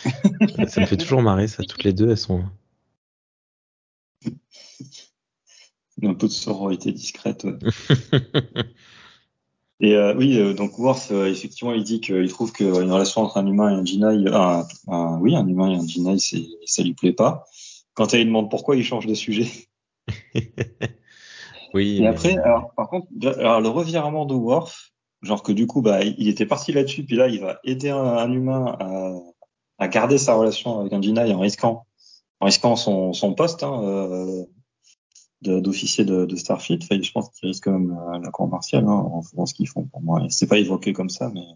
hein. 0.06 0.66
ça 0.68 0.80
me 0.80 0.86
fait 0.86 0.96
toujours 0.96 1.22
marrer, 1.22 1.48
ça. 1.48 1.62
Toutes 1.62 1.84
les 1.84 1.92
deux, 1.92 2.10
elles 2.10 2.18
sont. 2.18 2.44
Un 6.02 6.14
peu 6.14 6.26
de 6.26 6.32
sororité 6.32 6.92
discrète. 6.92 7.44
ouais. 7.44 7.58
Et 9.80 9.94
euh, 9.94 10.14
oui, 10.16 10.38
euh, 10.38 10.54
donc 10.54 10.78
Worf, 10.78 11.10
euh, 11.10 11.26
effectivement, 11.30 11.72
il 11.74 11.84
dit 11.84 12.00
qu'il 12.00 12.28
trouve 12.30 12.50
qu'une 12.52 12.72
relation 12.90 13.20
entre 13.22 13.36
un 13.36 13.46
humain 13.46 13.70
et 13.70 13.74
un 13.74 13.84
Jedi, 13.84 14.26
un, 14.32 14.66
un- 14.88 15.18
oui, 15.20 15.36
un 15.36 15.46
humain 15.46 15.70
et 15.70 15.76
un 15.76 15.86
Jedi, 15.86 16.18
c'est, 16.18 16.46
ça 16.64 16.82
lui 16.82 16.94
plaît 16.94 17.12
pas. 17.12 17.44
Quand 17.94 18.12
elle 18.14 18.20
lui 18.20 18.26
demande 18.26 18.50
pourquoi, 18.50 18.76
il 18.76 18.84
change 18.84 19.06
de 19.06 19.14
sujet. 19.14 19.48
oui. 21.74 21.98
Et 22.02 22.06
après, 22.06 22.36
alors, 22.38 22.72
par 22.76 22.88
contre, 22.88 23.06
alors, 23.38 23.60
le 23.60 23.68
revirement 23.68 24.24
de 24.24 24.34
Worf, 24.34 24.92
genre 25.22 25.42
que 25.42 25.52
du 25.52 25.66
coup, 25.66 25.82
bah, 25.82 26.02
il 26.04 26.28
était 26.28 26.46
parti 26.46 26.72
là-dessus, 26.72 27.04
puis 27.04 27.16
là, 27.16 27.28
il 27.28 27.40
va 27.40 27.58
aider 27.64 27.90
un, 27.90 27.98
un 27.98 28.32
humain 28.32 28.76
à, 28.80 29.12
à 29.78 29.88
garder 29.88 30.18
sa 30.18 30.34
relation 30.34 30.80
avec 30.80 30.92
un 30.92 31.02
Jedi 31.02 31.32
en 31.32 31.40
risquant, 31.40 31.86
en 32.40 32.46
risquant 32.46 32.76
son, 32.76 33.12
son 33.12 33.34
poste 33.34 33.62
hein, 33.62 33.80
euh, 33.82 34.44
d'officier 35.42 36.04
de, 36.04 36.24
de 36.24 36.36
Starfleet. 36.36 36.78
Enfin, 36.82 37.00
je 37.00 37.12
pense 37.12 37.30
qu'il 37.30 37.48
risque 37.48 37.64
quand 37.64 37.78
même 37.78 37.90
euh, 37.92 38.18
la 38.18 38.30
cour 38.30 38.48
martiale 38.48 38.84
hein, 38.84 38.90
en 39.12 39.22
faisant 39.22 39.46
ce 39.46 39.54
qu'ils 39.54 39.68
font 39.68 39.84
pour 39.84 40.00
moi. 40.02 40.22
C'est 40.30 40.48
pas 40.48 40.58
évoqué 40.58 40.92
comme 40.92 41.10
ça, 41.10 41.30
mais 41.32 41.46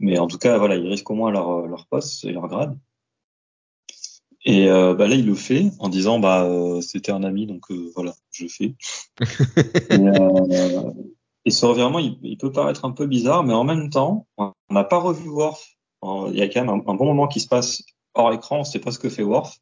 mais 0.00 0.18
en 0.18 0.26
tout 0.26 0.38
cas, 0.38 0.56
voilà, 0.58 0.76
ils 0.76 0.88
risquent 0.88 1.10
au 1.10 1.14
moins 1.14 1.30
leur, 1.30 1.66
leur 1.66 1.86
poste 1.86 2.24
et 2.24 2.32
leur 2.32 2.48
grade. 2.48 2.76
Et 4.44 4.68
euh, 4.70 4.94
bah 4.94 5.06
là, 5.06 5.14
il 5.14 5.26
le 5.26 5.34
fait 5.34 5.70
en 5.78 5.88
disant 5.88 6.18
bah 6.18 6.44
euh, 6.44 6.80
c'était 6.80 7.12
un 7.12 7.22
ami, 7.24 7.46
donc 7.46 7.70
euh, 7.70 7.92
voilà, 7.94 8.14
je 8.30 8.46
fais. 8.46 8.74
Et, 9.90 9.98
euh, 9.98 10.90
et 11.44 11.50
ce 11.50 11.66
revirement, 11.66 11.98
il, 11.98 12.18
il 12.22 12.36
peut 12.38 12.52
paraître 12.52 12.84
un 12.84 12.92
peu 12.92 13.06
bizarre, 13.06 13.44
mais 13.44 13.54
en 13.54 13.64
même 13.64 13.90
temps, 13.90 14.26
on 14.36 14.52
n'a 14.70 14.84
pas 14.84 14.98
revu 14.98 15.28
Worf. 15.28 15.76
Il 16.02 16.34
y 16.34 16.42
a 16.42 16.48
quand 16.48 16.64
même 16.64 16.70
un, 16.70 16.90
un 16.90 16.94
bon 16.94 17.06
moment 17.06 17.28
qui 17.28 17.40
se 17.40 17.48
passe 17.48 17.82
hors 18.14 18.32
écran, 18.32 18.60
on 18.60 18.64
sait 18.64 18.78
pas 18.78 18.90
ce 18.90 18.98
que 18.98 19.08
fait 19.08 19.22
Worf. 19.22 19.58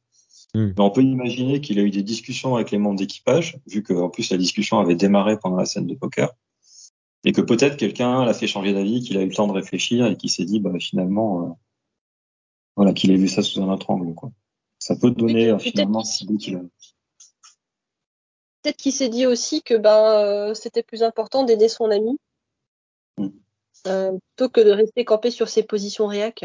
Hmm. 0.55 0.69
Mais 0.77 0.83
on 0.83 0.91
peut 0.91 1.03
imaginer 1.03 1.61
qu'il 1.61 1.79
a 1.79 1.83
eu 1.83 1.91
des 1.91 2.03
discussions 2.03 2.55
avec 2.55 2.71
les 2.71 2.79
membres 2.79 2.99
d'équipage, 2.99 3.59
vu 3.67 3.83
qu'en 3.83 4.09
plus 4.09 4.31
la 4.31 4.39
discussion 4.39 4.79
avait 4.79 4.97
démarré 4.97 5.39
pendant 5.39 5.57
la 5.57 5.67
scène 5.67 5.87
de 5.87 5.95
poker. 5.95 6.35
Et 7.25 7.33
que 7.33 7.41
peut-être 7.41 7.77
quelqu'un 7.77 8.25
l'a 8.25 8.33
fait 8.33 8.47
changer 8.47 8.73
d'avis, 8.73 9.03
qu'il 9.03 9.19
a 9.19 9.23
eu 9.23 9.29
le 9.29 9.35
temps 9.35 9.47
de 9.49 9.53
réfléchir 9.53 10.07
et 10.07 10.17
qu'il 10.17 10.31
s'est 10.31 10.45
dit, 10.45 10.61
bah, 10.61 10.71
finalement, 10.81 11.43
euh, 11.43 11.53
voilà, 12.77 12.93
qu'il 12.93 13.11
ait 13.11 13.17
vu 13.17 13.29
ça 13.29 13.43
sous 13.43 13.61
un 13.61 13.71
autre 13.73 13.91
angle, 13.91 14.15
quoi. 14.15 14.31
Ça 14.79 14.95
peut 14.97 15.11
donner, 15.11 15.49
euh, 15.51 15.59
finalement, 15.59 16.03
qu'il- 16.03 16.11
cette 16.13 16.21
idée 16.23 16.37
qu'il 16.39 16.57
a. 16.57 16.61
Peut-être 18.63 18.77
qu'il 18.77 18.93
s'est 18.93 19.09
dit 19.09 19.27
aussi 19.27 19.63
que, 19.63 19.75
ben, 19.75 20.05
euh, 20.51 20.55
c'était 20.55 20.83
plus 20.83 21.03
important 21.03 21.45
d'aider 21.45 21.69
son 21.69 21.91
ami, 21.91 22.19
Mm. 23.19 23.29
euh, 23.89 24.13
plutôt 24.37 24.49
que 24.49 24.61
de 24.61 24.71
rester 24.71 25.05
campé 25.05 25.31
sur 25.31 25.49
ses 25.49 25.65
positions 25.65 26.07
réac. 26.07 26.45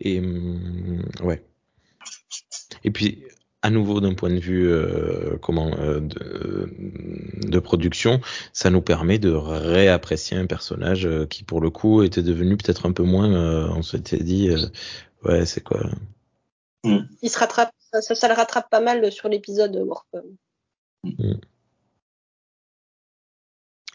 Et 0.00 0.20
hum, 0.20 1.02
ouais. 1.22 1.44
Et 2.84 2.90
puis 2.90 3.24
à 3.62 3.70
nouveau 3.70 4.00
d'un 4.00 4.14
point 4.14 4.30
de 4.30 4.38
vue 4.38 4.68
euh, 4.68 5.36
comment 5.42 5.72
euh, 5.78 5.98
de, 6.00 6.70
de 7.48 7.58
production, 7.58 8.20
ça 8.52 8.70
nous 8.70 8.80
permet 8.82 9.18
de 9.18 9.30
réapprécier 9.32 10.36
un 10.36 10.46
personnage 10.46 11.06
euh, 11.06 11.26
qui 11.26 11.42
pour 11.42 11.60
le 11.60 11.70
coup 11.70 12.02
était 12.04 12.22
devenu 12.22 12.56
peut-être 12.56 12.86
un 12.86 12.92
peu 12.92 13.02
moins. 13.02 13.32
euh, 13.32 13.68
on 13.74 13.82
s'était 13.82 14.22
dit 14.22 14.48
euh, 14.50 14.58
ouais 15.24 15.44
c'est 15.44 15.62
quoi. 15.62 15.80
Il 17.22 17.28
se 17.28 17.38
rattrape, 17.38 17.72
ça, 17.92 18.00
ça- 18.00 18.14
ça 18.14 18.28
le 18.28 18.34
rattrape 18.34 18.70
pas 18.70 18.80
mal 18.80 19.10
sur 19.10 19.28
l'épisode 19.28 19.74
Worf. 19.76 20.06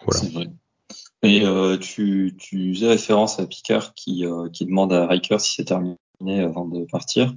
Voilà. 0.05 0.19
C'est 0.19 0.31
vrai. 0.33 0.47
Et 1.23 1.45
euh, 1.45 1.77
tu, 1.77 2.35
tu 2.37 2.73
faisais 2.73 2.87
référence 2.89 3.39
à 3.39 3.47
Picard 3.47 3.93
qui, 3.93 4.25
euh, 4.25 4.49
qui 4.49 4.65
demande 4.65 4.91
à 4.91 5.07
Riker 5.07 5.39
si 5.39 5.53
c'est 5.55 5.65
terminé 5.65 5.95
avant 6.41 6.65
de 6.65 6.83
partir. 6.85 7.33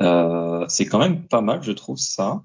Euh, 0.00 0.64
c'est 0.68 0.86
quand 0.86 0.98
même 0.98 1.26
pas 1.26 1.40
mal, 1.40 1.62
je 1.62 1.72
trouve 1.72 1.98
ça, 1.98 2.42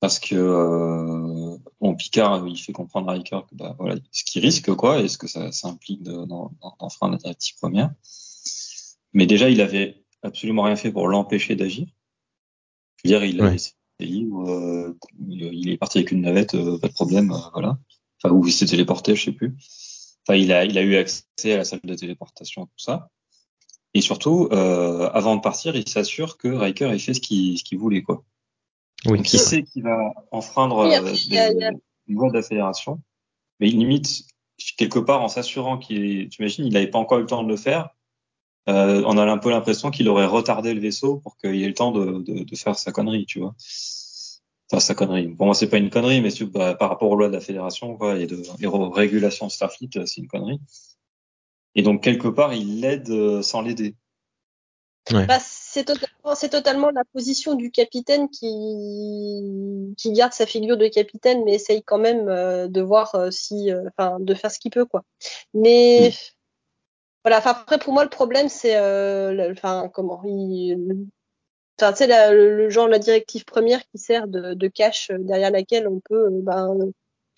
parce 0.00 0.18
que 0.18 0.34
euh, 0.34 1.56
bon, 1.80 1.94
Picard 1.96 2.46
il 2.46 2.58
fait 2.58 2.72
comprendre 2.72 3.08
à 3.08 3.12
Riker 3.12 3.40
que 3.48 3.54
bah, 3.54 3.74
voilà 3.78 3.96
ce 4.12 4.24
qu'il 4.24 4.42
risque 4.42 4.72
quoi 4.74 5.00
et 5.00 5.08
ce 5.08 5.16
que 5.16 5.26
ça, 5.26 5.50
ça 5.52 5.68
implique 5.68 6.02
de- 6.02 6.12
d'en- 6.26 6.52
d'en- 6.60 6.76
d'enfreindre 6.78 7.12
la 7.14 7.18
directive 7.18 7.56
première. 7.56 7.90
Mais 9.14 9.26
déjà 9.26 9.48
il 9.48 9.60
avait 9.62 10.04
absolument 10.22 10.64
rien 10.64 10.76
fait 10.76 10.92
pour 10.92 11.08
l'empêcher 11.08 11.56
d'agir. 11.56 11.86
Je 12.96 13.08
veux 13.08 13.18
dire 13.18 13.24
il 13.24 13.40
a 13.40 13.44
Ouais. 13.44 13.56
où, 14.28 14.48
euh, 14.50 14.94
il 15.30 15.70
est 15.70 15.78
parti 15.78 15.98
avec 15.98 16.10
une 16.12 16.20
navette, 16.22 16.54
euh, 16.54 16.78
pas 16.78 16.88
de 16.88 16.92
problème, 16.92 17.32
euh, 17.32 17.38
voilà. 17.54 17.78
Enfin 18.22 18.34
où 18.34 18.46
il 18.46 18.52
s'est 18.52 18.66
téléporté, 18.66 19.16
je 19.16 19.24
sais 19.24 19.32
plus. 19.32 19.56
Enfin 20.26 20.36
il 20.36 20.52
a 20.52 20.64
il 20.66 20.76
a 20.76 20.82
eu 20.82 20.96
accès 20.96 21.52
à 21.52 21.56
la 21.58 21.64
salle 21.64 21.80
de 21.84 21.94
téléportation 21.94 22.66
tout 22.66 22.72
ça. 22.78 23.08
Et 23.94 24.00
surtout, 24.00 24.48
euh, 24.52 25.08
avant 25.12 25.36
de 25.36 25.40
partir, 25.40 25.76
il 25.76 25.88
s'assure 25.88 26.36
que 26.36 26.48
Riker 26.48 26.90
ait 26.92 26.98
fait 26.98 27.14
ce 27.14 27.20
qu'il 27.20 27.58
ce 27.58 27.64
qu'il 27.64 27.78
voulait, 27.78 28.02
quoi. 28.02 28.24
Oui. 29.06 29.18
Donc 29.18 29.32
il 29.32 29.38
sait 29.38 29.62
qu'il 29.62 29.82
va 29.84 30.12
enfreindre 30.30 30.86
Oui, 30.88 30.94
après, 30.94 31.12
des 31.12 31.38
a- 31.38 31.70
des 32.08 32.14
lois 32.14 32.28
de 32.30 32.34
la 32.34 32.42
fédération, 32.42 33.00
mais 33.60 33.68
il 33.68 33.78
limite 33.78 34.24
quelque 34.76 34.98
part 34.98 35.22
en 35.22 35.28
s'assurant 35.28 35.78
qu'il, 35.78 36.28
tu 36.28 36.42
imagines, 36.42 36.66
il 36.66 36.72
n'avait 36.72 36.88
pas 36.88 36.98
encore 36.98 37.18
eu 37.18 37.22
le 37.22 37.26
temps 37.26 37.42
de 37.42 37.48
le 37.48 37.56
faire. 37.56 37.88
Euh, 38.68 39.02
on 39.06 39.18
a 39.18 39.24
un 39.30 39.38
peu 39.38 39.50
l'impression 39.50 39.90
qu'il 39.90 40.08
aurait 40.08 40.26
retardé 40.26 40.72
le 40.74 40.80
vaisseau 40.80 41.18
pour 41.18 41.36
qu'il 41.36 41.62
ait 41.62 41.68
le 41.68 41.74
temps 41.74 41.92
de, 41.92 42.22
de, 42.22 42.44
de 42.44 42.56
faire 42.56 42.76
sa 42.78 42.92
connerie, 42.92 43.26
tu 43.26 43.40
vois. 43.40 43.54
Enfin, 44.70 44.80
sa 44.80 44.94
connerie. 44.94 45.28
Pour 45.28 45.46
moi, 45.46 45.54
c'est 45.54 45.68
pas 45.68 45.76
une 45.76 45.90
connerie, 45.90 46.22
mais 46.22 46.30
bah, 46.46 46.74
par 46.74 46.88
rapport 46.88 47.10
aux 47.10 47.16
lois 47.16 47.28
de 47.28 47.34
la 47.34 47.40
fédération, 47.40 47.96
quoi, 47.96 48.18
et 48.18 48.26
de 48.26 48.42
et 48.60 48.66
aux 48.66 48.90
régulations 48.90 49.46
de 49.46 49.52
Starfleet, 49.52 49.90
c'est 50.06 50.20
une 50.22 50.28
connerie. 50.28 50.60
Et 51.74 51.82
donc 51.82 52.02
quelque 52.02 52.28
part, 52.28 52.54
il 52.54 52.80
l'aide 52.80 53.10
euh, 53.10 53.42
sans 53.42 53.62
l'aider. 53.62 53.94
Bah, 55.28 55.38
c'est 55.40 55.84
totalement, 55.84 56.34
c'est 56.34 56.48
totalement 56.50 56.90
la 56.90 57.04
position 57.12 57.54
du 57.54 57.70
capitaine 57.70 58.28
qui, 58.30 59.94
qui 59.96 60.12
garde 60.12 60.32
sa 60.32 60.46
figure 60.46 60.76
de 60.76 60.88
capitaine, 60.88 61.44
mais 61.44 61.54
essaye 61.54 61.82
quand 61.82 61.98
même 61.98 62.28
euh, 62.28 62.68
de 62.68 62.80
voir 62.80 63.14
euh, 63.14 63.30
si, 63.30 63.70
euh, 63.70 63.88
enfin, 63.96 64.18
de 64.20 64.34
faire 64.34 64.50
ce 64.50 64.58
qu'il 64.58 64.70
peut, 64.70 64.84
quoi. 64.86 65.02
Mais 65.54 66.12
voilà. 67.24 67.38
Enfin, 67.38 67.50
après, 67.52 67.78
pour 67.78 67.92
moi, 67.92 68.04
le 68.04 68.10
problème, 68.10 68.48
c'est, 68.48 68.76
euh, 68.76 69.32
le- 69.32 69.52
enfin, 69.52 69.90
comment, 69.92 70.22
il, 70.24 70.76
enfin, 71.80 71.92
tu 71.92 71.98
sais, 71.98 72.06
la- 72.06 72.32
le, 72.32 72.56
le 72.56 72.70
genre 72.70 72.88
la 72.88 72.98
directive 72.98 73.44
première 73.44 73.82
qui 73.88 73.98
sert 73.98 74.28
de, 74.28 74.54
de 74.54 74.68
cache 74.68 75.10
derrière 75.12 75.50
laquelle 75.50 75.88
on 75.88 76.00
peut, 76.00 76.28
ben, 76.42 76.76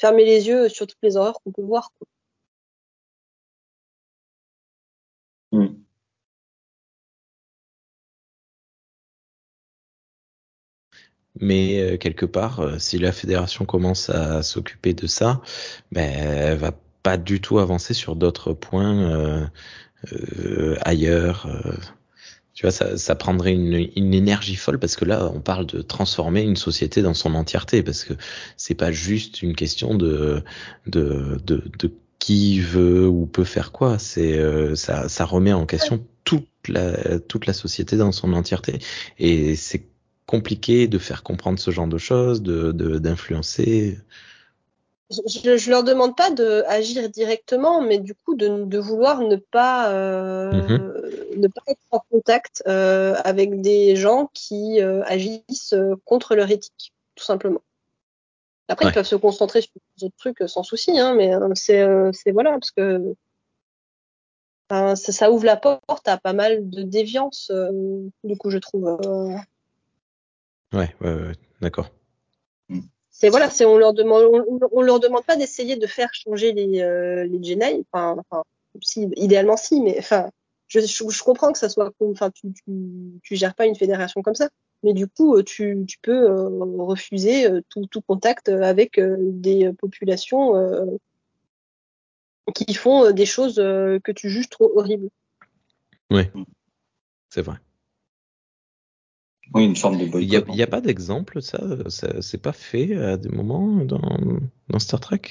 fermer 0.00 0.24
les 0.24 0.48
yeux 0.48 0.68
sur 0.68 0.86
toutes 0.86 0.98
les 1.02 1.16
horreurs 1.16 1.40
qu'on 1.42 1.52
peut 1.52 1.62
voir. 1.62 1.92
Quoi. 1.98 2.08
Mais 11.40 11.80
euh, 11.80 11.96
quelque 11.96 12.26
part, 12.26 12.60
euh, 12.60 12.78
si 12.78 12.98
la 12.98 13.12
fédération 13.12 13.64
commence 13.64 14.10
à 14.10 14.42
s'occuper 14.42 14.94
de 14.94 15.06
ça, 15.06 15.40
ben, 15.92 16.10
elle 16.10 16.58
va 16.58 16.72
pas 17.02 17.16
du 17.16 17.40
tout 17.40 17.58
avancer 17.58 17.94
sur 17.94 18.16
d'autres 18.16 18.52
points 18.52 18.98
euh, 19.10 19.46
euh, 20.12 20.76
ailleurs. 20.82 21.48
Tu 22.54 22.62
vois, 22.62 22.72
ça, 22.72 22.96
ça 22.96 23.14
prendrait 23.14 23.52
une, 23.52 23.88
une, 23.96 24.14
énergie 24.14 24.56
folle 24.56 24.78
parce 24.78 24.96
que 24.96 25.04
là, 25.04 25.30
on 25.34 25.40
parle 25.40 25.66
de 25.66 25.82
transformer 25.82 26.40
une 26.40 26.56
société 26.56 27.02
dans 27.02 27.12
son 27.12 27.34
entièreté 27.34 27.82
parce 27.82 28.02
que 28.02 28.14
c'est 28.56 28.74
pas 28.74 28.92
juste 28.92 29.42
une 29.42 29.54
question 29.54 29.94
de, 29.94 30.42
de, 30.86 31.38
de, 31.44 31.62
de 31.78 31.92
qui 32.18 32.60
veut 32.60 33.06
ou 33.06 33.26
peut 33.26 33.44
faire 33.44 33.72
quoi. 33.72 33.98
C'est 33.98 34.38
euh, 34.38 34.74
ça, 34.74 35.08
ça 35.08 35.24
remet 35.24 35.52
en 35.52 35.66
question 35.66 36.04
toute 36.24 36.48
la, 36.66 37.18
toute 37.20 37.46
la 37.46 37.52
société 37.52 37.96
dans 37.96 38.10
son 38.10 38.32
entièreté 38.32 38.78
et 39.18 39.54
c'est 39.54 39.86
compliqué 40.26 40.88
de 40.88 40.98
faire 40.98 41.22
comprendre 41.22 41.58
ce 41.58 41.70
genre 41.70 41.86
de 41.86 41.98
choses, 41.98 42.42
de 42.42 42.72
d'influencer 42.98 43.98
je, 45.10 45.56
je 45.56 45.70
leur 45.70 45.84
demande 45.84 46.16
pas 46.16 46.30
de 46.30 46.64
agir 46.66 47.08
directement, 47.08 47.80
mais 47.80 47.98
du 47.98 48.14
coup 48.14 48.34
de, 48.34 48.64
de 48.64 48.78
vouloir 48.78 49.20
ne 49.20 49.36
pas 49.36 49.92
euh, 49.92 50.50
mm-hmm. 50.50 51.38
ne 51.38 51.48
pas 51.48 51.62
être 51.68 51.80
en 51.90 52.00
contact 52.10 52.62
euh, 52.66 53.14
avec 53.24 53.60
des 53.60 53.94
gens 53.96 54.30
qui 54.34 54.80
euh, 54.80 55.02
agissent 55.04 55.74
contre 56.04 56.34
leur 56.34 56.50
éthique, 56.50 56.92
tout 57.14 57.24
simplement. 57.24 57.60
Après, 58.68 58.86
ouais. 58.86 58.90
ils 58.90 58.94
peuvent 58.94 59.06
se 59.06 59.14
concentrer 59.14 59.60
sur 59.60 59.70
d'autres 60.00 60.16
trucs 60.16 60.42
sans 60.48 60.64
souci, 60.64 60.98
hein, 60.98 61.14
mais 61.14 61.30
c'est 61.54 61.86
c'est 62.12 62.32
voilà 62.32 62.50
parce 62.52 62.72
que 62.72 63.14
ça, 64.68 64.96
ça, 64.96 65.30
ouvre 65.30 65.44
la 65.44 65.56
porte 65.56 66.08
à 66.08 66.18
pas 66.18 66.32
mal 66.32 66.68
de 66.68 66.82
déviance, 66.82 67.52
du 68.24 68.36
coup, 68.36 68.50
je 68.50 68.58
trouve. 68.58 68.98
Ouais, 70.76 70.94
ouais, 71.00 71.14
ouais 71.14 71.32
d'accord 71.60 71.90
c'est 73.18 73.30
voilà, 73.30 73.48
c'est 73.48 73.64
on 73.64 73.78
leur 73.78 73.94
demande, 73.94 74.24
on, 74.46 74.60
on 74.72 74.82
leur 74.82 75.00
demande 75.00 75.24
pas 75.24 75.36
d'essayer 75.36 75.76
de 75.76 75.86
faire 75.86 76.10
changer 76.12 76.52
les 76.52 76.82
euh, 76.82 77.24
les 77.24 77.42
Jedi. 77.42 77.82
Enfin, 77.90 78.14
enfin, 78.18 78.42
si, 78.82 79.08
idéalement 79.16 79.56
si, 79.56 79.80
mais 79.80 79.96
enfin, 79.98 80.30
je, 80.68 80.80
je, 80.80 81.08
je 81.08 81.22
comprends 81.22 81.50
que 81.50 81.58
ça 81.58 81.70
soit, 81.70 81.94
enfin, 82.00 82.30
tu, 82.30 82.52
tu, 82.52 82.62
tu 83.22 83.36
gères 83.36 83.54
pas 83.54 83.64
une 83.64 83.74
fédération 83.74 84.20
comme 84.20 84.34
ça, 84.34 84.50
mais 84.82 84.92
du 84.92 85.06
coup, 85.06 85.42
tu, 85.42 85.86
tu 85.88 85.96
peux 86.02 86.28
euh, 86.30 86.48
refuser 86.76 87.50
euh, 87.50 87.62
tout, 87.70 87.86
tout 87.86 88.02
contact 88.02 88.50
avec 88.50 88.98
euh, 88.98 89.16
des 89.18 89.72
populations 89.72 90.54
euh, 90.54 90.84
qui 92.54 92.74
font 92.74 93.12
des 93.12 93.26
choses 93.26 93.54
que 93.54 94.12
tu 94.12 94.28
juges 94.28 94.50
trop 94.50 94.78
horribles. 94.78 95.08
Oui, 96.10 96.24
c'est 97.30 97.40
vrai. 97.40 97.56
Oui, 99.54 99.64
une 99.64 99.76
forme 99.76 99.98
de 99.98 100.06
boycott. 100.06 100.44
Il 100.48 100.54
n'y 100.54 100.62
a, 100.62 100.64
a, 100.64 100.68
pas 100.68 100.80
d'exemple, 100.80 101.40
ça, 101.40 101.60
ça 101.88 102.20
c'est 102.20 102.42
pas 102.42 102.52
fait 102.52 102.96
à 102.96 103.16
des 103.16 103.28
moments 103.28 103.84
dans, 103.84 104.18
dans 104.68 104.78
Star 104.78 105.00
Trek? 105.00 105.22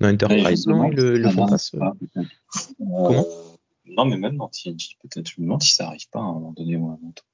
Dans 0.00 0.08
Enterprise, 0.08 0.66
non, 0.66 0.90
ils 0.90 0.96
le, 0.96 1.18
le 1.18 1.30
font 1.30 1.46
pas. 1.46 1.58
Ce... 1.58 1.76
pas 1.76 1.94
Comment? 2.78 3.26
Non, 3.86 4.06
mais 4.06 4.16
même 4.16 4.36
dans 4.36 4.48
TNG, 4.48 4.96
peut-être. 5.02 5.28
Je 5.28 5.40
me 5.40 5.46
demande 5.46 5.62
si 5.62 5.74
ça 5.74 5.88
arrive 5.88 6.08
pas 6.10 6.20
à 6.20 6.22
un 6.22 6.32
moment 6.32 6.52
donné 6.52 6.76
ou 6.76 6.88
à 6.88 6.92
un 6.92 7.08
autre. 7.08 7.24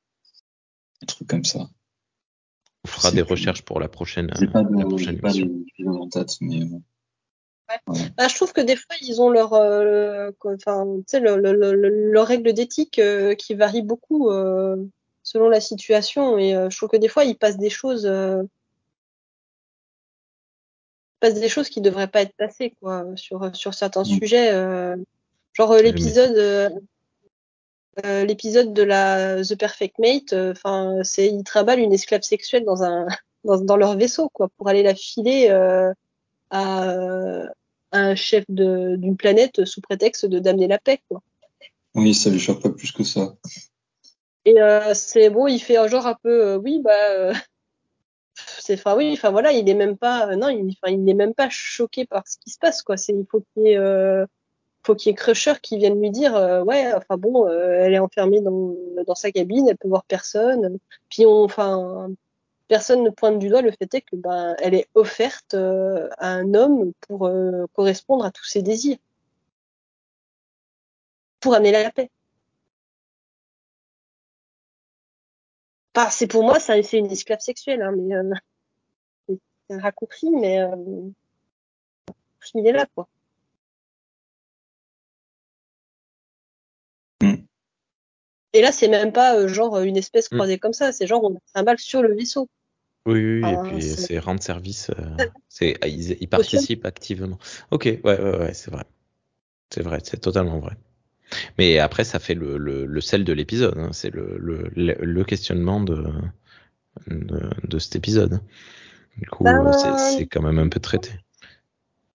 Un 1.02 1.06
truc 1.06 1.28
comme 1.28 1.44
ça. 1.44 1.70
On 2.84 2.88
fera 2.88 3.12
des 3.12 3.22
recherches 3.22 3.62
pour 3.62 3.78
la 3.78 3.88
prochaine. 3.88 4.30
J'ai 4.38 4.48
pas 4.48 4.62
de, 4.62 4.74
la 4.76 4.84
prochaine 4.84 5.20
pas 5.20 5.32
en 5.86 6.08
tête, 6.08 6.36
mais. 6.40 6.60
Ouais. 7.70 8.10
Bah, 8.16 8.28
je 8.28 8.34
trouve 8.34 8.52
que 8.52 8.60
des 8.60 8.76
fois 8.76 8.96
ils 9.00 9.20
ont 9.20 9.30
leur, 9.30 9.52
euh, 9.54 10.30
enfin, 10.44 10.84
règle 12.24 12.52
d'éthique 12.52 12.98
euh, 12.98 13.34
qui 13.34 13.54
varie 13.54 13.82
beaucoup 13.82 14.30
euh, 14.30 14.76
selon 15.22 15.48
la 15.48 15.60
situation 15.60 16.38
et 16.38 16.54
euh, 16.54 16.70
je 16.70 16.76
trouve 16.76 16.88
que 16.88 16.96
des 16.96 17.08
fois 17.08 17.24
ils 17.24 17.36
passent 17.36 17.58
des 17.58 17.70
choses, 17.70 18.06
euh, 18.06 18.42
passent 21.20 21.34
des 21.34 21.48
choses 21.48 21.68
qui 21.68 21.80
devraient 21.80 22.08
pas 22.08 22.22
être 22.22 22.34
passées 22.36 22.74
quoi 22.80 23.04
sur 23.16 23.54
sur 23.54 23.74
certains 23.74 24.02
mmh. 24.02 24.04
sujets, 24.04 24.52
genre 25.52 25.74
l'épisode. 25.74 26.72
l'épisode 28.04 28.72
de 28.72 28.82
la 28.82 29.44
The 29.44 29.56
Perfect 29.56 29.98
Mate, 29.98 30.32
enfin, 30.32 31.00
c'est 31.04 31.28
ils 31.28 31.44
trimballent 31.44 31.80
une 31.80 31.92
esclave 31.92 32.22
sexuelle 32.22 32.64
dans 32.64 32.82
un 32.82 33.06
dans, 33.44 33.58
dans 33.58 33.76
leur 33.76 33.96
vaisseau 33.96 34.28
quoi 34.30 34.48
pour 34.56 34.68
aller 34.68 34.82
la 34.82 34.94
filer 34.94 35.50
à 36.50 37.46
un 37.92 38.14
chef 38.14 38.44
d'une 38.48 39.16
planète 39.16 39.64
sous 39.64 39.80
prétexte 39.80 40.26
de 40.26 40.38
d'amener 40.38 40.68
la 40.68 40.78
paix. 40.78 41.00
Quoi. 41.08 41.22
Oui, 41.94 42.14
ça 42.14 42.30
lui 42.30 42.38
choque 42.38 42.62
pas 42.62 42.70
plus 42.70 42.92
que 42.92 43.04
ça. 43.04 43.34
Et 44.44 44.60
euh, 44.60 44.94
c'est 44.94 45.28
bon, 45.30 45.46
il 45.46 45.58
fait 45.58 45.76
un 45.76 45.86
genre 45.86 46.06
un 46.06 46.16
peu, 46.22 46.44
euh, 46.44 46.56
oui, 46.56 46.80
bah, 46.82 47.10
euh, 47.10 47.34
c'est, 48.34 48.74
enfin 48.74 48.96
oui, 48.96 49.10
enfin 49.12 49.30
voilà, 49.30 49.52
il 49.52 49.68
est 49.68 49.74
même 49.74 49.98
pas, 49.98 50.34
non, 50.36 50.48
il, 50.48 50.74
il 50.88 51.04
n'est 51.04 51.14
même 51.14 51.34
pas 51.34 51.48
choqué 51.50 52.06
par 52.06 52.26
ce 52.26 52.38
qui 52.38 52.50
se 52.50 52.58
passe, 52.58 52.82
quoi. 52.82 52.96
C'est, 52.96 53.12
il 53.12 53.26
faut 53.30 53.42
qu'il 53.52 53.64
y 53.64 53.72
ait, 53.72 54.24
faut 54.82 54.94
qu'il 54.94 55.10
y 55.10 55.12
ait 55.12 55.14
Crusher 55.14 55.54
qui 55.60 55.76
vienne 55.76 56.00
lui 56.00 56.10
dire, 56.10 56.32
ouais, 56.66 56.92
enfin 56.94 57.18
bon, 57.18 57.46
elle 57.48 57.92
est 57.92 57.98
enfermée 57.98 58.40
dans, 58.40 58.74
dans 59.06 59.14
sa 59.14 59.30
cabine, 59.30 59.68
elle 59.68 59.76
peut 59.76 59.88
voir 59.88 60.04
personne. 60.04 60.78
Puis 61.10 61.26
on, 61.26 61.44
enfin, 61.44 62.08
personne 62.70 63.02
ne 63.02 63.10
pointe 63.10 63.40
du 63.40 63.48
doigt 63.48 63.62
le 63.62 63.72
fait 63.72 63.92
est 63.94 64.00
que 64.00 64.14
ben 64.14 64.54
elle 64.60 64.74
est 64.74 64.88
offerte 64.94 65.54
euh, 65.54 66.08
à 66.18 66.28
un 66.28 66.54
homme 66.54 66.92
pour 67.00 67.26
euh, 67.26 67.66
correspondre 67.74 68.24
à 68.24 68.30
tous 68.30 68.44
ses 68.44 68.62
désirs, 68.62 68.98
pour 71.40 71.54
amener 71.54 71.72
la 71.72 71.90
paix. 71.90 72.10
C'est 76.10 76.28
pour 76.28 76.44
moi, 76.44 76.60
c'est 76.60 76.92
une 76.92 77.10
esclave 77.10 77.40
sexuelle, 77.40 77.82
hein, 77.82 77.92
mais 77.96 78.14
euh, 78.14 78.32
c'est 79.28 79.74
un 79.74 79.80
raccourci, 79.80 80.30
mais 80.30 80.60
il 82.54 82.66
est 82.66 82.72
là, 82.72 82.86
quoi. 82.94 83.08
Mm. 87.22 87.34
Et 88.52 88.62
là, 88.62 88.72
c'est 88.72 88.88
même 88.88 89.12
pas 89.12 89.46
genre 89.48 89.80
une 89.80 89.96
espèce 89.96 90.28
croisée 90.28 90.56
mm. 90.56 90.60
comme 90.60 90.72
ça, 90.72 90.92
c'est 90.92 91.06
genre 91.08 91.24
on 91.24 91.34
a 91.34 91.40
un 91.60 91.62
balle 91.64 91.78
sur 91.78 92.02
le 92.02 92.14
vaisseau. 92.14 92.48
Oui, 93.06 93.40
oui, 93.40 93.40
ah, 93.44 93.52
et 93.52 93.70
puis 93.70 93.82
c'est 93.82 94.18
rendre 94.18 94.42
service. 94.42 94.90
Euh, 94.90 95.16
c'est 95.48 95.78
ah, 95.80 95.88
ils, 95.88 96.16
ils, 96.20 96.28
participent 96.28 96.84
activement. 96.84 97.38
Ok, 97.70 97.84
ouais, 97.84 98.00
ouais, 98.04 98.38
ouais, 98.38 98.54
c'est 98.54 98.70
vrai. 98.70 98.84
C'est 99.70 99.82
vrai, 99.82 100.00
c'est 100.02 100.18
totalement 100.18 100.58
vrai. 100.58 100.76
Mais 101.58 101.78
après, 101.78 102.04
ça 102.04 102.18
fait 102.18 102.34
le, 102.34 102.58
le, 102.58 102.86
le 102.86 103.00
sel 103.00 103.24
de 103.24 103.32
l'épisode. 103.32 103.78
Hein. 103.78 103.90
C'est 103.92 104.10
le, 104.10 104.36
le, 104.38 104.70
le, 104.74 105.24
questionnement 105.24 105.80
de, 105.80 106.12
de, 107.06 107.50
de 107.66 107.78
cet 107.78 107.96
épisode. 107.96 108.40
Du 109.16 109.28
coup, 109.28 109.44
ben... 109.44 109.72
c'est 109.72 110.26
quand 110.26 110.42
même 110.42 110.58
un 110.58 110.68
peu 110.68 110.80
traité. 110.80 111.10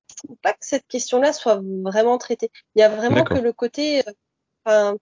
Je 0.10 0.16
trouve 0.28 0.38
pas 0.38 0.54
que 0.54 0.66
cette 0.66 0.88
question-là 0.88 1.34
soit 1.34 1.62
vraiment 1.84 2.18
traitée. 2.18 2.52
Il 2.76 2.80
y 2.80 2.84
a 2.84 2.90
vraiment 2.90 3.24
que 3.24 3.36
le 3.36 3.54
côté. 3.54 4.04
Euh, 4.68 4.96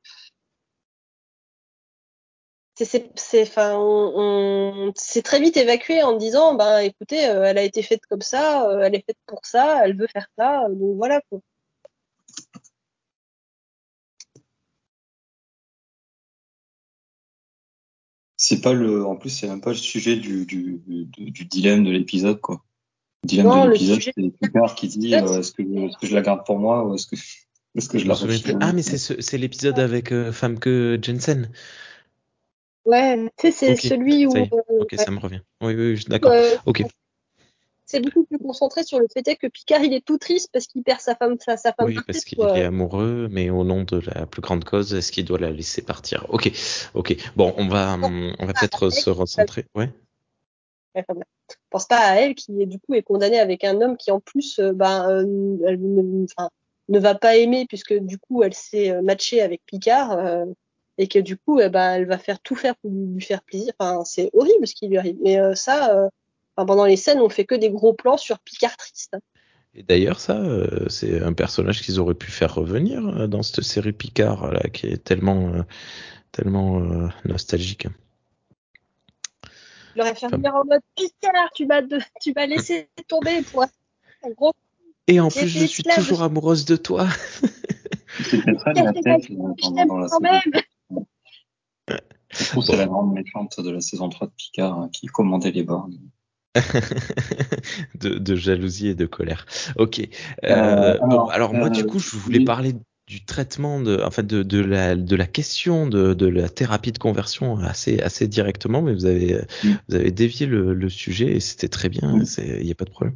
c'est 2.75 3.41
enfin 3.43 3.75
on, 3.75 4.13
on 4.15 4.93
c'est 4.95 5.21
très 5.21 5.39
vite 5.39 5.57
évacué 5.57 6.01
en 6.01 6.17
disant 6.17 6.55
ben 6.55 6.79
écoutez 6.79 7.27
euh, 7.27 7.43
elle 7.43 7.57
a 7.57 7.63
été 7.63 7.83
faite 7.83 8.01
comme 8.09 8.21
ça 8.21 8.67
euh, 8.69 8.81
elle 8.81 8.95
est 8.95 9.05
faite 9.05 9.17
pour 9.27 9.45
ça 9.45 9.85
elle 9.85 9.95
veut 9.95 10.07
faire 10.07 10.27
ça 10.37 10.67
donc 10.69 10.97
voilà 10.97 11.21
quoi. 11.29 11.39
C'est 18.35 18.61
pas 18.61 18.73
le 18.73 19.05
en 19.05 19.15
plus 19.15 19.29
c'est 19.29 19.47
même 19.47 19.61
pas 19.61 19.69
le 19.69 19.75
sujet 19.75 20.15
du 20.15 20.45
du, 20.45 20.81
du, 20.87 21.31
du 21.31 21.45
dilemme 21.45 21.83
de 21.83 21.91
l'épisode 21.91 22.41
quoi. 22.41 22.63
Le 23.23 23.27
dilemme 23.27 23.47
non, 23.47 23.65
de 23.65 23.71
l'épisode 23.71 23.99
sujet... 24.01 24.13
c'est 24.17 24.47
Picard 24.47 24.75
qui 24.75 24.87
dit 24.87 25.15
euh, 25.15 25.39
est-ce 25.39 25.51
que 25.51 25.61
est-ce 25.61 25.97
que 25.97 26.07
je 26.07 26.15
la 26.15 26.21
garde 26.21 26.43
pour 26.45 26.57
moi 26.57 26.85
ou 26.85 26.95
est-ce 26.95 27.05
que 27.05 27.15
est-ce 27.75 27.87
que 27.87 27.99
je, 27.99 28.03
je 28.03 28.51
la 28.51 28.57
Ah 28.61 28.73
mais 28.73 28.81
c'est 28.81 29.21
c'est 29.21 29.37
l'épisode 29.37 29.79
avec 29.79 30.11
euh, 30.11 30.31
Famke 30.31 30.67
Jensen. 31.01 31.51
Ouais, 32.85 33.17
tu 33.37 33.47
sais, 33.47 33.51
c'est 33.51 33.73
okay, 33.73 33.87
celui 33.89 34.25
où. 34.27 34.35
Euh, 34.35 34.45
ok, 34.79 34.91
ouais. 34.91 34.97
ça 34.97 35.11
me 35.11 35.19
revient. 35.19 35.41
Oui, 35.61 35.73
oui, 35.73 36.03
d'accord. 36.07 36.31
Euh, 36.31 36.55
ok. 36.65 36.83
C'est 37.85 37.99
beaucoup 37.99 38.23
plus 38.23 38.39
concentré 38.39 38.83
sur 38.83 38.99
le 38.99 39.07
fait 39.13 39.35
que 39.35 39.47
Picard, 39.47 39.83
il 39.83 39.93
est 39.93 40.03
tout 40.03 40.17
triste 40.17 40.49
parce 40.51 40.67
qu'il 40.67 40.83
perd 40.83 40.99
sa 40.99 41.15
femme, 41.15 41.35
sa, 41.39 41.57
sa 41.57 41.73
femme. 41.73 41.87
Oui, 41.87 41.99
parce 42.05 42.23
qu'il 42.23 42.39
est 42.39 42.63
amoureux, 42.63 43.27
mais 43.29 43.49
au 43.49 43.63
nom 43.63 43.83
de 43.83 43.99
la 43.99 44.25
plus 44.25 44.41
grande 44.41 44.63
cause, 44.63 44.93
est-ce 44.93 45.11
qu'il 45.11 45.25
doit 45.25 45.37
la 45.37 45.51
laisser 45.51 45.81
partir? 45.81 46.25
Ok, 46.29 46.51
ok. 46.93 47.15
Bon, 47.35 47.53
on 47.57 47.67
va, 47.67 47.97
on 48.01 48.45
va 48.45 48.53
peut-être 48.53 48.89
se 48.89 49.09
recentrer. 49.09 49.65
Ouais. 49.75 49.89
pense 51.69 51.85
pas 51.85 51.99
à 51.99 52.15
elle 52.15 52.35
qui, 52.35 52.65
du 52.65 52.79
coup, 52.79 52.95
est 52.95 53.03
condamnée 53.03 53.39
avec 53.39 53.63
un 53.63 53.79
homme 53.81 53.97
qui, 53.97 54.11
en 54.11 54.19
plus, 54.19 54.59
euh, 54.59 54.73
ben, 54.73 55.09
euh, 55.09 55.57
elle 55.67 55.79
ne, 55.79 56.99
va 56.99 57.15
pas 57.15 57.35
aimer 57.35 57.65
puisque, 57.67 57.93
du 57.93 58.17
coup, 58.17 58.43
elle 58.43 58.53
s'est 58.53 59.01
matchée 59.01 59.41
avec 59.41 59.61
Picard. 59.65 60.13
Euh, 60.13 60.45
et 60.97 61.07
que 61.07 61.19
du 61.19 61.37
coup, 61.37 61.59
eh 61.59 61.69
ben, 61.69 61.93
elle 61.93 62.05
va 62.05 62.17
faire 62.17 62.39
tout 62.39 62.55
faire 62.55 62.75
pour 62.77 62.91
lui 62.91 63.21
faire 63.21 63.41
plaisir. 63.43 63.73
Enfin, 63.79 64.03
c'est 64.05 64.29
horrible 64.33 64.67
ce 64.67 64.75
qui 64.75 64.87
lui 64.87 64.97
arrive. 64.97 65.17
Mais 65.21 65.39
euh, 65.39 65.55
ça, 65.55 65.95
euh, 65.95 66.09
enfin, 66.55 66.65
pendant 66.65 66.85
les 66.85 66.97
scènes, 66.97 67.19
on 67.19 67.29
fait 67.29 67.45
que 67.45 67.55
des 67.55 67.71
gros 67.71 67.93
plans 67.93 68.17
sur 68.17 68.39
Picard 68.39 68.77
triste. 68.77 69.15
Et 69.75 69.83
d'ailleurs, 69.83 70.19
ça, 70.19 70.37
euh, 70.37 70.87
c'est 70.87 71.21
un 71.21 71.33
personnage 71.33 71.81
qu'ils 71.81 71.99
auraient 71.99 72.13
pu 72.13 72.29
faire 72.29 72.53
revenir 72.53 73.07
euh, 73.07 73.27
dans 73.27 73.41
cette 73.41 73.63
série 73.63 73.91
Picard 73.91 74.51
là, 74.51 74.61
qui 74.69 74.85
est 74.87 75.03
tellement, 75.03 75.51
euh, 75.53 75.63
tellement 76.31 76.79
nostalgique. 77.25 77.87
Il 79.95 80.01
aurait 80.01 80.13
fait 80.13 80.27
enfin... 80.27 80.37
revenir 80.37 80.55
en 80.55 80.65
mode 80.65 80.81
Picard, 80.95 81.49
tu 81.55 81.65
m'as, 81.65 81.81
de... 81.81 81.99
tu 82.21 82.33
m'as 82.35 82.45
laissé 82.45 82.87
tomber 83.07 83.41
pour 83.51 83.63
un 83.63 84.29
gros. 84.37 84.53
Et 85.07 85.19
en 85.19 85.29
plus, 85.29 85.47
je 85.47 85.65
suis 85.65 85.83
toujours 85.83 86.21
amoureuse 86.21 86.65
de 86.65 86.75
toi. 86.75 87.07
C'était 88.23 88.53
très 88.55 88.73
la 88.73 88.93
tête 88.93 89.27
pendant 89.59 89.85
dans 89.85 89.97
la 89.97 90.07
quand 90.07 90.19
même. 90.19 90.41
Je 92.29 92.45
trouve 92.45 92.65
que 92.65 92.71
c'est 92.71 92.77
la 92.77 92.85
grande 92.87 93.13
méchante 93.13 93.59
de 93.59 93.69
la 93.69 93.81
saison 93.81 94.09
3 94.09 94.27
de 94.27 94.33
Picard 94.35 94.77
hein, 94.77 94.89
qui 94.91 95.07
commandait 95.07 95.51
les 95.51 95.63
bornes. 95.63 95.97
de, 97.95 98.09
de 98.17 98.35
jalousie 98.35 98.87
et 98.89 98.95
de 98.95 99.05
colère. 99.05 99.45
Ok. 99.77 99.99
Euh, 99.99 100.03
Euh, 100.45 100.97
bon, 100.99 101.05
alors, 101.05 101.31
alors 101.31 101.53
moi, 101.53 101.67
euh, 101.67 101.69
du 101.71 101.85
coup, 101.85 101.99
je 101.99 102.15
voulais 102.15 102.39
oui. 102.39 102.45
parler 102.45 102.73
du 103.07 103.25
traitement 103.25 103.81
de, 103.81 104.01
en 104.01 104.11
fait, 104.11 104.25
de, 104.25 104.43
de 104.43 104.59
la, 104.59 104.95
de 104.95 105.15
la 105.15 105.25
question 105.27 105.87
de, 105.87 106.13
de 106.13 106.27
la 106.27 106.47
thérapie 106.49 106.91
de 106.91 106.97
conversion 106.99 107.57
assez, 107.57 107.99
assez 108.01 108.27
directement, 108.27 108.81
mais 108.81 108.93
vous 108.93 109.05
avez, 109.05 109.41
Mm. 109.63 109.71
vous 109.89 109.95
avez 109.95 110.11
dévié 110.11 110.45
le, 110.45 110.73
le 110.73 110.89
sujet 110.89 111.35
et 111.35 111.39
c'était 111.39 111.69
très 111.69 111.89
bien. 111.89 112.17
Mm. 112.17 112.25
Il 112.37 112.65
n'y 112.65 112.71
a 112.71 112.75
pas 112.75 112.85
de 112.85 112.91
problème. 112.91 113.15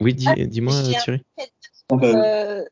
Oui, 0.00 0.14
dis, 0.14 0.26
Ah, 0.28 0.34
dis-moi, 0.36 0.74
j'ai 0.84 0.96
un- 0.96 1.00
Thierry. 1.00 1.22
Ah 1.90 1.96
bah, 1.96 2.06
Euh, 2.06 2.64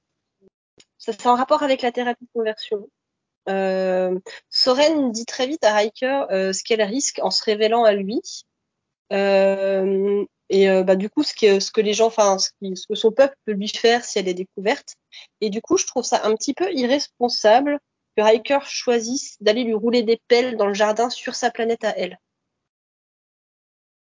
ça 0.99 1.13
c'est 1.13 1.27
en 1.27 1.35
rapport 1.35 1.63
avec 1.63 1.83
la 1.83 1.93
thérapie 1.93 2.25
de 2.25 2.31
conversion. 2.33 2.89
Euh, 3.49 4.19
Soren 4.59 5.13
dit 5.13 5.25
très 5.25 5.47
vite 5.47 5.63
à 5.63 5.73
Riker 5.73 6.25
euh, 6.33 6.53
ce 6.53 6.65
qu'elle 6.65 6.83
risque 6.83 7.21
en 7.23 7.31
se 7.31 7.45
révélant 7.45 7.85
à 7.85 7.93
lui. 7.93 8.21
Euh, 9.13 10.25
et 10.49 10.69
euh, 10.69 10.83
bah, 10.83 10.97
du 10.97 11.09
coup, 11.09 11.23
ce 11.23 11.33
que, 11.33 11.61
ce 11.61 11.71
que 11.71 11.81
les 11.81 11.93
gens, 11.93 12.09
enfin, 12.09 12.39
ce, 12.39 12.51
que 12.61 12.95
son 12.97 13.13
peuple 13.13 13.37
peut 13.45 13.53
lui 13.53 13.69
faire 13.69 14.05
si 14.05 14.19
elle 14.19 14.27
est 14.27 14.35
découverte. 14.35 14.97
Et 15.41 15.51
du 15.51 15.63
coup, 15.63 15.77
je 15.77 15.87
trouve 15.87 16.03
ça 16.05 16.25
un 16.25 16.35
petit 16.35 16.55
peu 16.55 16.73
irresponsable 16.73 17.79
que 18.17 18.23
Riker 18.23 18.59
choisisse 18.65 19.37
d'aller 19.41 19.63
lui 19.63 19.75
rouler 19.75 20.03
des 20.03 20.21
pelles 20.27 20.57
dans 20.57 20.67
le 20.67 20.75
jardin 20.75 21.09
sur 21.09 21.37
sa 21.37 21.53
planète 21.53 21.85
à 21.85 21.97
elle. 21.97 22.19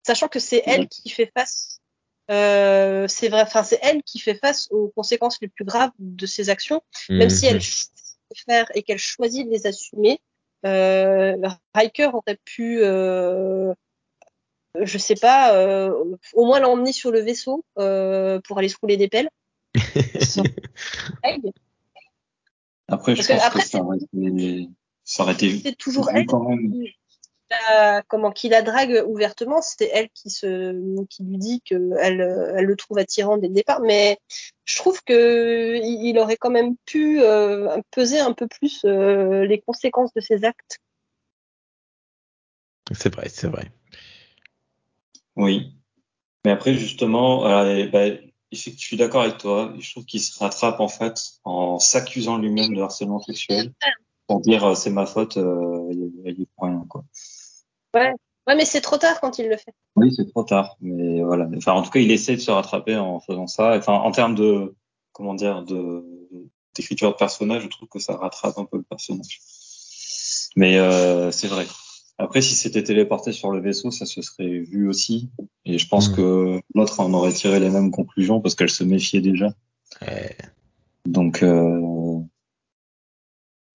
Sachant 0.06 0.28
que 0.28 0.38
c'est 0.38 0.62
elle 0.64 0.88
qui 0.88 1.10
fait 1.10 1.30
face, 1.36 1.80
euh, 2.30 3.06
c'est 3.06 3.28
vrai, 3.28 3.42
enfin, 3.42 3.64
c'est 3.64 3.80
elle 3.82 4.02
qui 4.02 4.18
fait 4.18 4.36
face 4.36 4.68
aux 4.70 4.88
conséquences 4.96 5.42
les 5.42 5.48
plus 5.48 5.66
graves 5.66 5.92
de 5.98 6.24
ses 6.24 6.48
actions, 6.48 6.80
même 7.10 7.28
si 7.28 7.44
elle 7.44 7.60
choisit 7.60 8.16
de 8.30 8.38
faire 8.46 8.70
et 8.74 8.82
qu'elle 8.82 8.98
choisit 8.98 9.46
de 9.46 9.52
les 9.52 9.66
assumer. 9.66 10.22
Euh, 10.66 11.36
Riker 11.74 12.10
aurait 12.12 12.38
pu, 12.44 12.80
euh, 12.82 13.72
je 14.80 14.98
sais 14.98 15.14
pas, 15.14 15.54
euh, 15.54 15.92
au 16.34 16.46
moins 16.46 16.60
l'emmener 16.60 16.92
sur 16.92 17.10
le 17.10 17.20
vaisseau 17.20 17.64
euh, 17.78 18.40
pour 18.44 18.58
aller 18.58 18.68
se 18.68 18.76
rouler 18.80 18.96
des 18.96 19.08
pelles. 19.08 19.30
Après, 22.90 23.14
je 23.14 23.18
Parce 23.18 23.28
que 23.28 23.32
pense 23.34 23.42
après, 23.44 23.60
que 23.60 23.68
ça 23.68 23.82
aurait 23.82 23.98
été, 23.98 24.68
ça 25.04 25.22
aurait 25.22 25.34
été 25.34 25.60
C'est 25.62 25.76
toujours 25.76 26.10
elle 26.10 26.24
quand 26.24 26.42
même. 26.48 26.72
La, 27.50 28.02
comment, 28.02 28.30
qui 28.30 28.48
la 28.48 28.62
drague 28.62 29.04
ouvertement. 29.06 29.62
C'était 29.62 29.90
elle 29.92 30.08
qui 30.10 30.30
se, 30.30 31.04
qui 31.06 31.24
lui 31.24 31.38
dit 31.38 31.60
qu'elle 31.62 31.96
elle 32.00 32.64
le 32.64 32.76
trouve 32.76 32.98
attirant 32.98 33.36
dès 33.36 33.48
le 33.48 33.54
départ. 33.54 33.80
Mais 33.80 34.18
je 34.64 34.76
trouve 34.76 35.02
que 35.04 35.76
il, 35.76 36.08
il 36.08 36.18
aurait 36.18 36.36
quand 36.36 36.50
même 36.50 36.76
pu 36.84 37.22
euh, 37.22 37.80
peser 37.90 38.20
un 38.20 38.32
peu 38.32 38.46
plus 38.46 38.82
euh, 38.84 39.44
les 39.46 39.60
conséquences 39.60 40.12
de 40.14 40.20
ses 40.20 40.44
actes. 40.44 40.78
C'est 42.92 43.14
vrai, 43.14 43.28
c'est 43.28 43.48
vrai. 43.48 43.70
Oui. 45.36 45.74
Mais 46.44 46.50
après, 46.52 46.74
justement, 46.74 47.46
euh, 47.46 47.86
bah, 47.88 48.06
je 48.52 48.70
suis 48.70 48.96
d'accord 48.96 49.22
avec 49.22 49.38
toi. 49.38 49.74
Je 49.78 49.90
trouve 49.90 50.04
qu'il 50.04 50.20
se 50.20 50.38
rattrape 50.38 50.80
en 50.80 50.88
fait 50.88 51.18
en 51.44 51.78
s'accusant 51.78 52.38
lui-même 52.38 52.74
de 52.74 52.80
harcèlement 52.80 53.20
sexuel 53.20 53.72
pour 54.26 54.40
dire 54.40 54.64
euh, 54.64 54.74
c'est 54.74 54.90
ma 54.90 55.06
faute, 55.06 55.36
euh, 55.36 55.88
il 55.90 56.12
il 56.24 56.42
est 56.42 56.48
pour 56.56 56.64
rien 56.64 56.84
quoi. 56.88 57.04
Ouais. 57.94 58.12
Ouais, 58.46 58.56
mais 58.56 58.64
c'est 58.64 58.80
trop 58.80 58.96
tard 58.96 59.20
quand 59.20 59.38
il 59.38 59.48
le 59.48 59.56
fait. 59.58 59.74
Oui, 59.96 60.12
c'est 60.14 60.26
trop 60.30 60.42
tard. 60.42 60.76
Mais 60.80 61.22
voilà. 61.22 61.46
Enfin, 61.56 61.72
en 61.72 61.82
tout 61.82 61.90
cas, 61.90 62.00
il 62.00 62.10
essaie 62.10 62.34
de 62.36 62.40
se 62.40 62.50
rattraper 62.50 62.96
en 62.96 63.20
faisant 63.20 63.46
ça. 63.46 63.76
Enfin, 63.76 63.92
en 63.92 64.10
termes 64.10 64.34
de, 64.34 64.74
comment 65.12 65.34
dire, 65.34 65.62
de 65.64 66.04
d'écriture 66.74 67.10
de 67.10 67.16
personnage, 67.16 67.64
je 67.64 67.68
trouve 67.68 67.88
que 67.88 67.98
ça 67.98 68.16
rattrape 68.16 68.56
un 68.56 68.64
peu 68.64 68.76
le 68.78 68.84
personnage. 68.84 69.40
Mais 70.56 70.78
euh, 70.78 71.30
c'est 71.30 71.48
vrai. 71.48 71.66
Après, 72.18 72.40
si 72.40 72.54
c'était 72.54 72.82
téléporté 72.82 73.32
sur 73.32 73.50
le 73.50 73.60
vaisseau, 73.60 73.90
ça 73.90 74.06
se 74.06 74.22
serait 74.22 74.60
vu 74.60 74.88
aussi. 74.88 75.28
Et 75.64 75.78
je 75.78 75.86
pense 75.88 76.08
Mm. 76.10 76.14
que 76.16 76.60
l'autre 76.74 77.00
en 77.00 77.12
aurait 77.12 77.32
tiré 77.32 77.60
les 77.60 77.68
mêmes 77.70 77.90
conclusions 77.90 78.40
parce 78.40 78.54
qu'elle 78.54 78.70
se 78.70 78.84
méfiait 78.84 79.20
déjà. 79.20 79.48
Donc, 81.04 81.42
euh, 81.42 81.80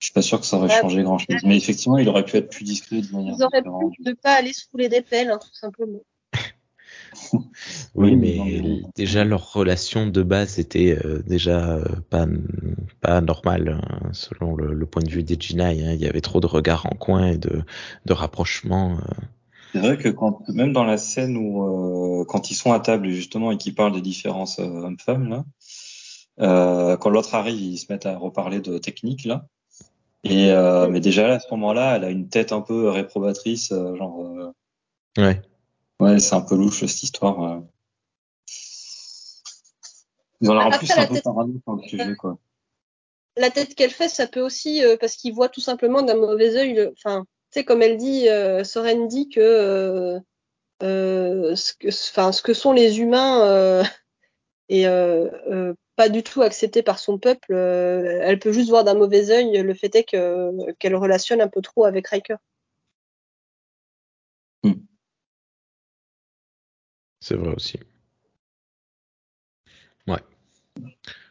je 0.04 0.08
suis 0.08 0.14
pas 0.14 0.22
sûr 0.22 0.42
que 0.42 0.46
ça 0.46 0.58
aurait 0.58 0.68
Ouais. 0.68 0.82
changé 0.82 1.02
grand 1.02 1.18
chose. 1.18 1.38
Mais 1.46 1.56
effectivement, 1.56 1.98
il 1.98 2.10
aurait 2.10 2.26
pu 2.26 2.36
être 2.36 2.50
plus 2.50 2.66
discret 2.66 3.00
de 3.00 3.10
manière 3.14 3.36
Ils 3.40 3.44
auraient 3.46 3.62
différente. 3.62 3.94
pu 3.96 4.02
ne 4.04 4.12
pas 4.12 4.34
aller 4.34 4.52
se 4.52 4.66
rouler 4.70 4.90
des 4.90 5.02
pelles, 5.02 5.32
hein, 5.32 5.40
tout 5.42 5.54
simplement. 5.54 6.02
oui, 7.96 8.18
mais 8.18 8.82
déjà 8.98 9.24
leur 9.24 9.54
relation 9.54 10.08
de 10.08 10.22
base 10.22 10.60
était 10.60 10.98
euh, 11.06 11.24
déjà 11.26 11.76
euh, 11.78 11.86
pas 12.10 12.26
pas 13.00 13.22
normale 13.22 13.80
hein, 13.82 14.10
selon 14.12 14.56
le, 14.58 14.74
le 14.74 14.86
point 14.86 15.04
de 15.04 15.10
vue 15.10 15.24
des 15.24 15.38
Jinai. 15.40 15.86
hein. 15.86 15.94
Il 15.94 16.02
y 16.02 16.08
avait 16.08 16.20
trop 16.20 16.42
de 16.42 16.48
regards 16.48 16.86
en 16.86 16.96
coin 16.98 17.28
et 17.28 17.38
de 17.38 17.64
de 18.06 18.14
rapprochements. 18.14 18.98
euh. 18.98 19.26
C'est 19.74 19.80
vrai 19.80 19.98
que 19.98 20.10
quand, 20.10 20.42
même 20.50 20.74
dans 20.74 20.84
la 20.84 20.98
scène 20.98 21.38
où, 21.38 22.22
euh, 22.22 22.26
quand 22.26 22.52
ils 22.52 22.56
sont 22.56 22.74
à 22.74 22.80
table 22.82 23.10
justement 23.10 23.52
et 23.54 23.58
qu'ils 23.58 23.74
parlent 23.74 23.94
des 23.94 24.02
différences 24.02 24.60
euh, 24.60 24.64
hommes-femmes 24.66 25.30
là, 25.30 25.46
euh, 26.42 26.98
quand 26.98 27.10
l'autre 27.10 27.36
arrive, 27.36 27.60
ils 27.62 27.78
se 27.78 27.86
mettent 27.92 28.06
à 28.06 28.18
reparler 28.18 28.60
de 28.60 28.78
technique 28.80 29.24
là. 29.24 29.48
Et 30.24 30.52
euh, 30.52 30.88
mais 30.88 31.00
déjà 31.02 31.28
là, 31.28 31.36
à 31.36 31.40
ce 31.40 31.48
moment-là, 31.52 31.98
elle 31.98 32.04
a 32.06 32.10
une 32.10 32.30
tête 32.30 32.52
un 32.54 32.62
peu 32.62 32.90
réprobatrice, 32.90 33.72
euh, 33.72 33.96
genre 33.98 34.26
euh, 34.26 34.52
Ouais. 35.18 35.42
ouais, 36.00 36.20
c'est 36.20 36.34
un 36.36 36.42
peu 36.42 36.56
louche 36.56 36.80
cette 36.86 37.04
histoire. 37.04 37.42
euh. 37.44 37.60
Ils 40.42 40.50
en 40.50 40.72
plus 40.72 40.90
la 40.90 41.02
un 41.04 41.08
peu 41.08 41.14
tête- 41.16 41.24
parano 41.24 41.54
sur 41.64 41.76
le 41.76 41.84
sujet 41.84 42.16
quoi. 42.16 42.38
la 43.38 43.50
tête 43.50 43.76
qu'elle 43.76 43.92
fait, 43.92 44.10
ça 44.10 44.28
peut 44.28 44.42
aussi, 44.42 44.84
euh, 44.84 44.98
parce 45.00 45.16
qu'il 45.16 45.34
voit 45.34 45.50
tout 45.50 45.62
simplement 45.62 46.02
d'un 46.02 46.16
mauvais 46.16 46.56
œil, 46.58 46.74
le- 46.74 46.94
enfin, 46.98 47.22
tu 47.52 47.60
sais, 47.60 47.66
comme 47.66 47.82
elle 47.82 47.98
dit, 47.98 48.28
euh, 48.30 48.64
Soren 48.64 49.08
dit 49.08 49.30
que, 49.30 49.40
euh, 49.40 50.20
euh, 50.84 51.56
ce 51.56 51.74
que, 51.74 51.88
enfin, 51.88 52.32
ce 52.32 52.42
que 52.42 52.54
sont 52.54 52.74
les 52.74 53.00
humains 53.00 53.46
euh, 53.48 53.84
et 54.70 54.88
euh, 54.88 55.30
euh, 55.50 55.74
pas 55.96 56.10
du 56.10 56.24
tout 56.24 56.42
accepté 56.42 56.84
par 56.84 57.00
son 57.00 57.18
peuple, 57.18 57.54
euh, 57.54 58.20
elle 58.24 58.40
peut 58.40 58.52
juste 58.52 58.70
voir 58.70 58.84
d'un 58.84 58.96
mauvais 58.96 59.30
œil 59.32 59.62
le 59.62 59.74
fait 59.74 59.96
est 59.96 60.04
que 60.04 60.72
qu'elle 60.74 60.96
relationne 60.96 61.42
un 61.42 61.48
peu 61.48 61.62
trop 61.62 61.86
avec 61.86 62.08
Riker. 62.08 62.38
C'est 67.24 67.36
vrai 67.36 67.54
aussi. 67.56 67.80
Ouais. 70.08 70.20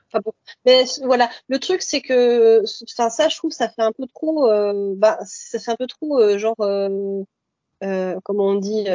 Enfin 0.08 0.20
bon. 0.24 0.32
Mais 0.64 0.84
voilà, 1.02 1.28
le 1.48 1.58
truc 1.58 1.82
c'est 1.82 2.00
que, 2.00 2.62
enfin 2.84 3.10
ça, 3.10 3.28
je 3.28 3.36
trouve, 3.36 3.50
ça 3.50 3.68
fait 3.68 3.82
un 3.82 3.92
peu 3.92 4.06
trop, 4.06 4.50
euh, 4.50 4.94
bah, 4.96 5.18
ça 5.26 5.58
fait 5.58 5.70
un 5.70 5.76
peu 5.76 5.86
trop 5.86 6.18
euh, 6.18 6.38
genre, 6.38 6.56
euh, 6.62 7.24
comment 8.24 8.46
on 8.46 8.54
dit, 8.54 8.86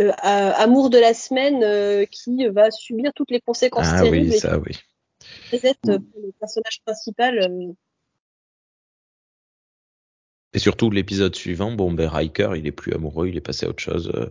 euh, 0.00 0.12
amour 0.18 0.90
de 0.90 0.98
la 0.98 1.14
semaine 1.14 1.62
euh, 1.62 2.04
qui 2.06 2.46
va 2.48 2.70
subir 2.70 3.12
toutes 3.14 3.30
les 3.30 3.40
conséquences 3.40 3.86
Ah 3.92 4.02
terribles 4.02 4.30
oui, 4.32 4.38
ça 4.38 4.58
oui. 4.58 4.72
qui 5.50 5.58
pèsent 5.58 5.74
pour 5.82 5.92
le 5.92 6.32
personnage 6.40 6.80
principal. 6.84 7.38
euh. 7.38 7.72
Et 10.52 10.58
surtout 10.58 10.90
l'épisode 10.90 11.34
suivant, 11.34 11.72
bon 11.72 11.92
ben 11.92 12.08
Riker, 12.08 12.50
il 12.56 12.66
est 12.66 12.72
plus 12.72 12.92
amoureux, 12.94 13.28
il 13.28 13.36
est 13.36 13.40
passé 13.40 13.66
à 13.66 13.68
autre 13.70 13.82
chose. 13.82 14.10
euh, 14.14 14.30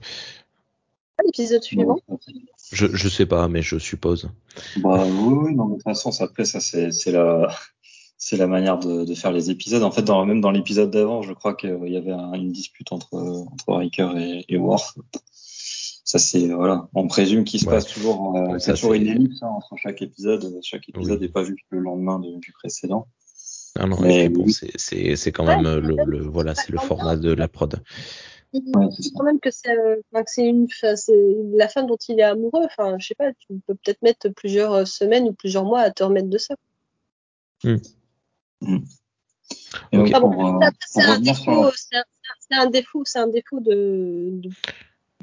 Ah, 1.18 1.24
L'épisode 1.26 1.62
suivant? 1.64 1.98
Je 2.72 2.88
je 2.94 3.10
sais 3.10 3.26
pas, 3.26 3.48
mais 3.50 3.62
je 3.62 3.78
suppose. 3.78 4.30
Bah 4.78 5.06
oui, 5.06 5.34
oui, 5.34 5.56
non, 5.56 5.66
mais 5.66 5.72
de 5.72 5.76
toute 5.76 5.84
façon, 5.84 6.12
ça, 6.12 6.24
après, 6.26 6.46
ça, 6.46 6.62
c'est, 6.62 6.92
c'est 6.92 7.12
la, 7.12 7.54
c'est 8.18 8.38
la 8.38 8.48
manière 8.48 8.80
de, 8.80 9.04
de 9.04 9.16
faire 9.16 9.34
les 9.34 9.50
épisodes. 9.52 9.84
En 9.84 9.92
fait, 9.92 10.04
dans, 10.04 10.26
même 10.26 10.40
dans 10.40 10.52
l'épisode 10.52 10.92
d'avant, 10.92 11.22
je 11.24 11.34
crois 11.34 11.56
qu'il 11.56 11.88
y 11.90 11.98
avait 11.98 12.12
un- 12.14 12.34
une 12.34 12.54
dispute 12.54 12.92
entre, 12.94 13.14
entre 13.16 13.74
Riker 13.74 14.12
et, 14.18 14.46
et 14.48 14.58
Worf. 14.58 14.98
Ça, 16.06 16.20
c'est, 16.20 16.48
voilà. 16.50 16.90
On 16.94 17.08
présume 17.08 17.46
qu'il 17.46 17.60
se 17.62 17.66
Ouais. 17.66 17.74
passe 17.76 17.86
toujours, 17.88 18.36
euh, 18.38 18.42
Ouais, 18.54 18.60
c'est 18.60 18.66
ça, 18.68 18.74
toujours 18.74 18.94
une 18.94 19.08
ellipse, 19.08 19.42
hein, 19.42 19.48
entre 19.48 19.76
chaque 19.78 20.02
épisode. 20.02 20.60
Chaque 20.62 20.90
épisode 20.90 21.20
Oui. 21.20 21.28
n'est 21.28 21.32
pas 21.32 21.44
vu 21.44 21.56
que 21.56 21.62
le 21.70 21.80
lendemain 21.80 22.20
de- 22.20 22.40
du 22.40 22.52
précédent. 22.52 23.08
Ah 23.80 23.88
non, 23.88 23.98
Mais 24.02 24.26
et 24.26 24.30
puis 24.30 24.38
bon, 24.38 24.44
oui. 24.46 24.54
c'est 24.54 24.70
c'est 24.78 25.16
c'est 25.16 25.32
quand 25.32 25.46
même 25.46 25.66
euh, 25.66 25.80
le, 25.80 25.96
le 26.06 26.22
voilà, 26.22 26.54
c'est 26.54 26.72
le 26.72 26.78
format 26.78 27.16
de 27.16 27.32
la 27.34 27.48
prod. 27.48 27.82
Il 28.56 28.62
Ouais, 28.76 28.88
dit 28.90 29.12
quand 29.16 29.24
même 29.24 29.40
que 29.40 29.50
c'est, 29.50 29.72
euh, 29.76 29.96
c'est 30.28 30.46
une, 30.46 30.66
enfin, 30.66 30.96
c'est 30.96 31.36
la 31.56 31.68
femme 31.68 31.88
dont 31.88 31.98
il 32.08 32.20
est 32.20 32.24
amoureux. 32.24 32.62
Enfin, 32.66 32.98
je 33.00 33.08
sais 33.08 33.16
pas, 33.16 33.32
tu 33.34 33.48
peux 33.66 33.74
peut-être 33.74 34.02
mettre 34.04 34.30
plusieurs 34.30 34.74
euh, 34.74 34.86
semaines 34.86 35.28
ou 35.28 35.34
plusieurs 35.34 35.64
mois 35.66 35.80
à 35.80 35.90
te 35.90 36.04
remettre 36.04 36.28
de 36.30 36.38
ça. 36.38 36.56
Ah 40.04 40.20
bon, 40.20 40.62
euh, 40.62 40.70
c'est 40.88 41.02
un 41.02 41.20
défaut, 41.20 41.64
la- 41.64 41.72
c'est 41.76 41.98
un, 41.98 42.04
c'est 42.40 42.58
un 42.58 42.70
défaut, 42.70 43.02
c'est 43.06 43.20
un 43.20 43.28
défaut 43.28 43.60
de, 43.60 44.30
de, 44.34 44.50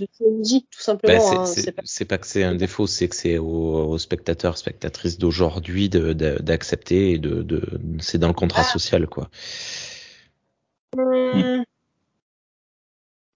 de 0.01 0.07
TNJ, 0.07 0.63
tout 0.71 0.81
Bah, 1.09 1.21
c'est 1.21 1.37
hein, 1.37 1.47
c'est- 1.47 1.73
pas- 1.73 1.83
que 2.19 2.27
c'est 2.27 2.43
un 2.43 2.55
défaut, 2.55 2.87
c'est 2.87 3.09
que 3.09 3.15
c'est 3.17 3.39
aux, 3.39 3.47
aux 3.91 3.99
spectateurs, 3.99 4.59
spectatrices 4.59 5.19
d'aujourd'hui 5.19 5.89
d'accepter 6.41 7.13
et 7.13 7.19
de, 7.19 7.43
de 7.43 7.63
c'est 8.01 8.19
dans 8.19 8.29
le 8.29 8.35
contrat 8.35 8.63
Ah. 8.65 8.73
social 8.73 9.07
quoi. 9.07 9.29
Hum. 10.97 11.65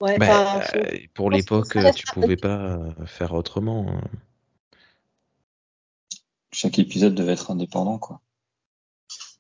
Ouais, 0.01 0.19
Bah, 0.19 0.59
enfin, 0.59 0.79
euh, 0.79 0.99
pour 1.15 1.31
l'époque, 1.31 1.73
reste 1.75 1.99
tu 1.99 2.07
pouvais 2.13 2.37
pas 2.37 2.77
euh, 2.77 3.07
faire 3.07 3.33
autrement. 3.35 3.87
hein. 3.89 4.01
chaque 6.53 6.79
épisode 6.79 7.15
devait 7.15 7.33
être 7.33 7.51
indépendant, 7.51 7.99
quoi. 7.99 8.21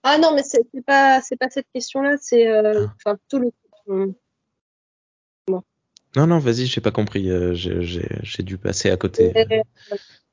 Ah 0.02 0.18
non, 0.18 0.34
mais 0.34 0.42
c'est 0.42 0.62
pas 0.86 1.20
c'est 1.22 1.36
pas 1.36 1.48
cette 1.50 1.68
question-là, 1.72 2.16
c'est 2.20 2.46
euh, 2.48 2.86
Ah. 2.88 2.94
le. 3.38 4.14
Non, 6.16 6.26
non, 6.28 6.38
vas-y, 6.38 6.66
j'ai 6.66 6.80
pas 6.80 6.92
compris. 6.92 7.30
euh, 7.30 7.54
j'ai- 7.54 8.42
dû 8.42 8.58
passer 8.58 8.90
à 8.90 8.96
côté. 8.96 9.32
Euh, 9.36 9.62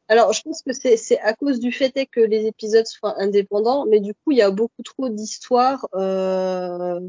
Alors, 0.07 0.33
je 0.33 0.41
pense 0.41 0.61
que 0.61 0.73
c'est 0.73 1.19
à 1.21 1.33
cause 1.33 1.59
du 1.59 1.71
fait 1.71 2.05
que 2.11 2.19
les 2.19 2.45
épisodes 2.45 2.85
soient 2.85 3.19
indépendants, 3.21 3.85
mais 3.85 3.99
du 3.99 4.13
coup, 4.13 4.31
il 4.31 4.37
y 4.37 4.41
a 4.41 4.51
beaucoup 4.51 4.83
trop 4.83 5.09
d'histoires 5.09 5.87
euh, 5.95 6.99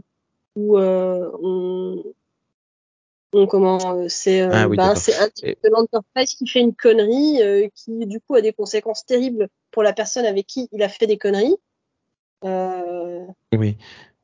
où 0.55 0.79
euh, 0.79 1.31
on, 1.43 2.03
on- 3.33 3.47
comment 3.47 4.09
c'est 4.09 4.41
Ah 4.43 4.69
oui, 4.69 4.77
ben, 4.77 4.89
d'accord. 4.89 4.97
c'est 5.03 5.17
un 5.17 5.29
type 5.29 5.59
de 5.65 5.69
l'enterprise 5.71 6.35
qui 6.35 6.47
fait 6.47 6.61
une 6.61 6.75
connerie 6.75 7.41
qui 7.75 8.07
du 8.07 8.21
coup 8.21 8.37
a 8.37 8.41
des 8.41 8.53
conséquences 8.53 9.05
terribles 9.05 9.49
pour 9.71 9.83
la 9.83 9.93
personne 9.93 10.25
avec 10.25 10.47
qui 10.47 10.69
il 10.73 10.83
a 10.83 10.89
fait 10.89 11.07
des 11.07 11.19
conneries. 11.19 11.57
Oui. 13.53 13.77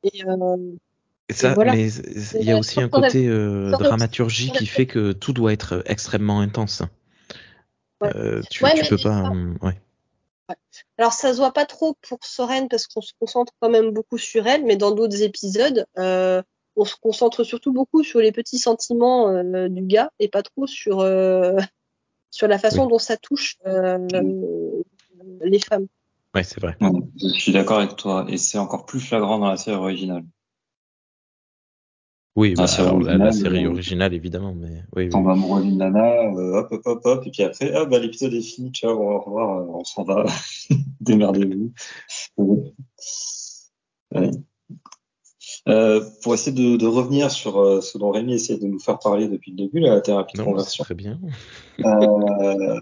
Et 0.03 0.23
ça, 1.29 1.53
voilà. 1.53 1.73
mais 1.73 1.87
il 1.89 2.43
y 2.43 2.51
a 2.51 2.57
aussi 2.57 2.81
un 2.81 2.89
côté 2.89 3.27
euh, 3.27 3.71
dramaturgie 3.71 4.51
qui 4.51 4.65
fait 4.65 4.85
que 4.85 5.11
tout 5.11 5.33
doit 5.33 5.53
être 5.53 5.83
extrêmement 5.85 6.39
intense. 6.39 6.81
Ouais. 8.01 8.09
Euh, 8.15 8.41
tu, 8.49 8.63
Ouais, 8.63 8.73
tu 8.81 8.89
peux 8.89 9.01
pas. 9.01 9.31
ouais. 9.61 9.79
Alors 10.97 11.13
ça 11.13 11.31
se 11.33 11.37
voit 11.37 11.53
pas 11.53 11.65
trop 11.65 11.95
pour 12.01 12.19
Soren 12.23 12.67
parce 12.69 12.87
qu'on 12.87 13.01
se 13.01 13.13
concentre 13.19 13.53
quand 13.59 13.69
même 13.69 13.91
beaucoup 13.91 14.17
sur 14.17 14.47
elle, 14.47 14.65
mais 14.65 14.75
dans 14.77 14.91
d'autres 14.91 15.21
épisodes, 15.21 15.85
euh, 15.97 16.41
on 16.75 16.85
se 16.85 16.95
concentre 16.95 17.43
surtout 17.43 17.73
beaucoup 17.73 18.03
sur 18.03 18.19
les 18.19 18.31
petits 18.31 18.57
sentiments 18.57 19.29
euh, 19.29 19.67
du 19.69 19.83
gars 19.83 20.11
et 20.19 20.27
pas 20.27 20.41
trop 20.41 20.65
sur 20.65 21.01
euh, 21.01 21.57
sur 22.31 22.47
la 22.47 22.57
façon 22.57 22.83
Oui. 22.83 22.89
dont 22.89 22.99
ça 22.99 23.17
touche 23.17 23.57
euh, 23.67 23.97
les 25.41 25.59
femmes. 25.59 25.87
Ouais, 26.33 26.43
c'est 26.43 26.59
vrai. 26.61 26.77
Je 27.21 27.27
suis 27.39 27.51
d'accord 27.51 27.79
avec 27.79 27.95
toi, 27.95 28.25
et 28.29 28.37
c'est 28.37 28.59
encore 28.59 28.85
plus 28.85 28.99
flagrant 28.99 29.39
dans 29.39 29.49
la 29.49 29.57
série 29.57 29.77
originale. 29.77 30.23
Oui, 32.39 32.53
Ah, 32.57 32.65
bah, 32.65 32.73
alors, 32.83 32.99
la, 33.01 33.31
série 33.33 33.67
originale, 33.67 34.13
évidemment, 34.13 34.53
mais 34.55 34.83
oui, 34.95 35.03
oui. 35.03 35.09
tombe 35.09 35.27
amoureux 35.27 35.61
d'une 35.61 35.77
nana, 35.77 36.31
euh, 36.33 36.59
hop, 36.59 36.67
hop, 36.71 36.81
hop, 36.85 37.01
hop, 37.03 37.27
et 37.27 37.31
puis 37.31 37.43
après, 37.43 37.73
ah, 37.75 37.83
bah, 37.83 37.99
l'épisode 37.99 38.33
est 38.33 38.39
fini, 38.41 38.71
ciao, 38.71 38.91
au 38.97 39.19
revoir, 39.19 39.57
euh, 39.59 39.65
on 39.73 39.83
s'en 39.83 40.03
va, 40.05 40.25
démerdez-vous. 41.01 41.73
Ouais. 42.37 44.31
Euh, 45.67 46.01
pour 46.23 46.33
essayer 46.33 46.55
de, 46.55 46.77
de 46.77 46.85
revenir 46.87 47.29
sur 47.29 47.57
euh, 47.59 47.81
ce 47.81 47.97
dont 47.97 48.09
Rémi 48.11 48.35
essaie 48.35 48.57
de 48.57 48.65
nous 48.65 48.79
faire 48.79 48.99
parler 48.99 49.27
depuis 49.27 49.51
le 49.51 49.57
début, 49.57 49.81
la 49.81 49.99
thérapie 49.99 50.37
de 50.37 50.41
Non, 50.41 50.51
conversion. 50.51 50.85
très 50.85 50.95
bien. 50.95 51.19
Euh, 51.83 52.79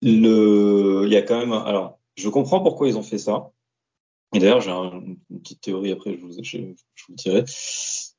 le, 0.00 1.02
il 1.06 1.12
y 1.12 1.16
a 1.16 1.22
quand 1.22 1.38
même, 1.40 1.52
alors, 1.52 1.98
je 2.14 2.28
comprends 2.28 2.60
pourquoi 2.62 2.86
ils 2.86 2.96
ont 2.96 3.02
fait 3.02 3.18
ça. 3.18 3.50
Et 4.34 4.38
d'ailleurs, 4.40 4.60
j'ai 4.60 4.70
un- 4.70 5.02
une 5.30 5.40
petite 5.40 5.62
théorie 5.62 5.90
après, 5.90 6.14
je 6.14 6.20
vous, 6.20 6.32
je, 6.42 6.58
je 6.58 7.04
vous 7.08 7.12
le 7.12 7.14
dirai. 7.16 7.44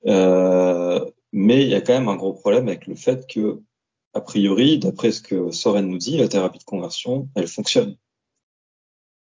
Euh, 0.08 1.06
mais 1.32 1.64
il 1.64 1.70
y 1.70 1.76
a 1.76 1.82
quand 1.82 1.94
même 1.94 2.08
un 2.10 2.16
gros 2.16 2.34
problème 2.34 2.68
avec 2.68 2.88
le 2.88 2.96
fait 2.96 3.28
que, 3.28 3.62
a 4.14 4.22
priori, 4.22 4.80
d'après 4.80 5.12
ce 5.12 5.22
que 5.22 5.52
Soren 5.52 5.88
nous 5.88 5.98
dit, 5.98 6.18
la 6.18 6.28
thérapie 6.28 6.60
de 6.60 6.64
conversion, 6.64 7.30
elle 7.36 7.48
fonctionne. 7.48 7.98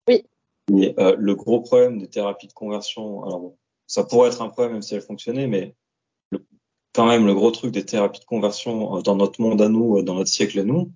Oui. 0.08 0.24
Mais 0.70 0.94
euh, 0.98 1.16
le 1.18 1.34
gros 1.34 1.60
problème 1.60 1.98
des 1.98 2.08
thérapies 2.08 2.46
de 2.48 2.52
conversion, 2.52 3.24
alors 3.24 3.40
bon, 3.40 3.58
ça 3.86 4.04
pourrait 4.04 4.28
être 4.28 4.42
un 4.42 4.48
problème 4.50 4.74
même 4.74 4.82
si 4.82 4.94
elle 4.94 5.00
fonctionnait, 5.00 5.46
mais 5.46 5.74
le- 6.30 6.44
quand 6.92 7.06
même 7.06 7.26
le 7.26 7.34
gros 7.34 7.50
truc 7.50 7.72
des 7.72 7.84
thérapies 7.84 8.20
de 8.20 8.26
conversion 8.26 8.96
euh, 8.96 9.02
dans 9.02 9.16
notre 9.16 9.40
monde 9.40 9.60
à 9.62 9.68
nous, 9.68 9.98
euh, 9.98 10.02
dans 10.02 10.14
notre 10.14 10.30
siècle 10.30 10.58
à 10.60 10.64
nous, 10.64 10.92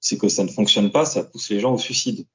c'est 0.00 0.18
que 0.18 0.28
ça 0.28 0.42
ne 0.42 0.48
fonctionne 0.48 0.90
pas, 0.90 1.04
ça 1.04 1.22
pousse 1.24 1.50
les 1.50 1.60
gens 1.60 1.74
au 1.74 1.78
suicide. 1.78 2.26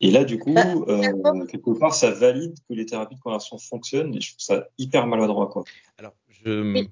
Et 0.00 0.10
là, 0.10 0.24
du 0.24 0.38
coup, 0.38 0.52
Bah, 0.54 0.64
euh, 0.88 1.46
quelque 1.46 1.78
part, 1.78 1.94
ça 1.94 2.10
valide 2.10 2.54
que 2.68 2.74
les 2.74 2.86
thérapies 2.86 3.16
de 3.16 3.20
conversion 3.20 3.58
fonctionnent, 3.58 4.14
et 4.14 4.20
je 4.20 4.30
trouve 4.30 4.40
ça 4.40 4.68
hyper 4.78 5.06
maladroit, 5.06 5.48
quoi. 5.48 5.64
Alors, 5.98 6.14
je... 6.28 6.72
Oui. 6.72 6.90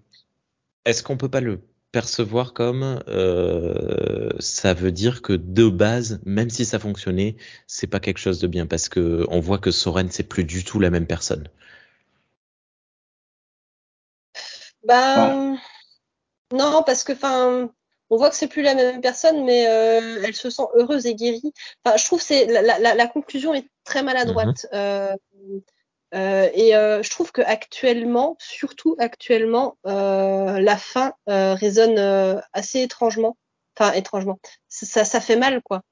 est-ce 0.85 1.02
qu'on 1.02 1.16
peut 1.16 1.30
pas 1.30 1.40
le 1.40 1.60
percevoir 1.90 2.52
comme 2.52 3.02
euh, 3.09 4.28
ça 4.39 4.74
veut 4.74 4.93
dire 4.93 5.22
que 5.22 5.32
de 5.32 5.68
base, 5.68 6.20
même 6.24 6.51
si 6.51 6.64
ça 6.64 6.78
fonctionnait, 6.78 7.36
c'est 7.66 7.86
pas 7.86 8.01
quelque 8.01 8.18
chose 8.18 8.40
de 8.40 8.47
bien 8.47 8.66
parce 8.66 8.89
que 8.89 9.24
on 9.30 9.40
voit 9.40 9.59
que 9.59 9.70
Soren 9.70 10.10
c'est 10.10 10.28
plus 10.28 10.44
du 10.44 10.64
tout 10.64 10.80
la 10.80 10.90
même 10.90 11.06
personne. 11.06 11.48
Ben 14.85 15.59
non, 16.52 16.82
parce 16.85 17.05
que 17.05 17.12
enfin 17.12 17.70
on 18.10 18.16
voit 18.16 18.30
que 18.30 18.36
c'est 18.36 18.48
plus 18.48 18.62
la 18.62 18.74
même 18.74 19.01
personne, 19.01 19.44
mais 19.44 19.66
euh, 19.68 20.22
elle 20.24 20.35
se 20.35 20.51
sent 20.51 20.62
heureuse 20.74 21.06
et 21.06 21.14
guérie. 21.14 21.52
Enfin, 21.85 21.97
je 21.97 22.05
trouve 22.05 22.18
que 22.20 22.24
c'est 22.24 22.47
la, 22.47 22.78
la, 22.78 22.94
la 22.94 23.06
conclusion 23.06 23.55
est 23.55 23.68
très 23.85 24.02
maladroite. 24.02 24.66
Euh, 24.72 25.14
euh, 26.14 26.48
et 26.55 26.74
euh, 26.74 27.02
je 27.02 27.10
trouve 27.10 27.32
que 27.32 27.43
actuellement, 27.43 28.36
surtout 28.39 28.97
actuellement, 28.98 29.76
euh, 29.86 30.59
la 30.60 30.76
fin 30.76 31.12
euh, 31.28 31.55
résonne 31.55 31.98
euh, 31.98 32.40
assez 32.52 32.80
étrangement. 32.80 33.36
Enfin, 33.78 33.93
étrangement. 33.93 34.39
Ça, 34.68 34.86
ça, 34.86 35.05
ça 35.05 35.20
fait 35.20 35.36
mal, 35.36 35.62
quoi. 35.62 35.82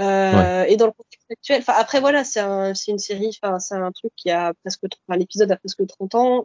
Euh, 0.00 0.64
Et 0.64 0.76
dans 0.76 0.86
le 0.86 0.92
contexte 0.92 1.30
actuel, 1.30 1.60
enfin 1.60 1.74
après 1.76 2.00
voilà, 2.00 2.24
c'est 2.24 2.40
un, 2.40 2.72
une 2.88 2.98
série, 2.98 3.38
enfin 3.40 3.60
c'est 3.60 3.76
un 3.76 3.92
truc 3.92 4.12
qui 4.16 4.28
a 4.28 4.52
presque, 4.64 4.80
enfin 5.06 5.16
l'épisode 5.16 5.52
a 5.52 5.56
presque 5.56 5.86
30 5.86 6.14
ans. 6.16 6.44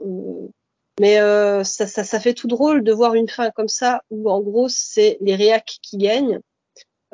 Mais 0.99 1.19
euh, 1.19 1.63
ça, 1.63 1.87
ça, 1.87 2.03
ça 2.03 2.19
fait 2.19 2.33
tout 2.33 2.47
drôle 2.47 2.83
de 2.83 2.91
voir 2.91 3.15
une 3.15 3.29
fin 3.29 3.49
comme 3.51 3.67
ça 3.69 4.03
où 4.11 4.29
en 4.29 4.41
gros 4.41 4.67
c'est 4.69 5.17
les 5.21 5.35
réacs 5.35 5.79
qui 5.81 5.97
gagnent. 5.97 6.39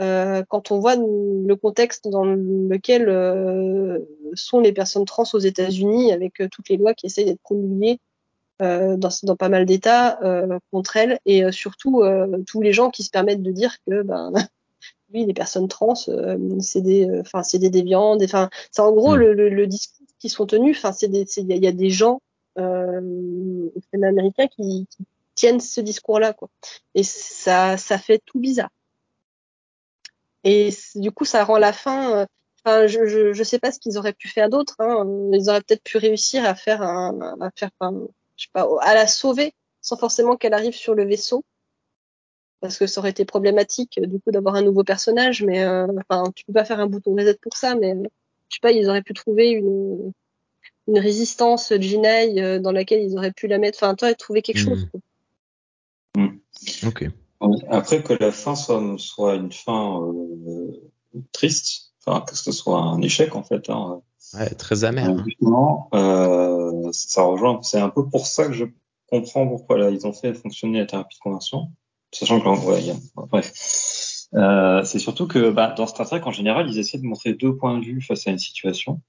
Euh, 0.02 0.44
quand 0.50 0.72
on 0.72 0.80
voit 0.80 0.96
le 0.98 1.54
contexte 1.54 2.10
dans 2.10 2.26
lequel 2.26 3.08
euh, 3.08 4.00
sont 4.34 4.60
les 4.60 4.74
personnes 4.74 5.06
trans 5.06 5.24
aux 5.34 5.40
États-Unis, 5.40 6.12
avec 6.12 6.42
euh, 6.42 6.50
toutes 6.52 6.68
les 6.68 6.76
lois 6.78 6.94
qui 6.94 7.06
essayent 7.06 7.26
d'être 7.26 7.42
promulguées 7.42 8.00
euh, 8.62 8.98
dans, 8.98 9.10
dans 9.24 9.36
pas 9.38 9.48
mal 9.48 9.66
d'États 9.66 10.20
euh, 10.22 10.60
contre 10.72 10.98
elles, 10.98 11.20
et 11.26 11.46
euh, 11.46 11.52
surtout 11.52 12.02
euh, 12.02 12.44
tous 12.46 12.62
les 12.62 12.74
gens 12.74 12.90
qui 12.90 13.04
se 13.04 13.10
permettent 13.10 13.44
de 13.44 13.52
dire 13.52 13.78
que 13.88 14.02
ben 14.02 14.34
oui, 15.14 15.26
les 15.26 15.34
personnes 15.34 15.70
trans, 15.70 15.94
euh, 16.10 16.38
c'est 16.60 16.82
des, 16.82 17.08
enfin 17.22 17.44
c'est 17.44 17.60
des 17.60 17.70
déviants, 17.70 18.18
enfin 18.22 18.50
c'est 18.72 18.82
en 18.82 18.92
gros 18.92 19.16
Mm. 19.16 19.20
le, 19.20 19.34
le, 19.34 19.50
le 19.50 19.68
discours 19.68 20.06
qui 20.20 20.28
sont 20.30 20.46
tenus. 20.46 20.78
Enfin 20.78 20.92
c'est 20.92 21.08
des, 21.08 21.26
il 21.38 21.64
y 21.64 21.68
a 21.68 21.72
des 21.72 21.90
gens 21.90 22.20
euh, 22.58 23.70
américains 23.94 24.48
qui, 24.48 24.88
qui 24.90 25.06
tiennent 25.36 25.60
ce 25.60 25.82
discours-là, 25.82 26.34
quoi. 26.34 26.50
Et 26.94 27.04
ça, 27.04 27.78
ça 27.78 27.98
fait 27.98 28.22
tout 28.26 28.40
bizarre. 28.40 28.70
Et 30.44 30.70
du 30.96 31.12
coup, 31.12 31.26
ça 31.26 31.44
rend 31.44 31.58
la 31.58 31.74
fin. 31.74 32.18
euh, 32.20 32.26
Enfin, 32.68 32.88
je, 32.88 33.06
je, 33.06 33.32
je 33.32 33.44
sais 33.44 33.60
pas 33.60 33.72
ce 33.72 33.80
qu'ils 33.80 34.00
auraient 34.00 34.14
pu 34.14 34.28
faire 34.28 34.50
d'autre. 34.50 34.76
Hein. 34.80 35.06
Ils 35.34 35.50
auraient 35.50 35.62
peut-être 35.62 35.84
pu 35.84 35.98
réussir 36.00 36.46
à 36.46 36.56
faire 36.56 36.82
un, 36.82 37.38
à 37.40 37.52
faire, 37.56 37.70
enfin, 37.80 37.96
je 38.38 38.46
sais 38.46 38.50
pas, 38.54 38.68
à 38.82 38.96
la 38.96 39.06
sauver 39.06 39.54
sans 39.82 39.98
forcément 39.98 40.36
qu'elle 40.36 40.56
arrive 40.56 40.74
sur 40.74 40.96
le 40.96 41.06
vaisseau, 41.06 41.44
parce 42.60 42.80
que 42.80 42.88
ça 42.88 43.02
aurait 43.02 43.12
été 43.12 43.24
problématique 43.24 44.00
du 44.02 44.20
coup 44.20 44.32
d'avoir 44.32 44.56
un 44.56 44.64
nouveau 44.64 44.84
personnage. 44.84 45.44
Mais 45.44 45.64
euh, 45.64 45.86
enfin, 46.10 46.32
tu 46.36 46.44
peux 46.46 46.54
pas 46.54 46.66
faire 46.66 46.80
un 46.80 46.88
bouton 46.88 47.14
reset 47.16 47.38
pour 47.40 47.56
ça. 47.56 47.76
Mais 47.76 47.94
je 48.50 48.56
sais 48.56 48.62
pas, 48.62 48.72
ils 48.72 48.90
auraient 48.90 49.04
pu 49.04 49.14
trouver 49.14 49.52
une 49.52 50.12
une 50.88 51.00
résistance 51.00 51.74
Jinai 51.80 52.42
euh, 52.42 52.60
dans 52.60 52.72
laquelle 52.72 53.02
ils 53.04 53.18
auraient 53.18 53.32
pu 53.32 53.48
la 53.48 53.58
mettre. 53.58 53.80
Enfin, 53.82 53.96
toi, 53.96 54.14
trouver 54.14 54.42
quelque 54.42 54.60
Mm. 54.60 54.64
chose. 54.66 54.88
quoi. 54.92 55.02
Ok. 56.88 57.10
Après 57.70 58.02
que 58.02 58.14
la 58.14 58.32
fin 58.32 58.56
soit, 58.56 58.82
soit 58.98 59.36
une 59.36 59.52
fin 59.52 60.02
euh, 60.02 60.72
triste, 61.34 61.94
enfin 62.06 62.22
que 62.22 62.36
ce 62.36 62.52
soit 62.52 62.80
un 62.80 63.02
échec 63.02 63.36
en 63.36 63.44
fait, 63.44 63.70
hein, 63.70 64.02
Ouais, 64.34 64.50
très 64.52 64.84
amer. 64.86 65.06
hein. 65.10 65.24
justement, 65.28 65.90
euh, 65.94 66.90
ça 66.92 67.24
rejoint. 67.24 67.60
C'est 67.62 67.80
un 67.80 67.90
peu 67.90 68.08
pour 68.08 68.26
ça 68.26 68.48
que 68.48 68.54
je 68.54 68.66
comprends 69.10 69.48
pourquoi 69.48 69.78
là 69.78 69.90
ils 69.92 70.08
ont 70.08 70.14
fait 70.14 70.34
fonctionner 70.34 70.80
la 70.80 70.86
thérapie 70.86 71.16
de 71.18 71.22
conversion, 71.22 71.68
sachant 72.12 72.40
que 72.40 72.46
là, 72.46 72.54
ouais, 72.54 72.80
il 72.82 72.88
y 72.88 72.92
a- 72.92 72.96
bref. 73.16 73.52
Euh, 74.34 74.84
c'est 74.84 75.00
surtout 75.00 75.28
que 75.28 75.50
bah, 75.52 75.74
dans 75.78 75.86
Star 75.88 76.08
Trek 76.08 76.22
en 76.26 76.32
général, 76.32 76.68
ils 76.70 76.80
essaient 76.80 76.98
de 76.98 77.06
montrer 77.06 77.34
deux 77.34 77.56
points 77.56 77.78
de 77.80 77.86
vue 77.86 78.02
face 78.02 78.26
à 78.28 78.32
une 78.32 78.40
situation. 78.40 79.02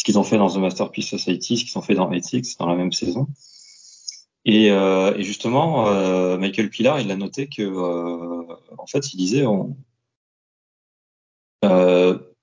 Ce 0.00 0.04
qu'ils 0.04 0.18
ont 0.18 0.24
fait 0.24 0.38
dans 0.38 0.48
The 0.48 0.56
Masterpiece 0.56 1.10
Society, 1.10 1.58
ce 1.58 1.64
qu'ils 1.66 1.76
ont 1.76 1.82
fait 1.82 1.92
dans 1.92 2.10
Ethics 2.10 2.58
dans 2.58 2.66
la 2.66 2.74
même 2.74 2.90
saison. 2.90 3.26
Et, 4.46 4.70
euh, 4.70 5.20
justement, 5.20 5.88
euh, 5.88 6.38
Michael 6.38 6.70
Pilar, 6.70 6.98
il 7.00 7.10
a 7.10 7.16
noté 7.16 7.48
que, 7.48 7.60
euh, 7.60 8.46
en 8.78 8.86
fait, 8.86 9.12
il 9.12 9.18
disait, 9.18 9.44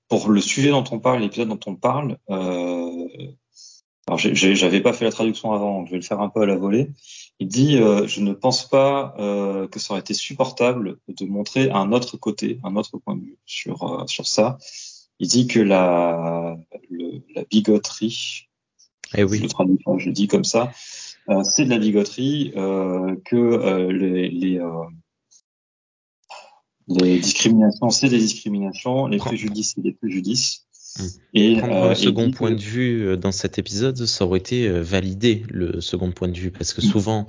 pour 0.08 0.28
le 0.28 0.40
sujet 0.40 0.70
dont 0.70 0.84
on 0.92 1.00
parle, 1.00 1.20
l'épisode 1.20 1.48
dont 1.48 1.58
on 1.66 1.74
parle, 1.74 2.18
alors 2.28 4.18
j'avais 4.18 4.80
pas 4.80 4.92
fait 4.92 5.04
la 5.04 5.10
traduction 5.10 5.52
avant, 5.52 5.84
je 5.84 5.90
vais 5.90 5.96
le 5.96 6.04
faire 6.04 6.20
un 6.20 6.28
peu 6.28 6.42
à 6.42 6.46
la 6.46 6.54
volée. 6.54 6.92
Il 7.40 7.48
dit, 7.48 7.76
je 7.76 8.20
ne 8.20 8.34
pense 8.34 8.68
pas 8.68 9.16
que 9.18 9.80
ça 9.80 9.94
aurait 9.94 10.00
été 10.00 10.14
supportable 10.14 11.00
de 11.08 11.26
montrer 11.26 11.72
un 11.72 11.90
autre 11.90 12.16
côté, 12.18 12.60
un 12.62 12.76
autre 12.76 12.98
point 12.98 13.16
de 13.16 13.22
vue 13.22 13.38
sur 13.46 14.04
sur 14.06 14.28
ça. 14.28 14.58
Il 15.20 15.28
dit 15.28 15.46
que 15.46 15.60
la 15.60 16.56
le- 16.90 17.22
la 17.34 17.44
bigoterie, 17.44 18.48
Eh 19.14 19.20
je 19.20 19.24
oui. 19.24 19.40
le 19.40 19.98
je 19.98 20.06
le 20.06 20.12
dis 20.12 20.28
comme 20.28 20.44
ça, 20.44 20.72
euh, 21.28 21.42
c'est 21.42 21.64
de 21.64 21.70
la 21.70 21.78
bigoterie, 21.78 22.52
euh, 22.56 23.16
que 23.24 23.36
euh, 23.36 23.92
les, 23.92 24.28
les, 24.28 24.60
Les 26.88 27.18
discriminations, 27.18 27.90
c'est 27.90 28.08
des 28.08 28.18
discriminations. 28.18 29.06
Les 29.08 29.18
préjudices, 29.18 29.72
c'est 29.74 29.82
des 29.82 29.92
préjudices. 29.92 30.64
Hmm. 30.98 31.06
Et, 31.34 31.56
Prendre 31.58 31.74
un 31.74 31.92
et 31.92 31.94
second 31.94 32.30
point 32.30 32.50
de 32.50 32.60
vue 32.60 33.16
dans 33.18 33.30
cet 33.30 33.58
épisode, 33.58 34.06
ça 34.06 34.24
aurait 34.24 34.38
été 34.38 34.68
valider 34.70 35.44
le 35.50 35.82
second 35.82 36.12
point 36.12 36.28
de 36.28 36.38
vue 36.38 36.50
parce 36.50 36.72
que 36.72 36.80
Mm. 36.80 36.90
souvent, 36.90 37.26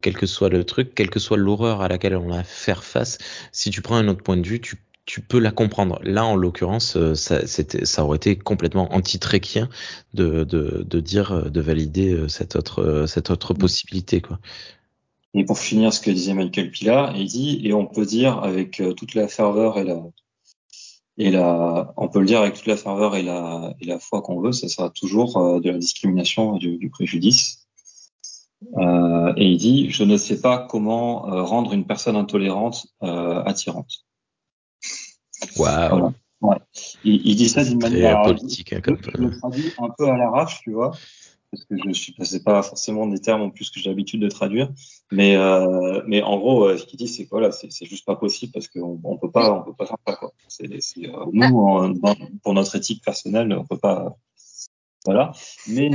quel 0.00 0.16
que 0.16 0.24
soit 0.26 0.48
le 0.48 0.64
truc, 0.64 0.94
quelle 0.94 1.10
que 1.10 1.20
soit 1.20 1.36
l'horreur 1.36 1.82
à 1.82 1.88
laquelle 1.88 2.16
on 2.16 2.28
va 2.28 2.42
faire 2.44 2.82
face, 2.82 3.18
si 3.52 3.68
tu 3.70 3.82
prends 3.82 3.96
un 3.96 4.08
autre 4.08 4.22
point 4.22 4.38
de 4.38 4.46
vue, 4.46 4.60
tu 4.60 4.76
tu 5.08 5.22
peux 5.22 5.38
la 5.38 5.50
comprendre. 5.50 5.98
Là, 6.02 6.26
en 6.26 6.36
l'occurrence, 6.36 6.98
euh, 6.98 7.14
ça, 7.14 8.04
aurait 8.04 8.18
été 8.18 8.36
complètement 8.36 8.92
anti-tréquien 8.92 9.70
de, 10.12 10.44
de, 10.44 10.84
de 10.86 11.00
dire, 11.00 11.32
euh, 11.32 11.48
de 11.48 11.60
valider 11.62 12.12
euh, 12.12 12.28
cette 12.28 12.56
autre, 12.56 13.06
cette 13.08 13.30
autre 13.30 13.54
possibilité, 13.54 14.20
quoi. 14.20 14.38
Et 15.32 15.46
pour 15.46 15.58
finir, 15.58 15.94
ce 15.94 16.00
que 16.00 16.10
disait 16.10 16.34
Michael 16.34 16.70
Pilar, 16.70 17.16
il 17.16 17.26
dit, 17.26 17.58
et 17.64 17.72
on 17.72 17.86
peut 17.86 18.04
dire 18.04 18.38
avec 18.42 18.82
toute 18.96 19.14
la 19.14 19.28
ferveur 19.28 19.78
et 19.78 19.84
la, 19.84 20.02
et 21.16 21.30
la, 21.30 21.94
on 21.96 22.08
peut 22.08 22.20
le 22.20 22.26
dire 22.26 22.40
avec 22.40 22.54
toute 22.54 22.66
la 22.66 22.76
ferveur 22.76 23.16
et 23.16 23.22
la, 23.22 23.74
et 23.80 23.86
la 23.86 23.98
foi 23.98 24.20
qu'on 24.20 24.40
veut, 24.40 24.52
ça 24.52 24.68
sera 24.68 24.90
toujours 24.90 25.60
de 25.60 25.70
la 25.70 25.78
discrimination 25.78 26.56
et 26.56 26.58
du, 26.58 26.76
du 26.76 26.90
préjudice. 26.90 27.66
Euh, 28.76 29.32
et 29.36 29.46
il 29.46 29.58
dit, 29.58 29.90
je 29.90 30.04
ne 30.04 30.16
sais 30.16 30.40
pas 30.40 30.66
comment 30.68 31.20
rendre 31.44 31.72
une 31.72 31.86
personne 31.86 32.16
intolérante 32.16 32.86
euh, 33.02 33.42
attirante. 33.44 34.07
Waouh. 35.56 36.12
Voilà. 36.40 36.60
Il, 37.04 37.26
il 37.26 37.34
dit 37.36 37.48
ça 37.48 37.64
d'une 37.64 37.80
manière 37.80 38.22
politique, 38.22 38.72
hein, 38.72 38.80
je, 38.86 38.92
comme. 38.92 38.98
je 39.14 39.20
le 39.22 39.38
traduis 39.38 39.72
un 39.78 39.88
peu 39.96 40.08
à 40.08 40.16
l'arrache, 40.16 40.60
tu 40.62 40.70
vois, 40.72 40.92
parce 41.50 41.64
que 41.64 41.74
je 41.84 41.92
suis, 41.92 42.14
c'est 42.22 42.44
pas 42.44 42.62
forcément 42.62 43.06
des 43.08 43.18
termes 43.20 43.42
en 43.42 43.50
plus 43.50 43.70
que 43.70 43.80
j'ai 43.80 43.90
l'habitude 43.90 44.20
de 44.20 44.28
traduire, 44.28 44.70
mais 45.10 45.34
euh, 45.36 46.00
mais 46.06 46.22
en 46.22 46.38
gros, 46.38 46.64
euh, 46.66 46.78
ce 46.78 46.84
qu'il 46.86 46.96
dit, 46.98 47.08
c'est 47.08 47.24
que 47.24 47.30
voilà, 47.30 47.50
c'est 47.50 47.86
juste 47.86 48.04
pas 48.04 48.14
possible 48.14 48.52
parce 48.52 48.68
qu'on 48.68 49.00
on 49.02 49.16
peut 49.16 49.30
pas, 49.32 49.52
on 49.52 49.62
peut 49.64 49.74
pas 49.74 49.86
faire 49.86 49.96
ça 50.06 50.14
quoi. 50.14 50.32
C'est, 50.46 50.66
euh, 50.70 51.24
nous, 51.32 51.58
en- 51.58 51.88
dans- 51.88 52.14
pour 52.44 52.54
notre 52.54 52.76
éthique 52.76 53.02
personnelle, 53.04 53.52
on 53.52 53.64
peut 53.66 53.78
pas, 53.78 54.16
voilà. 55.06 55.32
Mais 55.66 55.90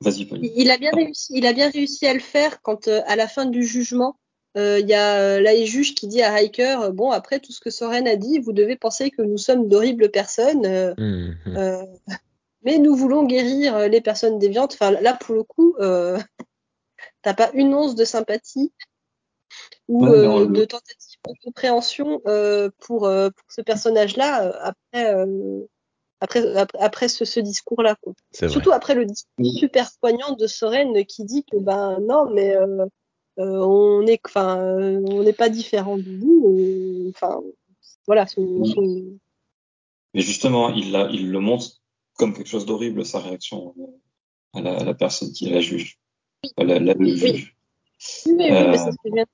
vas-y. 0.00 0.22
Il 0.22 0.52
il 0.56 0.70
a 0.70 0.78
bien 0.78 0.90
réussi, 0.92 1.32
il 1.36 1.44
a 1.44 1.52
bien 1.52 1.70
réussi 1.70 2.06
à 2.06 2.14
le 2.14 2.20
faire 2.20 2.62
quand 2.62 2.88
euh, 2.88 3.02
à 3.06 3.14
la 3.16 3.28
fin 3.28 3.44
du 3.46 3.62
jugement, 3.64 4.16
euh, 4.56 4.78
il 4.80 4.88
y 4.88 4.94
a 4.94 5.16
euh, 5.20 5.40
là 5.40 5.52
les 5.52 5.66
juge 5.66 5.94
qui 5.94 6.06
dit 6.08 6.22
à 6.22 6.32
Hiker, 6.40 6.80
euh, 6.80 6.90
bon 6.90 7.10
après 7.10 7.38
tout 7.40 7.52
ce 7.52 7.60
que 7.60 7.70
Soren 7.70 8.08
a 8.08 8.16
dit, 8.16 8.38
vous 8.38 8.52
devez 8.52 8.76
penser 8.76 9.10
que 9.10 9.22
nous 9.22 9.38
sommes 9.38 9.68
d'horribles 9.68 10.10
personnes, 10.10 10.64
euh, 10.66 10.94
euh, 11.56 11.84
mais 12.62 12.78
nous 12.78 12.96
voulons 12.96 13.24
guérir 13.24 13.76
euh, 13.76 13.88
les 13.88 14.00
personnes 14.00 14.38
déviantes. 14.38 14.72
Enfin 14.74 14.90
là 14.90 15.14
pour 15.14 15.34
le 15.34 15.42
coup, 15.42 15.74
euh, 15.80 16.18
t'as 17.22 17.34
pas 17.34 17.50
une 17.54 17.74
once 17.74 17.94
de 17.94 18.04
sympathie 18.04 18.72
ou 19.88 20.04
Ouais, 20.04 20.10
euh, 20.10 20.22
dans 20.24 20.38
le- 20.40 20.46
de 20.48 20.64
tentative 20.64 21.18
de 21.26 21.32
compréhension 21.44 22.20
euh, 22.26 22.70
pour, 22.78 23.06
euh, 23.06 23.30
pour 23.30 23.46
ce 23.50 23.60
personnage-là 23.60 24.44
euh, 24.44 24.52
après, 24.62 25.14
euh, 25.14 25.60
après 26.20 26.56
après 26.56 26.78
après 26.80 27.08
ce, 27.08 27.24
ce 27.24 27.40
discours-là. 27.40 27.96
C'est 28.32 28.46
vrai. 28.46 28.52
Surtout 28.52 28.72
après 28.72 28.94
le 28.94 29.04
discours 29.06 29.46
super 29.58 29.90
poignant 30.00 30.32
de 30.32 30.46
Soren 30.46 31.04
qui 31.06 31.24
dit 31.24 31.44
que 31.44 31.56
ben 31.56 31.98
non 32.00 32.30
mais 32.30 32.56
euh, 32.56 32.66
euh, 32.66 32.86
on 33.38 34.06
est 34.06 34.20
enfin 34.26 34.58
euh, 34.58 35.00
on 35.06 35.22
n'est 35.22 35.32
pas 35.32 35.48
différent 35.48 35.96
de 35.96 36.10
vous 36.18 36.44
euh, 36.48 37.10
enfin 37.14 37.40
voilà 38.06 38.26
son, 38.26 38.44
Oui. 38.44 38.72
son- 38.74 39.18
Mais 40.14 40.22
justement, 40.22 40.70
il 40.70 40.90
l'a, 40.92 41.08
il 41.12 41.30
le 41.30 41.40
montre 41.40 41.66
comme 42.14 42.32
quelque 42.34 42.48
chose 42.48 42.66
d'horrible 42.66 43.04
sa 43.04 43.20
réaction 43.20 43.74
euh, 43.78 44.58
à 44.58 44.62
la, 44.62 44.78
à 44.78 44.84
la 44.84 44.94
personne 44.94 45.30
qui 45.32 45.48
la 45.50 45.60
juge, 45.60 45.98
la, 46.56 46.78
le 46.78 47.14
juge. 47.14 47.54
oui, 48.26 48.32
Euh, 48.50 48.70
mais 48.70 48.76
que 48.78 48.90
je 49.04 49.12
viens 49.14 49.24
de- 49.24 49.28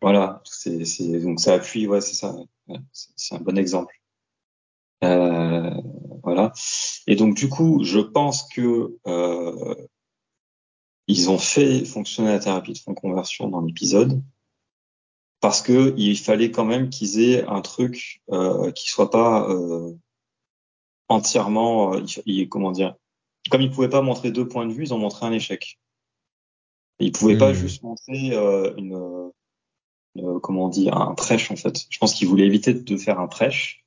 Voilà, 0.00 0.40
c'est, 0.44 0.84
c'est, 0.84 1.20
donc 1.20 1.40
ça 1.40 1.54
appuie, 1.54 1.86
ouais, 1.86 2.00
c'est 2.00 2.14
ça, 2.14 2.34
ouais, 2.68 2.78
c'est, 2.92 3.10
c'est 3.16 3.34
un 3.34 3.40
bon 3.40 3.58
exemple. 3.58 3.94
Euh, 5.04 5.70
voilà. 6.22 6.52
Et 7.08 7.16
donc 7.16 7.34
du 7.34 7.48
coup, 7.48 7.82
je 7.82 7.98
pense 7.98 8.44
que 8.48 8.96
euh, 9.06 9.74
ils 11.08 11.30
ont 11.30 11.38
fait 11.38 11.84
fonctionner 11.84 12.30
la 12.30 12.38
thérapie 12.38 12.72
de 12.72 12.78
fond 12.78 12.94
conversion 12.94 13.48
dans 13.48 13.60
l'épisode 13.60 14.22
parce 15.40 15.60
que 15.60 15.94
il 15.96 16.16
fallait 16.18 16.50
quand 16.52 16.64
même 16.64 16.88
qu'ils 16.88 17.20
aient 17.20 17.44
un 17.44 17.60
truc 17.60 18.22
euh, 18.30 18.70
qui 18.70 18.88
soit 18.88 19.10
pas 19.10 19.48
euh, 19.50 19.92
entièrement, 21.08 21.94
euh, 21.94 22.46
comment 22.48 22.70
dire, 22.72 22.94
comme 23.50 23.60
ils 23.60 23.70
pouvaient 23.70 23.88
pas 23.88 24.02
montrer 24.02 24.30
deux 24.30 24.46
points 24.46 24.66
de 24.66 24.72
vue, 24.72 24.84
ils 24.84 24.94
ont 24.94 24.98
montré 24.98 25.26
un 25.26 25.32
échec. 25.32 25.78
Ils 27.00 27.12
pouvaient 27.12 27.38
pas 27.38 27.50
Hmm. 27.50 27.54
juste 27.54 27.82
montrer 27.82 28.30
euh, 28.34 28.72
une, 28.76 28.94
euh, 30.18 30.38
comment 30.40 30.66
on 30.66 30.68
dit, 30.68 30.88
un 30.92 31.14
prêche 31.14 31.50
en 31.50 31.56
fait. 31.56 31.86
Je 31.90 31.98
pense 31.98 32.14
qu'ils 32.14 32.28
voulaient 32.28 32.46
éviter 32.46 32.72
de 32.74 32.96
faire 32.96 33.18
un 33.18 33.26
prêche 33.26 33.84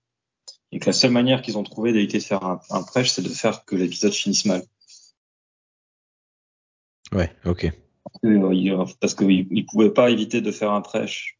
et 0.73 0.79
que 0.79 0.87
la 0.87 0.93
seule 0.93 1.11
manière 1.11 1.41
qu'ils 1.41 1.57
ont 1.57 1.63
trouvé 1.63 1.93
d'éviter 1.93 2.17
de 2.17 2.23
faire 2.23 2.43
un, 2.43 2.59
un 2.69 2.83
prêche, 2.83 3.11
c'est 3.11 3.21
de 3.21 3.29
faire 3.29 3.63
que 3.63 3.77
l'épisode 3.77 4.11
finisse 4.11 4.43
mal. 4.45 4.63
Ouais, 7.15 7.31
ok. 7.45 7.71
Euh, 8.25 8.85
Parce 8.99 9.15
qu'ils 9.15 9.47
ne 9.49 9.61
pouvaient 9.63 9.93
pas 9.93 10.09
éviter 10.09 10.41
de 10.41 10.51
faire 10.51 10.71
un 10.71 10.81
prêche 10.81 11.39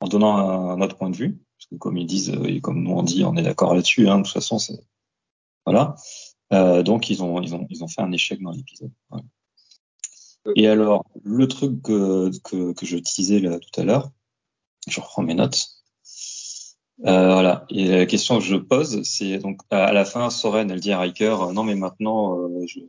en 0.00 0.08
donnant 0.08 0.36
un, 0.36 0.70
un 0.70 0.80
autre 0.80 0.96
point 0.96 1.10
de 1.10 1.16
vue. 1.16 1.38
Parce 1.58 1.66
que 1.70 1.74
comme 1.76 1.96
ils 1.98 2.06
disent, 2.06 2.30
euh, 2.30 2.44
et 2.44 2.60
comme 2.60 2.82
nous 2.82 2.92
on 2.92 3.02
dit, 3.02 3.22
on 3.24 3.36
est 3.36 3.42
d'accord 3.42 3.74
là-dessus. 3.74 4.08
Hein, 4.08 4.18
de 4.18 4.22
toute 4.24 4.32
façon, 4.32 4.58
c'est 4.58 4.80
voilà. 5.66 5.94
Euh, 6.52 6.82
donc 6.82 7.10
ils 7.10 7.22
ont 7.22 7.40
ils 7.40 7.54
ont 7.54 7.66
ils 7.68 7.84
ont 7.84 7.88
fait 7.88 8.00
un 8.00 8.12
échec 8.12 8.40
dans 8.42 8.50
l'épisode. 8.50 8.90
Et 10.56 10.66
alors 10.66 11.04
le 11.22 11.46
truc 11.46 11.82
que 11.82 12.30
que, 12.42 12.72
que 12.72 12.86
je 12.86 12.96
teasais 12.96 13.40
là 13.40 13.58
tout 13.58 13.80
à 13.80 13.84
l'heure, 13.84 14.10
je 14.88 15.00
reprends 15.00 15.22
mes 15.22 15.34
notes. 15.34 15.68
Euh, 17.06 17.32
voilà. 17.32 17.66
Et 17.70 17.88
la 17.88 18.06
question 18.06 18.38
que 18.38 18.44
je 18.44 18.56
pose, 18.56 19.02
c'est 19.04 19.38
donc 19.38 19.60
à, 19.70 19.92
la 19.92 20.04
fin, 20.04 20.28
Soren, 20.30 20.70
elle 20.70 20.80
dit 20.80 20.92
à 20.92 20.98
Riker, 20.98 21.36
euh, 21.40 21.52
non 21.52 21.62
mais 21.62 21.74
maintenant, 21.74 22.38
euh, 22.38 22.66
je 22.66 22.80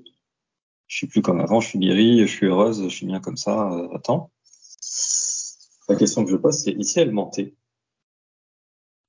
je 0.91 0.97
suis 0.97 1.07
plus 1.07 1.21
comme 1.21 1.39
avant, 1.39 1.61
je 1.61 1.69
suis 1.69 1.79
guérie, 1.79 2.19
je 2.19 2.25
suis 2.25 2.47
heureuse, 2.47 2.83
je 2.83 2.89
suis 2.89 3.05
bien 3.05 3.21
comme 3.21 3.37
ça. 3.37 3.71
Euh, 3.71 3.87
attends. 3.95 4.29
La 5.87 5.95
question 5.95 6.25
que 6.25 6.31
je 6.31 6.35
pose, 6.35 6.57
c'est 6.63 6.73
ici 6.73 6.99
elle 6.99 7.11
mentait? 7.13 7.55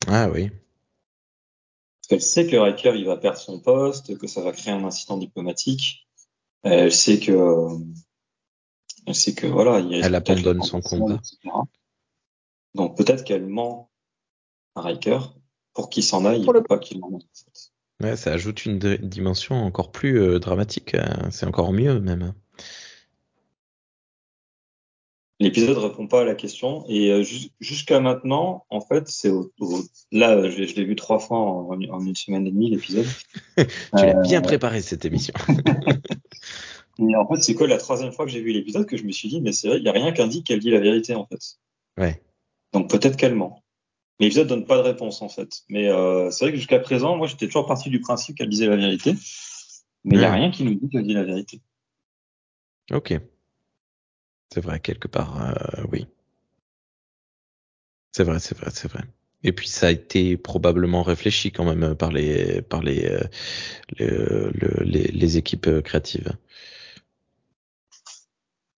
Ah 0.07 0.31
oui. 0.31 0.49
Parce 0.49 2.09
qu'elle 2.09 2.23
sait 2.23 2.47
que 2.47 2.55
Riker 2.57 2.93
il 2.95 3.05
va 3.07 3.17
perdre 3.17 3.39
son 3.39 3.59
poste, 3.61 4.17
que 4.17 4.29
ça 4.29 4.43
va 4.43 4.53
créer 4.53 4.73
un 4.73 4.85
incident 4.85 5.17
diplomatique. 5.17 6.07
Elle 6.63 6.93
sait 6.93 7.19
que 7.19 7.67
elle 9.07 9.15
sait 9.17 9.35
que 9.35 9.49
voilà, 9.49 9.81
il 9.81 9.93
Elle 9.95 10.15
abandonne 10.15 10.63
son 10.63 10.81
combat. 10.81 11.15
etc. 11.17 11.37
Donc 12.77 12.97
peut-être 12.97 13.25
qu'elle 13.25 13.47
ment 13.49 13.91
à 14.77 14.83
Riker 14.83 15.19
pour 15.75 15.91
qu'il 15.91 16.05
s'en 16.05 16.25
aille 16.27 16.45
Pour 16.45 16.55
et 16.55 16.59
le- 16.61 16.65
pas 16.65 16.79
qu'il 16.79 17.03
en 17.03 17.19
fait. 17.19 17.72
Ouais, 18.03 18.17
ça 18.17 18.33
ajoute 18.33 18.67
une 18.67 18.79
dimension 18.79 19.55
encore 19.65 19.93
plus 19.93 20.21
euh, 20.21 20.39
dramatique. 20.41 20.95
euh, 20.95 21.05
C'est 21.31 21.47
encore 21.47 21.73
mieux 21.73 22.01
même. 22.01 22.35
L'épisode 25.41 25.77
répond 25.79 26.07
pas 26.07 26.21
à 26.21 26.25
la 26.25 26.35
question 26.37 26.85
et 26.89 27.11
euh, 27.11 27.23
jus- 27.25 27.51
jusqu'à 27.59 27.99
maintenant, 27.99 28.65
en 28.71 28.81
fait, 28.81 29.09
c'est 29.09 29.29
au, 29.31 29.53
au- 29.59 29.81
là, 30.13 30.49
je, 30.49 30.65
je 30.65 30.75
l'ai 30.77 30.85
vu 30.85 30.95
trois 30.95 31.19
fois 31.19 31.39
en, 31.39 31.69
en 31.71 32.01
une 32.07 32.15
semaine 32.15 32.47
et 32.47 32.51
demie 32.53 32.71
l'épisode. 32.71 33.07
Tu 33.57 33.65
l'as 33.95 34.17
Euh, 34.19 34.23
bien 34.23 34.41
préparé 34.41 34.83
cette 34.83 35.05
émission. 35.05 35.35
Et 36.99 37.17
en 37.17 37.27
fait, 37.27 37.41
c'est 37.43 37.55
que 37.55 37.65
la 37.65 37.79
troisième 37.79 38.13
fois 38.13 38.27
que 38.27 38.31
j'ai 38.31 38.43
vu 38.43 38.53
l'épisode 38.53 38.87
que 38.87 38.97
je 38.97 39.05
me 39.05 39.11
suis 39.13 39.29
dit, 39.29 39.41
mais 39.41 39.51
c'est 39.53 39.67
vrai, 39.67 39.79
il 39.79 39.85
y 39.85 39.89
a 39.89 39.93
rien 39.93 40.13
qui 40.13 40.23
indique 40.23 40.47
qu'elle 40.47 40.61
dit 40.61 40.71
la 40.71 40.79
vérité 40.81 41.15
en 41.15 41.27
fait. 41.27 41.41
Ouais. 41.99 42.23
Donc 42.73 42.91
peut-être 42.91 43.17
qu'elle 43.17 43.35
ment. 43.35 43.62
Mais 44.23 44.27
l'épisode 44.27 44.47
donne 44.47 44.67
pas 44.67 44.77
de 44.77 44.83
réponse 44.83 45.21
en 45.21 45.29
fait. 45.29 45.63
Mais 45.69 45.89
euh, 45.89 46.31
c'est 46.31 46.45
vrai 46.45 46.53
que 46.53 46.57
jusqu'à 46.57 46.79
présent, 46.79 47.17
moi, 47.17 47.27
j'étais 47.27 47.47
toujours 47.47 47.67
parti 47.67 47.91
du 47.91 47.99
principe 48.01 48.37
qu'elle 48.37 48.49
disait 48.49 48.69
la 48.69 48.77
vérité. 48.77 49.17
Mais 50.05 50.15
il 50.15 50.21
y 50.21 50.25
a 50.25 50.33
rien 50.33 50.53
qui 50.53 50.63
nous 50.63 50.75
dit 50.75 50.89
qu'elle 50.89 51.05
dit 51.05 51.13
la 51.13 51.25
vérité. 51.25 51.61
Ok. 52.93 53.15
C'est 54.55 54.61
vrai, 54.61 54.79
quelque 54.79 55.09
part, 55.09 55.45
euh, 55.45 55.83
oui. 55.91 56.07
C'est 58.13 58.23
vrai, 58.23 58.39
c'est 58.39 58.57
vrai, 58.57 58.71
c'est 58.73 58.87
vrai. 58.89 59.03
Et 59.43 59.51
puis 59.51 59.67
ça 59.67 59.89
a 59.89 59.91
été 59.91 60.37
probablement 60.37 61.03
réfléchi 61.03 61.51
quand 61.51 61.65
même 61.65 61.97
par 61.97 62.13
les 62.13 62.63
par 62.63 62.81
les 62.81 63.05
euh, 63.05 63.25
le- 63.99 64.53
le- 64.55 64.85
les, 64.85 65.09
les 65.09 65.37
équipes 65.37 65.83
créatives. 65.83 66.31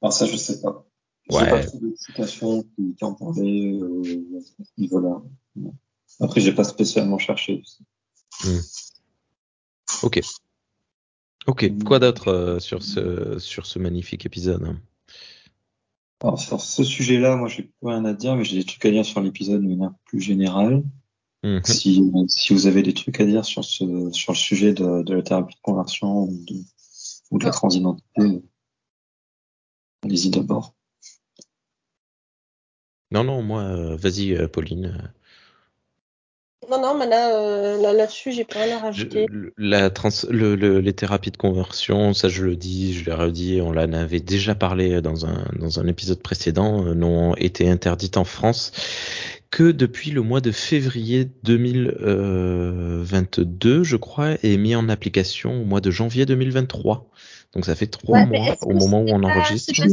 Alors 0.00 0.14
ça, 0.14 0.24
je 0.24 0.36
sais 0.36 0.62
pas. 0.62 0.86
J'ai 1.30 1.36
Ouais. 1.36 1.50
pas 1.50 1.62
citation 1.96 2.62
qui, 2.62 2.94
qui 2.96 3.04
en 3.04 3.14
parlait 3.14 3.72
euh, 3.72 4.02
à 4.38 4.64
ce 4.64 4.70
niveau-là. 4.78 5.22
Après, 6.20 6.40
j'ai 6.40 6.52
pas 6.52 6.64
spécialement 6.64 7.18
cherché. 7.18 7.62
Ok. 10.02 10.20
Ok. 11.46 11.84
Quoi 11.84 11.98
d'autre 11.98 12.28
euh, 12.28 12.58
sur 12.58 12.82
ce 12.82 13.38
sur 13.38 13.66
ce 13.66 13.78
magnifique 13.78 14.26
épisode? 14.26 14.76
Alors 16.20 16.38
sur 16.38 16.60
ce 16.60 16.84
sujet-là, 16.84 17.36
moi, 17.36 17.48
j'ai 17.48 17.64
plus 17.64 17.88
rien 17.88 18.04
à 18.04 18.12
dire, 18.14 18.36
mais 18.36 18.44
j'ai 18.44 18.58
des 18.58 18.64
trucs 18.64 18.84
à 18.86 18.90
dire 18.90 19.04
sur 19.04 19.20
l'épisode 19.20 19.62
de 19.62 19.66
manière 19.68 19.92
plus 20.04 20.20
générale. 20.20 20.82
Mhm. 21.42 21.62
Si, 21.64 22.02
si 22.28 22.52
vous 22.54 22.66
avez 22.66 22.82
des 22.82 22.94
trucs 22.94 23.20
à 23.20 23.26
dire 23.26 23.44
sur 23.44 23.64
ce 23.64 24.10
sur 24.12 24.32
le 24.32 24.38
sujet 24.38 24.72
de, 24.72 25.02
de 25.02 25.14
la 25.14 25.22
thérapie 25.22 25.54
de 25.54 25.60
conversion 25.60 26.22
ou 26.24 26.44
de, 26.46 26.54
ou 27.30 27.38
de 27.38 27.44
la 27.44 27.50
Ah. 27.50 27.52
transidentité, 27.52 28.42
allez-y 30.02 30.30
d'abord. 30.30 30.74
Non, 33.14 33.24
non, 33.24 33.40
moi, 33.42 33.62
euh, 33.62 33.96
vas-y, 33.96 34.34
euh, 34.34 34.46
Pauline. 34.46 35.10
Non, 36.70 36.78
non, 36.80 36.94
mais 36.98 37.06
là, 37.06 37.34
euh, 37.38 37.80
là, 37.80 37.92
là-dessus, 37.94 38.32
j'ai 38.32 38.44
pas 38.44 38.62
rien 38.64 38.76
à 38.76 38.80
rajouter. 38.80 39.26
la 39.56 39.90
trans, 39.90 40.08
le, 40.30 40.54
le- 40.54 40.78
les 40.80 40.92
thérapies 40.92 41.30
de 41.32 41.36
conversion, 41.36 42.14
ça 42.14 42.28
je 42.28 42.44
le 42.44 42.54
dis, 42.56 42.94
je 42.94 43.04
l'ai 43.04 43.12
redit, 43.12 43.60
on 43.60 43.70
en 43.70 43.92
avait 43.92 44.20
déjà 44.20 44.54
parlé 44.54 45.00
dans 45.02 45.26
un, 45.26 45.46
dans 45.58 45.80
un 45.80 45.86
épisode 45.88 46.22
précédent, 46.22 46.86
euh, 46.86 46.94
n'ont 46.94 47.34
été 47.34 47.68
interdites 47.68 48.16
en 48.16 48.22
France 48.24 48.70
que 49.50 49.70
depuis 49.72 50.10
le 50.10 50.22
mois 50.22 50.40
de 50.40 50.50
février 50.52 51.24
2022, 51.44 53.82
je 53.84 53.96
crois, 53.96 54.34
et 54.44 54.56
mis 54.56 54.74
en 54.76 54.88
application 54.88 55.62
au 55.62 55.64
mois 55.64 55.80
de 55.80 55.90
janvier 55.90 56.24
2023. 56.26 57.08
Donc 57.52 57.64
ça 57.66 57.74
fait 57.76 57.86
trois 57.86 58.20
Ouais, 58.20 58.22
mois 58.26 58.56
au 58.62 58.72
moment 58.74 59.00
où 59.00 59.06
on 59.10 59.22
enregistre. 59.24 59.72
ça 59.74 59.84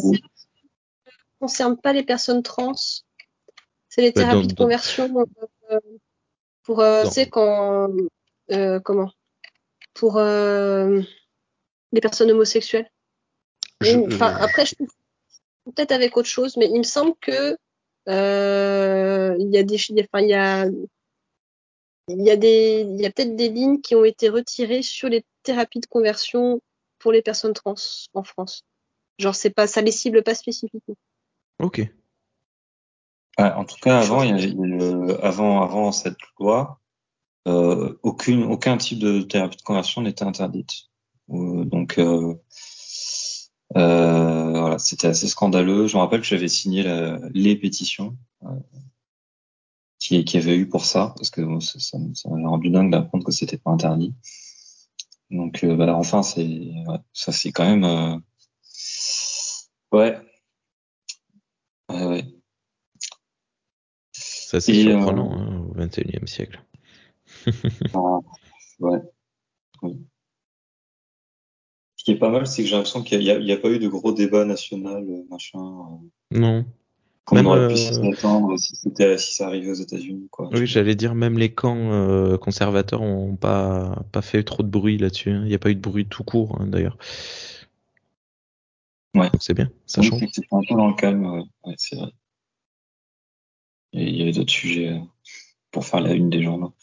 concerne 1.39 1.77
pas 1.77 1.93
les 1.93 2.03
personnes 2.03 2.43
trans? 2.43 2.73
C'est 3.91 4.01
les 4.01 4.13
thérapies 4.13 4.47
de 4.47 4.53
conversion 4.53 5.13
euh, 5.69 5.79
pour, 6.63 6.79
euh, 6.79 7.03
Dans- 7.03 7.09
tu 7.09 7.13
sais, 7.15 7.29
quand, 7.29 7.89
euh, 8.51 8.79
comment, 8.79 9.11
pour 9.93 10.17
euh, 10.17 11.01
les 11.91 11.99
personnes 12.01 12.31
homosexuelles. 12.31 12.89
Je- 13.81 13.97
Enfin, 14.15 14.33
après, 14.39 14.65
je 14.65 14.75
peut-être 15.65 15.91
avec 15.91 16.15
autre 16.15 16.29
chose, 16.29 16.55
mais 16.57 16.67
il 16.67 16.77
me 16.77 16.83
semble 16.83 17.13
que 17.19 17.57
euh, 18.07 19.35
il 19.39 19.49
y 19.53 19.57
a 19.57 19.63
des, 19.63 19.75
enfin, 19.75 20.21
il 20.23 20.29
y 20.29 20.33
a, 20.33 20.65
il 22.07 22.21
y 22.21 22.31
a 22.31 22.37
des, 22.37 22.85
il 22.87 23.01
y 23.01 23.05
a 23.05 23.11
peut-être 23.11 23.35
des 23.35 23.49
lignes 23.49 23.81
qui 23.81 23.95
ont 23.95 24.05
été 24.05 24.29
retirées 24.29 24.81
sur 24.83 25.09
les 25.09 25.25
thérapies 25.43 25.81
de 25.81 25.85
conversion 25.85 26.61
pour 26.97 27.11
les 27.11 27.21
personnes 27.21 27.53
trans 27.53 27.75
en 28.13 28.23
France. 28.23 28.63
Genre, 29.19 29.35
c'est 29.35 29.49
pas, 29.49 29.67
ça 29.67 29.81
les 29.81 29.91
cible 29.91 30.23
pas 30.23 30.35
spécifiquement. 30.35 30.95
Ok. 31.59 31.81
En 33.57 33.65
tout 33.65 33.77
cas, 33.81 33.99
avant, 33.99 34.23
il 34.23 34.29
y 34.29 34.43
a- 34.43 34.47
le- 34.53 35.23
avant, 35.25 35.61
avant 35.61 35.91
cette 35.91 36.17
loi, 36.39 36.79
euh, 37.47 37.95
aucune, 38.03 38.43
aucun 38.43 38.77
type 38.77 38.99
de 38.99 39.21
thérapie 39.21 39.57
de 39.57 39.61
conversion 39.63 40.01
n'était 40.01 40.25
interdite. 40.25 40.73
Euh, 41.31 41.65
donc, 41.65 41.97
euh, 41.99 42.35
euh, 43.77 44.51
voilà, 44.59 44.77
c'était 44.79 45.07
assez 45.07 45.27
scandaleux. 45.27 45.87
Je 45.87 45.95
me 45.95 46.01
rappelle 46.01 46.21
que 46.21 46.27
j'avais 46.27 46.47
signé 46.49 46.83
la- 46.83 47.19
les 47.33 47.55
pétitions 47.55 48.17
euh, 48.43 48.47
qui, 49.99 50.25
qui 50.25 50.37
avait 50.37 50.57
eu 50.57 50.67
pour 50.67 50.83
ça, 50.85 51.13
parce 51.15 51.29
que 51.29 51.41
bon, 51.41 51.59
ça, 51.61 51.79
ça, 51.79 51.97
m- 51.97 52.13
ça 52.15 52.29
m'avait 52.29 52.45
rendu 52.45 52.69
dingue 52.69 52.91
d'apprendre 52.91 53.23
que 53.23 53.31
c'était 53.31 53.57
pas 53.57 53.71
interdit. 53.71 54.13
Donc, 55.31 55.63
euh, 55.63 55.75
bah, 55.75 55.95
enfin, 55.95 56.23
c'est, 56.23 56.43
ouais, 56.45 56.97
ça, 57.13 57.31
c'est 57.31 57.51
quand 57.51 57.65
même, 57.65 57.83
euh, 57.85 58.17
ouais, 59.91 60.17
ouais, 61.89 62.05
ouais. 62.05 62.30
Ça 64.51 64.59
c'est 64.59 64.75
Et, 64.75 64.85
euh, 64.85 64.91
surprenant 64.99 65.31
hein, 65.31 65.65
au 65.69 65.73
21e 65.79 66.27
siècle. 66.27 66.61
Ah, 67.93 68.19
ouais. 68.81 68.99
Oui. 69.81 69.97
Ce 71.95 72.03
qui 72.03 72.11
est 72.11 72.17
pas 72.19 72.29
mal, 72.29 72.45
c'est 72.45 72.63
que 72.63 72.67
j'ai 72.67 72.75
l'impression 72.75 73.01
qu'il 73.01 73.19
n'y 73.19 73.51
a, 73.53 73.57
pas 73.57 73.69
eu 73.69 73.79
de 73.79 73.87
gros 73.87 74.11
débat 74.11 74.43
national, 74.43 75.05
euh, 75.07 75.23
machin, 75.29 75.57
euh, 75.59 76.37
Non. 76.37 76.65
comme 77.23 77.37
Même, 77.37 77.47
on 77.47 77.51
aurait 77.51 77.69
pu 77.69 77.77
s'y 77.77 77.93
attendre 78.05 78.57
si 78.57 78.75
si 78.75 79.33
ça 79.35 79.47
arrivait 79.47 79.69
aux 79.71 79.75
États-Unis, 79.75 80.27
quoi. 80.29 80.49
Oui, 80.51 80.67
j'allais 80.67 80.95
dire 80.95 81.15
même 81.15 81.37
les 81.37 81.53
camps 81.53 81.93
euh, 81.93 82.37
conservateurs 82.37 83.01
ont 83.03 83.37
pas 83.37 84.03
pas 84.11 84.21
fait 84.21 84.43
trop 84.43 84.63
de 84.63 84.67
bruit 84.67 84.97
là-dessus. 84.97 85.29
hein. 85.31 85.43
Il 85.45 85.47
n'y 85.47 85.55
a 85.55 85.59
pas 85.59 85.69
eu 85.69 85.75
de 85.75 85.79
bruit 85.79 86.05
tout 86.07 86.25
court 86.25 86.59
hein, 86.59 86.67
d'ailleurs. 86.67 86.97
Ouais. 89.15 89.29
Donc 89.29 89.41
c'est 89.43 89.53
bien, 89.53 89.69
ça 89.85 90.01
Oui, 90.01 90.07
change. 90.07 90.23
c'est 90.33 90.43
un 90.51 90.59
peu 90.67 90.75
dans 90.75 90.87
le 90.89 90.95
calme, 90.95 91.25
ouais, 91.25 91.43
Ouais, 91.63 91.75
c'est 91.77 91.95
vrai. 91.95 92.11
Et 93.93 94.03
il 94.03 94.15
y 94.15 94.21
avait 94.21 94.31
d'autres 94.31 94.51
sujets 94.51 94.89
euh, 94.89 94.99
pour 95.71 95.85
faire 95.85 96.01
la 96.01 96.13
une 96.13 96.29
des 96.29 96.43
journaux. 96.43 96.73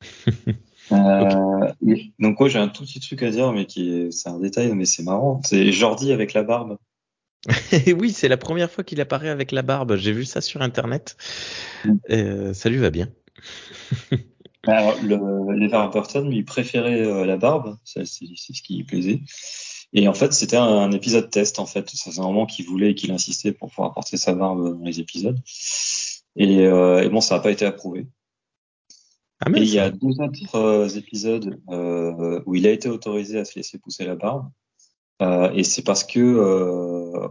Euh, 0.92 1.72
donc, 2.18 2.40
ouais, 2.40 2.50
j'ai 2.50 2.58
un 2.58 2.68
tout 2.68 2.82
petit 2.82 3.00
truc 3.00 3.22
à 3.22 3.30
dire, 3.30 3.52
mais 3.52 3.66
qui 3.66 3.90
est, 3.90 4.10
c'est 4.10 4.28
un 4.28 4.38
détail, 4.38 4.72
mais 4.74 4.84
c'est 4.84 5.02
marrant. 5.02 5.40
C'est 5.44 5.70
Jordi 5.72 6.12
avec 6.12 6.32
la 6.32 6.42
barbe. 6.42 6.78
Oui, 7.96 8.10
c'est 8.10 8.28
la 8.28 8.36
première 8.36 8.70
fois 8.70 8.84
qu'il 8.84 9.00
apparaît 9.00 9.28
avec 9.28 9.52
la 9.52 9.62
barbe. 9.62 9.96
J'ai 9.96 10.12
vu 10.12 10.24
ça 10.24 10.40
sur 10.40 10.62
internet. 10.62 11.16
Mm. 11.84 11.92
Euh, 12.10 12.54
ça 12.54 12.68
lui 12.68 12.78
va 12.78 12.90
bien. 12.90 13.08
Alors, 14.66 14.96
le, 15.02 15.68
Burton 15.90 16.28
lui 16.28 16.42
préférait 16.42 17.00
euh, 17.00 17.24
la 17.24 17.38
barbe, 17.38 17.78
c'est 17.82 18.04
c'est 18.04 18.26
ce 18.52 18.62
qui 18.62 18.76
lui 18.76 18.84
plaisait. 18.84 19.20
Et 19.94 20.06
en 20.06 20.12
fait, 20.12 20.32
c'était 20.34 20.58
un, 20.58 20.64
un 20.64 20.92
épisode 20.92 21.30
test, 21.30 21.58
en 21.58 21.66
fait. 21.66 21.88
Ça 21.90 22.10
faisait 22.10 22.20
un 22.20 22.24
moment 22.24 22.46
qu'il 22.46 22.66
voulait 22.66 22.90
et 22.90 22.94
qu'il 22.94 23.10
insistait 23.10 23.52
pour 23.52 23.70
pouvoir 23.70 23.94
porter 23.94 24.18
sa 24.18 24.34
barbe 24.34 24.78
dans 24.78 24.84
les 24.84 25.00
épisodes. 25.00 25.38
Et, 26.36 26.66
euh, 26.66 27.02
et 27.02 27.08
bon, 27.08 27.20
ça 27.20 27.36
n'a 27.36 27.42
pas 27.42 27.50
été 27.50 27.66
approuvé. 27.66 28.06
Ah 29.40 29.48
Et 29.56 29.62
il 29.62 29.70
y 29.70 29.78
a 29.78 29.90
deux 29.90 30.20
autres 30.20 30.54
euh, 30.56 30.88
épisodes 30.88 31.60
euh, 31.70 32.42
où 32.46 32.54
il 32.54 32.66
a 32.66 32.70
été 32.70 32.88
autorisé 32.88 33.38
à 33.38 33.44
se 33.44 33.56
laisser 33.56 33.78
pousser 33.78 34.04
la 34.04 34.14
barbe. 34.14 34.50
Euh, 35.22 35.50
et 35.54 35.64
c'est 35.64 35.82
parce 35.82 36.04
que 36.04 37.28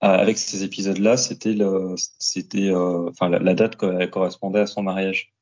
avec 0.00 0.38
ces 0.38 0.62
épisodes-là, 0.62 1.16
c'était 1.16 1.54
le, 1.54 1.94
c'était, 2.18 2.72
enfin, 2.74 3.28
la, 3.28 3.38
la 3.38 3.54
date 3.54 3.76
elle 3.82 4.10
correspondait 4.10 4.60
à 4.60 4.66
son 4.66 4.82
mariage. 4.82 5.32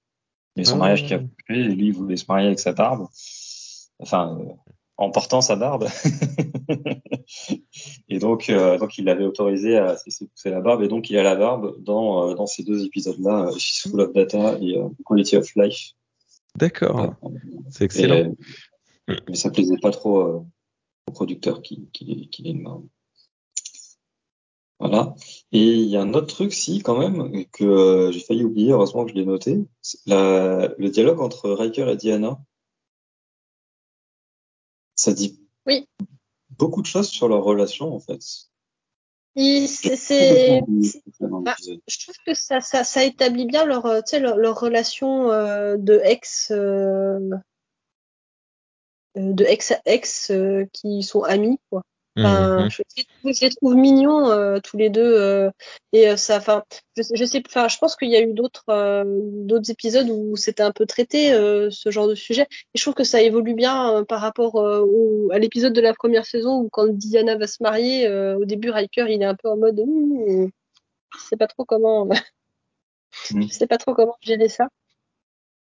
Et 0.57 0.65
son 0.65 0.77
Ah. 0.77 0.79
mariage 0.79 1.07
qui 1.07 1.15
a 1.15 1.19
coupé, 1.19 1.55
et 1.55 1.63
lui, 1.75 1.89
il 1.89 1.93
voulait 1.93 2.17
se 2.17 2.27
marier 2.29 2.47
avec 2.47 2.61
sa 2.61 2.73
barbe. 2.73 3.09
Enfin, 3.99 4.39
en 4.97 5.11
portant 5.11 5.41
sa 5.41 5.57
barbe. 5.57 5.89
et 8.09 8.19
donc, 8.19 8.51
euh, 8.51 8.79
donc, 8.79 8.99
il 8.99 9.05
l'avait 9.05 9.25
autorisé 9.25 9.77
à 9.77 9.97
se 9.97 10.05
laisser 10.07 10.27
pousser 10.27 10.51
la 10.51 10.61
barbe. 10.61 10.83
Et 10.83 10.89
donc, 10.89 11.11
il 11.11 11.19
a 11.19 11.23
la 11.23 11.37
barbe 11.37 11.83
dans, 11.83 12.31
euh, 12.31 12.35
dans 12.35 12.47
ces 12.47 12.63
deux 12.63 12.85
épisodes-là, 12.85 13.49
euh, 13.49 13.59
She's 13.59 13.89
Full 13.91 14.01
of 14.01 14.13
Data 14.13 14.59
et 14.61 14.79
euh, 14.79 14.89
Quality 15.07 15.37
of 15.37 15.55
Life. 15.57 15.93
D'accord. 16.57 17.17
Ouais. 17.23 17.31
C'est 17.71 17.83
Et, 17.83 17.87
excellent. 17.87 18.35
euh, 19.09 19.17
mais 19.29 19.35
ça 19.35 19.51
plaisait 19.51 19.79
pas 19.79 19.91
trop 19.91 20.21
euh, 20.21 20.41
au 21.09 21.13
producteur 21.13 21.63
qui, 21.63 21.89
qui, 21.93 22.29
qui 22.29 22.47
ait 22.47 22.53
une 22.53 22.65
barbe. 22.65 22.87
Voilà. 24.81 25.15
Et 25.53 25.63
il 25.75 25.89
y 25.89 25.97
a 25.97 26.03
un 26.03 26.13
autre 26.15 26.27
truc, 26.27 26.53
si, 26.53 26.81
quand 26.81 26.99
même, 26.99 27.45
que 27.53 27.65
euh, 27.65 28.13
j'ai 28.13 28.21
failli 28.21 28.45
oublier, 28.45 28.73
heureusement 28.73 29.05
que 29.05 29.11
je 29.13 29.15
l'ai 29.17 29.25
noté. 29.25 29.65
La- 30.07 30.75
le 30.77 30.91
dialogue 30.91 31.21
entre 31.21 31.51
Riker 31.51 31.89
et 31.91 31.97
Diana. 31.97 32.39
Ça 34.97 35.13
dit 35.13 35.41
Oui. 35.67 35.87
Beaucoup 36.59 36.83
de 36.83 36.87
choses 36.87 37.09
sur 37.09 37.29
leur 37.29 37.43
relation, 37.43 37.95
en 37.95 38.01
fait. 38.01 38.21
Et 39.37 39.67
c'est, 39.67 40.63
bah, 41.21 41.57
je 41.89 42.05
trouve 42.05 42.15
que 42.25 42.35
ça, 42.35 42.61
ça, 42.61 42.85
ça 42.85 43.03
établit 43.03 43.47
bien 43.47 43.65
leur, 43.65 43.85
euh, 43.87 44.01
leur, 44.21 44.37
leur 44.37 44.61
relation 44.61 45.33
euh, 45.33 45.77
de 45.77 46.01
ex, 46.05 46.53
euh, 46.53 47.19
de 49.17 49.45
ex 49.45 49.73
ex 49.87 50.31
euh, 50.31 50.67
qui 50.73 51.03
sont 51.03 51.25
amis, 51.25 51.59
quoi. 51.69 51.83
Enfin, 52.17 52.63
Mhm. 52.65 52.71
je, 52.71 52.83
je 53.25 53.41
les 53.45 53.51
trouve- 53.51 53.75
mignons 53.75 54.31
euh, 54.31 54.61
tous 54.63 54.77
les 54.77 54.89
deux 54.89 55.03
euh, 55.03 55.51
et 55.93 56.09
euh, 56.09 56.17
ça, 56.17 56.37
enfin, 56.37 56.63
je, 56.97 57.03
je 57.13 57.25
sais, 57.25 57.43
enfin, 57.47 57.67
je 57.67 57.77
pense 57.79 57.97
qu'il 57.97 58.09
y 58.09 58.15
a 58.17 58.21
eu 58.23 58.33
d'autres 58.35 58.65
euh, 58.69 59.03
d'autres 59.05 59.71
épisodes 59.71 60.09
où 60.09 60.37
c'était 60.37 60.63
un 60.63 60.71
peu 60.71 60.87
traité 60.87 61.33
euh, 61.33 61.71
ce 61.73 61.91
genre 61.91 62.07
de 62.07 62.15
sujet. 62.15 62.43
Et 62.43 62.79
je 62.79 62.83
trouve 62.83 62.95
que 62.95 63.03
ça 63.05 63.21
évolue 63.21 63.55
bien 63.55 63.97
euh, 63.97 64.05
par 64.05 64.21
rapport 64.21 64.57
euh, 64.57 64.81
au, 64.87 65.31
à 65.33 65.39
l'épisode 65.41 65.73
de 65.73 65.81
la 65.81 65.93
première 65.93 66.25
saison 66.25 66.59
où 66.61 66.69
quand 66.71 66.87
Diana 66.89 67.37
va 67.37 67.47
se 67.49 67.61
marier, 67.63 68.07
euh, 68.07 68.37
au 68.39 68.45
début 68.45 68.71
Riker 68.71 69.07
il 69.09 69.21
est 69.23 69.25
un 69.25 69.35
peu 69.35 69.49
en 69.49 69.57
mode, 69.57 69.81
je 69.81 70.49
sais 71.29 71.37
pas 71.37 71.47
trop 71.49 71.65
comment, 71.65 72.07
Mm. 73.31 73.43
je 73.49 73.53
sais 73.53 73.67
pas 73.67 73.79
trop 73.79 73.95
comment 73.95 74.17
gérer 74.23 74.49
ça. 74.49 74.69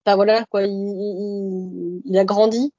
Enfin 0.04 0.16
voilà 0.16 0.44
quoi, 0.50 0.64
il, 0.64 0.70
il, 0.72 2.02
il 2.04 2.18
a 2.18 2.24
grandi. 2.24 2.72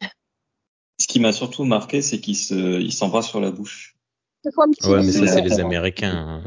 Ce 1.04 1.08
qui 1.08 1.20
m'a 1.20 1.34
surtout 1.34 1.66
marqué, 1.66 2.02
c'est 2.02 2.22
qu'ils 2.22 2.38
se, 2.38 2.80
ils 2.80 2.94
s'embrassent 2.94 3.28
sur 3.28 3.42
la 3.42 3.52
bouche. 3.52 3.98
Petit 4.42 4.90
Ouais, 4.90 5.04
mais 5.04 5.12
ça 5.12 5.28
c'est 5.28 5.42
les 5.42 5.60
Américains. 5.60 6.16
hein. 6.16 6.44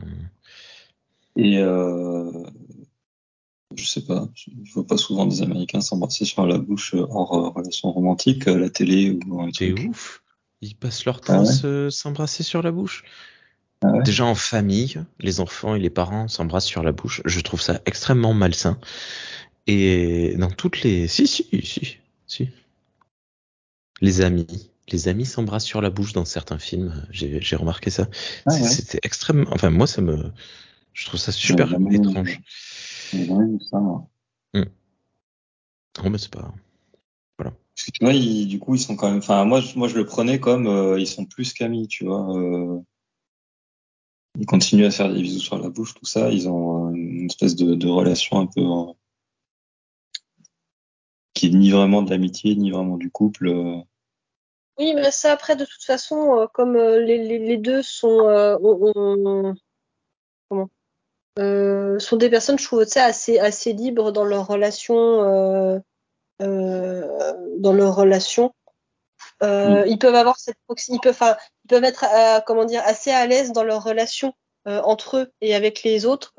Et 1.36 1.58
euh, 1.58 2.32
je 3.76 3.84
sais 3.84 4.06
pas, 4.06 4.30
il 4.46 4.66
faut 4.70 4.82
pas 4.82 4.96
souvent 4.96 5.26
des 5.26 5.42
Américains 5.42 5.82
s'embrasser 5.82 6.24
sur 6.24 6.46
la 6.46 6.56
bouche 6.56 6.94
euh, 6.94 7.06
hors 7.10 7.34
euh, 7.34 7.48
relation 7.50 7.92
romantique, 7.92 8.48
à 8.48 8.56
la 8.56 8.70
télé 8.70 9.18
ou 9.26 9.42
un 9.42 9.50
C'est 9.52 9.74
truc. 9.74 9.90
ouf. 9.90 10.22
Ils 10.62 10.74
passent 10.74 11.04
leur 11.04 11.20
temps 11.20 11.34
Ah 11.34 11.42
à 11.42 11.44
ouais? 11.44 11.52
se- 11.52 11.90
s'embrasser 11.90 12.42
sur 12.42 12.62
la 12.62 12.72
bouche. 12.72 13.04
Ah 13.82 13.88
ouais? 13.92 14.02
Déjà 14.04 14.24
en 14.24 14.34
famille, 14.34 15.02
les 15.20 15.40
enfants 15.40 15.74
et 15.74 15.80
les 15.80 15.90
parents 15.90 16.28
s'embrassent 16.28 16.64
sur 16.64 16.82
la 16.82 16.92
bouche. 16.92 17.20
Je 17.26 17.40
trouve 17.40 17.60
ça 17.60 17.82
extrêmement 17.84 18.32
malsain. 18.32 18.78
Et 19.66 20.34
dans 20.38 20.50
toutes 20.50 20.80
les, 20.82 21.08
si 21.08 21.26
si 21.26 21.46
si 21.62 21.98
si, 22.26 22.48
les 24.00 24.20
amis, 24.20 24.70
les 24.88 25.08
amis 25.08 25.26
s'embrassent 25.26 25.64
sur 25.64 25.80
la 25.80 25.90
bouche 25.90 26.12
dans 26.12 26.24
certains 26.24 26.58
films. 26.58 27.06
J'ai 27.10 27.56
remarqué 27.56 27.90
ça. 27.90 28.08
Ah 28.46 28.50
C'est- 28.50 28.62
ouais. 28.62 28.68
C'était 28.68 29.00
extrêmement. 29.02 29.50
Enfin 29.52 29.70
moi 29.70 29.86
ça 29.86 30.02
me, 30.02 30.32
je 30.92 31.06
trouve 31.06 31.20
ça 31.20 31.32
super 31.32 31.66
jamais- 31.68 31.96
étrange. 31.96 32.40
Jamais 33.12 33.52
vu 33.52 33.58
ça, 33.70 33.78
moi. 33.80 34.08
Oh 36.04 36.10
mais 36.10 36.18
c'est 36.18 36.30
pas. 36.30 36.52
Parce 37.38 37.86
que 37.86 37.90
tu 37.92 38.04
vois, 38.04 38.14
ils, 38.14 38.48
du 38.48 38.58
coup, 38.58 38.74
ils 38.74 38.80
sont 38.80 38.96
quand 38.96 39.08
même. 39.10 39.18
Enfin, 39.18 39.44
moi, 39.44 39.60
je, 39.60 39.78
moi, 39.78 39.86
je 39.86 39.96
le 39.96 40.06
prenais 40.06 40.40
comme 40.40 40.66
euh, 40.66 40.98
ils 40.98 41.06
sont 41.06 41.26
plus 41.26 41.52
qu'amis, 41.52 41.88
tu 41.88 42.06
vois. 42.06 42.34
Euh, 42.34 42.80
ils 44.38 44.46
continuent 44.46 44.86
à 44.86 44.90
faire 44.90 45.12
des 45.12 45.20
bisous 45.20 45.40
sur 45.40 45.58
la 45.58 45.68
bouche, 45.68 45.92
tout 45.94 46.06
ça. 46.06 46.30
Ils 46.30 46.48
ont 46.48 46.88
euh, 46.88 46.94
une 46.94 47.26
espèce 47.26 47.54
de, 47.54 47.74
de 47.74 47.86
relation 47.88 48.40
un 48.40 48.46
peu 48.46 48.62
euh, 48.62 48.92
qui 51.36 51.46
est 51.46 51.50
ni 51.50 51.70
vraiment 51.70 52.02
de 52.02 52.10
l'amitié, 52.10 52.56
ni 52.56 52.70
vraiment 52.70 52.96
du 52.96 53.10
couple. 53.10 53.48
euh. 53.48 53.76
Oui, 54.78 54.94
mais 54.94 55.10
ça 55.10 55.32
après 55.32 55.54
de 55.54 55.64
toute 55.64 55.84
façon, 55.84 56.38
euh, 56.38 56.46
comme 56.52 56.76
euh, 56.76 57.00
les, 57.00 57.18
les, 57.18 57.38
les 57.38 57.56
deux 57.56 57.82
sont 57.82 58.28
euh, 58.28 58.56
comment 60.48 60.68
euh, 61.38 61.98
sont 61.98 62.16
des 62.16 62.30
personnes, 62.30 62.58
je 62.58 62.64
trouve, 62.64 62.84
assez 62.96 63.38
assez 63.38 63.72
libres 63.74 64.10
dans 64.10 64.24
leur 64.24 64.46
relation, 64.46 64.96
euh, 65.06 65.78
dans 66.40 67.72
leur 67.72 67.94
relation. 67.94 68.54
Euh, 69.42 69.84
Ils 69.86 69.98
peuvent 69.98 70.14
avoir 70.14 70.38
cette 70.38 70.56
ils 70.88 71.00
peuvent, 71.00 71.12
enfin, 71.12 71.36
ils 71.64 71.68
peuvent 71.68 71.84
être, 71.84 72.06
comment 72.46 72.64
dire, 72.64 72.82
assez 72.86 73.10
à 73.10 73.26
l'aise 73.26 73.52
dans 73.52 73.64
leur 73.64 73.84
relation 73.84 74.34
euh, 74.66 74.80
entre 74.82 75.18
eux 75.18 75.32
et 75.42 75.54
avec 75.54 75.82
les 75.82 76.06
autres 76.06 76.34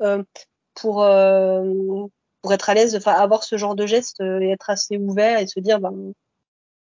pour 0.74 1.04
pour 2.42 2.52
être 2.52 2.70
à 2.70 2.74
l'aise, 2.74 2.96
enfin, 2.96 3.12
avoir 3.12 3.42
ce 3.44 3.56
genre 3.56 3.74
de 3.74 3.86
geste 3.86 4.20
euh, 4.20 4.40
et 4.40 4.50
être 4.50 4.70
assez 4.70 4.96
ouvert 4.96 5.38
et 5.38 5.46
se 5.46 5.60
dire, 5.60 5.80
ben, 5.80 6.12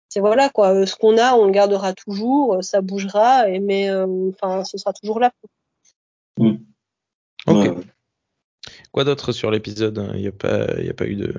c'est 0.09 0.21
voilà 0.21 0.49
quoi, 0.49 0.75
euh, 0.75 0.87
ce 0.87 0.97
qu'on 0.97 1.19
a, 1.19 1.35
on 1.35 1.47
le 1.47 1.51
gardera 1.51 1.93
toujours, 1.93 2.55
euh, 2.55 2.62
ça 2.62 2.81
bougera, 2.81 3.49
et 3.49 3.59
mais 3.59 3.91
euh, 3.91 4.31
enfin, 4.31 4.65
ce 4.65 4.79
sera 4.79 4.93
toujours 4.93 5.21
là. 5.21 5.33
Ok. 6.39 6.59
Ouais, 7.47 7.69
ouais. 7.69 7.75
Quoi 8.93 9.05
d'autre 9.05 9.33
sur 9.33 9.51
l'épisode 9.51 10.12
Il 10.15 10.21
n'y 10.21 10.29
a 10.29 10.33
pas, 10.33 10.66
il 10.79 10.87
y 10.87 10.91
a 10.91 10.95
pas 10.95 11.07
eu 11.07 11.16
de 11.16 11.35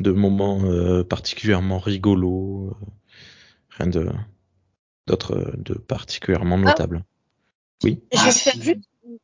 de 0.00 0.10
moments 0.10 0.60
euh, 0.64 1.02
particulièrement 1.02 1.78
rigolos, 1.78 2.76
rien 3.70 3.86
de 3.86 4.10
d'autre 5.06 5.54
de 5.56 5.74
particulièrement 5.74 6.58
notable? 6.58 7.04
Oui. 7.82 8.02
Je 8.12 8.24
vais 8.24 8.30
faire 8.30 8.62
juste 8.62 8.88
une 9.04 9.18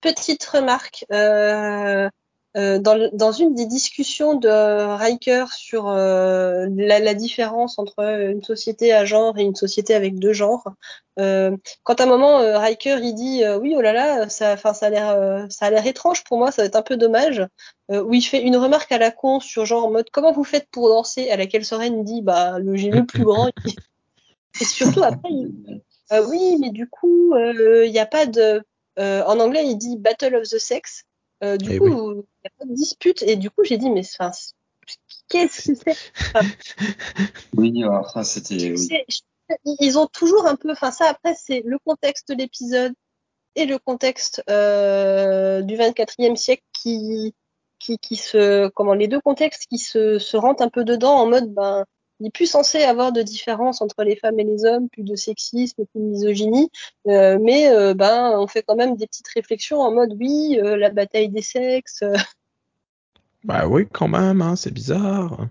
petite 0.00 0.44
remarque. 0.44 1.04
Euh, 1.12 2.08
euh, 2.56 2.78
dans, 2.78 3.32
une 3.32 3.54
des 3.54 3.66
discussions 3.66 4.34
de 4.34 4.48
Riker 4.48 5.44
sur 5.54 5.88
euh, 5.88 6.66
la, 6.70 7.12
différence 7.14 7.78
entre 7.78 8.02
une 8.02 8.42
société 8.42 8.92
à 8.92 9.04
genre 9.04 9.36
et 9.38 9.42
une 9.42 9.54
société 9.54 9.94
avec 9.94 10.18
deux 10.18 10.32
genres, 10.32 10.64
euh, 11.18 11.54
quand 11.82 12.00
à 12.00 12.04
un 12.04 12.06
moment 12.06 12.38
Riker 12.58 13.00
il 13.02 13.14
dit 13.14 13.42
oui 13.60 13.74
oh 13.76 13.82
là 13.82 13.92
là 13.92 14.28
ça, 14.30 14.56
ça 14.56 14.86
a 14.86 14.90
l'air 14.90 15.46
ça 15.50 15.66
a 15.66 15.70
l'air 15.70 15.86
étrange 15.86 16.24
pour 16.24 16.38
moi 16.38 16.50
ça 16.50 16.62
va 16.62 16.66
être 16.66 16.76
un 16.76 16.82
peu 16.82 16.96
dommage 16.96 17.46
où 17.90 18.14
il 18.14 18.22
fait 18.22 18.42
une 18.42 18.56
remarque 18.56 18.92
à 18.92 18.98
la 18.98 19.10
con 19.10 19.40
sur 19.40 19.66
genre 19.66 19.84
en 19.84 19.90
mode 19.90 20.08
comment 20.10 20.32
vous 20.32 20.44
faites 20.44 20.68
pour 20.70 20.88
danser 20.88 21.30
à 21.30 21.36
laquelle 21.36 21.64
Soren 21.64 22.02
dit 22.02 22.22
bah 22.22 22.58
le 22.58 22.76
j'ai 22.76 22.90
le 22.90 23.04
plus 23.04 23.24
grand 23.24 23.50
et 24.60 24.64
surtout 24.64 25.02
après 25.02 25.30
il 25.30 25.82
oui, 26.10 26.56
mais 26.58 26.70
du 26.70 26.88
coup, 26.88 27.36
il 27.36 27.90
n'y 27.90 27.98
a 27.98 28.06
pas 28.06 28.24
de. 28.24 28.62
en 28.96 29.38
anglais, 29.40 29.66
il 29.66 29.76
dit 29.76 29.98
Battle 29.98 30.36
of 30.36 30.44
the 30.44 30.58
Sex. 30.58 31.04
Euh, 31.44 31.56
du 31.56 31.74
Eh 31.74 31.78
coup, 31.78 31.86
il 31.86 31.92
oui. 31.92 32.14
n'y 32.16 32.46
a 32.46 32.50
pas 32.58 32.64
de 32.64 32.74
dispute. 32.74 33.22
Et 33.22 33.36
du 33.36 33.50
coup, 33.50 33.62
j'ai 33.64 33.78
dit, 33.78 33.90
mais 33.90 34.02
qu'est-ce 35.28 35.72
que 35.72 35.78
c'est? 35.78 35.96
Oui, 37.56 37.82
alors 37.82 38.10
ça 38.10 38.24
c'était. 38.24 38.72
Oui. 38.72 38.88
Ils 39.80 39.98
ont 39.98 40.06
toujours 40.06 40.46
un 40.46 40.56
peu. 40.56 40.72
Enfin, 40.72 40.90
ça, 40.90 41.06
après, 41.08 41.34
c'est 41.34 41.62
le 41.64 41.78
contexte 41.78 42.28
de 42.30 42.34
l'épisode 42.34 42.92
et 43.54 43.64
le 43.66 43.78
contexte 43.78 44.42
euh, 44.50 45.62
du 45.62 45.76
24e 45.76 46.36
siècle 46.36 46.62
qui, 46.72 47.34
qui, 47.78 47.98
qui 47.98 48.16
se. 48.16 48.68
Comment 48.68 48.94
Les 48.94 49.08
deux 49.08 49.20
contextes 49.20 49.66
qui 49.68 49.78
se, 49.78 50.18
se 50.18 50.36
rentrent 50.36 50.62
un 50.62 50.68
peu 50.68 50.84
dedans 50.84 51.14
en 51.14 51.26
mode, 51.26 51.52
ben. 51.52 51.84
Il 52.20 52.24
n'est 52.24 52.30
plus 52.30 52.46
censé 52.46 52.82
avoir 52.82 53.12
de 53.12 53.22
différence 53.22 53.80
entre 53.80 54.02
les 54.02 54.16
femmes 54.16 54.40
et 54.40 54.44
les 54.44 54.64
hommes, 54.64 54.88
plus 54.88 55.04
de 55.04 55.14
sexisme, 55.14 55.84
plus 55.86 56.00
de 56.00 56.06
misogynie, 56.06 56.70
euh, 57.06 57.38
mais 57.40 57.68
euh, 57.68 57.94
ben 57.94 58.36
on 58.38 58.48
fait 58.48 58.62
quand 58.62 58.74
même 58.74 58.96
des 58.96 59.06
petites 59.06 59.28
réflexions 59.28 59.80
en 59.80 59.92
mode 59.92 60.16
oui, 60.18 60.58
euh, 60.62 60.76
la 60.76 60.90
bataille 60.90 61.28
des 61.28 61.42
sexes. 61.42 62.02
euh. 62.02 62.16
Bah 63.44 63.68
oui, 63.68 63.86
quand 63.92 64.08
même, 64.08 64.42
hein, 64.42 64.56
c'est 64.56 64.72
bizarre. 64.72 65.46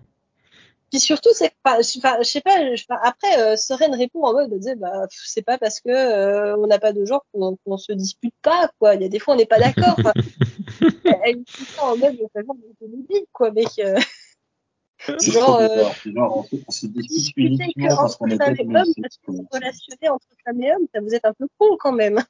Puis 0.89 0.99
surtout 0.99 1.29
c'est 1.33 1.53
pas, 1.63 1.81
je 1.81 1.97
enfin, 1.97 2.17
je 2.21 2.27
sais 2.27 2.41
pas, 2.41 2.57
enfin, 2.73 2.99
après 3.03 3.39
euh, 3.39 3.57
Soren 3.57 3.93
répond 3.93 4.23
en 4.23 4.33
mode 4.33 4.53
disait 4.53 4.75
bah 4.75 5.05
c'est 5.09 5.41
pas 5.41 5.57
parce 5.57 5.81
que 5.81 5.89
euh, 5.89 6.55
on 6.57 6.67
n'a 6.67 6.79
pas 6.79 6.93
de 6.93 7.03
genre 7.03 7.25
qu'on 7.33 7.57
qu'on 7.65 7.77
se 7.77 7.91
dispute 7.91 8.33
pas 8.41 8.69
quoi. 8.79 8.95
Il 8.95 9.01
y 9.01 9.05
a 9.05 9.09
des 9.09 9.19
fois 9.19 9.33
on 9.33 9.37
n'est 9.37 9.45
pas 9.45 9.59
d'accord. 9.59 9.97
Elle 11.25 11.43
dit 11.43 11.65
ça 11.75 11.85
en 11.85 11.97
mode 11.97 12.17
de 12.17 13.25
quoi, 13.33 13.51
mec. 13.51 13.67
C'est 15.19 15.31
Genre, 15.31 15.57
trop 15.57 15.67
bizarre. 15.67 15.95
Genre, 16.05 16.47
on 16.51 16.71
uniquement 17.35 17.87
parce 17.87 17.99
entre 17.99 18.17
qu'on 18.17 18.25
entre 18.25 18.37
femmes 20.43 20.61
et 20.61 20.71
hommes, 20.73 20.87
ça 20.93 21.01
vous 21.01 21.13
êtes 21.13 21.25
un 21.25 21.33
peu 21.33 21.47
con 21.57 21.77
quand 21.79 21.91
même. 21.93 22.23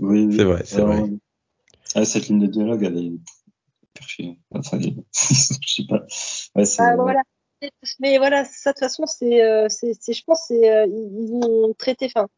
Oui, 0.00 0.26
oui. 0.26 0.36
C'est 0.36 0.44
vrai, 0.44 0.62
c'est 0.64 0.80
vrai. 0.80 1.02
ah, 1.94 2.04
cette 2.04 2.28
ligne 2.28 2.40
de 2.40 2.46
dialogue, 2.46 2.82
elle 2.84 2.96
est 2.98 3.12
perchée. 3.94 4.38
Enfin, 4.50 4.78
je 5.12 5.74
sais 5.74 5.84
pas. 5.88 6.04
Ouais, 6.54 6.64
c'est. 6.64 6.82
Ah, 6.82 6.96
voilà. 6.96 7.22
Mais 8.00 8.18
voilà, 8.18 8.44
ça 8.44 8.70
de 8.70 8.74
toute 8.74 8.80
façon, 8.80 9.06
c'est, 9.06 9.44
euh, 9.44 9.68
c'est, 9.68 9.92
c'est- 10.00 10.12
je 10.14 10.24
pense, 10.24 10.46
c'est, 10.48 10.68
euh, 10.72 10.86
ils 10.86 11.30
ont 11.32 11.72
traité, 11.74 12.06
enfin, 12.06 12.28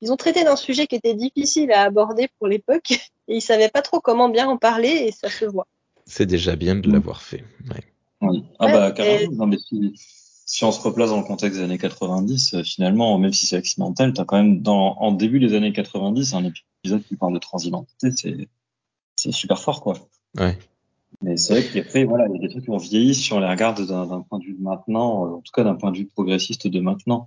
ils 0.00 0.12
ont 0.12 0.16
traité 0.16 0.44
d'un 0.44 0.54
sujet 0.56 0.86
qui 0.86 0.94
était 0.94 1.14
difficile 1.14 1.72
à 1.72 1.82
aborder 1.82 2.28
pour 2.38 2.46
l'époque, 2.46 2.90
et 3.28 3.36
ils 3.36 3.40
savaient 3.40 3.68
pas 3.70 3.82
trop 3.82 4.00
comment 4.00 4.28
bien 4.28 4.46
en 4.46 4.56
parler, 4.56 4.88
et 4.90 5.10
ça 5.12 5.28
se 5.28 5.44
voit. 5.46 5.66
C'est 6.06 6.26
déjà 6.26 6.54
bien 6.54 6.76
de 6.76 6.88
Mm. 6.88 6.92
l'avoir 6.92 7.22
fait. 7.22 7.42
Ouais. 7.70 7.82
Oui. 8.30 8.44
Ah 8.58 8.66
Ouais, 8.66 8.72
bah 8.72 8.88
et- 8.90 8.94
carrément. 8.94 9.32
Non 9.32 9.46
mais 9.46 9.58
si, 9.58 9.92
si 10.46 10.64
on 10.64 10.72
se 10.72 10.80
replace 10.80 11.10
dans 11.10 11.18
le 11.18 11.24
contexte 11.26 11.58
des 11.58 11.64
années 11.64 11.78
90, 11.78 12.54
euh, 12.54 12.62
finalement, 12.62 13.18
même 13.18 13.32
si 13.32 13.46
c'est 13.46 13.56
accidentel, 13.56 14.12
t'as 14.12 14.24
quand 14.24 14.36
même 14.36 14.60
dans 14.62 14.96
en 14.98 15.12
début 15.12 15.40
des 15.40 15.54
années 15.54 15.72
90 15.72 16.34
un 16.34 16.44
épisode 16.44 17.02
qui 17.04 17.16
parle 17.16 17.34
de 17.34 17.38
transidentité, 17.38 18.10
c'est 18.14 18.48
c'est 19.16 19.32
super 19.32 19.60
fort 19.60 19.80
quoi. 19.80 19.94
Ouais. 20.38 20.58
Mais 21.22 21.36
c'est 21.36 21.54
vrai 21.54 21.64
qu'après 21.72 22.04
voilà, 22.04 22.26
il 22.28 22.34
y 22.34 22.38
a 22.38 22.40
des 22.40 22.48
trucs 22.48 22.64
qui 22.64 22.70
ont 22.70 22.76
vieilli 22.76 23.14
si 23.14 23.32
on 23.32 23.40
les 23.40 23.48
regarde 23.48 23.86
d'un 23.86 24.06
d'un 24.06 24.20
point 24.22 24.38
de 24.38 24.44
vue 24.44 24.54
de 24.54 24.62
maintenant, 24.62 25.26
euh, 25.26 25.36
en 25.36 25.40
tout 25.40 25.52
cas 25.52 25.64
d'un 25.64 25.76
point 25.76 25.92
de 25.92 25.96
vue 25.98 26.06
progressiste 26.06 26.66
de 26.66 26.80
maintenant. 26.80 27.24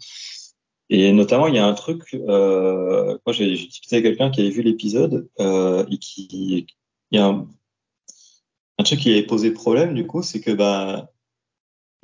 Et 0.90 1.12
notamment, 1.12 1.48
il 1.48 1.56
y 1.56 1.58
a 1.58 1.66
un 1.66 1.74
truc, 1.74 2.14
euh, 2.14 3.18
moi 3.26 3.34
j'ai 3.34 3.56
j'ai 3.56 3.68
discuté 3.68 3.98
avec 3.98 4.06
quelqu'un 4.06 4.30
qui 4.32 4.42
avait 4.42 4.50
vu 4.52 4.62
l'épisode 4.62 5.28
euh, 5.40 5.86
et 5.90 5.98
qui, 5.98 6.68
il 7.12 7.18
y 7.18 7.22
a 7.22 7.26
un, 7.28 7.48
un 8.78 8.84
truc 8.84 9.00
qui 9.00 9.12
avait 9.12 9.26
posé 9.26 9.52
problème 9.52 9.94
du 9.94 10.06
coup, 10.06 10.22
c'est 10.22 10.42
que 10.42 10.52
bah 10.52 11.12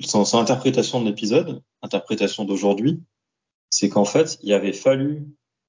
son, 0.00 0.24
son 0.24 0.38
interprétation 0.38 1.00
de 1.00 1.06
l'épisode, 1.06 1.62
interprétation 1.82 2.44
d'aujourd'hui, 2.44 3.02
c'est 3.70 3.88
qu'en 3.88 4.04
fait, 4.04 4.38
il 4.42 4.52
avait 4.52 4.72
fallu 4.72 5.26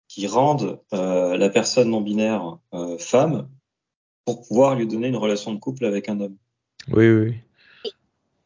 qu'il 0.07 0.27
rende 0.27 0.79
euh, 0.93 1.37
la 1.37 1.49
personne 1.49 1.89
non 1.89 2.01
binaire 2.01 2.57
euh, 2.73 2.97
femme 2.97 3.49
pour 4.25 4.47
pouvoir 4.47 4.75
lui 4.75 4.87
donner 4.87 5.07
une 5.07 5.15
relation 5.15 5.53
de 5.53 5.59
couple 5.59 5.85
avec 5.85 6.09
un 6.09 6.19
homme. 6.19 6.37
Oui, 6.91 7.09
oui, 7.09 7.29
oui. 7.29 7.91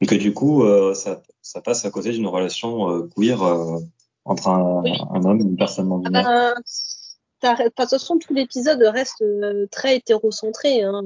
Et 0.01 0.05
que 0.05 0.15
du 0.15 0.33
coup, 0.33 0.63
euh, 0.63 0.93
ça, 0.93 1.21
ça 1.41 1.61
passe 1.61 1.83
à 1.85 1.91
côté 1.91 2.11
d'une 2.11 2.27
relation 2.27 2.89
euh, 2.89 3.09
queer 3.15 3.41
euh, 3.43 3.79
entre 4.23 4.47
un, 4.47 4.81
Oui. 4.83 4.97
un 5.11 5.23
homme 5.25 5.41
et 5.41 5.43
une 5.43 5.57
personne 5.57 5.89
non 5.89 5.97
binaire. 5.99 6.27
Euh, 6.27 6.53
enfin, 7.43 7.55
de 7.63 7.69
toute 7.69 7.75
façon, 7.75 8.17
tout 8.17 8.33
l'épisode 8.33 8.81
reste 8.81 9.21
euh, 9.21 9.67
très 9.71 9.97
hétérocentré. 9.97 10.83
Hein. 10.83 11.03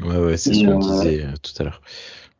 Ouais, 0.00 0.18
ouais, 0.18 0.36
c'est 0.36 0.54
ce 0.54 0.64
qu'on 0.64 0.76
euh, 0.76 0.78
disait 0.78 1.24
euh, 1.24 1.34
tout 1.42 1.52
à 1.60 1.64
l'heure. 1.64 1.80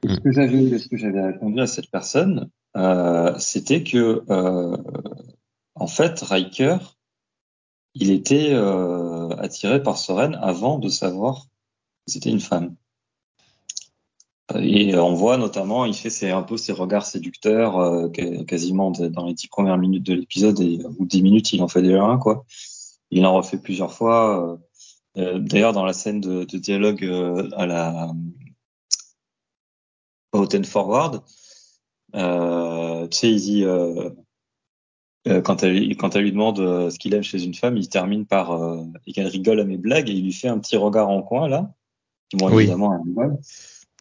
Ce 0.04 0.20
que 0.20 0.30
j'avais, 0.30 0.78
ce 0.78 0.88
que 0.88 0.96
j'avais 0.96 1.20
répondu 1.20 1.60
à 1.60 1.66
cette 1.66 1.90
personne, 1.90 2.50
euh, 2.76 3.34
c'était 3.38 3.82
que, 3.82 4.22
euh, 4.30 4.76
en 5.74 5.86
fait, 5.86 6.20
Riker, 6.20 6.78
il 7.94 8.10
était 8.10 8.50
euh, 8.52 9.30
attiré 9.30 9.82
par 9.82 9.98
Soren 9.98 10.38
avant 10.40 10.78
de 10.78 10.88
savoir 10.88 11.46
que 12.06 12.12
c'était 12.12 12.30
une 12.30 12.40
femme. 12.40 12.76
Et 14.58 14.96
on 14.96 15.12
voit 15.12 15.36
notamment, 15.36 15.84
il 15.84 15.94
fait 15.94 16.08
ses, 16.08 16.30
un 16.30 16.42
peu 16.42 16.56
ses 16.56 16.72
regards 16.72 17.04
séducteurs 17.04 18.10
quasiment 18.46 18.90
dans 18.90 19.26
les 19.26 19.34
dix 19.34 19.48
premières 19.48 19.76
minutes 19.76 20.06
de 20.06 20.14
l'épisode 20.14 20.58
et 20.60 20.82
au 20.86 20.88
bout 20.88 21.04
de 21.04 21.08
dix 21.08 21.22
minutes, 21.22 21.52
il 21.52 21.62
en 21.62 21.68
fait 21.68 21.82
déjà 21.82 22.02
un 22.02 22.16
quoi. 22.16 22.46
Il 23.10 23.26
en 23.26 23.34
refait 23.34 23.58
plusieurs 23.58 23.92
fois. 23.92 24.58
Euh, 25.18 25.38
D'ailleurs, 25.38 25.72
dans 25.72 25.84
la 25.84 25.92
scène 25.92 26.20
de, 26.20 26.44
de 26.44 26.58
dialogue 26.58 27.04
euh, 27.04 27.48
à 27.56 27.66
la 27.66 28.12
Hot 30.32 30.62
Forward, 30.64 31.22
euh, 32.14 33.06
tu 33.08 33.18
sais, 33.18 33.30
il 33.30 33.40
dit 33.40 33.64
quand 35.44 35.62
elle 35.62 35.96
quand 35.96 36.16
elle 36.16 36.22
lui 36.22 36.32
demande 36.32 36.60
euh, 36.60 36.90
ce 36.90 36.98
qu'il 36.98 37.14
aime 37.14 37.22
chez 37.22 37.42
une 37.42 37.54
femme, 37.54 37.76
il 37.76 37.88
termine 37.88 38.26
par 38.26 38.52
euh, 38.52 38.82
et 39.06 39.12
qu'elle 39.12 39.26
rigole 39.26 39.60
à 39.60 39.64
mes 39.64 39.76
blagues 39.76 40.08
et 40.08 40.12
il 40.12 40.24
lui 40.24 40.32
fait 40.32 40.48
un 40.48 40.58
petit 40.58 40.76
regard 40.76 41.08
en 41.08 41.22
coin 41.22 41.48
là, 41.48 41.70
qui 42.30 42.36
Oui. 42.42 42.62
évidemment 42.62 42.92
un 42.92 43.02
rigole. 43.02 43.38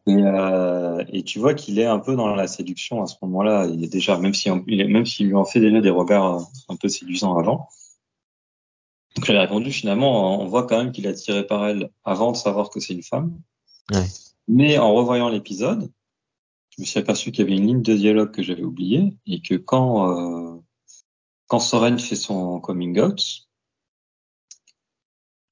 Et, 0.07 0.15
euh, 0.15 1.03
et 1.11 1.23
tu 1.23 1.39
vois 1.39 1.53
qu'il 1.53 1.79
est 1.79 1.85
un 1.85 1.99
peu 1.99 2.15
dans 2.15 2.33
la 2.33 2.47
séduction 2.47 3.03
à 3.03 3.07
ce 3.07 3.15
moment-là. 3.23 3.67
Il 3.69 3.83
est 3.83 3.91
déjà, 3.91 4.17
même 4.17 4.33
si 4.33 4.49
il 4.67 4.79
est, 4.79 4.87
même 4.87 5.05
s'il 5.05 5.27
lui 5.27 5.35
en 5.35 5.43
fait 5.43 5.59
déjà 5.59 5.81
des 5.81 5.89
regards 5.89 6.49
un 6.69 6.75
peu 6.77 6.87
séduisants 6.87 7.37
avant. 7.37 7.67
Donc 9.17 9.25
j'avais 9.25 9.39
répondu 9.39 9.71
finalement, 9.71 10.39
on 10.39 10.45
voit 10.45 10.67
quand 10.67 10.77
même 10.77 10.91
qu'il 10.91 11.07
est 11.07 11.09
attiré 11.09 11.45
par 11.45 11.65
elle 11.65 11.89
avant 12.05 12.31
de 12.31 12.37
savoir 12.37 12.69
que 12.69 12.79
c'est 12.79 12.93
une 12.93 13.01
femme. 13.01 13.41
Ouais. 13.91 14.05
Mais 14.47 14.77
en 14.77 14.93
revoyant 14.93 15.27
l'épisode, 15.27 15.91
je 16.69 16.83
me 16.83 16.85
suis 16.85 16.99
aperçu 16.99 17.31
qu'il 17.31 17.43
y 17.43 17.47
avait 17.47 17.57
une 17.57 17.65
ligne 17.65 17.81
de 17.81 17.95
dialogue 17.95 18.29
que 18.29 18.43
j'avais 18.43 18.61
oubliée 18.61 19.17
et 19.25 19.41
que 19.41 19.55
quand 19.55 20.11
euh, 20.11 20.61
quand 21.47 21.57
Soren 21.57 21.97
fait 21.97 22.15
son 22.15 22.59
coming 22.59 22.99
out, 22.99 23.47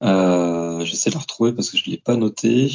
euh, 0.03 0.85
j'essaie 0.85 1.09
de 1.09 1.15
le 1.15 1.21
retrouver 1.21 1.53
parce 1.53 1.71
que 1.71 1.77
je 1.77 1.89
l'ai 1.89 1.97
pas 1.97 2.17
noté, 2.17 2.69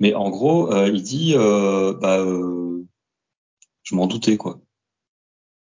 mais 0.00 0.14
en 0.14 0.30
gros, 0.30 0.72
euh, 0.72 0.88
il 0.88 1.02
dit, 1.02 1.34
euh, 1.36 1.92
bah, 1.92 2.18
euh, 2.18 2.82
je 3.82 3.94
m'en 3.94 4.06
doutais 4.06 4.38
quoi, 4.38 4.61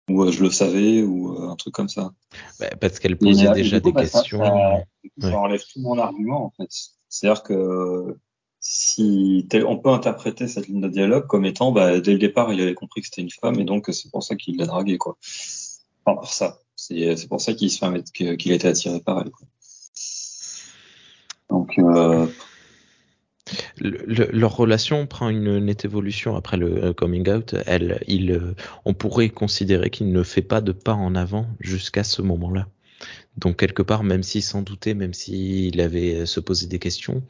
ou 0.10 0.24
euh, 0.24 0.32
je 0.32 0.44
le 0.44 0.50
savais, 0.52 1.02
ou 1.04 1.34
euh, 1.36 1.50
un 1.50 1.56
truc 1.56 1.74
comme 1.74 1.90
ça. 1.90 2.12
Bah, 2.60 2.70
parce 2.80 3.00
qu'elle 3.00 3.18
posait 3.18 3.46
Et, 3.46 3.48
euh, 3.48 3.54
déjà 3.54 3.78
et 3.78 3.80
du 3.80 3.84
coup, 3.84 3.90
des 3.90 3.94
bah, 3.94 4.02
questions. 4.02 4.40
Ça, 4.44 4.84
ça 5.20 5.28
Ouais. 5.28 5.34
enlève 5.36 5.62
tout 5.72 5.80
mon 5.82 5.98
argument 6.00 6.46
en 6.46 6.52
fait. 6.52 6.70
C'est-à-dire 7.10 7.44
que 7.44 8.18
si 8.60 9.46
tel- 9.50 9.66
on 9.66 9.78
peut 9.78 9.90
interpréter 9.90 10.48
cette 10.48 10.68
ligne 10.68 10.82
de 10.82 10.88
dialogue 10.88 11.28
comme 11.28 11.46
étant, 11.46 11.72
bah, 11.72 12.00
dès 12.00 12.14
le 12.14 12.20
départ, 12.20 12.52
il 12.54 12.62
avait 12.62 12.74
compris 12.74 13.02
que 13.02 13.08
c'était 13.08 13.22
une 13.22 13.30
femme 13.30 13.60
et 13.60 13.66
donc 13.66 13.88
c'est 13.92 14.10
pour 14.10 14.24
ça 14.24 14.36
qu'il 14.36 14.58
l'a 14.58 14.66
draguée 14.66 14.98
quoi. 14.98 15.18
Enfin 16.06 16.16
pour 16.18 16.34
ça, 16.34 16.60
c'est 16.76 17.16
c'est 17.18 17.28
pour 17.28 17.42
ça 17.42 17.54
qu'il 17.54 17.70
se 17.70 17.80
fait 17.80 18.38
qu'il 18.38 18.52
a 18.52 18.56
été 18.56 18.68
attiré 18.68 19.00
par 19.02 19.20
elle. 19.22 19.32
Quoi. 19.32 19.48
Donc 21.50 21.78
euh, 21.78 22.28
Le- 23.80 24.04
le- 24.08 24.30
leur 24.32 24.56
relation 24.56 25.06
prend 25.08 25.30
une 25.30 25.60
nette 25.60 25.86
évolution 25.86 26.36
après 26.36 26.58
le 26.58 26.84
euh, 26.86 26.94
coming 26.94 27.30
out. 27.30 27.56
Elle, 27.66 28.04
il, 28.08 28.32
euh, 28.32 28.56
on 28.86 28.94
pourrait 28.94 29.30
considérer 29.30 29.90
qu'il 29.90 30.12
ne 30.12 30.24
fait 30.24 30.42
pas 30.42 30.62
de 30.62 30.72
pas 30.72 30.94
en 30.94 31.16
avant 31.16 31.48
jusqu'à 31.60 32.04
ce 32.04 32.22
moment-là. 32.22 32.68
Donc 33.38 33.58
quelque 33.58 33.82
part, 33.84 34.04
même 34.04 34.24
s'il 34.24 34.44
s'en 34.44 34.62
doutait, 34.62 34.94
même 34.94 35.14
s'il 35.14 35.82
avait 35.82 36.22
euh, 36.22 36.26
se 36.26 36.40
posé 36.40 36.68
des 36.68 36.80
questions, 36.80 37.24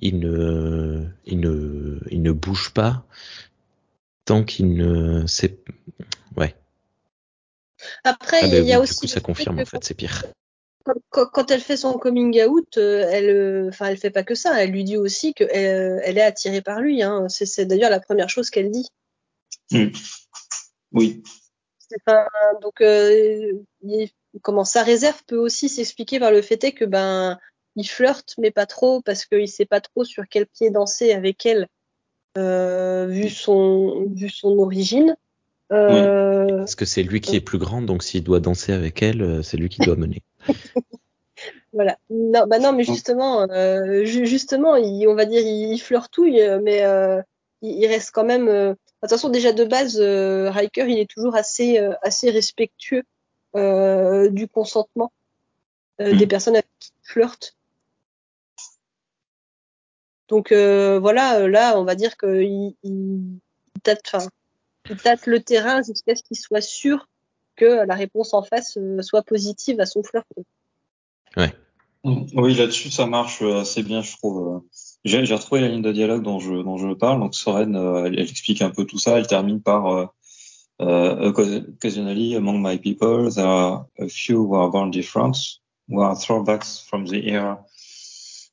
il 0.00 0.18
ne, 0.20 1.04
il 1.26 1.40
ne, 1.40 2.00
il 2.10 2.22
ne 2.22 2.32
bouge 2.32 2.72
pas 2.74 3.04
tant 4.24 4.44
qu'il 4.44 4.74
ne 4.74 5.26
sait. 5.26 5.58
Ouais. 6.36 6.54
Après, 8.04 8.42
Ah 8.42 8.46
il 8.46 8.64
y 8.64 8.72
a 8.72 8.80
aussi 8.80 8.94
du 8.94 9.00
coup, 9.00 9.06
le 9.06 9.08
ça 9.08 9.20
confirme 9.20 9.58
en 9.60 9.64
fait, 9.64 9.84
c'est 9.84 9.94
pire. 9.94 10.24
Quand, 11.10 11.50
elle 11.50 11.60
fait 11.60 11.76
son 11.76 11.94
coming 11.98 12.42
out, 12.44 12.78
euh, 12.78 13.06
elle, 13.10 13.30
euh, 13.30 13.68
enfin, 13.68 13.86
elle 13.86 13.96
fait 13.98 14.10
pas 14.10 14.22
que 14.24 14.34
ça. 14.34 14.62
Elle 14.62 14.70
lui 14.70 14.84
dit 14.84 14.96
aussi 14.96 15.34
qu'elle 15.34 16.00
elle 16.04 16.18
est 16.18 16.22
attirée 16.22 16.62
par 16.62 16.80
lui. 16.80 17.02
Hein. 17.02 17.26
C'est, 17.28 17.66
d'ailleurs 17.66 17.90
la 17.90 18.00
première 18.00 18.30
chose 18.30 18.50
qu'elle 18.50 18.70
dit. 18.70 18.88
hmm. 19.70 19.88
oui, 20.92 21.22
pas- 22.04 22.28
donc, 22.62 22.80
euh, 22.80 23.52
il- 23.82 24.10
comment 24.42 24.64
sa 24.64 24.82
réserve 24.82 25.22
peut 25.26 25.38
aussi 25.38 25.68
s'expliquer 25.68 26.18
par 26.20 26.30
le 26.30 26.42
fait 26.42 26.72
que 26.72 26.84
ben 26.84 27.38
il 27.76 27.84
flirte, 27.88 28.34
mais 28.38 28.50
pas 28.50 28.66
trop 28.66 29.00
parce 29.02 29.24
qu'il 29.24 29.48
sait 29.48 29.64
pas 29.66 29.80
trop 29.80 30.04
sur 30.04 30.24
quel 30.28 30.46
pied 30.46 30.70
danser 30.70 31.12
avec 31.12 31.46
elle, 31.46 31.68
euh, 32.36 33.06
vu 33.06 33.28
son 33.30 34.06
vu 34.14 34.28
son 34.28 34.58
origine. 34.58 35.16
Euh, 35.70 36.58
Parce 36.58 36.74
que 36.74 36.84
c'est 36.86 37.02
lui 37.02 37.20
qui 37.20 37.36
est 37.36 37.40
plus 37.40 37.58
grand, 37.58 37.82
donc 37.82 38.02
s'il 38.02 38.24
doit 38.24 38.40
danser 38.40 38.72
avec 38.72 39.02
elle, 39.02 39.20
euh, 39.22 39.42
c'est 39.42 39.58
lui 39.58 39.68
qui 39.68 39.80
doit 39.80 39.96
mener. 39.96 40.22
Voilà. 41.72 41.98
Non, 42.10 42.46
bah 42.46 42.58
non, 42.58 42.72
mais 42.72 42.84
justement, 42.84 43.42
euh, 43.50 44.04
ju- 44.04 44.26
justement, 44.26 44.76
il, 44.76 45.06
on 45.06 45.14
va 45.14 45.24
dire, 45.26 45.40
il, 45.42 45.72
il 45.74 45.78
flirtouille, 45.80 46.40
mais 46.62 46.84
euh, 46.84 47.20
il, 47.62 47.72
il 47.82 47.86
reste 47.86 48.10
quand 48.12 48.24
même. 48.24 48.48
euh, 48.48 48.70
de 48.70 48.76
toute 49.02 49.10
façon, 49.10 49.28
déjà 49.28 49.52
de 49.52 49.64
base, 49.64 50.00
Riker, 50.00 50.86
il 50.88 50.98
est 50.98 51.08
toujours 51.10 51.36
assez, 51.36 51.78
assez 52.02 52.30
respectueux 52.30 53.04
du 53.54 54.48
consentement 54.48 55.12
euh, 56.00 56.12
Mm. 56.14 56.16
des 56.16 56.26
personnes 56.26 56.54
avec 56.56 56.66
qui 56.80 56.90
il 57.04 57.08
flirte. 57.08 57.56
Donc 60.28 60.52
voilà, 60.52 61.48
là, 61.48 61.78
on 61.78 61.84
va 61.84 61.94
dire 61.94 62.16
qu'il 62.16 62.74
tâte, 63.82 64.12
il 64.90 64.96
tâte 64.96 65.26
le 65.26 65.40
terrain 65.40 65.80
jusqu'à 65.82 66.14
ce 66.16 66.22
qu'il 66.22 66.36
soit 66.38 66.60
sûr 66.60 67.08
que 67.58 67.86
la 67.86 67.94
réponse 67.94 68.32
en 68.34 68.42
face 68.42 68.76
euh, 68.76 69.02
soit 69.02 69.22
positive 69.22 69.80
à 69.80 69.86
son 69.86 70.02
flirt. 70.02 70.26
Ouais. 71.36 71.52
oui 72.04 72.54
là-dessus 72.54 72.90
ça 72.90 73.06
marche 73.06 73.42
euh, 73.42 73.60
assez 73.60 73.82
bien 73.82 74.02
je 74.02 74.16
trouve. 74.16 74.62
J'ai 75.04 75.34
retrouvé 75.34 75.60
la 75.60 75.68
ligne 75.68 75.82
de 75.82 75.92
dialogue 75.92 76.22
dont 76.22 76.40
je 76.40 76.54
dont 76.54 76.76
je 76.76 76.92
parle. 76.94 77.20
Donc 77.20 77.34
Soren, 77.34 77.74
euh, 77.76 78.04
elle, 78.04 78.18
elle 78.18 78.30
explique 78.30 78.62
un 78.62 78.70
peu 78.70 78.84
tout 78.84 78.98
ça. 78.98 79.18
Elle 79.18 79.26
termine 79.26 79.62
par 79.62 79.86
euh, 79.86 80.06
euh, 80.80 81.30
occasionally 81.30 82.36
among 82.36 82.60
my 82.62 82.78
people 82.78 83.32
there 83.32 83.46
are 83.46 83.86
a 83.98 84.08
few 84.08 84.46
who 84.46 84.54
are 84.54 84.70
born 84.70 84.90
different, 84.90 85.36
who 85.88 86.00
are 86.00 86.14
throwbacks 86.14 86.80
from 86.80 87.06
the 87.06 87.28
era 87.28 87.58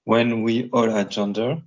when 0.06 0.44
we 0.44 0.70
all 0.72 0.90
had 0.90 1.12
gender. 1.12 1.58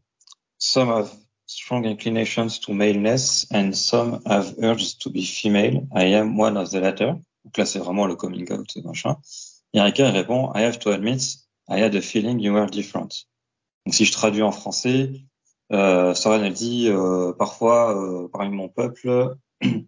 Some 0.59 0.89
have 0.89 1.11
strong 1.47 1.85
inclinations 1.85 2.59
to 2.61 2.73
maleness 2.73 3.47
and 3.51 3.77
some 3.77 4.23
have 4.27 4.55
urges 4.63 4.95
to 5.03 5.11
be 5.11 5.25
female. 5.25 5.87
I 5.95 6.05
am 6.19 6.37
one 6.37 6.57
of 6.57 6.71
the 6.71 6.81
latter. 6.81 7.19
Donc 7.49 7.57
là, 7.57 7.65
c'est 7.65 7.79
vraiment 7.79 8.05
le 8.05 8.15
coming 8.15 8.53
out, 8.53 8.77
machin. 8.85 9.17
Et 9.73 9.81
Riker 9.81 10.11
répond, 10.11 10.53
I 10.55 10.65
have 10.65 10.79
to 10.81 10.91
admit, 10.91 11.39
I 11.67 11.81
had 11.81 11.95
a 11.95 12.03
feeling 12.03 12.39
you 12.41 12.53
were 12.53 12.67
different. 12.67 13.27
Donc 13.87 13.95
si 13.95 14.05
je 14.05 14.13
traduis 14.13 14.43
en 14.43 14.53
français, 14.53 15.13
euh, 15.73 16.13
elle 16.27 16.53
dit, 16.53 16.89
euh, 16.91 17.33
parfois, 17.33 17.97
euh, 17.97 18.29
parmi 18.31 18.55
mon 18.55 18.69
peuple, 18.69 19.35
il 19.63 19.87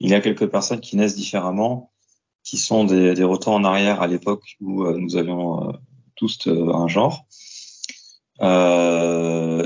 y 0.00 0.14
a 0.14 0.22
quelques 0.22 0.46
personnes 0.46 0.80
qui 0.80 0.96
naissent 0.96 1.14
différemment, 1.14 1.92
qui 2.44 2.56
sont 2.56 2.84
des, 2.84 3.12
des 3.12 3.24
retours 3.24 3.52
en 3.52 3.64
arrière 3.64 4.00
à 4.00 4.06
l'époque 4.06 4.56
où 4.62 4.84
euh, 4.84 4.96
nous 4.96 5.16
avions 5.16 5.78
tous 6.16 6.48
un 6.48 6.88
genre. 6.88 7.26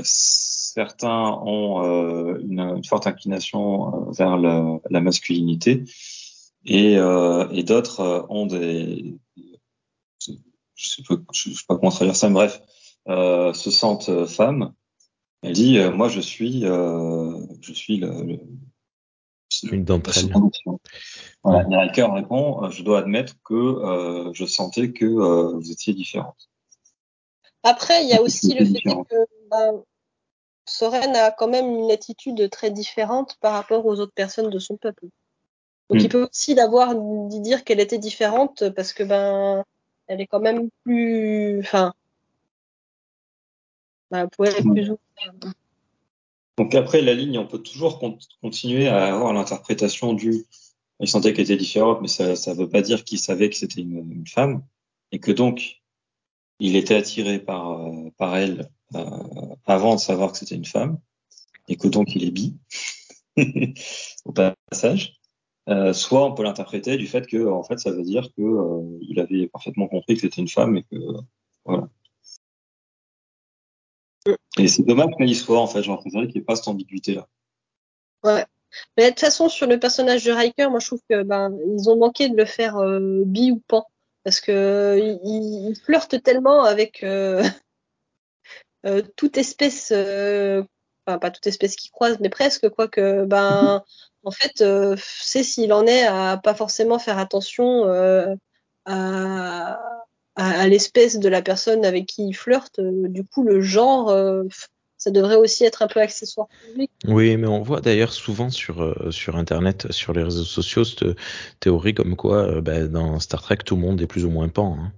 Certains 0.03 1.31
ont 1.45 2.35
une, 2.39 2.83
forte 2.83 3.07
inclination 3.07 4.11
vers 4.11 4.35
la 4.35 4.99
masculinité 4.99 5.85
et, 6.65 6.97
euh, 6.97 7.47
et 7.51 7.63
d'autres 7.63 7.99
euh, 8.01 8.21
ont 8.29 8.45
des 8.45 9.17
je 10.77 10.89
sais 10.89 11.01
pas, 11.07 11.15
je 11.33 11.49
sais 11.49 11.63
pas 11.67 11.75
comment 11.75 11.91
traduire 11.91 12.15
ça, 12.15 12.29
mais 12.29 12.35
bref, 12.35 12.61
euh, 13.07 13.51
se 13.53 13.71
sentent 13.71 14.09
euh, 14.09 14.27
femmes. 14.27 14.73
Elle 15.41 15.53
dit, 15.53 15.79
euh, 15.79 15.91
moi 15.91 16.07
je 16.07 16.21
suis, 16.21 16.65
euh, 16.65 17.39
je 17.61 17.73
suis 17.73 17.97
le, 17.97 18.23
le 18.23 18.39
une 19.71 19.85
d'entre 19.85 20.17
elles. 20.17 20.31
Voilà. 21.43 21.87
Répond, 22.13 22.63
euh, 22.63 22.69
je 22.69 22.83
dois 22.83 22.99
admettre 22.99 23.33
que 23.43 23.53
euh, 23.53 24.33
je 24.33 24.45
sentais 24.45 24.91
que 24.91 25.05
euh, 25.05 25.53
vous 25.53 25.71
étiez 25.71 25.93
différentes. 25.93 26.49
Après, 27.63 28.03
il 28.03 28.09
y 28.09 28.13
a 28.13 28.21
aussi 28.21 28.53
le 28.53 28.65
fait 28.65 28.81
que 28.81 29.15
ben, 29.49 29.83
Soren 30.65 31.15
a 31.15 31.31
quand 31.31 31.47
même 31.47 31.65
une 31.65 31.91
attitude 31.91 32.49
très 32.49 32.71
différente 32.71 33.37
par 33.39 33.53
rapport 33.53 33.85
aux 33.85 33.99
autres 33.99 34.13
personnes 34.13 34.49
de 34.49 34.59
son 34.59 34.77
peuple. 34.77 35.07
Donc 35.89 35.99
mm. 35.99 36.03
il 36.03 36.09
peut 36.09 36.27
aussi 36.29 36.55
d'avoir 36.55 36.95
d'y 36.95 37.39
dire 37.39 37.63
qu'elle 37.63 37.79
était 37.79 37.97
différente 37.97 38.69
parce 38.71 38.93
que 38.93 39.03
ben 39.03 39.63
elle 40.07 40.21
est 40.21 40.27
quand 40.27 40.39
même 40.39 40.69
plus, 40.83 41.59
enfin, 41.59 41.93
ben, 44.09 44.27
elle 44.39 44.63
plus 44.63 44.89
ouverte. 44.89 45.55
Donc 46.57 46.73
après 46.73 47.01
la 47.01 47.13
ligne, 47.13 47.37
on 47.37 47.45
peut 47.45 47.61
toujours 47.61 47.99
continuer 48.41 48.87
à 48.87 49.13
avoir 49.13 49.33
l'interprétation 49.33 50.13
du. 50.13 50.45
Il 50.99 51.07
sentait 51.07 51.33
qu'elle 51.33 51.43
était 51.43 51.57
différente, 51.57 52.01
mais 52.01 52.07
ça 52.07 52.35
ça 52.35 52.53
veut 52.53 52.69
pas 52.69 52.81
dire 52.81 53.03
qu'il 53.03 53.19
savait 53.19 53.49
que 53.49 53.55
c'était 53.55 53.81
une, 53.81 54.11
une, 54.11 54.25
femme 54.25 54.63
et 55.11 55.19
que 55.19 55.31
donc 55.31 55.83
il 56.59 56.75
était 56.75 56.95
attiré 56.95 57.37
par 57.37 57.81
euh, 57.81 58.09
par 58.17 58.35
elle 58.35 58.71
euh, 58.95 59.05
avant 59.65 59.93
de 59.93 59.99
savoir 59.99 60.31
que 60.31 60.39
c'était 60.39 60.55
une 60.55 60.65
femme 60.65 60.99
et 61.67 61.75
que 61.75 61.87
donc 61.87 62.15
il 62.15 62.23
est 62.23 62.31
bi 62.31 62.57
au 64.25 64.31
passage. 64.31 65.19
Euh, 65.69 65.91
soit 65.91 66.23
on 66.23 66.33
peut 66.33 66.43
l'interpréter 66.43 66.95
du 66.95 67.07
fait 67.07 67.27
que 67.27 67.45
en 67.45 67.61
fait 67.63 67.77
ça 67.77 67.91
veut 67.91 68.03
dire 68.03 68.29
que 68.37 68.41
euh, 68.41 68.97
il 69.01 69.19
avait 69.19 69.47
parfaitement 69.47 69.87
compris 69.87 70.15
que 70.15 70.21
c'était 70.21 70.41
une 70.41 70.47
femme 70.47 70.77
et 70.77 70.83
que 70.83 70.95
voilà. 71.65 71.89
Et 74.57 74.67
c'est 74.67 74.83
dommage 74.83 75.11
qu'il 75.17 75.35
soit 75.35 75.59
en 75.59 75.67
fait, 75.67 75.81
préféré 75.81 76.27
qu'il 76.27 76.35
n'y 76.35 76.41
ait 76.41 76.45
pas 76.45 76.55
cette 76.55 76.67
ambiguïté 76.67 77.15
là. 77.15 77.27
Ouais. 78.23 78.45
Mais 78.95 79.05
de 79.05 79.09
toute 79.09 79.19
façon 79.19 79.49
sur 79.49 79.67
le 79.67 79.79
personnage 79.79 80.23
de 80.23 80.31
Riker, 80.31 80.69
moi 80.69 80.79
je 80.79 80.87
trouve 80.87 81.01
que 81.09 81.23
ben 81.23 81.57
ils 81.77 81.89
ont 81.89 81.97
manqué 81.97 82.29
de 82.29 82.37
le 82.37 82.45
faire 82.45 82.77
euh, 82.77 83.23
bi 83.25 83.51
ou 83.51 83.61
pan 83.67 83.85
parce 84.23 84.41
que 84.41 84.97
il, 85.23 85.69
il 85.69 85.75
flirte 85.75 86.21
tellement 86.21 86.63
avec 86.63 87.03
euh, 87.03 87.43
euh, 88.85 89.01
toute 89.15 89.37
espèce, 89.37 89.91
euh, 89.95 90.63
enfin 91.05 91.17
pas 91.17 91.31
toute 91.31 91.47
espèce 91.47 91.75
qui 91.75 91.89
croise, 91.89 92.19
mais 92.19 92.29
presque 92.29 92.69
quoi 92.69 92.87
que 92.87 93.25
ben 93.25 93.83
en 94.27 94.31
fait 94.31 94.59
euh, 94.61 94.97
c'est 94.99 95.43
s'il 95.43 95.71
en 95.71 95.87
est 95.87 96.05
à 96.05 96.37
pas 96.37 96.53
forcément 96.53 96.99
faire 96.99 97.17
attention 97.17 97.85
euh, 97.85 98.35
à, 98.85 99.79
à, 100.35 100.61
à 100.61 100.67
l'espèce 100.67 101.17
de 101.17 101.29
la 101.29 101.41
personne 101.41 101.85
avec 101.85 102.07
qui 102.07 102.27
il 102.27 102.33
flirte. 102.33 102.79
Euh, 102.79 103.07
du 103.07 103.23
coup 103.23 103.43
le 103.43 103.61
genre 103.61 104.09
euh, 104.09 104.43
ça 104.97 105.11
devrait 105.11 105.35
aussi 105.35 105.63
être 105.63 105.81
un 105.81 105.87
peu 105.87 106.01
accessoire. 106.01 106.47
Oui, 107.05 107.37
mais 107.37 107.47
on 107.47 107.61
voit 107.61 107.79
d'ailleurs 107.79 108.11
souvent 108.11 108.49
sur 108.49 108.81
euh, 108.81 109.11
sur 109.11 109.37
internet, 109.37 109.91
sur 109.91 110.11
les 110.11 110.23
réseaux 110.23 110.43
sociaux, 110.43 110.83
cette 110.83 111.05
théorie 111.61 111.93
comme 111.93 112.17
quoi 112.17 112.47
euh, 112.47 112.61
bah, 112.61 112.85
dans 112.87 113.19
Star 113.19 113.41
Trek 113.41 113.59
tout 113.63 113.75
le 113.75 113.81
monde 113.81 114.01
est 114.01 114.07
plus 114.07 114.25
ou 114.25 114.29
moins 114.29 114.49
pan. 114.49 114.77
Hein. 114.77 114.91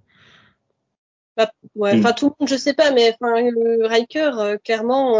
Bah, 1.37 1.51
ouais, 1.75 1.99
enfin 1.99 2.11
mm. 2.11 2.15
tout 2.15 2.25
le 2.29 2.33
monde, 2.39 2.49
je 2.49 2.55
sais 2.55 2.73
pas, 2.73 2.91
mais 2.91 3.13
enfin 3.13 3.43
euh, 3.43 3.87
Riker, 3.87 4.55
clairement, 4.63 5.19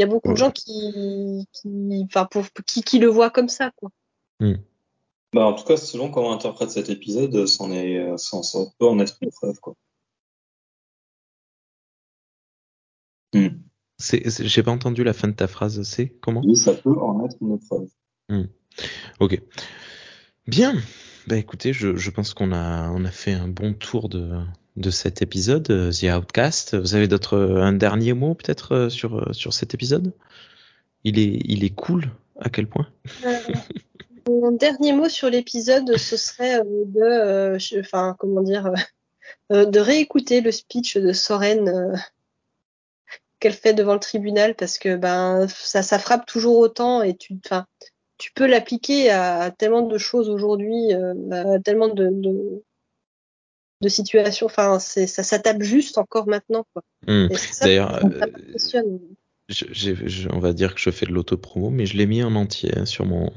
il 0.00 0.04
euh, 0.04 0.06
y 0.06 0.08
a 0.08 0.12
beaucoup 0.12 0.28
ouais. 0.28 0.34
de 0.34 0.38
gens 0.38 0.50
qui, 0.50 1.46
qui, 1.52 2.06
enfin 2.06 2.26
pour 2.26 2.46
qui, 2.66 2.82
qui 2.82 2.98
le 2.98 3.08
voient 3.08 3.30
comme 3.30 3.48
ça, 3.48 3.70
quoi. 3.76 3.90
Mm. 4.40 4.54
Bah, 5.32 5.46
en 5.46 5.54
tout 5.54 5.64
cas, 5.64 5.76
selon 5.76 6.10
comment 6.10 6.30
on 6.30 6.32
interprète 6.32 6.70
cet 6.70 6.90
épisode, 6.90 7.46
c'en 7.46 7.70
est, 7.70 7.98
euh, 7.98 8.16
ça, 8.16 8.42
ça 8.42 8.58
peut 8.78 8.86
en 8.86 8.98
être 8.98 9.16
une 9.20 9.30
preuve, 9.30 9.60
quoi. 9.60 9.74
Hmm. 13.32 13.48
C'est, 13.96 14.28
c'est- 14.28 14.46
j'ai 14.48 14.62
pas 14.64 14.72
entendu 14.72 15.04
la 15.04 15.12
fin 15.12 15.28
de 15.28 15.34
ta 15.34 15.46
phrase. 15.46 15.82
C'est 15.84 16.08
comment? 16.20 16.42
Oui, 16.44 16.56
ça 16.56 16.74
peut 16.74 16.98
en 16.98 17.24
être 17.24 17.36
une 17.40 17.60
preuve. 17.60 17.88
Ok. 19.20 19.40
Bien. 20.46 20.74
Bah 21.26 21.36
écoutez, 21.36 21.72
je, 21.72 21.94
je 21.94 22.10
pense 22.10 22.34
qu'on 22.34 22.50
a 22.52 22.90
on 22.90 23.04
a 23.04 23.10
fait 23.10 23.32
un 23.32 23.46
bon 23.46 23.74
tour 23.74 24.08
de 24.08 24.32
de 24.80 24.90
cet 24.90 25.22
épisode, 25.22 25.70
euh, 25.70 25.92
The 25.92 26.04
Outcast. 26.04 26.74
Vous 26.74 26.94
avez 26.94 27.08
d'autres 27.08 27.38
un 27.38 27.72
dernier 27.72 28.14
mot 28.14 28.34
peut-être 28.34 28.72
euh, 28.72 28.88
sur 28.88 29.18
euh, 29.18 29.32
sur 29.32 29.52
cet 29.52 29.74
épisode? 29.74 30.12
Il 31.04 31.18
est 31.18 31.40
il 31.44 31.64
est 31.64 31.74
cool. 31.74 32.10
À 32.40 32.48
quel 32.48 32.66
point? 32.66 32.88
Euh, 33.24 33.36
Mon 34.28 34.52
dernier 34.52 34.92
mot 34.92 35.08
sur 35.08 35.28
l'épisode, 35.28 35.96
ce 35.96 36.16
serait 36.16 36.60
euh, 36.60 36.84
de, 36.86 37.00
euh, 37.00 37.58
enfin, 37.80 38.16
comment 38.18 38.42
dire, 38.42 38.66
euh, 38.66 38.74
euh, 39.52 39.64
de 39.66 39.80
réécouter 39.80 40.40
le 40.40 40.52
speech 40.52 40.96
de 40.96 41.12
Soren 41.12 41.68
euh, 41.68 41.96
qu'elle 43.40 43.52
fait 43.52 43.74
devant 43.74 43.94
le 43.94 44.00
tribunal 44.00 44.54
parce 44.54 44.78
que 44.78 44.96
ben 44.96 45.46
ça, 45.48 45.82
ça 45.82 45.98
frappe 45.98 46.26
toujours 46.26 46.58
autant 46.58 47.02
et 47.02 47.16
tu, 47.16 47.38
tu 48.18 48.32
peux 48.32 48.46
l'appliquer 48.46 49.10
à, 49.10 49.50
tellement 49.50 49.82
de 49.82 49.98
choses 49.98 50.28
aujourd'hui, 50.28 50.94
euh, 50.94 51.14
à 51.30 51.58
tellement 51.58 51.88
de, 51.88 52.10
de 53.80 53.88
situations. 53.88 54.46
Enfin, 54.46 54.78
ça, 54.78 55.06
ça 55.06 55.38
tape 55.38 55.62
juste 55.62 55.98
encore 55.98 56.28
maintenant. 56.28 56.66
Quoi. 56.72 56.82
Hmm. 57.06 57.28
D'ailleurs, 57.60 58.04
euh, 58.04 58.08
on 60.30 60.38
va 60.38 60.52
dire 60.52 60.74
que 60.74 60.80
je 60.80 60.90
fais 60.90 61.06
de 61.06 61.12
l'autopromo, 61.12 61.70
mais 61.70 61.86
je 61.86 61.96
l'ai 61.96 62.06
mis 62.06 62.22
en 62.22 62.34
entier 62.34 62.76
hein, 62.76 62.86
sur 62.86 63.06
mon 63.06 63.32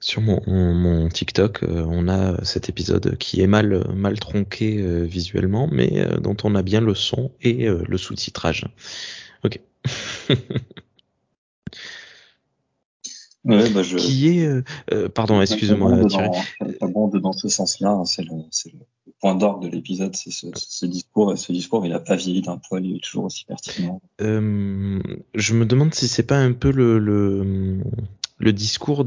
sur 0.00 0.20
mon, 0.20 0.40
mon, 0.46 0.74
mon 0.74 1.08
TikTok. 1.08 1.62
euh, 1.62 1.84
on 1.88 2.08
a 2.08 2.42
cet 2.44 2.68
épisode 2.68 3.16
qui 3.18 3.40
est 3.40 3.46
mal 3.46 3.86
mal 3.94 4.18
tronqué 4.18 4.78
euh, 4.80 5.04
visuellement, 5.04 5.68
mais 5.70 6.00
euh, 6.00 6.18
dont 6.18 6.36
on 6.44 6.54
a 6.54 6.62
bien 6.62 6.80
le 6.80 6.94
son 6.94 7.32
et 7.42 7.66
le 7.68 7.98
sous-titrage. 7.98 8.66
Ok. 9.44 9.60
Ouais, 13.46 13.70
bah, 13.70 13.82
je, 13.82 13.96
qui 13.96 14.38
est 14.38 14.46
euh, 14.46 14.62
euh, 14.92 15.08
pardon, 15.08 15.40
excuse-moi 15.40 16.04
Thierry. 16.06 16.28
dans- 17.20 17.32
ce 17.32 17.48
sens-là, 17.48 17.90
hein, 17.90 18.04
c'est 18.04 18.22
le, 18.22 18.32
point 19.20 19.34
d'orgue 19.34 19.62
de 19.62 19.68
l'épisode, 19.68 20.14
c'est 20.16 20.30
ce, 20.30 20.48
ce 20.54 20.86
discours, 20.86 21.32
et 21.32 21.36
ce 21.36 21.52
discours, 21.52 21.86
il 21.86 21.92
a 21.92 22.00
pas 22.00 22.16
vieilli 22.16 22.42
d'un 22.42 22.58
poil, 22.58 22.84
il 22.84 22.96
est 22.96 23.04
toujours 23.04 23.24
aussi 23.24 23.44
pertinent. 23.44 24.00
Euh, 24.20 25.00
je 25.34 25.54
me 25.54 25.64
demande 25.64 25.94
si 25.94 26.08
c'est 26.08 26.24
pas 26.24 26.38
un 26.38 26.52
peu 26.52 26.70
le, 26.70 26.98
le, 26.98 27.78
le 28.38 28.52
discours 28.52 29.04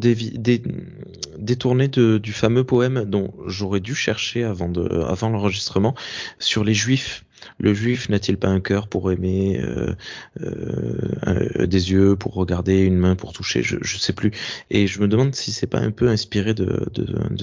détourné 1.38 1.88
de, 1.88 2.18
du 2.18 2.34
fameux 2.34 2.64
poème 2.64 3.06
dont 3.06 3.34
j'aurais 3.46 3.80
dû 3.80 3.94
chercher 3.94 4.44
avant, 4.44 4.70
de, 4.70 4.88
avant 5.04 5.30
l'enregistrement 5.30 5.94
sur 6.40 6.64
les 6.64 6.74
juifs. 6.74 7.26
Le 7.58 7.74
juif 7.74 8.10
n'a-t-il 8.10 8.38
pas 8.38 8.48
un 8.48 8.60
cœur 8.60 8.88
pour 8.88 9.12
aimer, 9.12 9.60
euh, 9.62 9.94
euh, 10.42 11.66
des 11.66 11.92
yeux 11.92 12.16
pour 12.16 12.34
regarder, 12.34 12.80
une 12.80 12.98
main 12.98 13.16
pour 13.16 13.34
toucher, 13.34 13.64
je, 13.64 13.78
je 13.82 13.98
sais 13.98 14.14
plus. 14.14 14.32
Et 14.70 14.88
je 14.88 15.00
me 15.02 15.08
demande 15.08 15.36
si 15.36 15.52
c'est 15.52 15.68
pas 15.68 15.80
un 15.80 15.92
peu 15.92 16.10
inspiré 16.10 16.54
de, 16.54 16.90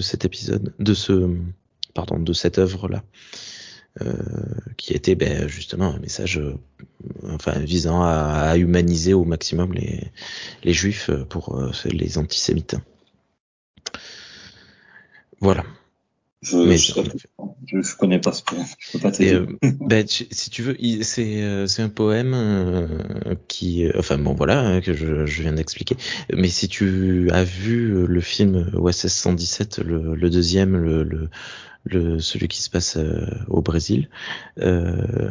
cet 0.01 0.25
épisode, 0.25 0.73
de 0.79 0.95
ce, 0.95 1.31
pardon, 1.95 2.19
de 2.19 2.33
cette 2.33 2.59
œuvre-là. 2.59 3.03
Euh, 4.03 4.13
qui 4.77 4.93
était 4.93 5.15
ben, 5.15 5.49
justement 5.49 5.95
un 5.95 5.99
message 6.01 6.39
enfin 7.31 7.59
visant 7.61 8.03
à, 8.03 8.55
humaniser 8.59 9.15
au 9.15 9.25
maximum 9.25 9.73
les, 9.73 10.73
juifs 10.75 11.11
pour 11.31 11.59
les 11.87 12.19
antisémites. 12.19 12.77
Voilà. 15.41 15.65
Je, 16.43 16.57
Mais 16.63 16.79
je, 16.79 16.93
je, 17.67 17.81
je 17.83 17.97
connais 17.97 18.21
pas 18.21 18.33
ce 18.33 18.43
poème, 18.43 18.67
je 18.79 18.93
peux 18.93 18.99
pas 18.99 19.13
t'aider. 19.13 19.35
euh, 19.35 19.47
ben, 19.81 20.07
si 20.07 20.51
tu 20.51 20.63
veux, 20.63 20.77
c'est 21.03 21.43
euh, 21.43 21.67
c'est 21.67 21.83
un 21.83 21.89
poème 21.89 22.35
euh, 22.35 23.35
qui, 23.49 23.87
euh, 23.87 23.93
enfin 23.99 24.19
bon 24.19 24.35
voilà, 24.35 24.61
hein, 24.61 24.81
que 24.81 24.93
je, 24.95 25.27
je 25.27 25.43
viens 25.43 25.53
d'expliquer. 25.53 25.97
Mais 26.33 26.49
si 26.49 26.69
tu 26.69 27.31
as 27.33 27.45
vu 27.45 27.95
euh, 27.95 28.07
le 28.07 28.21
film 28.21 28.71
OSS 28.75 29.09
117, 29.09 29.79
le, 29.79 30.15
le 30.15 30.31
deuxième, 30.31 30.77
le, 30.77 31.03
le, 31.05 31.29
le 31.85 32.21
celui 32.21 32.49
qui 32.49 32.63
se 32.63 32.71
passe 32.71 32.97
euh, 32.97 33.27
au 33.49 33.63
Brésil, 33.63 34.09
euh, 34.61 35.31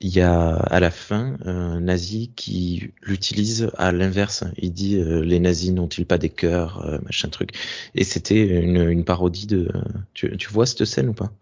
il 0.00 0.08
y 0.08 0.20
a 0.20 0.54
à 0.54 0.80
la 0.80 0.90
fin 0.90 1.36
un 1.44 1.80
nazi 1.80 2.32
qui 2.34 2.92
l'utilise 3.02 3.70
à 3.76 3.92
l'inverse. 3.92 4.44
Il 4.56 4.72
dit 4.72 4.96
euh, 4.96 5.22
les 5.22 5.40
nazis 5.40 5.72
n'ont-ils 5.72 6.06
pas 6.06 6.18
des 6.18 6.30
cœurs, 6.30 6.84
euh, 6.84 6.98
machin 7.04 7.28
truc. 7.28 7.50
Et 7.94 8.04
c'était 8.04 8.62
une, 8.62 8.88
une 8.88 9.04
parodie 9.04 9.46
de. 9.46 9.70
Tu, 10.14 10.36
tu 10.38 10.48
vois 10.48 10.66
cette 10.66 10.86
scène 10.86 11.10
ou 11.10 11.12
pas? 11.12 11.32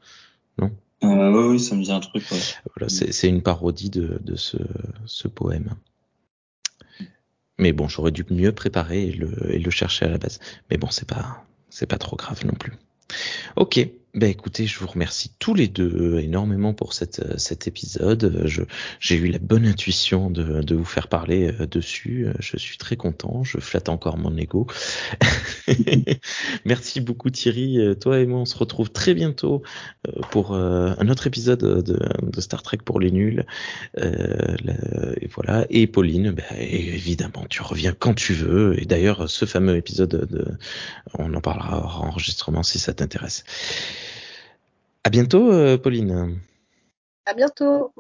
Non? 0.59 0.73
Euh, 1.05 1.31
oui, 1.31 1.53
oui, 1.53 1.61
ça 1.61 1.77
me 1.77 1.85
dit 1.85 1.93
un 1.93 2.01
truc, 2.01 2.25
ouais. 2.33 2.39
Voilà, 2.75 2.89
c'est 2.89 3.29
une 3.29 3.43
parodie 3.43 3.91
de, 3.91 4.19
de 4.23 4.35
ce, 4.35 4.57
ce 5.07 5.29
poème. 5.29 5.71
Mais 7.59 7.73
bon, 7.73 7.87
j'aurais 7.89 8.11
dû 8.11 8.25
mieux 8.31 8.53
préparer 8.53 9.05
et 9.09 9.13
le, 9.13 9.55
et 9.55 9.59
le 9.59 9.71
chercher 9.71 10.07
à 10.07 10.09
la 10.09 10.19
base. 10.19 10.41
Mais 10.71 10.77
bon, 10.77 10.91
c'est 10.91 11.09
pas 11.09 11.45
c'est 11.71 11.87
pas 11.87 11.99
trop 11.99 12.17
grave 12.17 12.45
non 12.45 12.55
plus. 12.55 12.73
Ok, 13.57 13.89
ben 14.15 14.31
écoutez, 14.31 14.67
je 14.67 14.79
vous 14.79 14.87
remercie 14.87 15.33
tous 15.39 15.55
les 15.55 15.69
deux 15.69 16.19
énormément 16.21 16.73
pour 16.73 16.93
cette, 16.95 17.21
euh, 17.21 17.35
cet 17.37 17.69
épisode. 17.69 18.43
Je, 18.47 18.63
j'ai 19.01 19.17
eu 19.17 19.29
la 19.29 19.39
bonne 19.39 19.67
intuition 19.67 20.31
de, 20.31 20.63
de 20.63 20.75
vous 20.75 20.85
faire 20.85 21.09
parler 21.09 21.53
euh, 21.61 21.67
dessus. 21.67 22.27
Je 22.41 22.57
suis 22.57 22.79
très 22.79 22.97
content. 22.97 23.45
Je 23.45 23.59
flatte 23.59 23.89
encore 23.89 24.17
mon 24.17 24.37
ego. 24.37 24.67
Merci 26.65 27.01
beaucoup 27.01 27.31
Thierry. 27.31 27.79
Euh, 27.79 27.95
Toi 27.95 28.21
et 28.21 28.27
moi, 28.27 28.41
on 28.41 28.45
se 28.45 28.57
retrouve 28.57 28.91
très 28.91 29.15
bientôt 29.15 29.63
euh, 30.07 30.21
pour 30.31 30.53
euh, 30.53 30.95
un 30.99 31.09
autre 31.09 31.27
épisode 31.27 31.61
de, 31.61 32.41
Star 32.41 32.63
Trek 32.63 32.79
pour 32.85 33.01
les 33.01 33.11
nuls. 33.11 33.45
Euh, 33.99 35.15
et 35.21 35.29
voilà. 35.29 35.67
Et 35.71 35.87
Pauline, 35.87 36.31
ben, 36.31 36.45
évidemment, 36.59 37.45
tu 37.49 37.63
reviens 37.63 37.93
quand 37.93 38.15
tu 38.15 38.33
veux. 38.33 38.81
Et 38.81 38.85
d'ailleurs, 38.85 39.29
ce 39.29 39.45
fameux 39.45 39.77
épisode 39.77 40.27
de, 40.31 40.47
on 41.19 41.35
en 41.35 41.41
parlera 41.41 41.79
hors 41.79 42.05
enregistrement 42.05 42.63
si 42.63 42.79
ça 42.79 42.95
t'intéresse. 42.95 43.45
À 45.09 45.11
bientôt, 45.11 45.51
euh, 45.51 45.79
Pauline. 45.79 46.39
À 47.25 47.33
bientôt. 47.33 47.95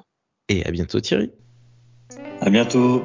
Et 0.50 0.62
à 0.66 0.70
bientôt, 0.70 1.00
Thierry. 1.00 1.32
À 2.42 2.50
bientôt. 2.50 3.02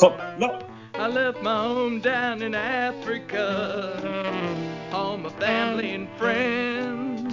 Hop, 0.00 0.12
là. 0.40 0.58
I 0.98 1.06
left 1.06 1.40
my 1.40 1.54
home 1.54 2.00
down 2.00 2.42
in 2.42 2.56
Africa, 2.56 3.92
all 4.92 5.16
my 5.16 5.30
family 5.38 5.94
and 5.94 6.08
friends. 6.18 7.32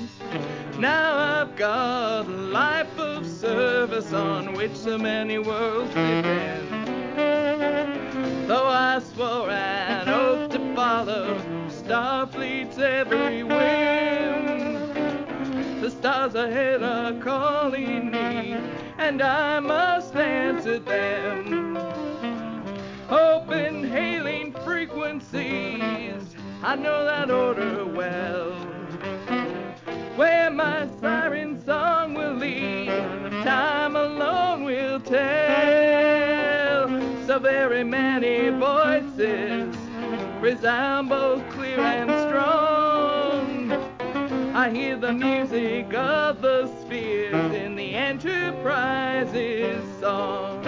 Now 0.78 1.42
I've 1.42 1.56
got 1.56 2.28
a 2.28 2.30
life 2.30 3.00
of 3.00 3.26
service 3.26 4.14
on 4.14 4.54
which 4.54 4.76
so 4.76 5.00
many 5.00 5.40
worlds 5.40 5.90
depend. 5.90 6.70
Though 8.48 8.68
I 8.68 9.00
swore 9.00 9.50
an 9.50 10.08
oath 10.08 10.52
to 10.52 10.76
follow 10.76 11.36
Starfleet's 11.70 12.78
every 12.78 13.44
whim, 13.44 13.50
the 13.50 13.59
stars 16.00 16.34
ahead 16.34 16.82
are 16.82 17.12
calling 17.20 18.10
me, 18.10 18.56
and 18.98 19.22
I 19.22 19.60
must 19.60 20.16
answer 20.16 20.80
them. 20.80 21.76
Open 23.10 23.84
hailing 23.84 24.54
frequencies, 24.64 26.24
I 26.64 26.78
know 26.78 27.04
that 27.04 27.30
order 27.30 27.86
well. 27.86 28.54
Where 30.16 30.50
my 30.50 30.88
siren 31.02 31.62
song 31.66 32.14
will 32.14 32.36
lead, 32.36 32.88
time 33.44 33.98
alone 33.98 34.64
will 34.64 35.02
tell. 35.02 36.88
So 37.28 37.40
very 37.40 37.84
many 37.84 38.52
voices 38.58 39.76
resound 40.40 41.10
both 41.10 41.48
clear 41.50 41.82
and 41.82 42.10
strong. 42.30 42.79
I 44.60 44.70
hear 44.72 44.98
the 44.98 45.14
music 45.14 45.94
of 45.94 46.42
the 46.42 46.68
spheres 46.82 47.56
in 47.56 47.78
the 47.78 47.96
Enterprise's 47.96 49.82
song. 50.02 50.62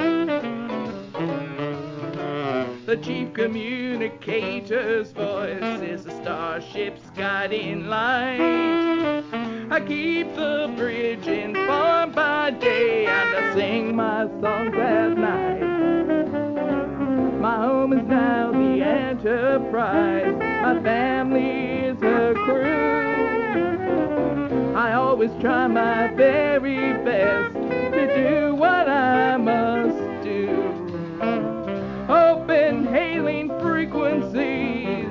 The 2.85 2.95
chief 3.03 3.33
communicator's 3.33 5.11
voice 5.11 5.81
is 5.81 6.05
the 6.05 6.11
starship's 6.21 7.09
guiding 7.17 7.89
light. 7.89 9.25
I 9.69 9.81
keep 9.85 10.35
the 10.35 10.73
bridge 10.77 11.27
informed 11.27 12.15
by 12.15 12.51
day 12.51 13.07
and 13.07 13.35
I 13.35 13.53
sing 13.53 13.93
my 13.93 14.25
songs 14.39 14.73
at 14.73 15.17
night. 15.17 15.63
My 17.41 17.57
home 17.57 17.91
is 17.91 18.07
now 18.07 18.53
the 18.53 18.83
Enterprise. 18.83 20.33
My 20.39 20.81
family 20.81 21.87
is 21.87 21.99
her 21.99 22.33
crew. 22.35 23.10
I 24.81 24.93
always 24.93 25.29
try 25.39 25.67
my 25.67 26.07
very 26.15 26.93
best 27.03 27.53
to 27.53 28.15
do 28.15 28.55
what 28.55 28.89
I 28.89 29.37
must 29.37 30.23
do. 30.23 30.49
Open 32.09 32.87
hailing 32.87 33.49
frequencies, 33.59 35.07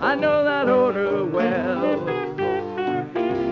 I 0.00 0.14
know 0.14 0.42
that 0.44 0.70
order 0.70 1.26
well. 1.26 1.98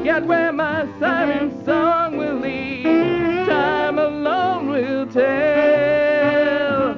Yet 0.03 0.25
where 0.25 0.51
my 0.51 0.89
siren 0.99 1.63
song 1.67 2.17
will 2.17 2.37
lead, 2.37 3.45
time 3.47 3.99
alone 3.99 4.71
will 4.71 5.07
tell. 5.09 6.95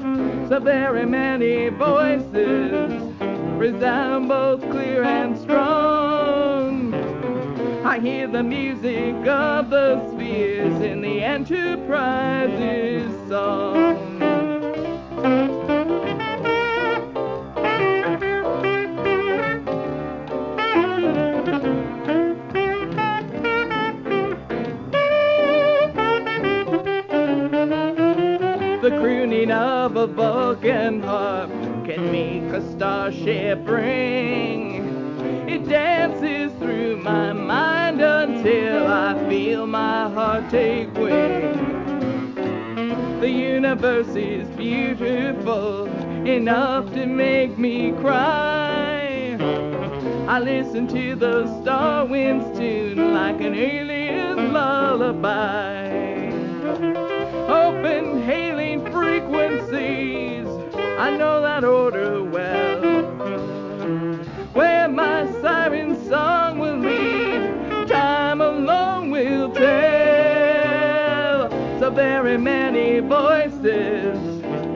So 0.48 0.60
very 0.60 1.04
many 1.04 1.68
voices 1.70 2.92
resound 3.58 4.28
both 4.28 4.60
clear 4.70 5.02
and 5.02 5.36
strong. 5.36 6.21
I 7.92 7.98
hear 7.98 8.26
the 8.26 8.42
music 8.42 9.14
of 9.26 9.68
the 9.68 10.10
spheres 10.12 10.80
in 10.80 11.02
the 11.02 11.22
Enterprise's 11.22 13.12
song. 13.28 14.18
The 28.80 28.88
crooning 28.88 29.50
of 29.50 29.96
a 29.96 30.06
Vulcan 30.06 31.02
harp 31.02 31.50
can 31.84 32.10
make 32.10 32.44
a 32.54 32.62
starship 32.72 33.68
ring. 33.68 34.71
Dances 35.68 36.52
through 36.58 36.96
my 36.98 37.32
mind 37.32 38.00
until 38.00 38.86
I 38.86 39.14
feel 39.28 39.66
my 39.66 40.08
heart 40.10 40.50
take 40.50 40.92
wing. 40.94 42.34
The 43.20 43.30
universe 43.30 44.14
is 44.16 44.48
beautiful 44.56 45.86
enough 46.26 46.92
to 46.94 47.06
make 47.06 47.56
me 47.58 47.92
cry. 47.92 49.36
I 50.28 50.40
listen 50.40 50.86
to 50.88 51.14
the 51.14 51.46
star 51.62 52.06
wind's 52.06 52.58
tune 52.58 53.14
like 53.14 53.40
an 53.40 53.54
alien 53.54 54.52
lullaby. 54.52 55.88
Open 57.48 58.22
hailing 58.22 58.80
frequencies, 58.90 60.46
I 60.98 61.16
know 61.16 61.40
that 61.42 61.64
order 61.64 62.01
very 72.22 72.38
many 72.38 73.00
voices 73.00 74.16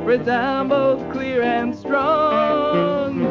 resound 0.05 0.73
clear 1.13 1.43
and 1.43 1.77
strong. 1.77 3.25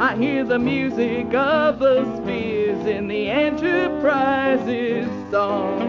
I 0.00 0.16
hear 0.16 0.42
the 0.42 0.58
music 0.58 1.34
of 1.34 1.78
the 1.78 2.16
spheres 2.16 2.86
in 2.86 3.08
the 3.08 3.28
Enterprise's 3.28 5.06
song. 5.30 5.82